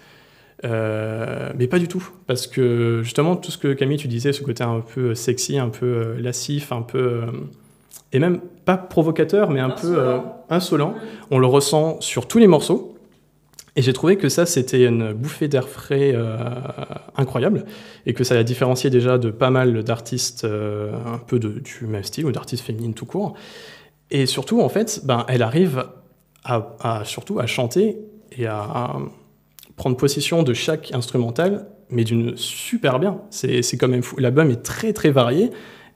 Euh, 0.64 1.50
mais 1.56 1.68
pas 1.68 1.78
du 1.78 1.86
tout, 1.86 2.08
parce 2.26 2.46
que 2.48 3.00
justement, 3.04 3.36
tout 3.36 3.50
ce 3.52 3.58
que 3.58 3.72
Camille, 3.74 3.98
tu 3.98 4.08
disais, 4.08 4.32
ce 4.32 4.42
côté 4.42 4.64
un 4.64 4.80
peu 4.80 5.14
sexy, 5.14 5.56
un 5.58 5.68
peu 5.68 5.86
euh, 5.86 6.20
lascif, 6.20 6.72
un 6.72 6.82
peu. 6.82 6.98
euh, 6.98 7.26
et 8.12 8.18
même 8.18 8.40
pas 8.64 8.76
provocateur, 8.78 9.50
mais 9.50 9.60
un 9.60 9.68
peu 9.82 9.96
insolent, 10.50 10.94
on 11.30 11.38
le 11.38 11.46
ressent 11.46 12.00
sur 12.00 12.26
tous 12.26 12.38
les 12.38 12.46
morceaux. 12.46 12.97
Et 13.78 13.82
j'ai 13.82 13.92
trouvé 13.92 14.16
que 14.16 14.28
ça, 14.28 14.44
c'était 14.44 14.86
une 14.86 15.12
bouffée 15.12 15.46
d'air 15.46 15.68
frais 15.68 16.10
euh, 16.12 16.36
incroyable, 17.16 17.64
et 18.06 18.12
que 18.12 18.24
ça 18.24 18.34
l'a 18.34 18.42
différencié 18.42 18.90
déjà 18.90 19.18
de 19.18 19.30
pas 19.30 19.50
mal 19.50 19.84
d'artistes 19.84 20.42
euh, 20.42 20.92
un 21.06 21.18
peu 21.18 21.38
du 21.38 21.86
même 21.86 22.02
style, 22.02 22.26
ou 22.26 22.32
d'artistes 22.32 22.64
féminines 22.64 22.92
tout 22.92 23.06
court. 23.06 23.34
Et 24.10 24.26
surtout, 24.26 24.60
en 24.62 24.68
fait, 24.68 25.02
ben, 25.04 25.24
elle 25.28 25.42
arrive 25.42 25.86
à, 26.42 27.02
surtout 27.04 27.38
à 27.38 27.46
chanter 27.46 27.98
et 28.32 28.46
à, 28.46 28.96
prendre 29.76 29.96
possession 29.96 30.42
de 30.42 30.54
chaque 30.54 30.92
instrumental, 30.92 31.68
mais 31.88 32.02
d'une 32.02 32.36
super 32.36 32.98
bien. 32.98 33.20
C'est 33.30 33.62
quand 33.78 33.86
même 33.86 34.02
fou. 34.02 34.16
L'album 34.18 34.50
est 34.50 34.64
très 34.64 34.92
très 34.92 35.10
varié. 35.10 35.52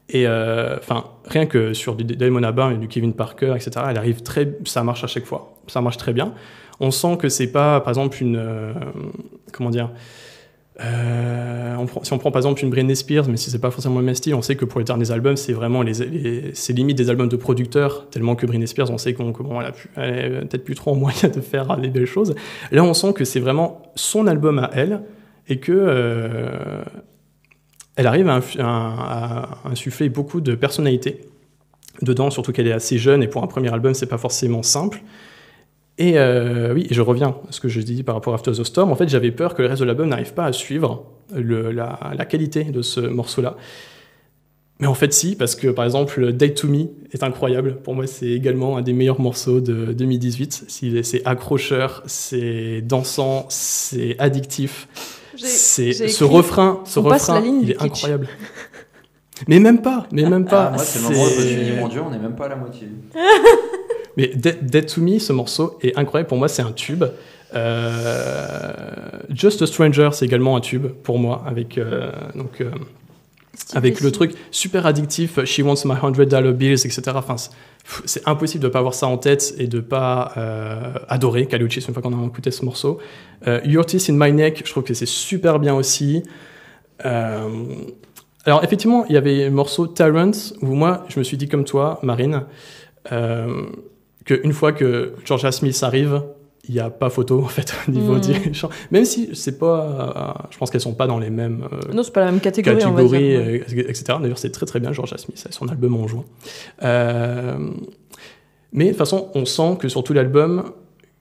Et 0.08 0.28
euh, 0.28 0.76
rien 1.26 1.46
que 1.46 1.72
sur 1.72 1.96
du 1.96 2.04
Damon 2.04 2.44
Albarn 2.44 2.74
et 2.74 2.78
du 2.78 2.86
Kevin 2.86 3.12
Parker, 3.12 3.54
etc., 3.56 3.86
elle 3.88 3.98
arrive 3.98 4.22
très, 4.22 4.56
ça 4.66 4.84
marche 4.84 5.02
à 5.02 5.08
chaque 5.08 5.24
fois. 5.24 5.56
Ça 5.66 5.80
marche 5.80 5.96
très 5.96 6.12
bien. 6.12 6.32
On 6.82 6.90
sent 6.90 7.16
que 7.18 7.28
c'est 7.28 7.46
pas, 7.46 7.80
par 7.80 7.90
exemple, 7.90 8.18
une, 8.20 8.36
euh, 8.36 8.72
comment 9.52 9.70
dire, 9.70 9.90
euh, 10.80 11.76
si 12.02 12.12
on 12.12 12.18
prend 12.18 12.30
par 12.32 12.40
exemple 12.40 12.62
une 12.64 12.70
Britney 12.70 12.96
Spears, 12.96 13.28
mais 13.28 13.36
si 13.36 13.50
c'est 13.50 13.60
pas 13.60 13.70
forcément 13.70 13.98
le 13.98 14.04
même 14.04 14.14
style, 14.14 14.34
on 14.34 14.42
sait 14.42 14.56
que 14.56 14.64
pour 14.64 14.80
les 14.80 14.84
derniers 14.84 15.10
albums, 15.10 15.36
c'est 15.36 15.52
vraiment 15.52 15.82
les, 15.82 15.92
les- 16.06 16.50
c'est 16.54 16.72
limite 16.72 16.96
des 16.96 17.10
albums 17.10 17.28
de 17.28 17.36
producteurs, 17.36 18.08
tellement 18.10 18.34
que 18.36 18.46
Britney 18.46 18.66
Spears, 18.66 18.90
on 18.90 18.98
sait 18.98 19.12
qu'on 19.14 19.32
comment 19.32 19.60
elle 19.96 20.46
peut-être 20.48 20.64
plus 20.64 20.74
trop 20.74 20.92
en 20.92 20.96
moyen 20.96 21.28
de 21.28 21.40
faire 21.40 21.76
des 21.76 21.88
belles 21.88 22.06
choses. 22.06 22.34
Là, 22.70 22.82
on 22.84 22.94
sent 22.94 23.12
que 23.12 23.24
c'est 23.24 23.40
vraiment 23.40 23.82
son 23.94 24.26
album 24.26 24.58
à 24.58 24.70
elle 24.74 25.02
et 25.48 25.58
que 25.58 25.72
euh, 25.72 26.82
elle 27.96 28.06
arrive 28.06 28.28
à- 28.28 28.40
à 28.58 29.48
insuffler 29.70 30.08
beaucoup 30.08 30.40
de 30.40 30.54
personnalité 30.54 31.20
dedans, 32.00 32.30
surtout 32.30 32.52
qu'elle 32.52 32.66
est 32.66 32.72
assez 32.72 32.96
jeune 32.98 33.22
et 33.22 33.28
pour 33.28 33.42
un 33.44 33.46
premier 33.46 33.72
album, 33.72 33.92
c'est 33.94 34.06
pas 34.06 34.18
forcément 34.18 34.62
simple. 34.62 35.02
Et 36.04 36.18
euh, 36.18 36.74
oui, 36.74 36.86
et 36.90 36.94
je 36.94 37.00
reviens 37.00 37.28
à 37.48 37.52
ce 37.52 37.60
que 37.60 37.68
je 37.68 37.80
dis 37.80 38.02
par 38.02 38.16
rapport 38.16 38.32
à 38.32 38.36
After 38.36 38.50
the 38.50 38.64
Storm. 38.64 38.90
En 38.90 38.96
fait, 38.96 39.08
j'avais 39.08 39.30
peur 39.30 39.54
que 39.54 39.62
le 39.62 39.68
reste 39.68 39.80
de 39.82 39.86
l'album 39.86 40.08
n'arrive 40.08 40.32
pas 40.34 40.46
à 40.46 40.52
suivre 40.52 41.04
le- 41.32 41.70
la, 41.70 41.98
la 42.18 42.24
qualité 42.24 42.64
de 42.64 42.82
ce 42.82 42.98
morceau-là. 43.00 43.56
Mais 44.80 44.88
en 44.88 44.94
fait, 44.94 45.12
si, 45.12 45.36
parce 45.36 45.54
que 45.54 45.68
par 45.68 45.84
exemple, 45.84 46.32
Day 46.32 46.54
to 46.54 46.66
Me 46.66 46.86
est 47.12 47.22
incroyable. 47.22 47.76
Pour 47.84 47.94
moi, 47.94 48.08
c'est 48.08 48.26
également 48.30 48.76
un 48.78 48.82
des 48.82 48.92
meilleurs 48.92 49.20
morceaux 49.20 49.60
de 49.60 49.92
2018. 49.92 50.64
S'il 50.66 50.96
est- 50.96 51.02
C'est 51.04 51.22
accrocheur, 51.24 52.02
c'est 52.06 52.80
dansant, 52.82 53.46
c'est 53.48 54.16
addictif. 54.18 54.88
C'est 55.36 55.92
ce 55.92 56.24
refrain, 56.24 56.80
ce 56.84 56.98
on 56.98 57.04
passe 57.04 57.22
refrain, 57.28 57.34
la 57.40 57.46
ligne 57.46 57.60
il 57.62 57.70
est 57.70 57.80
incroyable. 57.82 58.28
Mais 59.48 59.60
même 59.60 59.82
pas, 59.82 60.06
mais 60.12 60.28
même 60.28 60.44
pas. 60.46 60.66
Ah, 60.66 60.70
moi, 60.74 60.78
c'est 60.84 60.98
le 60.98 61.04
moment 61.04 61.24
où 61.24 61.28
je 61.30 61.34
me 61.36 61.46
suis 61.46 61.64
dit, 61.64 61.72
mon 61.78 61.88
Dieu, 61.88 62.00
on 62.04 62.10
n'est 62.10 62.18
même 62.18 62.34
pas 62.36 62.46
à 62.46 62.48
la 62.50 62.56
moitié. 62.56 62.88
Mais 64.16 64.28
Dead, 64.34 64.86
to 64.86 65.00
Me, 65.00 65.18
ce 65.18 65.32
morceau 65.32 65.78
est 65.82 65.96
incroyable. 65.98 66.28
Pour 66.28 66.38
moi, 66.38 66.48
c'est 66.48 66.62
un 66.62 66.72
tube. 66.72 67.04
Euh, 67.54 68.72
Just 69.30 69.62
a 69.62 69.66
Stranger, 69.66 70.10
c'est 70.12 70.24
également 70.24 70.56
un 70.56 70.60
tube 70.60 70.86
pour 71.02 71.18
moi, 71.18 71.42
avec 71.46 71.76
euh, 71.78 72.10
donc 72.34 72.60
euh, 72.60 72.70
avec 73.74 74.00
le 74.00 74.10
truc 74.10 74.32
super 74.50 74.86
addictif. 74.86 75.44
She 75.44 75.60
wants 75.60 75.84
my 75.84 75.94
100 76.00 76.12
dollar 76.26 76.52
bills, 76.52 76.84
etc. 76.86 77.02
Enfin, 77.14 77.36
c'est- 77.36 78.26
impossible 78.26 78.62
de 78.64 78.68
pas 78.68 78.78
avoir 78.78 78.94
ça 78.94 79.06
en 79.06 79.18
tête 79.18 79.54
et 79.58 79.66
de 79.66 79.80
pas 79.80 80.32
euh, 80.36 80.94
adorer 81.08 81.46
Calucci 81.46 81.80
une 81.80 81.92
fois 81.92 82.02
qu'on 82.02 82.22
a 82.22 82.26
écouté 82.26 82.50
ce 82.50 82.64
morceau. 82.64 82.98
Your 83.64 83.84
Teeth 83.84 84.08
in 84.08 84.14
My 84.16 84.32
Neck, 84.32 84.62
je 84.64 84.70
trouve 84.70 84.84
que 84.84 84.94
c'est 84.94 85.04
super 85.06 85.58
bien 85.58 85.74
aussi. 85.74 86.22
Alors 88.44 88.64
effectivement, 88.64 89.04
il 89.08 89.14
y 89.14 89.16
avait 89.16 89.44
le 89.44 89.50
morceau 89.50 89.86
Tyrant 89.86 90.30
où 90.62 90.66
moi, 90.74 91.04
je 91.08 91.18
me 91.18 91.24
suis 91.24 91.36
dit 91.36 91.48
comme 91.48 91.64
toi, 91.64 91.98
Marine, 92.02 92.42
euh, 93.12 93.64
qu'une 94.24 94.52
fois 94.52 94.72
que 94.72 95.12
Georgia 95.24 95.52
Smith 95.52 95.78
arrive, 95.82 96.22
il 96.68 96.74
n'y 96.74 96.80
a 96.80 96.90
pas 96.90 97.10
photo 97.10 97.40
en 97.42 97.48
fait 97.48 97.74
au 97.88 97.90
niveau 97.90 98.14
Mm. 98.16 98.20
du 98.20 98.54
chant. 98.54 98.70
Même 98.92 99.04
si 99.04 99.30
c'est 99.34 99.58
pas, 99.58 100.36
euh, 100.38 100.46
je 100.50 100.58
pense 100.58 100.70
qu'elles 100.70 100.80
sont 100.80 100.94
pas 100.94 101.06
dans 101.08 101.18
les 101.18 101.30
mêmes 101.30 101.64
euh, 101.72 101.92
Non, 101.92 102.02
c'est 102.04 102.12
pas 102.12 102.24
la 102.24 102.30
même 102.30 102.40
catégorie, 102.40 102.84
on 102.84 102.92
va 102.92 103.02
catégories, 103.02 103.28
dire. 103.28 103.40
ouais. 103.40 103.64
euh, 103.84 103.88
etc. 103.88 104.04
D'ailleurs, 104.20 104.38
c'est 104.38 104.50
très 104.52 104.64
très 104.66 104.78
bien 104.78 104.92
Georgia 104.92 105.18
Smith, 105.18 105.44
son 105.50 105.68
album 105.68 105.96
en 105.96 106.06
juin. 106.06 106.24
Euh, 106.84 107.70
mais 108.72 108.84
de 108.84 108.88
toute 108.90 108.98
façon, 108.98 109.30
on 109.34 109.44
sent 109.44 109.76
que 109.80 109.88
sur 109.88 110.04
tout 110.04 110.12
l'album, 110.12 110.70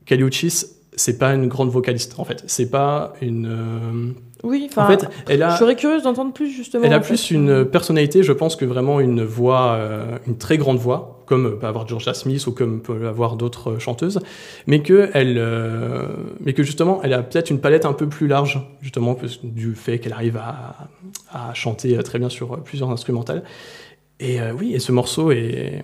Kelly 0.06 0.24
Uchis, 0.24 0.66
c'est 0.95 1.18
pas 1.18 1.34
une 1.34 1.47
grande 1.47 1.70
vocaliste 1.70 2.16
en 2.20 2.24
fait. 2.24 2.43
C'est 2.47 2.70
pas 2.70 3.14
une. 3.22 4.14
Oui, 4.44 4.70
en 4.76 4.88
fait, 4.88 5.08
elle 5.28 5.44
a. 5.44 5.52
je 5.52 5.60
serais 5.60 5.76
curieuse 5.76 6.04
d'entendre 6.04 6.34
plus 6.34 6.50
justement. 6.50 6.84
Elle 6.84 6.94
a 6.94 7.00
plus 7.00 7.28
fait. 7.28 7.36
une 7.36 7.66
personnalité, 7.66 8.24
je 8.24 8.34
pense, 8.34 8.56
que 8.56 8.66
vraiment 8.66 9.00
une 9.00 9.24
voix, 9.24 9.74
euh, 9.74 10.18
une 10.28 10.38
très 10.38 10.58
grande 10.58 10.78
voix, 10.78 11.24
comme 11.26 11.60
peut 11.60 11.68
avoir 11.68 11.88
Georgia 11.88 12.14
Smith 12.14 12.46
ou 12.48 12.52
comme 12.52 12.82
peut 12.82 13.08
avoir 13.08 13.36
d'autres 13.36 13.74
euh, 13.74 13.80
chanteuses, 13.80 14.20
mais 14.68 14.82
que 14.82 15.10
elle, 15.14 15.38
euh, 15.38 16.08
mais 16.39 16.54
que 16.54 16.64
justement, 16.64 17.02
elle 17.04 17.14
a 17.14 17.22
peut-être 17.22 17.50
une 17.50 17.60
palette 17.60 17.86
un 17.86 17.94
peu 17.94 18.08
plus 18.08 18.28
large, 18.28 18.60
justement, 18.82 19.18
du 19.44 19.76
fait 19.76 20.00
qu'elle 20.00 20.14
arrive 20.14 20.38
à, 20.38 20.88
à 21.32 21.54
chanter 21.54 21.98
très 22.04 22.18
bien 22.18 22.30
sur 22.30 22.62
plusieurs 22.64 22.89
instrumentales. 22.89 23.44
Et 24.22 24.39
euh, 24.39 24.54
oui, 24.54 24.74
et 24.76 24.80
ce 24.80 24.92
morceau 24.92 25.32
est, 25.32 25.84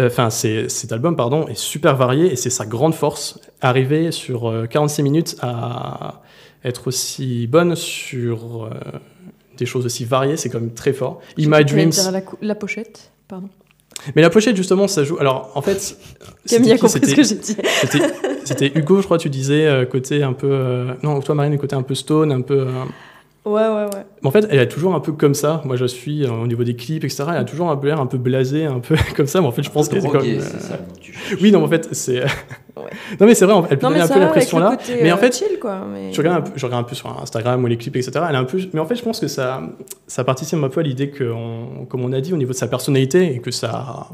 enfin, 0.00 0.30
cet 0.30 0.90
album, 0.90 1.16
pardon, 1.16 1.46
est 1.48 1.58
super 1.58 1.94
varié 1.94 2.32
et 2.32 2.36
c'est 2.36 2.50
sa 2.50 2.64
grande 2.64 2.94
force, 2.94 3.38
arriver 3.60 4.10
sur 4.10 4.48
euh, 4.48 4.66
46 4.66 5.02
minutes 5.02 5.36
à 5.42 6.22
être 6.66 6.88
aussi 6.88 7.46
bonne 7.46 7.74
sur 7.76 8.64
euh, 8.64 8.70
des 9.56 9.66
choses 9.66 9.86
aussi 9.86 10.04
variées, 10.04 10.36
c'est 10.36 10.48
quand 10.50 10.60
même 10.60 10.74
très 10.74 10.92
fort. 10.92 11.20
In 11.38 11.44
My 11.48 11.64
Dreams. 11.64 11.92
La, 12.12 12.22
la 12.42 12.54
pochette, 12.54 13.10
pardon. 13.28 13.48
Mais 14.14 14.20
la 14.22 14.28
pochette, 14.30 14.56
justement, 14.56 14.88
ça 14.88 15.04
joue. 15.04 15.16
Alors, 15.18 15.50
en 15.54 15.62
fait. 15.62 15.96
Camille 16.48 16.72
a 16.72 16.78
compris 16.78 17.00
ce 17.08 17.14
que 17.14 17.22
j'ai 17.22 17.34
dit. 17.36 17.56
c'était- 17.80 18.12
C'était 18.44 18.72
Hugo, 18.78 19.00
je 19.00 19.04
crois, 19.06 19.18
tu 19.18 19.30
disais, 19.30 19.66
euh, 19.66 19.86
côté 19.86 20.22
un 20.22 20.32
peu. 20.34 20.48
euh, 20.50 20.92
Non, 21.02 21.20
toi, 21.20 21.34
Marine, 21.34 21.56
côté 21.58 21.74
un 21.74 21.82
peu 21.82 21.94
stone, 21.94 22.30
un 22.30 22.42
peu. 22.42 22.66
Euh, 23.46 23.50
Ouais, 23.50 23.62
ouais, 23.68 23.84
ouais. 23.94 24.04
Mais 24.22 24.28
en 24.28 24.30
fait, 24.30 24.46
elle 24.50 24.58
est 24.58 24.68
toujours 24.68 24.94
un 24.94 25.00
peu 25.00 25.12
comme 25.12 25.34
ça. 25.34 25.62
Moi, 25.64 25.76
je 25.76 25.84
suis 25.86 26.24
euh, 26.24 26.30
au 26.30 26.46
niveau 26.46 26.64
des 26.64 26.74
clips, 26.74 27.04
etc. 27.04 27.24
Elle 27.30 27.36
a 27.36 27.44
toujours 27.44 27.70
un 27.70 27.76
peu 27.76 27.86
l'air 27.86 28.00
un 28.00 28.06
peu 28.06 28.18
blasé, 28.18 28.64
un 28.66 28.80
peu 28.80 28.96
comme 29.16 29.26
ça. 29.26 29.40
Mais 29.40 29.46
en 29.46 29.52
fait, 29.52 29.62
je 29.62 29.70
pense 29.70 29.88
qu'elle 29.88 30.04
est 30.04 30.08
comme. 30.08 30.20
Euh, 30.26 30.40
ça. 30.40 30.78
Oui, 31.40 31.52
non, 31.52 31.60
mais 31.60 31.66
en 31.66 31.68
fait, 31.68 31.88
c'est. 31.92 32.20
non, 33.20 33.26
mais 33.26 33.34
c'est 33.34 33.44
vrai, 33.46 33.54
elle 33.70 33.78
peut 33.78 33.86
Non, 33.86 33.90
donner 33.92 34.02
un 34.02 34.08
peu 34.08 34.18
l'impression 34.20 34.58
là. 34.58 34.76
Mais 35.02 35.12
en 35.12 35.16
euh, 35.16 35.18
fait, 35.18 35.34
chill, 35.36 35.58
quoi, 35.60 35.80
mais- 35.90 36.12
je, 36.12 36.18
regarde 36.18 36.38
un 36.38 36.42
peu, 36.42 36.52
je 36.56 36.66
regarde 36.66 36.84
un 36.84 36.88
peu 36.88 36.94
sur 36.94 37.20
Instagram 37.22 37.62
ou 37.62 37.66
les 37.66 37.76
clips, 37.76 37.96
etc. 37.96 38.12
Elle 38.28 38.36
a 38.36 38.38
un 38.38 38.44
peu, 38.44 38.58
mais 38.72 38.80
en 38.80 38.86
fait, 38.86 38.96
je 38.96 39.02
pense 39.02 39.20
que 39.20 39.28
ça, 39.28 39.62
ça 40.06 40.24
participe 40.24 40.58
un 40.62 40.68
peu 40.68 40.80
à 40.80 40.82
l'idée 40.82 41.10
que, 41.10 41.24
on- 41.24 41.84
comme 41.86 42.04
on 42.04 42.12
a 42.12 42.20
dit, 42.20 42.32
au 42.32 42.36
niveau 42.36 42.52
de 42.52 42.56
sa 42.56 42.66
personnalité 42.68 43.34
et 43.34 43.38
que 43.40 43.50
ça. 43.50 44.08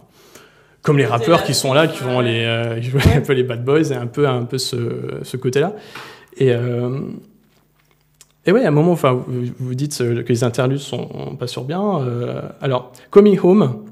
Comme 0.82 0.98
les 0.98 1.06
rappeurs 1.06 1.44
qui 1.44 1.54
sont 1.54 1.72
là, 1.74 1.86
qui 1.86 2.02
vont 2.02 2.18
les, 2.20 2.42
euh, 2.44 2.74
qui 2.80 2.90
jouent 2.90 2.98
un 3.14 3.20
peu 3.20 3.34
les 3.34 3.44
bad 3.44 3.64
boys 3.64 3.82
et 3.92 3.94
un 3.94 4.08
peu, 4.08 4.26
un 4.26 4.44
peu 4.44 4.58
ce, 4.58 4.76
ce 5.22 5.36
côté-là. 5.36 5.74
Et, 6.36 6.50
euh, 6.52 6.98
et 8.46 8.52
ouais, 8.52 8.64
à 8.64 8.68
un 8.68 8.72
moment, 8.72 8.92
enfin, 8.92 9.12
vous, 9.26 9.44
vous 9.58 9.74
dites 9.74 10.00
euh, 10.00 10.22
que 10.22 10.28
les 10.28 10.44
interludes 10.44 10.78
sont 10.78 11.36
pas 11.38 11.46
sur 11.46 11.64
bien. 11.64 12.00
euh, 12.00 12.42
alors, 12.60 12.92
Coming 13.10 13.38
Home, 13.42 13.84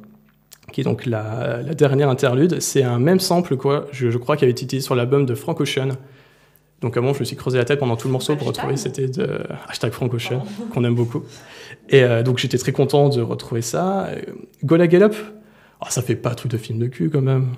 qui 0.72 0.80
est 0.80 0.84
donc 0.84 1.07
la, 1.07 1.62
la 1.62 1.74
dernière 1.74 2.09
interlude, 2.09 2.61
c'est 2.61 2.82
un 2.82 2.98
même 2.98 3.20
sample, 3.20 3.57
quoi, 3.57 3.86
je, 3.92 4.11
je 4.11 4.18
crois, 4.18 4.36
qui 4.36 4.44
avait 4.44 4.53
été 4.53 4.64
utilisé 4.64 4.84
sur 4.84 4.94
l'album 4.94 5.26
de 5.26 5.34
Frank 5.34 5.61
Ocean. 5.61 5.90
Donc, 6.80 6.96
à 6.96 7.01
un 7.01 7.03
moment, 7.03 7.14
je 7.14 7.20
me 7.20 7.24
suis 7.24 7.36
creusé 7.36 7.59
la 7.59 7.64
tête 7.64 7.78
pendant 7.78 7.96
tout 7.96 8.09
le 8.09 8.12
morceau 8.12 8.36
pour 8.36 8.46
retrouver, 8.46 8.76
c'était 8.76 9.07
de 9.07 9.40
hashtag 9.68 9.92
Frank 9.92 10.14
Ocean, 10.14 10.42
qu'on 10.72 10.82
aime 10.84 10.94
beaucoup. 10.94 11.22
Et 11.90 12.03
euh, 12.03 12.22
donc, 12.22 12.38
j'étais 12.38 12.57
très 12.59 12.72
content 12.72 13.11
de 13.11 13.20
retrouver 13.20 13.62
ça. 13.62 14.07
Euh, 14.07 14.22
Gola 14.64 14.84
Up, 14.84 15.14
oh, 15.82 15.86
ça 15.90 16.01
fait 16.01 16.16
pas 16.16 16.34
truc 16.34 16.51
de 16.51 16.57
film 16.57 16.78
de 16.78 16.86
cul, 16.86 17.11
quand 17.11 17.20
même. 17.20 17.48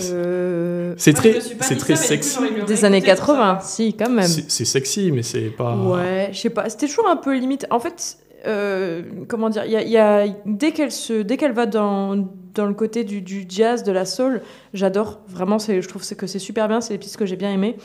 Euh, 0.00 0.94
C'est 0.96 1.12
très, 1.12 1.38
c'est 1.40 1.76
très 1.76 1.96
ça, 1.96 2.02
coup, 2.02 2.08
sexy. 2.08 2.38
Des 2.66 2.84
années 2.84 3.00
réécouter 3.00 3.22
pour 3.24 3.34
80, 3.36 3.58
si, 3.62 3.94
quand 3.94 4.08
même. 4.10 4.26
C'est 4.26 4.64
sexy, 4.64 5.12
mais 5.12 5.22
c'est 5.22 5.50
pas. 5.50 5.76
Ouais, 5.76 6.30
je 6.32 6.38
sais 6.38 6.50
pas. 6.50 6.68
C'était 6.70 6.86
toujours 6.86 7.08
un 7.08 7.16
peu 7.16 7.36
limite. 7.36 7.66
En 7.70 7.78
fait, 7.78 8.16
euh, 8.46 9.02
comment 9.28 9.50
dire, 9.50 9.64
il 9.66 9.72
y 9.72 9.76
a, 9.76 9.82
y 9.84 9.98
a- 9.98 10.26
dès 10.46 10.72
qu'elle 10.72 10.92
se, 10.92 11.22
dès 11.22 11.36
qu'elle 11.36 11.52
va 11.52 11.66
dans 11.66 12.26
dans 12.54 12.66
le 12.66 12.74
côté 12.74 13.04
du, 13.04 13.22
du 13.22 13.46
jazz, 13.48 13.82
de 13.82 13.92
la 13.92 14.04
soul, 14.04 14.40
j'adore. 14.74 15.20
Vraiment, 15.28 15.58
c'est, 15.58 15.80
je 15.82 15.88
trouve 15.88 16.02
c'est 16.02 16.16
que 16.16 16.26
c'est 16.26 16.38
super 16.38 16.68
bien. 16.68 16.80
C'est 16.80 16.94
les 16.94 16.98
pistes 16.98 17.16
que 17.16 17.26
j'ai 17.26 17.36
bien 17.36 17.52
aimées. 17.52 17.76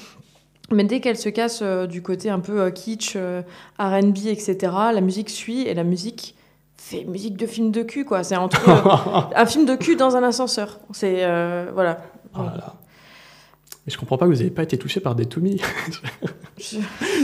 Mais 0.72 0.84
dès 0.84 1.00
qu'elle 1.00 1.16
se 1.16 1.24
sacasse 1.24 1.60
euh, 1.62 1.88
du 1.88 2.02
côté 2.02 2.30
un 2.30 2.40
peu 2.42 2.60
euh, 2.60 2.70
kitsch, 2.72 3.14
euh, 3.16 3.42
R&B, 3.80 4.28
etc., 4.28 4.58
la 4.94 5.00
musique 5.00 5.30
suit 5.30 5.62
et 5.62 5.74
la 5.74 5.86
musique 5.86 6.36
fait 6.90 7.04
musique 7.06 7.38
de 7.38 7.46
film 7.48 7.72
de 7.72 7.84
cul, 7.84 8.06
quoi. 8.06 8.24
C'est 8.24 8.36
entre 8.38 8.68
euh, 8.70 9.22
un 9.36 9.46
film 9.46 9.66
de 9.66 9.76
cul 9.76 9.96
dans 9.96 10.16
un 10.16 10.24
ascenseur. 10.24 10.80
C'est 10.94 11.24
euh, 11.26 11.70
voilà. 11.74 11.98
Oh 12.36 12.40
là 12.44 12.54
là. 12.58 12.76
Mais 13.86 13.92
je 13.94 13.98
comprends 13.98 14.18
pas 14.18 14.26
que 14.26 14.32
vous 14.32 14.38
n'ayez 14.38 14.50
pas 14.52 14.64
été 14.64 14.78
touché 14.78 15.00
par 15.00 15.16
des 15.16 15.26
To 15.26 15.40
Me. 15.42 15.52
Je- 16.58 16.78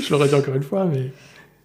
je 0.03 0.11
l'aurais 0.11 0.27
dit 0.29 0.35
encore 0.35 0.55
une 0.55 0.63
fois, 0.63 0.85
mais. 0.85 1.11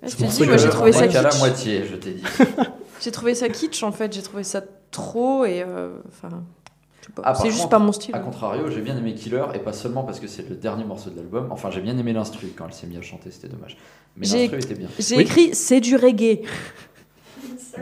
Je 0.02 0.08
C'est 0.08 0.16
pour 0.18 0.26
dis, 0.28 0.32
ça 0.36 0.46
moi, 0.46 0.56
j'ai 0.56 0.68
trouvé 0.70 0.92
ça 0.92 1.06
qu'à 1.08 1.22
la 1.22 1.28
kitsch. 1.28 1.38
moitié, 1.40 1.84
je 1.84 1.96
t'ai 1.96 2.12
dit. 2.14 2.22
J'ai 3.00 3.10
trouvé 3.12 3.34
ça 3.36 3.48
kitsch 3.48 3.82
en 3.84 3.92
fait, 3.92 4.12
j'ai 4.12 4.22
trouvé 4.22 4.42
ça 4.42 4.60
trop 4.90 5.44
et 5.44 5.62
euh, 5.62 5.90
enfin 6.08 6.28
je. 6.32 7.10
Ah, 7.22 7.32
c'est 7.34 7.50
juste 7.50 7.70
pas 7.70 7.78
mon 7.78 7.92
style. 7.92 8.14
A 8.14 8.18
contrario, 8.18 8.68
j'ai 8.70 8.80
bien 8.80 8.96
aimé 8.96 9.14
Killer, 9.14 9.44
et 9.54 9.60
pas 9.60 9.72
seulement 9.72 10.02
parce 10.02 10.18
que 10.20 10.26
c'est 10.26 10.48
le 10.48 10.56
dernier 10.56 10.84
morceau 10.84 11.08
de 11.10 11.16
l'album. 11.16 11.46
Enfin, 11.50 11.70
j'ai 11.70 11.80
bien 11.80 11.96
aimé 11.96 12.12
l'instru 12.12 12.48
quand 12.56 12.66
elle 12.66 12.72
s'est 12.74 12.86
mise 12.88 12.98
à 12.98 13.02
chanter, 13.02 13.30
c'était 13.30 13.48
dommage. 13.48 13.76
Mais 14.16 14.26
l'instru 14.26 14.58
était 14.58 14.74
bien. 14.74 14.88
J'ai 14.98 15.16
Oui. 15.16 15.22
écrit 15.22 15.54
c'est 15.54 15.80
du 15.80 15.94
reggae. 15.96 16.40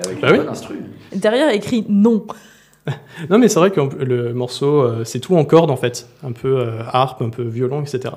Avec 0.04 0.20
Bah 0.20 0.28
une 0.28 0.32
oui. 0.34 0.38
bonne 0.40 0.48
instru. 0.48 0.74
Derrière 1.14 1.50
écrit 1.50 1.84
non. 1.88 2.26
Non, 3.30 3.38
mais 3.38 3.48
c'est 3.48 3.58
vrai 3.58 3.70
que 3.72 3.80
le 3.80 4.32
morceau, 4.32 4.80
euh, 4.82 5.04
c'est 5.04 5.18
tout 5.20 5.36
en 5.36 5.44
corde 5.44 5.70
en 5.70 5.76
fait. 5.76 6.08
Un 6.22 6.32
peu 6.32 6.60
euh, 6.60 6.80
harpe, 6.92 7.20
un 7.22 7.30
peu 7.30 7.42
violon, 7.42 7.82
etc. 7.82 8.14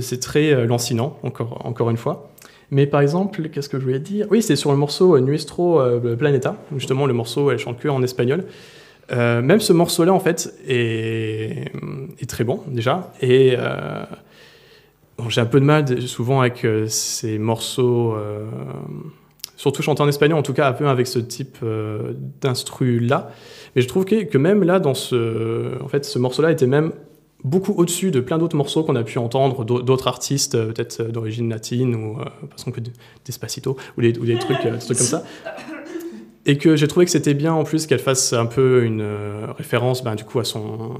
C'est 0.00 0.20
très 0.20 0.52
euh, 0.52 0.66
lancinant, 0.66 1.18
encore, 1.22 1.64
encore 1.64 1.88
une 1.88 1.96
fois. 1.96 2.30
Mais 2.70 2.86
par 2.86 3.00
exemple, 3.00 3.48
qu'est-ce 3.48 3.70
que 3.70 3.78
je 3.78 3.84
voulais 3.84 3.98
dire? 4.00 4.26
Oui, 4.30 4.42
c'est 4.42 4.56
sur 4.56 4.70
le 4.72 4.76
morceau 4.76 5.16
euh, 5.16 5.20
Nuestro 5.20 5.80
Planeta. 6.18 6.56
Justement, 6.76 7.06
le 7.06 7.14
morceau, 7.14 7.50
elle 7.50 7.58
chante 7.58 7.78
que 7.78 7.88
en 7.88 8.02
espagnol. 8.02 8.44
Euh, 9.10 9.40
même 9.40 9.60
ce 9.60 9.72
morceau-là, 9.72 10.12
en 10.12 10.20
fait, 10.20 10.52
est, 10.68 11.72
est 12.20 12.28
très 12.28 12.44
bon 12.44 12.60
déjà. 12.66 13.10
Et 13.22 13.54
euh, 13.56 14.04
bon, 15.16 15.30
j'ai 15.30 15.40
un 15.40 15.46
peu 15.46 15.60
de 15.60 15.64
mal 15.64 16.02
souvent 16.02 16.42
avec 16.42 16.66
euh, 16.66 16.86
ces 16.88 17.38
morceaux, 17.38 18.14
euh, 18.16 18.44
surtout 19.58 19.82
chantés 19.82 20.02
en 20.02 20.08
espagnol, 20.08 20.38
en 20.38 20.42
tout 20.42 20.54
cas 20.54 20.68
un 20.68 20.72
peu 20.72 20.88
avec 20.88 21.06
ce 21.06 21.18
type 21.18 21.58
euh, 21.62 22.12
d'instru-là. 22.40 23.30
Mais 23.76 23.82
je 23.82 23.88
trouve 23.88 24.04
que, 24.06 24.38
même 24.38 24.62
là, 24.62 24.78
dans 24.78 24.94
ce, 24.94 25.82
en 25.82 25.88
fait, 25.88 26.04
ce 26.06 26.18
morceau-là 26.18 26.52
était 26.52 26.66
même 26.68 26.92
beaucoup 27.44 27.72
au-dessus 27.72 28.10
de 28.10 28.20
plein 28.20 28.38
d'autres 28.38 28.56
morceaux 28.56 28.84
qu'on 28.84 28.96
a 28.96 29.02
pu 29.02 29.18
entendre, 29.18 29.64
d'au- 29.64 29.82
d'autres 29.82 30.06
artistes, 30.06 30.54
euh, 30.54 30.72
peut-être 30.72 31.00
euh, 31.00 31.08
d'origine 31.08 31.48
latine 31.50 31.94
ou 31.94 32.20
euh, 32.20 32.80
de- 32.80 32.90
Despacito 33.24 33.76
ou, 33.96 34.00
des 34.00 34.12
trucs, 34.12 34.62
des 34.62 34.78
trucs 34.78 34.96
comme 34.98 35.06
ça. 35.06 35.24
Et 36.46 36.56
que 36.56 36.76
j'ai 36.76 36.88
trouvé 36.88 37.04
que 37.04 37.12
c'était 37.12 37.34
bien 37.34 37.52
en 37.52 37.64
plus 37.64 37.86
qu'elle 37.86 37.98
fasse 37.98 38.32
un 38.32 38.46
peu 38.46 38.82
une 38.84 39.04
référence, 39.58 40.02
ben, 40.02 40.14
du 40.14 40.24
coup, 40.24 40.38
à 40.38 40.44
son. 40.44 40.94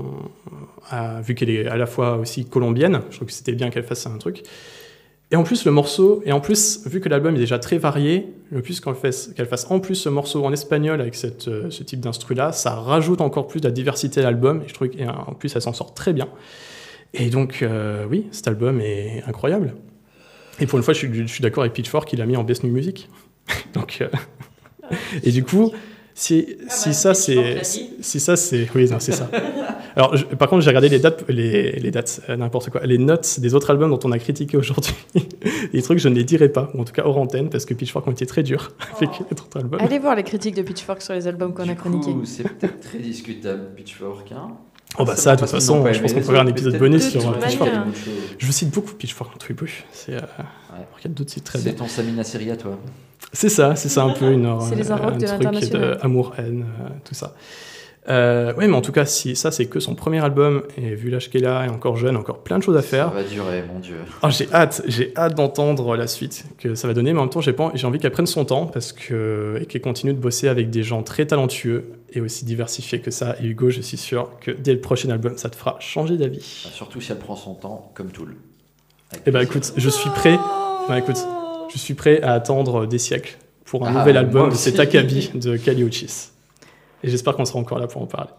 vu 1.23 1.35
qu'elle 1.35 1.49
est 1.51 1.67
à 1.67 1.77
la 1.79 1.87
fois 1.87 2.17
aussi 2.17 2.45
colombienne, 2.45 3.01
je 3.11 3.17
trouve 3.17 3.29
que 3.29 3.33
c'était 3.35 3.53
bien 3.55 3.71
qu'elle 3.71 3.85
fasse 3.85 4.07
un 4.07 4.19
truc. 4.19 4.43
Et 5.31 5.37
en 5.37 5.43
plus, 5.43 5.67
le 5.67 5.73
morceau, 5.73 6.23
et 6.25 6.33
en 6.33 6.41
plus, 6.41 6.87
vu 6.87 7.01
que 7.01 7.09
l'album 7.09 7.35
est 7.37 7.39
déjà 7.39 7.59
très 7.59 7.77
varié, 7.77 8.33
le 8.51 8.63
plus 8.63 8.81
qu'elle 8.81 9.47
fasse, 9.47 9.67
en 9.69 9.79
plus 9.79 9.95
ce 9.95 10.09
morceau 10.09 10.45
en 10.45 10.53
espagnol 10.53 11.03
avec 11.03 11.15
cette, 11.15 11.49
euh, 11.49 11.69
ce 11.71 11.83
type 11.83 12.01
d'instru-là, 12.01 12.53
ça 12.53 12.75
rajoute 12.75 13.21
encore 13.21 13.47
plus 13.47 13.61
de 13.61 13.69
la 13.69 13.73
diversité 13.73 14.21
à 14.21 14.25
l'album, 14.25 14.63
et 14.65 14.69
je 14.69 14.75
trouve 14.75 14.89
qu'en 14.89 15.35
plus, 15.35 15.55
elle 15.55 15.61
s'en 15.61 15.75
sort 15.75 15.93
très 15.93 16.15
bien. 16.15 16.29
Et 17.13 17.29
donc, 17.29 17.61
euh, 17.61 18.07
oui, 18.09 18.27
cet 18.31 18.49
album 18.49 18.81
est 18.81 19.23
incroyable. 19.27 19.75
Et 20.61 20.67
pour 20.67 20.79
une 20.79 20.83
fois, 20.83 20.95
je 20.95 21.27
suis, 21.27 21.43
d'accord 21.43 21.63
avec 21.63 21.75
Pitchfork, 21.75 22.11
il 22.13 22.23
a 22.23 22.27
mis 22.27 22.37
en 22.37 22.45
Best 22.45 22.65
New 22.65 22.73
Music. 22.73 23.09
donc, 23.75 23.99
euh, 24.01 24.09
et 25.23 25.31
du 25.31 25.45
coup, 25.45 25.73
si, 26.21 26.57
si 26.69 26.89
bah, 26.89 26.93
ça 26.95 27.15
c'est 27.15 27.63
si, 28.01 28.19
ça 28.21 28.35
c'est 28.37 28.67
oui 28.75 28.91
non 28.91 28.99
c'est 28.99 29.13
ça. 29.13 29.31
Alors 29.97 30.17
je- 30.17 30.25
par 30.25 30.49
contre 30.49 30.63
j'ai 30.63 30.71
regardé 30.71 30.89
les 30.89 30.99
dates 30.99 31.25
les, 31.29 31.73
les 31.73 31.91
dates 31.93 32.21
euh, 32.29 32.37
n'importe 32.37 32.71
quoi 32.71 32.81
les 32.85 32.99
notes 32.99 33.39
des 33.39 33.55
autres 33.55 33.71
albums 33.71 33.91
dont 33.91 34.01
on 34.05 34.11
a 34.13 34.19
critiqué 34.19 34.57
aujourd'hui 34.57 34.95
des 35.73 35.81
trucs 35.83 35.99
je 36.01 36.09
ne 36.09 36.15
les 36.17 36.25
dirai 36.25 36.49
pas 36.49 36.71
ou 36.75 36.81
en 36.81 36.85
tout 36.85 36.93
cas 36.93 37.03
hors 37.05 37.19
antenne 37.19 37.51
parce 37.51 37.65
que 37.65 37.73
Pitchfork 37.75 38.07
ont 38.07 38.11
été 38.13 38.27
très 38.27 38.43
durs 38.43 38.73
avec 38.97 39.11
Oh. 39.21 39.25
les 39.31 39.41
autres 39.41 39.57
albums. 39.59 39.81
Allez 39.81 39.99
voir 40.01 40.17
les 40.17 40.25
critiques 40.25 40.55
de 40.57 40.63
Pitchfork 40.63 41.03
sur 41.03 41.15
les 41.15 41.27
albums 41.29 41.55
qu'on 41.55 41.65
Du 41.65 41.71
a 41.71 41.75
chroniqués. 41.77 42.15
c'est 42.25 42.43
peut-être 42.43 42.81
très 42.81 42.99
discutable, 42.99 43.71
Pitchfork. 43.77 44.33
Hein 44.33 44.57
Oh 44.97 45.05
bah 45.05 45.15
C'est 45.17 45.23
ça, 45.23 45.35
de 45.37 45.41
toute 45.41 45.51
façon, 45.51 45.85
je 45.93 46.01
pense 46.01 46.13
qu'on 46.13 46.19
les 46.19 46.25
fera 46.25 46.41
un 46.41 46.47
épisode 46.47 46.79
bonus 46.79 47.11
sur 47.11 47.21
que 47.39 47.45
Pitchfork. 47.45 47.71
Je 48.39 48.53
cite 48.53 48.71
beaucoup 48.71 48.95
Pitchfork 48.95 49.33
dans 49.33 49.39
Twibu. 49.39 49.85
C'est 49.93 50.15
euh, 50.15 50.21
il 51.01 51.05
y 51.05 51.07
a 51.07 51.11
d'autres 51.11 51.31
sites 51.31 51.45
très 51.45 51.59
C'est 51.59 51.71
bien. 51.71 51.79
ton 51.79 51.89
Samina 51.89 52.25
Seri 52.25 52.51
à 52.51 52.57
toi. 52.57 52.79
C'est 53.33 53.49
ça, 53.51 53.77
c'est 53.77 53.89
ça 53.91 54.03
un 54.05 54.11
peu 54.11 54.33
une 54.33 54.59
C'est 54.69 54.75
les 54.77 54.91
euh, 54.91 54.95
un 54.95 55.11
de 55.11 55.27
truc 55.27 55.43
l'international. 55.43 55.99
amour 56.03 56.35
haine 56.39 56.65
euh, 56.81 56.89
tout 57.05 57.15
ça. 57.15 57.35
Euh, 58.11 58.55
ouais, 58.55 58.67
mais 58.67 58.75
en 58.77 58.81
tout 58.81 58.93
cas, 58.93 59.05
si 59.05 59.37
ça 59.37 59.51
c'est 59.51 59.67
que 59.67 59.81
son 59.81 59.95
premier 59.95 60.25
album 60.25 60.63
et 60.79 60.95
vu 60.95 61.11
l'âge 61.11 61.29
qu'elle 61.29 61.45
a, 61.47 61.67
et 61.67 61.69
encore 61.69 61.97
jeune, 61.97 62.17
encore 62.17 62.39
plein 62.39 62.59
de 62.59 62.63
choses 62.63 62.77
à 62.77 62.83
faire. 62.83 63.09
Ça 63.09 63.15
va 63.15 63.23
durer, 63.23 63.63
mon 63.71 63.81
dieu. 63.81 63.97
Ah, 64.23 64.31
j'ai 64.31 64.49
hâte, 64.53 64.83
j'ai 64.87 65.13
hâte 65.17 65.35
d'entendre 65.35 65.95
la 65.97 66.07
suite 66.07 66.45
que 66.59 66.75
ça 66.75 66.89
va 66.89 66.95
donner, 66.95 67.13
mais 67.13 67.19
en 67.19 67.25
même 67.25 67.31
temps, 67.31 67.43
j'ai 67.43 67.53
pas, 67.53 67.71
j'ai 67.75 67.87
envie 67.87 67.99
qu'elle 67.99 68.11
prenne 68.13 68.27
son 68.27 68.45
temps 68.47 68.67
parce 68.67 68.93
que 68.93 69.59
et 69.61 69.67
qu'elle 69.67 69.83
continue 69.83 70.15
de 70.15 70.19
bosser 70.19 70.49
avec 70.49 70.71
des 70.71 70.83
gens 70.83 71.03
très 71.03 71.27
talentueux 71.27 71.93
et 72.13 72.21
aussi 72.23 72.45
diversifiés 72.47 73.01
que 73.01 73.11
ça. 73.11 73.37
Et 73.43 73.47
Hugo, 73.47 73.69
je 73.69 73.83
suis 73.83 73.99
sûr 73.99 74.31
que 74.41 74.51
dès 74.53 74.73
le 74.73 74.81
prochain 74.81 75.11
album, 75.11 75.37
ça 75.37 75.51
te 75.51 75.57
fera 75.57 75.77
changer 75.81 76.17
d'avis. 76.17 76.41
Surtout 76.73 77.01
si 77.03 77.13
elle 77.13 77.19
prend 77.19 77.37
son 77.37 77.55
temps, 77.55 77.91
comme 77.95 78.09
Tool. 78.09 78.37
Eh 79.27 79.31
ben 79.31 79.41
plaisir. 79.41 79.51
écoute, 79.57 79.73
je 79.77 79.89
suis 79.91 80.11
prêt. 80.11 80.39
Écoute, 80.97 81.19
je 81.71 81.77
suis 81.79 81.93
prêt 81.95 82.23
à 82.23 82.33
attendre 82.33 82.87
des 82.87 82.99
siècles 82.99 83.37
pour 83.67 83.87
un 83.87 83.95
Ah, 83.95 83.99
nouvel 83.99 84.17
album 84.17 84.49
de 84.49 84.55
cet 84.55 84.81
acabit 84.81 85.31
de 85.35 85.59
Kali 85.59 85.83
Uchis. 85.83 86.31
Et 87.03 87.09
j'espère 87.09 87.35
qu'on 87.37 87.45
sera 87.45 87.59
encore 87.59 87.79
là 87.79 87.87
pour 87.87 88.03
en 88.03 88.07
parler. 88.07 88.31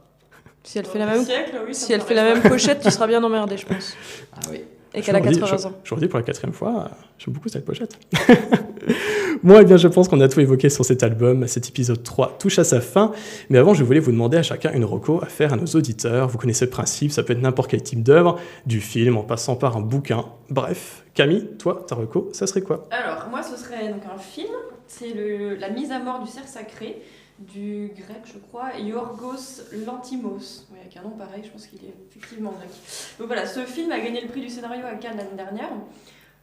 Si 0.63 0.77
elle 0.77 0.85
fait 0.85 0.99
la 0.99 1.05
même, 1.05 1.23
Siècle, 1.23 1.57
oui, 1.65 1.73
ça 1.73 1.85
si 1.85 1.93
elle 1.93 2.01
fait 2.01 2.13
la 2.13 2.23
même 2.33 2.41
pochette, 2.41 2.81
tu 2.81 2.91
seras 2.91 3.07
bien 3.07 3.23
emmerdé, 3.23 3.57
je 3.57 3.65
pense. 3.65 3.95
Ah 4.33 4.39
oui. 4.51 4.61
Et 4.93 5.01
qu'elle 5.01 5.15
a 5.15 5.19
Je 5.21 5.27
redis- 5.29 5.39
80 5.39 5.57
je- 5.61 5.67
ans. 5.67 5.73
Je 5.83 5.93
redis 5.95 6.07
pour 6.07 6.17
la 6.17 6.23
quatrième 6.23 6.53
fois, 6.53 6.89
j'aime 7.19 7.33
beaucoup 7.33 7.47
cette 7.47 7.63
pochette. 7.63 7.95
Moi, 9.43 9.61
eh 9.61 9.65
bien, 9.65 9.77
je 9.77 9.87
pense 9.87 10.07
qu'on 10.09 10.19
a 10.19 10.27
tout 10.27 10.39
évoqué 10.39 10.69
sur 10.69 10.83
cet 10.83 11.03
album. 11.03 11.47
Cet 11.47 11.67
épisode 11.69 12.03
3 12.03 12.37
touche 12.39 12.59
à 12.59 12.63
sa 12.63 12.81
fin. 12.81 13.11
Mais 13.49 13.57
avant, 13.57 13.73
je 13.73 13.83
voulais 13.83 13.99
vous 13.99 14.11
demander 14.11 14.37
à 14.37 14.43
chacun 14.43 14.73
une 14.73 14.83
reco 14.83 15.21
à 15.23 15.27
faire 15.27 15.53
à 15.53 15.55
nos 15.55 15.65
auditeurs. 15.67 16.27
Vous 16.27 16.37
connaissez 16.37 16.65
le 16.65 16.71
principe, 16.71 17.11
ça 17.11 17.23
peut 17.23 17.33
être 17.33 17.41
n'importe 17.41 17.69
quel 17.69 17.83
type 17.83 18.03
d'œuvre, 18.03 18.37
du 18.65 18.81
film 18.81 19.15
en 19.15 19.23
passant 19.23 19.55
par 19.55 19.77
un 19.77 19.81
bouquin. 19.81 20.25
Bref, 20.49 21.03
Camille, 21.13 21.47
toi, 21.59 21.85
ta 21.87 21.95
reco, 21.95 22.29
ça 22.33 22.47
serait 22.47 22.61
quoi? 22.61 22.87
Alors, 22.91 23.27
moi, 23.29 23.41
ce 23.43 23.55
serait 23.57 23.89
donc 23.89 24.01
un 24.13 24.17
film. 24.17 24.49
C'est 24.87 25.13
la 25.59 25.69
mise 25.69 25.91
à 25.91 25.99
mort 25.99 26.21
du 26.23 26.29
cerf 26.29 26.47
sacré 26.47 26.97
du 27.39 27.91
grec, 27.95 28.21
je 28.25 28.37
crois, 28.37 28.77
Yorgos 28.77 29.61
Lantimos. 29.85 30.67
Oui, 30.71 30.79
avec 30.81 30.97
un 30.97 31.03
nom 31.03 31.11
pareil, 31.11 31.43
je 31.43 31.49
pense 31.49 31.67
qu'il 31.67 31.79
est 31.85 31.93
effectivement 32.09 32.51
grec. 32.51 32.69
Donc 33.17 33.27
voilà, 33.27 33.45
ce 33.45 33.61
film 33.61 33.91
a 33.91 33.99
gagné 33.99 34.21
le 34.21 34.27
prix 34.27 34.41
du 34.41 34.49
scénario 34.49 34.85
à 34.85 34.95
Cannes 34.95 35.17
l'année 35.17 35.35
dernière. 35.35 35.69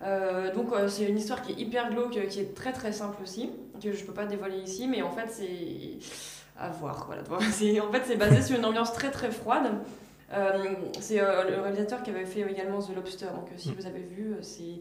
Euh, 0.03 0.55
donc 0.55 0.73
euh, 0.73 0.89
c'est 0.89 1.05
une 1.05 1.19
histoire 1.19 1.43
qui 1.43 1.53
est 1.53 1.57
hyper 1.57 1.91
glauque, 1.91 2.19
qui 2.29 2.41
est 2.41 2.55
très 2.55 2.73
très 2.73 2.93
simple 2.93 3.23
aussi, 3.23 3.51
que 3.83 3.93
je 3.93 4.05
peux 4.05 4.13
pas 4.13 4.27
dévoiler 4.27 4.59
ici, 4.59 4.87
mais 4.89 5.03
en 5.03 5.11
fait 5.11 5.29
c'est 5.31 5.99
à 6.59 6.71
voir. 6.71 7.07
Voilà, 7.07 7.23
en 7.31 7.93
fait 7.93 8.03
c'est 8.07 8.17
basé 8.17 8.43
sur 8.43 8.59
une 8.59 8.65
ambiance 8.65 8.93
très 8.93 9.11
très 9.11 9.31
froide. 9.31 9.73
Euh, 10.33 10.75
c'est 11.01 11.19
le 11.19 11.61
réalisateur 11.61 12.03
qui 12.03 12.11
avait 12.11 12.27
fait 12.27 12.41
également 12.41 12.81
The 12.81 12.95
Lobster, 12.95 13.27
donc 13.27 13.49
si 13.57 13.73
vous 13.73 13.87
avez 13.87 14.01
vu, 14.01 14.35
c'est 14.43 14.81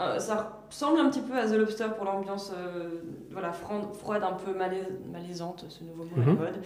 euh, 0.00 0.18
ça 0.18 0.60
ressemble 0.68 0.98
un 1.00 1.08
petit 1.08 1.20
peu 1.20 1.36
à 1.38 1.46
The 1.46 1.52
Lobster 1.54 1.86
pour 1.96 2.04
l'ambiance 2.04 2.52
euh, 2.56 3.00
voilà, 3.30 3.52
froide, 3.52 3.84
froide, 3.94 4.22
un 4.24 4.32
peu 4.32 4.52
malais- 4.52 4.88
malaisante, 5.12 5.64
ce 5.68 5.84
nouveau 5.84 6.04
mot 6.04 6.10
à 6.16 6.26
la 6.26 6.32
Mhm. 6.32 6.38
mode. 6.38 6.62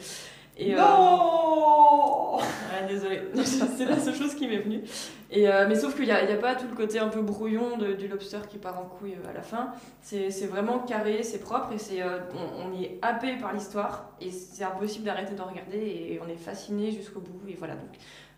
Et, 0.60 0.74
euh, 0.74 0.78
Non 0.78 2.36
Ouais, 2.38 2.86
désolée, 2.88 3.22
c'est 3.44 3.84
la 3.84 3.98
seule 3.98 4.14
chose 4.14 4.34
qui 4.34 4.48
m'est 4.48 4.58
venue. 4.58 4.82
Et, 5.30 5.48
euh, 5.48 5.66
mais 5.68 5.74
sauf 5.76 5.94
qu'il 5.94 6.06
n'y 6.06 6.10
a, 6.10 6.24
il 6.24 6.30
y 6.30 6.32
a 6.32 6.36
pas 6.36 6.54
tout 6.56 6.66
le 6.68 6.74
côté 6.74 6.98
un 6.98 7.08
peu 7.08 7.20
brouillon 7.22 7.76
de- 7.76 7.92
du 7.92 8.08
lobster 8.08 8.38
qui 8.48 8.58
part 8.58 8.78
en 8.78 8.84
couille 8.84 9.16
à 9.28 9.32
la 9.32 9.42
fin. 9.42 9.72
C'est 10.00 10.30
c'est 10.30 10.46
vraiment 10.46 10.78
carré, 10.80 11.22
c'est 11.22 11.38
propre 11.38 11.72
et 11.74 11.78
c'est 11.78 12.02
euh, 12.02 12.18
on, 12.34 12.68
on 12.70 12.72
y 12.74 12.84
est 12.84 12.98
happé 13.02 13.36
par 13.36 13.52
l'histoire 13.52 14.10
et 14.20 14.30
c'est 14.30 14.64
impossible 14.64 15.04
d'arrêter 15.04 15.34
d'en 15.34 15.44
regarder 15.46 15.78
et 15.78 16.20
on 16.24 16.28
est 16.28 16.36
fasciné 16.36 16.90
jusqu'au 16.90 17.20
bout. 17.20 17.40
Et 17.48 17.54
voilà, 17.58 17.74
donc 17.74 17.90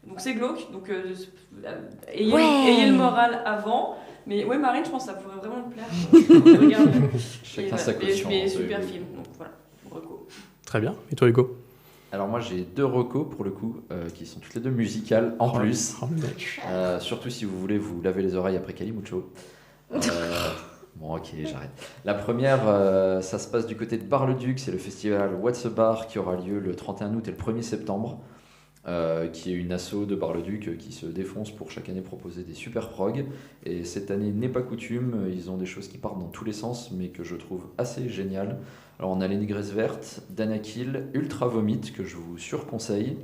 donc 0.04 0.20
c'est 0.20 0.32
glauque, 0.34 0.70
donc 0.72 0.88
euh, 0.90 1.14
ayez, 2.08 2.32
Ouais. 2.32 2.42
ayez 2.42 2.86
le 2.86 2.94
moral 2.96 3.42
avant. 3.44 3.96
Mais 4.30 4.44
ouais, 4.44 4.58
Marine, 4.58 4.84
je 4.84 4.90
pense 4.90 5.06
que 5.06 5.10
ça 5.10 5.18
pourrait 5.18 5.38
vraiment 5.38 5.68
te 5.68 5.74
plaire. 5.74 5.86
Regarde. 6.60 6.92
Chacun 7.42 7.62
Et 7.62 7.68
voilà, 7.68 7.84
sa 7.84 7.94
caution. 7.94 8.28
mais 8.28 8.44
hein, 8.44 8.48
super 8.48 8.80
film, 8.84 9.04
donc 9.16 9.24
voilà. 9.36 9.52
Reco. 9.90 10.28
Très 10.64 10.80
bien. 10.80 10.94
Et 11.10 11.16
toi, 11.16 11.26
Hugo? 11.28 11.56
Alors 12.12 12.26
moi 12.28 12.40
j'ai 12.40 12.62
deux 12.62 12.84
recos 12.84 13.26
pour 13.28 13.44
le 13.44 13.50
coup, 13.50 13.82
euh, 13.90 14.08
qui 14.08 14.26
sont 14.26 14.38
toutes 14.40 14.54
les 14.54 14.60
deux 14.60 14.70
musicales 14.70 15.34
en 15.40 15.50
plus. 15.50 15.96
Oh, 16.00 16.06
le 16.10 16.22
mec. 16.22 16.60
Euh, 16.66 17.00
surtout 17.00 17.30
si 17.30 17.44
vous 17.44 17.58
voulez 17.58 17.78
vous 17.78 18.00
laver 18.02 18.22
les 18.22 18.34
oreilles 18.36 18.56
après 18.56 18.72
Calimucho. 18.72 19.30
Euh, 19.92 19.98
bon 20.96 21.16
ok 21.16 21.32
j'arrête. 21.44 21.70
La 22.04 22.14
première, 22.14 22.62
euh, 22.66 23.20
ça 23.20 23.38
se 23.38 23.48
passe 23.48 23.66
du 23.66 23.76
côté 23.76 23.96
de 23.96 24.04
Bar-le-Duc, 24.04 24.58
c'est 24.58 24.72
le 24.72 24.78
festival 24.78 25.34
What's 25.40 25.64
a 25.66 25.70
Bar 25.70 26.08
qui 26.08 26.18
aura 26.18 26.34
lieu 26.34 26.58
le 26.58 26.74
31 26.74 27.14
août 27.14 27.28
et 27.28 27.30
le 27.30 27.36
1er 27.36 27.62
septembre. 27.62 28.20
Euh, 28.88 29.28
qui 29.28 29.52
est 29.52 29.54
une 29.54 29.72
asso 29.72 30.06
de 30.06 30.14
Bar-le-Duc 30.14 30.68
euh, 30.68 30.74
qui 30.74 30.92
se 30.92 31.04
défonce 31.04 31.50
pour 31.50 31.70
chaque 31.70 31.88
année 31.90 32.00
proposer 32.00 32.44
des 32.44 32.54
super 32.54 32.88
prog. 32.88 33.26
Et 33.64 33.84
cette 33.84 34.10
année 34.10 34.32
n'est 34.32 34.48
pas 34.48 34.62
coutume, 34.62 35.28
ils 35.30 35.50
ont 35.50 35.58
des 35.58 35.66
choses 35.66 35.88
qui 35.88 35.98
partent 35.98 36.18
dans 36.18 36.28
tous 36.28 36.44
les 36.44 36.54
sens, 36.54 36.90
mais 36.90 37.08
que 37.08 37.22
je 37.22 37.36
trouve 37.36 37.66
assez 37.76 38.08
géniales. 38.08 38.58
Alors 38.98 39.10
on 39.12 39.20
a 39.20 39.28
Négresses 39.28 39.72
Vertes, 39.72 40.22
Danakil, 40.30 41.08
Ultra 41.14 41.46
Vomit, 41.46 41.92
que 41.94 42.04
je 42.04 42.16
vous 42.16 42.38
surconseille. 42.38 43.16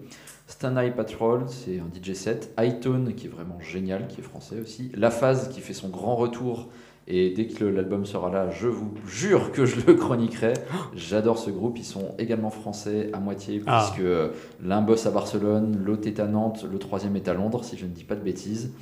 Stan 0.47 0.77
Eye 0.77 0.93
Patrol, 0.93 1.45
c'est 1.49 1.81
un 1.81 1.89
DJ 1.93 2.13
set. 2.13 2.55
Hightone, 2.57 3.15
qui 3.15 3.27
est 3.27 3.31
vraiment 3.31 3.61
génial, 3.61 4.07
qui 4.07 4.21
est 4.21 4.25
français 4.25 4.61
aussi. 4.61 4.93
La 4.95 5.11
Phase, 5.11 5.49
qui 5.49 5.61
fait 5.61 5.75
son 5.75 5.89
grand 5.89 6.17
retour. 6.17 6.71
Et 7.09 7.31
dès 7.31 7.47
que 7.47 7.65
l'album 7.65 8.05
sera 8.05 8.31
là, 8.31 8.51
je 8.51 8.67
vous 8.67 8.93
jure 9.07 9.53
que 9.53 9.65
je 9.65 9.77
le 9.87 9.95
chroniquerai. 9.95 10.55
J'adore 10.95 11.39
ce 11.39 11.51
groupe. 11.51 11.79
Ils 11.79 11.85
sont 11.85 12.15
également 12.19 12.51
français 12.51 13.11
à 13.13 13.21
moitié, 13.21 13.63
Ah. 13.67 13.89
puisque 13.95 14.09
l'un 14.65 14.83
bosse 14.83 15.07
à 15.07 15.11
Barcelone, 15.13 15.79
l'autre 15.85 16.09
est 16.09 16.19
à 16.19 16.27
Nantes, 16.27 16.67
le 16.71 16.79
troisième 16.79 17.15
est 17.15 17.29
à 17.29 17.35
Londres, 17.35 17.63
si 17.65 17.77
je 17.77 17.85
ne 17.87 17.91
dis 17.93 18.03
pas 18.05 18.17
de 18.17 18.23
bêtises. 18.23 18.73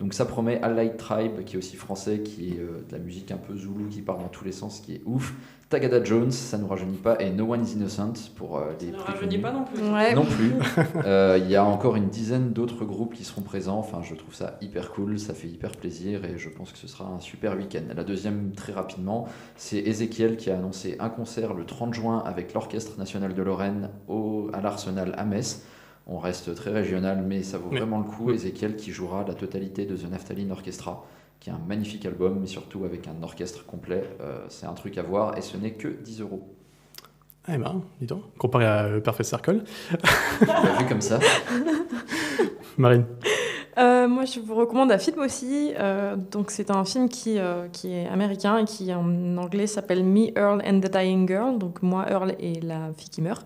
Donc 0.00 0.12
ça 0.12 0.24
promet 0.24 0.60
Allied 0.60 0.96
Tribe, 0.96 1.44
qui 1.44 1.54
est 1.54 1.58
aussi 1.58 1.76
français, 1.76 2.20
qui 2.20 2.50
est 2.50 2.58
euh, 2.58 2.84
de 2.88 2.92
la 2.92 2.98
musique 2.98 3.30
un 3.30 3.36
peu 3.36 3.56
zoulou, 3.56 3.88
qui 3.88 4.02
part 4.02 4.18
dans 4.18 4.28
tous 4.28 4.44
les 4.44 4.52
sens, 4.52 4.80
qui 4.80 4.94
est 4.94 5.02
ouf. 5.04 5.34
Tagada 5.70 6.04
Jones, 6.04 6.30
ça 6.30 6.58
nous 6.58 6.66
rajeunit 6.66 6.98
pas, 6.98 7.16
et 7.20 7.30
No 7.30 7.52
One 7.52 7.64
is 7.64 7.72
Innocent 7.72 8.12
pour 8.36 8.58
euh, 8.58 8.74
des 8.78 8.90
Ça 8.90 8.98
ne 8.98 9.02
rajeunit 9.02 9.38
pas 9.38 9.52
non 9.52 9.64
plus. 9.64 9.82
Ouais. 9.82 10.14
Non 10.14 10.24
plus. 10.24 10.52
Euh, 11.06 11.38
Il 11.42 11.50
y 11.50 11.56
a 11.56 11.64
encore 11.64 11.96
une 11.96 12.08
dizaine 12.08 12.52
d'autres 12.52 12.84
groupes 12.84 13.14
qui 13.14 13.24
seront 13.24 13.42
présents. 13.42 13.78
Enfin, 13.78 14.00
je 14.02 14.14
trouve 14.14 14.34
ça 14.34 14.56
hyper 14.60 14.90
cool, 14.92 15.18
ça 15.18 15.34
fait 15.34 15.48
hyper 15.48 15.72
plaisir 15.72 16.24
et 16.24 16.38
je 16.38 16.48
pense 16.48 16.72
que 16.72 16.78
ce 16.78 16.86
sera 16.86 17.06
un 17.06 17.20
super 17.20 17.56
week-end. 17.56 17.82
La 17.94 18.04
deuxième, 18.04 18.52
très 18.52 18.72
rapidement, 18.72 19.26
c'est 19.56 19.78
Ezekiel 19.78 20.36
qui 20.36 20.50
a 20.50 20.56
annoncé 20.56 20.96
un 20.98 21.08
concert 21.08 21.54
le 21.54 21.64
30 21.64 21.94
juin 21.94 22.22
avec 22.24 22.54
l'Orchestre 22.54 22.98
National 22.98 23.34
de 23.34 23.42
Lorraine 23.42 23.90
au, 24.08 24.50
à 24.52 24.60
l'Arsenal 24.60 25.14
à 25.16 25.24
Metz. 25.24 25.62
On 26.06 26.18
reste 26.18 26.54
très 26.54 26.70
régional, 26.70 27.22
mais 27.26 27.42
ça 27.42 27.58
vaut 27.58 27.70
Mais- 27.70 27.78
vraiment 27.78 27.98
le 27.98 28.04
coup. 28.04 28.30
Ezekiel 28.30 28.76
qui 28.76 28.90
jouera 28.92 29.24
la 29.26 29.34
totalité 29.34 29.86
de 29.86 29.96
The 29.96 30.10
Naphthalene 30.10 30.52
Orchestra, 30.52 31.04
qui 31.40 31.50
est 31.50 31.52
un 31.52 31.60
magnifique 31.66 32.04
album, 32.06 32.38
mais 32.40 32.46
surtout 32.46 32.84
avec 32.84 33.08
un 33.08 33.22
orchestre 33.22 33.64
complet. 33.64 34.04
Euh, 34.20 34.44
c'est 34.48 34.66
un 34.66 34.74
truc 34.74 34.98
à 34.98 35.02
voir 35.02 35.36
et 35.38 35.40
ce 35.40 35.56
n'est 35.56 35.72
que 35.72 35.88
10 35.88 36.20
euros. 36.20 36.48
Eh 37.48 37.58
ben, 37.58 37.82
dis 38.00 38.06
donc, 38.06 38.22
comparé 38.38 38.64
à 38.66 38.84
euh, 38.84 39.00
Perfect 39.00 39.28
Circle. 39.28 39.64
Bah, 40.46 40.62
vu 40.78 40.86
comme 40.86 41.00
ça? 41.02 41.18
Marine. 42.78 43.04
Euh, 43.76 44.06
moi, 44.08 44.24
je 44.24 44.40
vous 44.40 44.54
recommande 44.54 44.92
un 44.92 44.98
film 44.98 45.18
aussi. 45.20 45.72
Euh, 45.78 46.16
donc, 46.16 46.50
c'est 46.50 46.70
un 46.70 46.84
film 46.84 47.08
qui, 47.08 47.38
euh, 47.38 47.66
qui 47.72 47.92
est 47.92 48.06
américain 48.06 48.58
et 48.58 48.64
qui 48.64 48.92
en 48.94 49.36
anglais 49.36 49.66
s'appelle 49.66 50.04
Me, 50.04 50.36
Earl 50.38 50.62
and 50.66 50.80
the 50.80 50.90
Dying 50.90 51.26
Girl. 51.26 51.58
Donc, 51.58 51.82
moi, 51.82 52.06
Earl 52.08 52.34
et 52.38 52.60
la 52.60 52.92
fille 52.96 53.10
qui 53.10 53.20
meurt. 53.20 53.44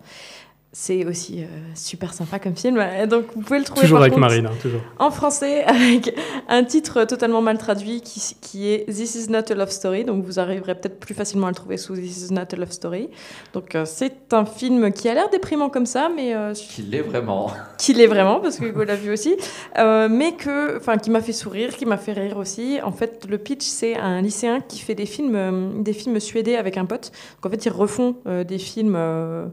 C'est 0.70 1.06
aussi 1.06 1.42
euh, 1.42 1.46
super 1.74 2.12
sympa 2.12 2.38
comme 2.38 2.54
film. 2.54 2.78
Donc, 3.08 3.24
vous 3.34 3.40
pouvez 3.40 3.58
le 3.58 3.64
trouver 3.64 3.80
Toujours 3.80 3.96
par 3.96 4.02
avec 4.02 4.12
contre, 4.12 4.20
Marine, 4.20 4.46
hein, 4.46 4.52
toujours. 4.60 4.82
en 4.98 5.10
français 5.10 5.64
avec 5.66 6.14
un 6.46 6.62
titre 6.62 7.04
totalement 7.04 7.40
mal 7.40 7.56
traduit 7.56 8.02
qui, 8.02 8.20
qui 8.42 8.68
est 8.68 8.84
This 8.86 9.14
is 9.14 9.30
not 9.30 9.50
a 9.50 9.54
love 9.54 9.70
story. 9.70 10.04
Donc, 10.04 10.24
vous 10.24 10.38
arriverez 10.38 10.74
peut-être 10.74 11.00
plus 11.00 11.14
facilement 11.14 11.46
à 11.46 11.50
le 11.50 11.56
trouver 11.56 11.78
sous 11.78 11.94
This 11.94 12.28
is 12.28 12.34
not 12.34 12.42
a 12.52 12.56
love 12.56 12.70
story. 12.70 13.08
Donc, 13.54 13.74
euh, 13.74 13.84
c'est 13.86 14.32
un 14.32 14.44
film 14.44 14.92
qui 14.92 15.08
a 15.08 15.14
l'air 15.14 15.30
déprimant 15.30 15.70
comme 15.70 15.86
ça, 15.86 16.10
mais 16.14 16.34
euh, 16.34 16.52
Qu'il 16.52 16.90
l'est 16.90 17.00
vraiment. 17.00 17.50
qu'il 17.78 17.98
est 18.00 18.06
vraiment, 18.06 18.38
parce 18.40 18.58
que 18.58 18.66
Hugo 18.66 18.84
l'a 18.84 18.94
vu 18.94 19.10
aussi, 19.10 19.36
euh, 19.78 20.08
mais 20.10 20.32
que, 20.32 20.76
enfin, 20.76 20.98
qui 20.98 21.10
m'a 21.10 21.22
fait 21.22 21.32
sourire, 21.32 21.74
qui 21.76 21.86
m'a 21.86 21.96
fait 21.96 22.12
rire 22.12 22.36
aussi. 22.36 22.78
En 22.84 22.92
fait, 22.92 23.26
le 23.26 23.38
pitch, 23.38 23.64
c'est 23.64 23.96
un 23.96 24.20
lycéen 24.20 24.60
qui 24.60 24.80
fait 24.80 24.94
des 24.94 25.06
films, 25.06 25.34
euh, 25.34 25.82
des 25.82 25.94
films 25.94 26.20
suédés 26.20 26.56
avec 26.56 26.76
un 26.76 26.84
pote. 26.84 27.10
Donc, 27.36 27.46
en 27.46 27.50
fait, 27.56 27.64
ils 27.64 27.72
refont 27.72 28.16
euh, 28.26 28.44
des 28.44 28.58
films, 28.58 28.96
euh, 28.96 29.46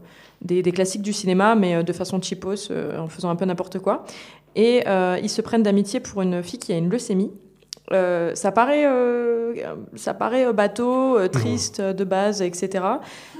des, 0.46 0.62
des 0.62 0.72
classiques 0.72 1.02
du 1.02 1.12
cinéma, 1.12 1.54
mais 1.54 1.74
euh, 1.74 1.82
de 1.82 1.92
façon 1.92 2.20
cheapos, 2.20 2.70
euh, 2.70 2.98
en 2.98 3.08
faisant 3.08 3.30
un 3.30 3.36
peu 3.36 3.44
n'importe 3.44 3.78
quoi. 3.78 4.04
Et 4.54 4.84
euh, 4.86 5.18
ils 5.22 5.28
se 5.28 5.42
prennent 5.42 5.62
d'amitié 5.62 6.00
pour 6.00 6.22
une 6.22 6.42
fille 6.42 6.58
qui 6.58 6.72
a 6.72 6.78
une 6.78 6.88
leucémie. 6.88 7.30
Euh, 7.92 8.34
ça 8.34 8.50
paraît, 8.50 8.84
euh, 8.84 9.54
ça 9.94 10.12
paraît 10.12 10.44
euh, 10.46 10.52
bateau, 10.52 11.16
euh, 11.18 11.28
triste 11.28 11.80
de 11.80 12.02
base, 12.04 12.42
etc. 12.42 12.84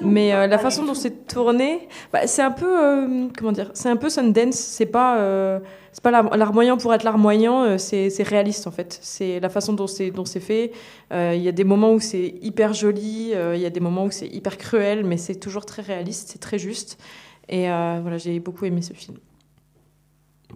Mais 0.00 0.46
la 0.46 0.58
façon 0.58 0.84
dont 0.84 0.94
c'est 0.94 1.26
tourné, 1.26 1.88
bah, 2.12 2.26
c'est 2.26 2.42
un 2.42 2.52
peu, 2.52 3.28
comment 3.36 3.50
dire, 3.52 3.70
c'est 3.74 3.88
un 3.88 3.96
peu 3.96 4.08
Sundance. 4.08 4.54
C'est 4.54 4.86
pas, 4.86 5.60
c'est 5.92 6.02
pas 6.02 6.10
l'ar- 6.12 6.36
larmoyant 6.36 6.76
pour 6.76 6.94
être 6.94 7.02
larmoyant. 7.02 7.76
c'est 7.78 8.08
réaliste 8.22 8.66
en 8.66 8.70
fait. 8.70 8.96
C'est 9.02 9.40
la 9.40 9.48
façon 9.48 9.72
dont 9.72 9.88
c'est 9.88 10.10
dont 10.12 10.24
c'est 10.24 10.40
fait. 10.40 10.70
Il 11.12 11.40
y 11.42 11.48
a 11.48 11.52
des 11.52 11.64
moments 11.64 11.92
où 11.92 12.00
c'est 12.00 12.34
hyper 12.40 12.72
joli, 12.72 13.32
il 13.32 13.60
y 13.60 13.66
a 13.66 13.70
des 13.70 13.80
moments 13.80 14.04
où 14.04 14.10
c'est 14.12 14.28
hyper 14.28 14.58
cruel, 14.58 15.04
mais 15.04 15.16
c'est 15.16 15.36
toujours 15.36 15.66
très 15.66 15.82
réaliste, 15.82 16.28
c'est 16.30 16.40
très 16.40 16.58
juste. 16.58 16.98
Et 17.48 17.66
voilà, 17.66 18.16
j'ai 18.18 18.38
beaucoup 18.38 18.64
aimé 18.64 18.80
ce 18.82 18.92
film. 18.92 19.16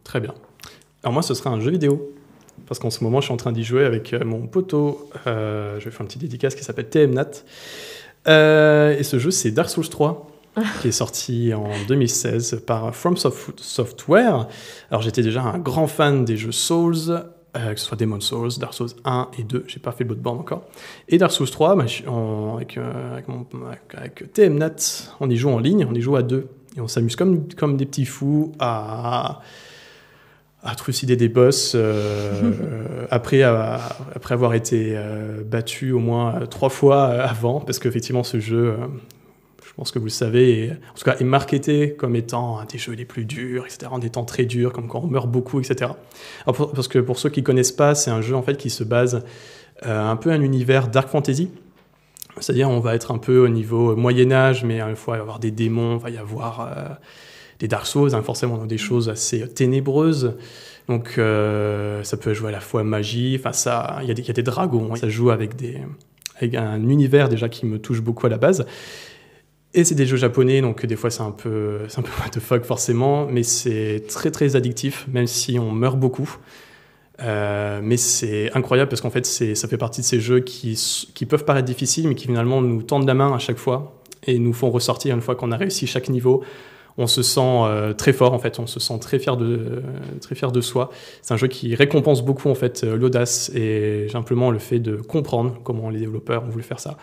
Très 0.05 0.21
bien. 0.21 0.35
Alors 1.03 1.13
moi, 1.13 1.23
ce 1.23 1.35
sera 1.35 1.51
un 1.51 1.59
jeu 1.61 1.71
vidéo. 1.73 2.13
Parce 2.71 2.79
qu'en 2.79 2.89
ce 2.91 3.03
moment, 3.03 3.21
je 3.21 3.25
suis 3.27 3.35
en 3.35 3.37
train 3.37 3.51
d'y 3.51 3.65
jouer 3.65 3.85
avec 3.85 4.13
euh, 4.15 4.25
mon 4.25 4.47
poteau. 4.47 5.11
Euh, 5.27 5.81
je 5.81 5.87
vais 5.87 5.91
faire 5.91 6.03
une 6.03 6.07
petite 6.07 6.21
dédicace 6.23 6.55
qui 6.55 6.63
s'appelle 6.63 6.89
TMNAT. 6.89 7.43
Euh, 8.29 8.97
et 8.97 9.03
ce 9.03 9.19
jeu, 9.19 9.33
c'est 9.33 9.51
Dark 9.51 9.69
Souls 9.69 9.89
3, 9.89 10.31
qui 10.81 10.89
est 10.89 10.93
sorti 10.93 11.53
en 11.53 11.69
2016 11.89 12.63
par 12.67 12.95
From 12.95 13.17
Soft- 13.17 13.59
Software. 13.59 14.47
Alors 14.91 15.03
j'étais 15.03 15.23
déjà 15.23 15.43
un 15.43 15.59
grand 15.59 15.89
fan 15.89 16.25
des 16.25 16.37
jeux 16.37 16.53
Souls, 16.53 16.95
euh, 17.57 17.75
que 17.75 17.81
ce 17.81 17.87
soit 17.87 17.97
Demon 17.99 18.21
Souls, 18.21 18.51
Dark 18.61 18.75
Souls 18.75 18.91
1 19.05 19.29
et 19.39 19.43
2, 19.43 19.65
j'ai 19.67 19.81
pas 19.81 19.91
fait 19.91 20.05
le 20.05 20.09
Bloodborne 20.11 20.39
encore. 20.39 20.63
Et 21.09 21.19
Dark 21.19 21.33
Souls 21.33 21.51
3, 21.51 21.75
bah, 21.75 21.83
avec, 21.83 22.77
euh, 22.79 23.13
avec, 23.15 23.27
mon- 23.27 23.47
avec- 23.67 23.95
avec 23.97 24.33
TMNAT, 24.33 24.77
on 25.19 25.29
y 25.29 25.37
joue 25.37 25.51
en 25.51 25.59
ligne, 25.59 25.87
on 25.91 25.95
y 25.95 26.01
joue 26.01 26.15
à 26.17 26.23
deux. 26.23 26.47
Et 26.77 26.81
on 26.81 26.87
s'amuse 26.87 27.17
comme, 27.17 27.49
comme 27.55 27.77
des 27.77 27.85
petits 27.87 28.05
fous 28.07 28.53
à, 28.61 29.41
à 30.63 30.75
trucider 30.75 31.17
des 31.17 31.29
boss 31.29 31.73
euh, 31.75 32.53
après, 33.11 33.43
après 33.43 34.35
avoir 34.35 34.55
été 34.55 34.93
euh, 34.95 35.43
battu 35.45 35.93
au 35.93 35.99
moins 35.99 36.35
euh, 36.43 36.47
trois 36.47 36.69
fois 36.69 37.05
avant, 37.07 37.61
parce 37.61 37.79
qu'effectivement 37.79 38.23
ce 38.23 38.41
jeu, 38.41 38.69
euh, 38.69 38.77
je 39.67 39.73
pense 39.75 39.91
que 39.91 39.99
vous 39.99 40.07
le 40.07 40.11
savez, 40.11 40.65
est, 40.65 40.71
en 40.73 40.95
tout 40.99 41.05
cas 41.05 41.17
est 41.19 41.25
marketé 41.25 41.95
comme 41.95 42.15
étant 42.15 42.59
un 42.59 42.65
des 42.67 42.77
jeux 42.79 42.93
les 42.93 43.07
plus 43.07 43.25
durs, 43.25 43.65
etc., 43.65 43.87
en 43.91 44.01
étant 44.01 44.25
très 44.25 44.45
dur, 44.45 44.73
comme 44.73 44.87
quand 44.89 45.01
on 45.03 45.07
meurt 45.07 45.29
beaucoup, 45.31 45.61
etc. 45.61 45.93
Alors, 46.45 46.57
pour- 46.57 46.73
parce 46.73 46.89
que 46.89 46.99
pour 46.99 47.19
ceux 47.19 47.31
qui 47.31 47.43
connaissent 47.43 47.73
pas, 47.73 47.95
c'est 47.95 48.11
un 48.11 48.21
jeu 48.21 48.35
en 48.37 48.43
fait 48.43 48.57
qui 48.59 48.69
se 48.69 48.85
base 48.85 49.25
un 49.83 50.17
peu 50.17 50.31
un 50.31 50.43
univers 50.43 50.89
dark 50.89 51.09
fantasy. 51.09 51.51
C'est-à-dire 52.39 52.69
on 52.69 52.81
va 52.81 52.95
être 52.95 53.13
un 53.13 53.19
peu 53.19 53.39
au 53.39 53.49
niveau 53.49 53.97
Moyen 53.97 54.31
Âge, 54.31 54.63
mais 54.65 54.81
une 54.81 54.95
fois 54.97 55.15
il 55.15 55.19
va 55.19 55.21
y 55.21 55.23
avoir 55.23 55.39
des 55.39 55.51
démons, 55.51 55.97
il 55.97 56.03
va 56.03 56.11
y 56.11 56.19
avoir 56.19 56.99
des 57.61 57.69
Dark 57.69 57.87
Souls, 57.87 58.15
hein, 58.15 58.23
forcément 58.23 58.57
dans 58.57 58.67
des 58.67 58.79
choses 58.79 59.09
assez 59.09 59.47
ténébreuses. 59.49 60.35
Donc 60.89 61.15
euh, 61.19 62.03
ça 62.03 62.17
peut 62.17 62.35
jouer 62.35 62.49
à 62.49 62.53
la 62.53 62.61
fois 62.61 62.83
magie, 62.83 63.37
enfin 63.39 63.53
ça, 63.53 63.99
il 64.03 64.09
y, 64.09 64.11
a 64.11 64.15
des- 64.15 64.23
il 64.23 64.27
y 64.29 64.31
a 64.31 64.35
des 64.35 64.43
dragons, 64.43 64.97
ça 64.97 65.09
joue 65.09 65.31
avec, 65.31 65.55
des, 65.55 65.79
avec 66.39 66.57
un 66.57 66.83
univers 66.89 67.29
déjà 67.29 67.49
qui 67.49 67.65
me 67.67 67.79
touche 67.79 68.01
beaucoup 68.01 68.27
à 68.27 68.29
la 68.31 68.39
base. 68.39 68.67
Et 69.73 69.85
c'est 69.85 69.95
des 69.95 70.05
jeux 70.07 70.17
japonais, 70.17 70.63
donc 70.63 70.85
des 70.85 70.97
fois 70.97 71.11
c'est 71.11 71.23
un 71.23 71.31
peu, 71.31 71.79
c'est 71.87 72.01
un 72.01 72.03
peu 72.03 72.11
what 72.21 72.31
the 72.31 72.41
fuck 72.41 72.65
forcément, 72.65 73.27
mais 73.27 73.45
c'est 73.45 74.03
très 74.09 74.33
très 74.33 74.57
addictif, 74.57 75.07
même 75.13 75.29
si 75.29 75.61
on 75.61 75.71
meurt 75.71 75.97
beaucoup. 75.97 76.37
Euh, 77.23 77.81
mais 77.83 77.99
c'est 77.99 78.51
incroyable 78.57 78.89
parce 78.89 79.01
qu'en 79.03 79.11
fait 79.11 79.27
c'est, 79.27 79.55
ça 79.55 79.69
fait 79.69 79.77
partie 79.77 80.01
de 80.01 80.07
ces 80.07 80.19
jeux 80.21 80.41
qui, 80.41 80.75
qui 81.15 81.27
peuvent 81.27 81.45
paraître 81.45 81.67
difficiles, 81.67 82.09
mais 82.09 82.17
qui 82.17 82.27
finalement 82.27 82.63
nous 82.63 82.83
tendent 82.83 83.07
la 83.07 83.15
main 83.15 83.33
à 83.33 83.39
chaque 83.39 83.59
fois 83.59 84.01
et 84.27 84.39
nous 84.41 84.55
font 84.55 84.71
ressortir 84.71 85.15
une 85.15 85.21
fois 85.21 85.37
qu'on 85.37 85.53
a 85.53 85.57
réussi 85.57 85.87
chaque 85.87 86.09
niveau. 86.09 86.43
On 86.99 87.07
se 87.07 87.23
sent 87.23 87.41
euh, 87.41 87.93
très 87.93 88.13
fort 88.13 88.33
en 88.33 88.39
fait, 88.39 88.59
on 88.59 88.67
se 88.67 88.81
sent 88.81 88.99
très 89.01 89.19
fier 89.19 89.37
de, 89.37 89.83
très 90.21 90.35
fier 90.35 90.53
de 90.53 90.61
soi. 90.61 90.91
C'est 91.23 91.35
un 91.35 91.37
jeu 91.37 91.49
qui 91.49 91.75
récompense 91.75 92.25
beaucoup 92.25 92.49
en 92.49 92.55
fait 92.55 92.85
euh, 92.85 92.97
l'audace 92.97 93.51
et 93.55 94.09
simplement 94.11 94.51
le 94.51 94.59
fait 94.59 94.79
de 94.81 94.97
comprendre 94.97 95.59
comment 95.65 95.91
les 95.91 96.01
développeurs 96.01 96.45
ont 96.45 96.49
voulu 96.49 96.65
faire 96.65 96.81
ça. 96.81 96.97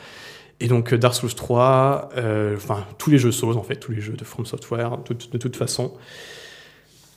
Et 0.59 0.67
donc 0.67 0.93
euh, 0.93 0.97
Dark 0.97 1.13
Souls 1.13 1.33
3, 1.33 2.09
euh, 2.17 2.55
enfin 2.55 2.85
tous 2.97 3.09
les 3.09 3.17
jeux 3.17 3.31
Souls 3.31 3.57
en 3.57 3.63
fait, 3.63 3.75
tous 3.75 3.91
les 3.91 4.01
jeux 4.01 4.13
de 4.13 4.23
From 4.23 4.45
Software, 4.45 4.97
de, 5.07 5.37
toute 5.37 5.55
façon, 5.55 5.93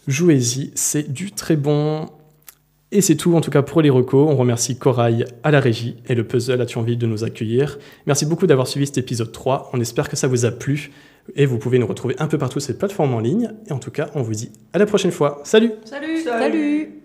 jouez-y, 0.07 0.73
c'est 0.75 1.13
du 1.13 1.33
très 1.33 1.57
bon. 1.57 2.07
Et 2.93 3.03
c'est 3.03 3.15
tout 3.15 3.37
en 3.37 3.41
tout 3.41 3.53
cas 3.53 3.63
pour 3.63 3.83
les 3.83 3.91
recos. 3.91 4.29
On 4.29 4.37
remercie 4.37 4.77
Corail 4.77 5.25
à 5.45 5.53
la 5.53 5.61
régie 5.61 5.97
et 6.09 6.15
le 6.15 6.25
puzzle 6.25 6.61
à 6.61 6.67
Thionville 6.67 6.99
de 6.99 7.07
nous 7.07 7.23
accueillir? 7.23 7.79
Merci 8.07 8.27
beaucoup 8.27 8.49
d'avoir 8.49 8.67
suivi 8.67 8.87
cet 8.87 8.99
épisode 8.99 9.31
3. 9.31 9.71
On 9.73 9.81
espère 9.81 10.09
que 10.09 10.17
ça 10.17 10.27
vous 10.27 10.45
a 10.45 10.51
plu 10.51 10.91
et 11.37 11.47
vous 11.47 11.59
pouvez 11.59 11.79
nous 11.79 11.87
retrouver 11.87 12.17
un 12.19 12.27
peu 12.27 12.39
partout 12.39 12.61
sur 12.61 12.69
ces 12.69 12.79
plateformes 12.79 13.15
en 13.15 13.21
ligne. 13.21 13.53
Et 13.69 13.73
en 13.73 13.79
tout 13.79 13.91
cas, 13.91 14.11
on 14.15 14.23
vous 14.23 14.33
dit 14.33 14.53
à 14.73 14.79
la 14.79 14.87
prochaine 14.87 15.13
fois. 15.13 15.41
Salut 15.45 15.73
Salut 15.85 16.19
Salut 16.19 17.01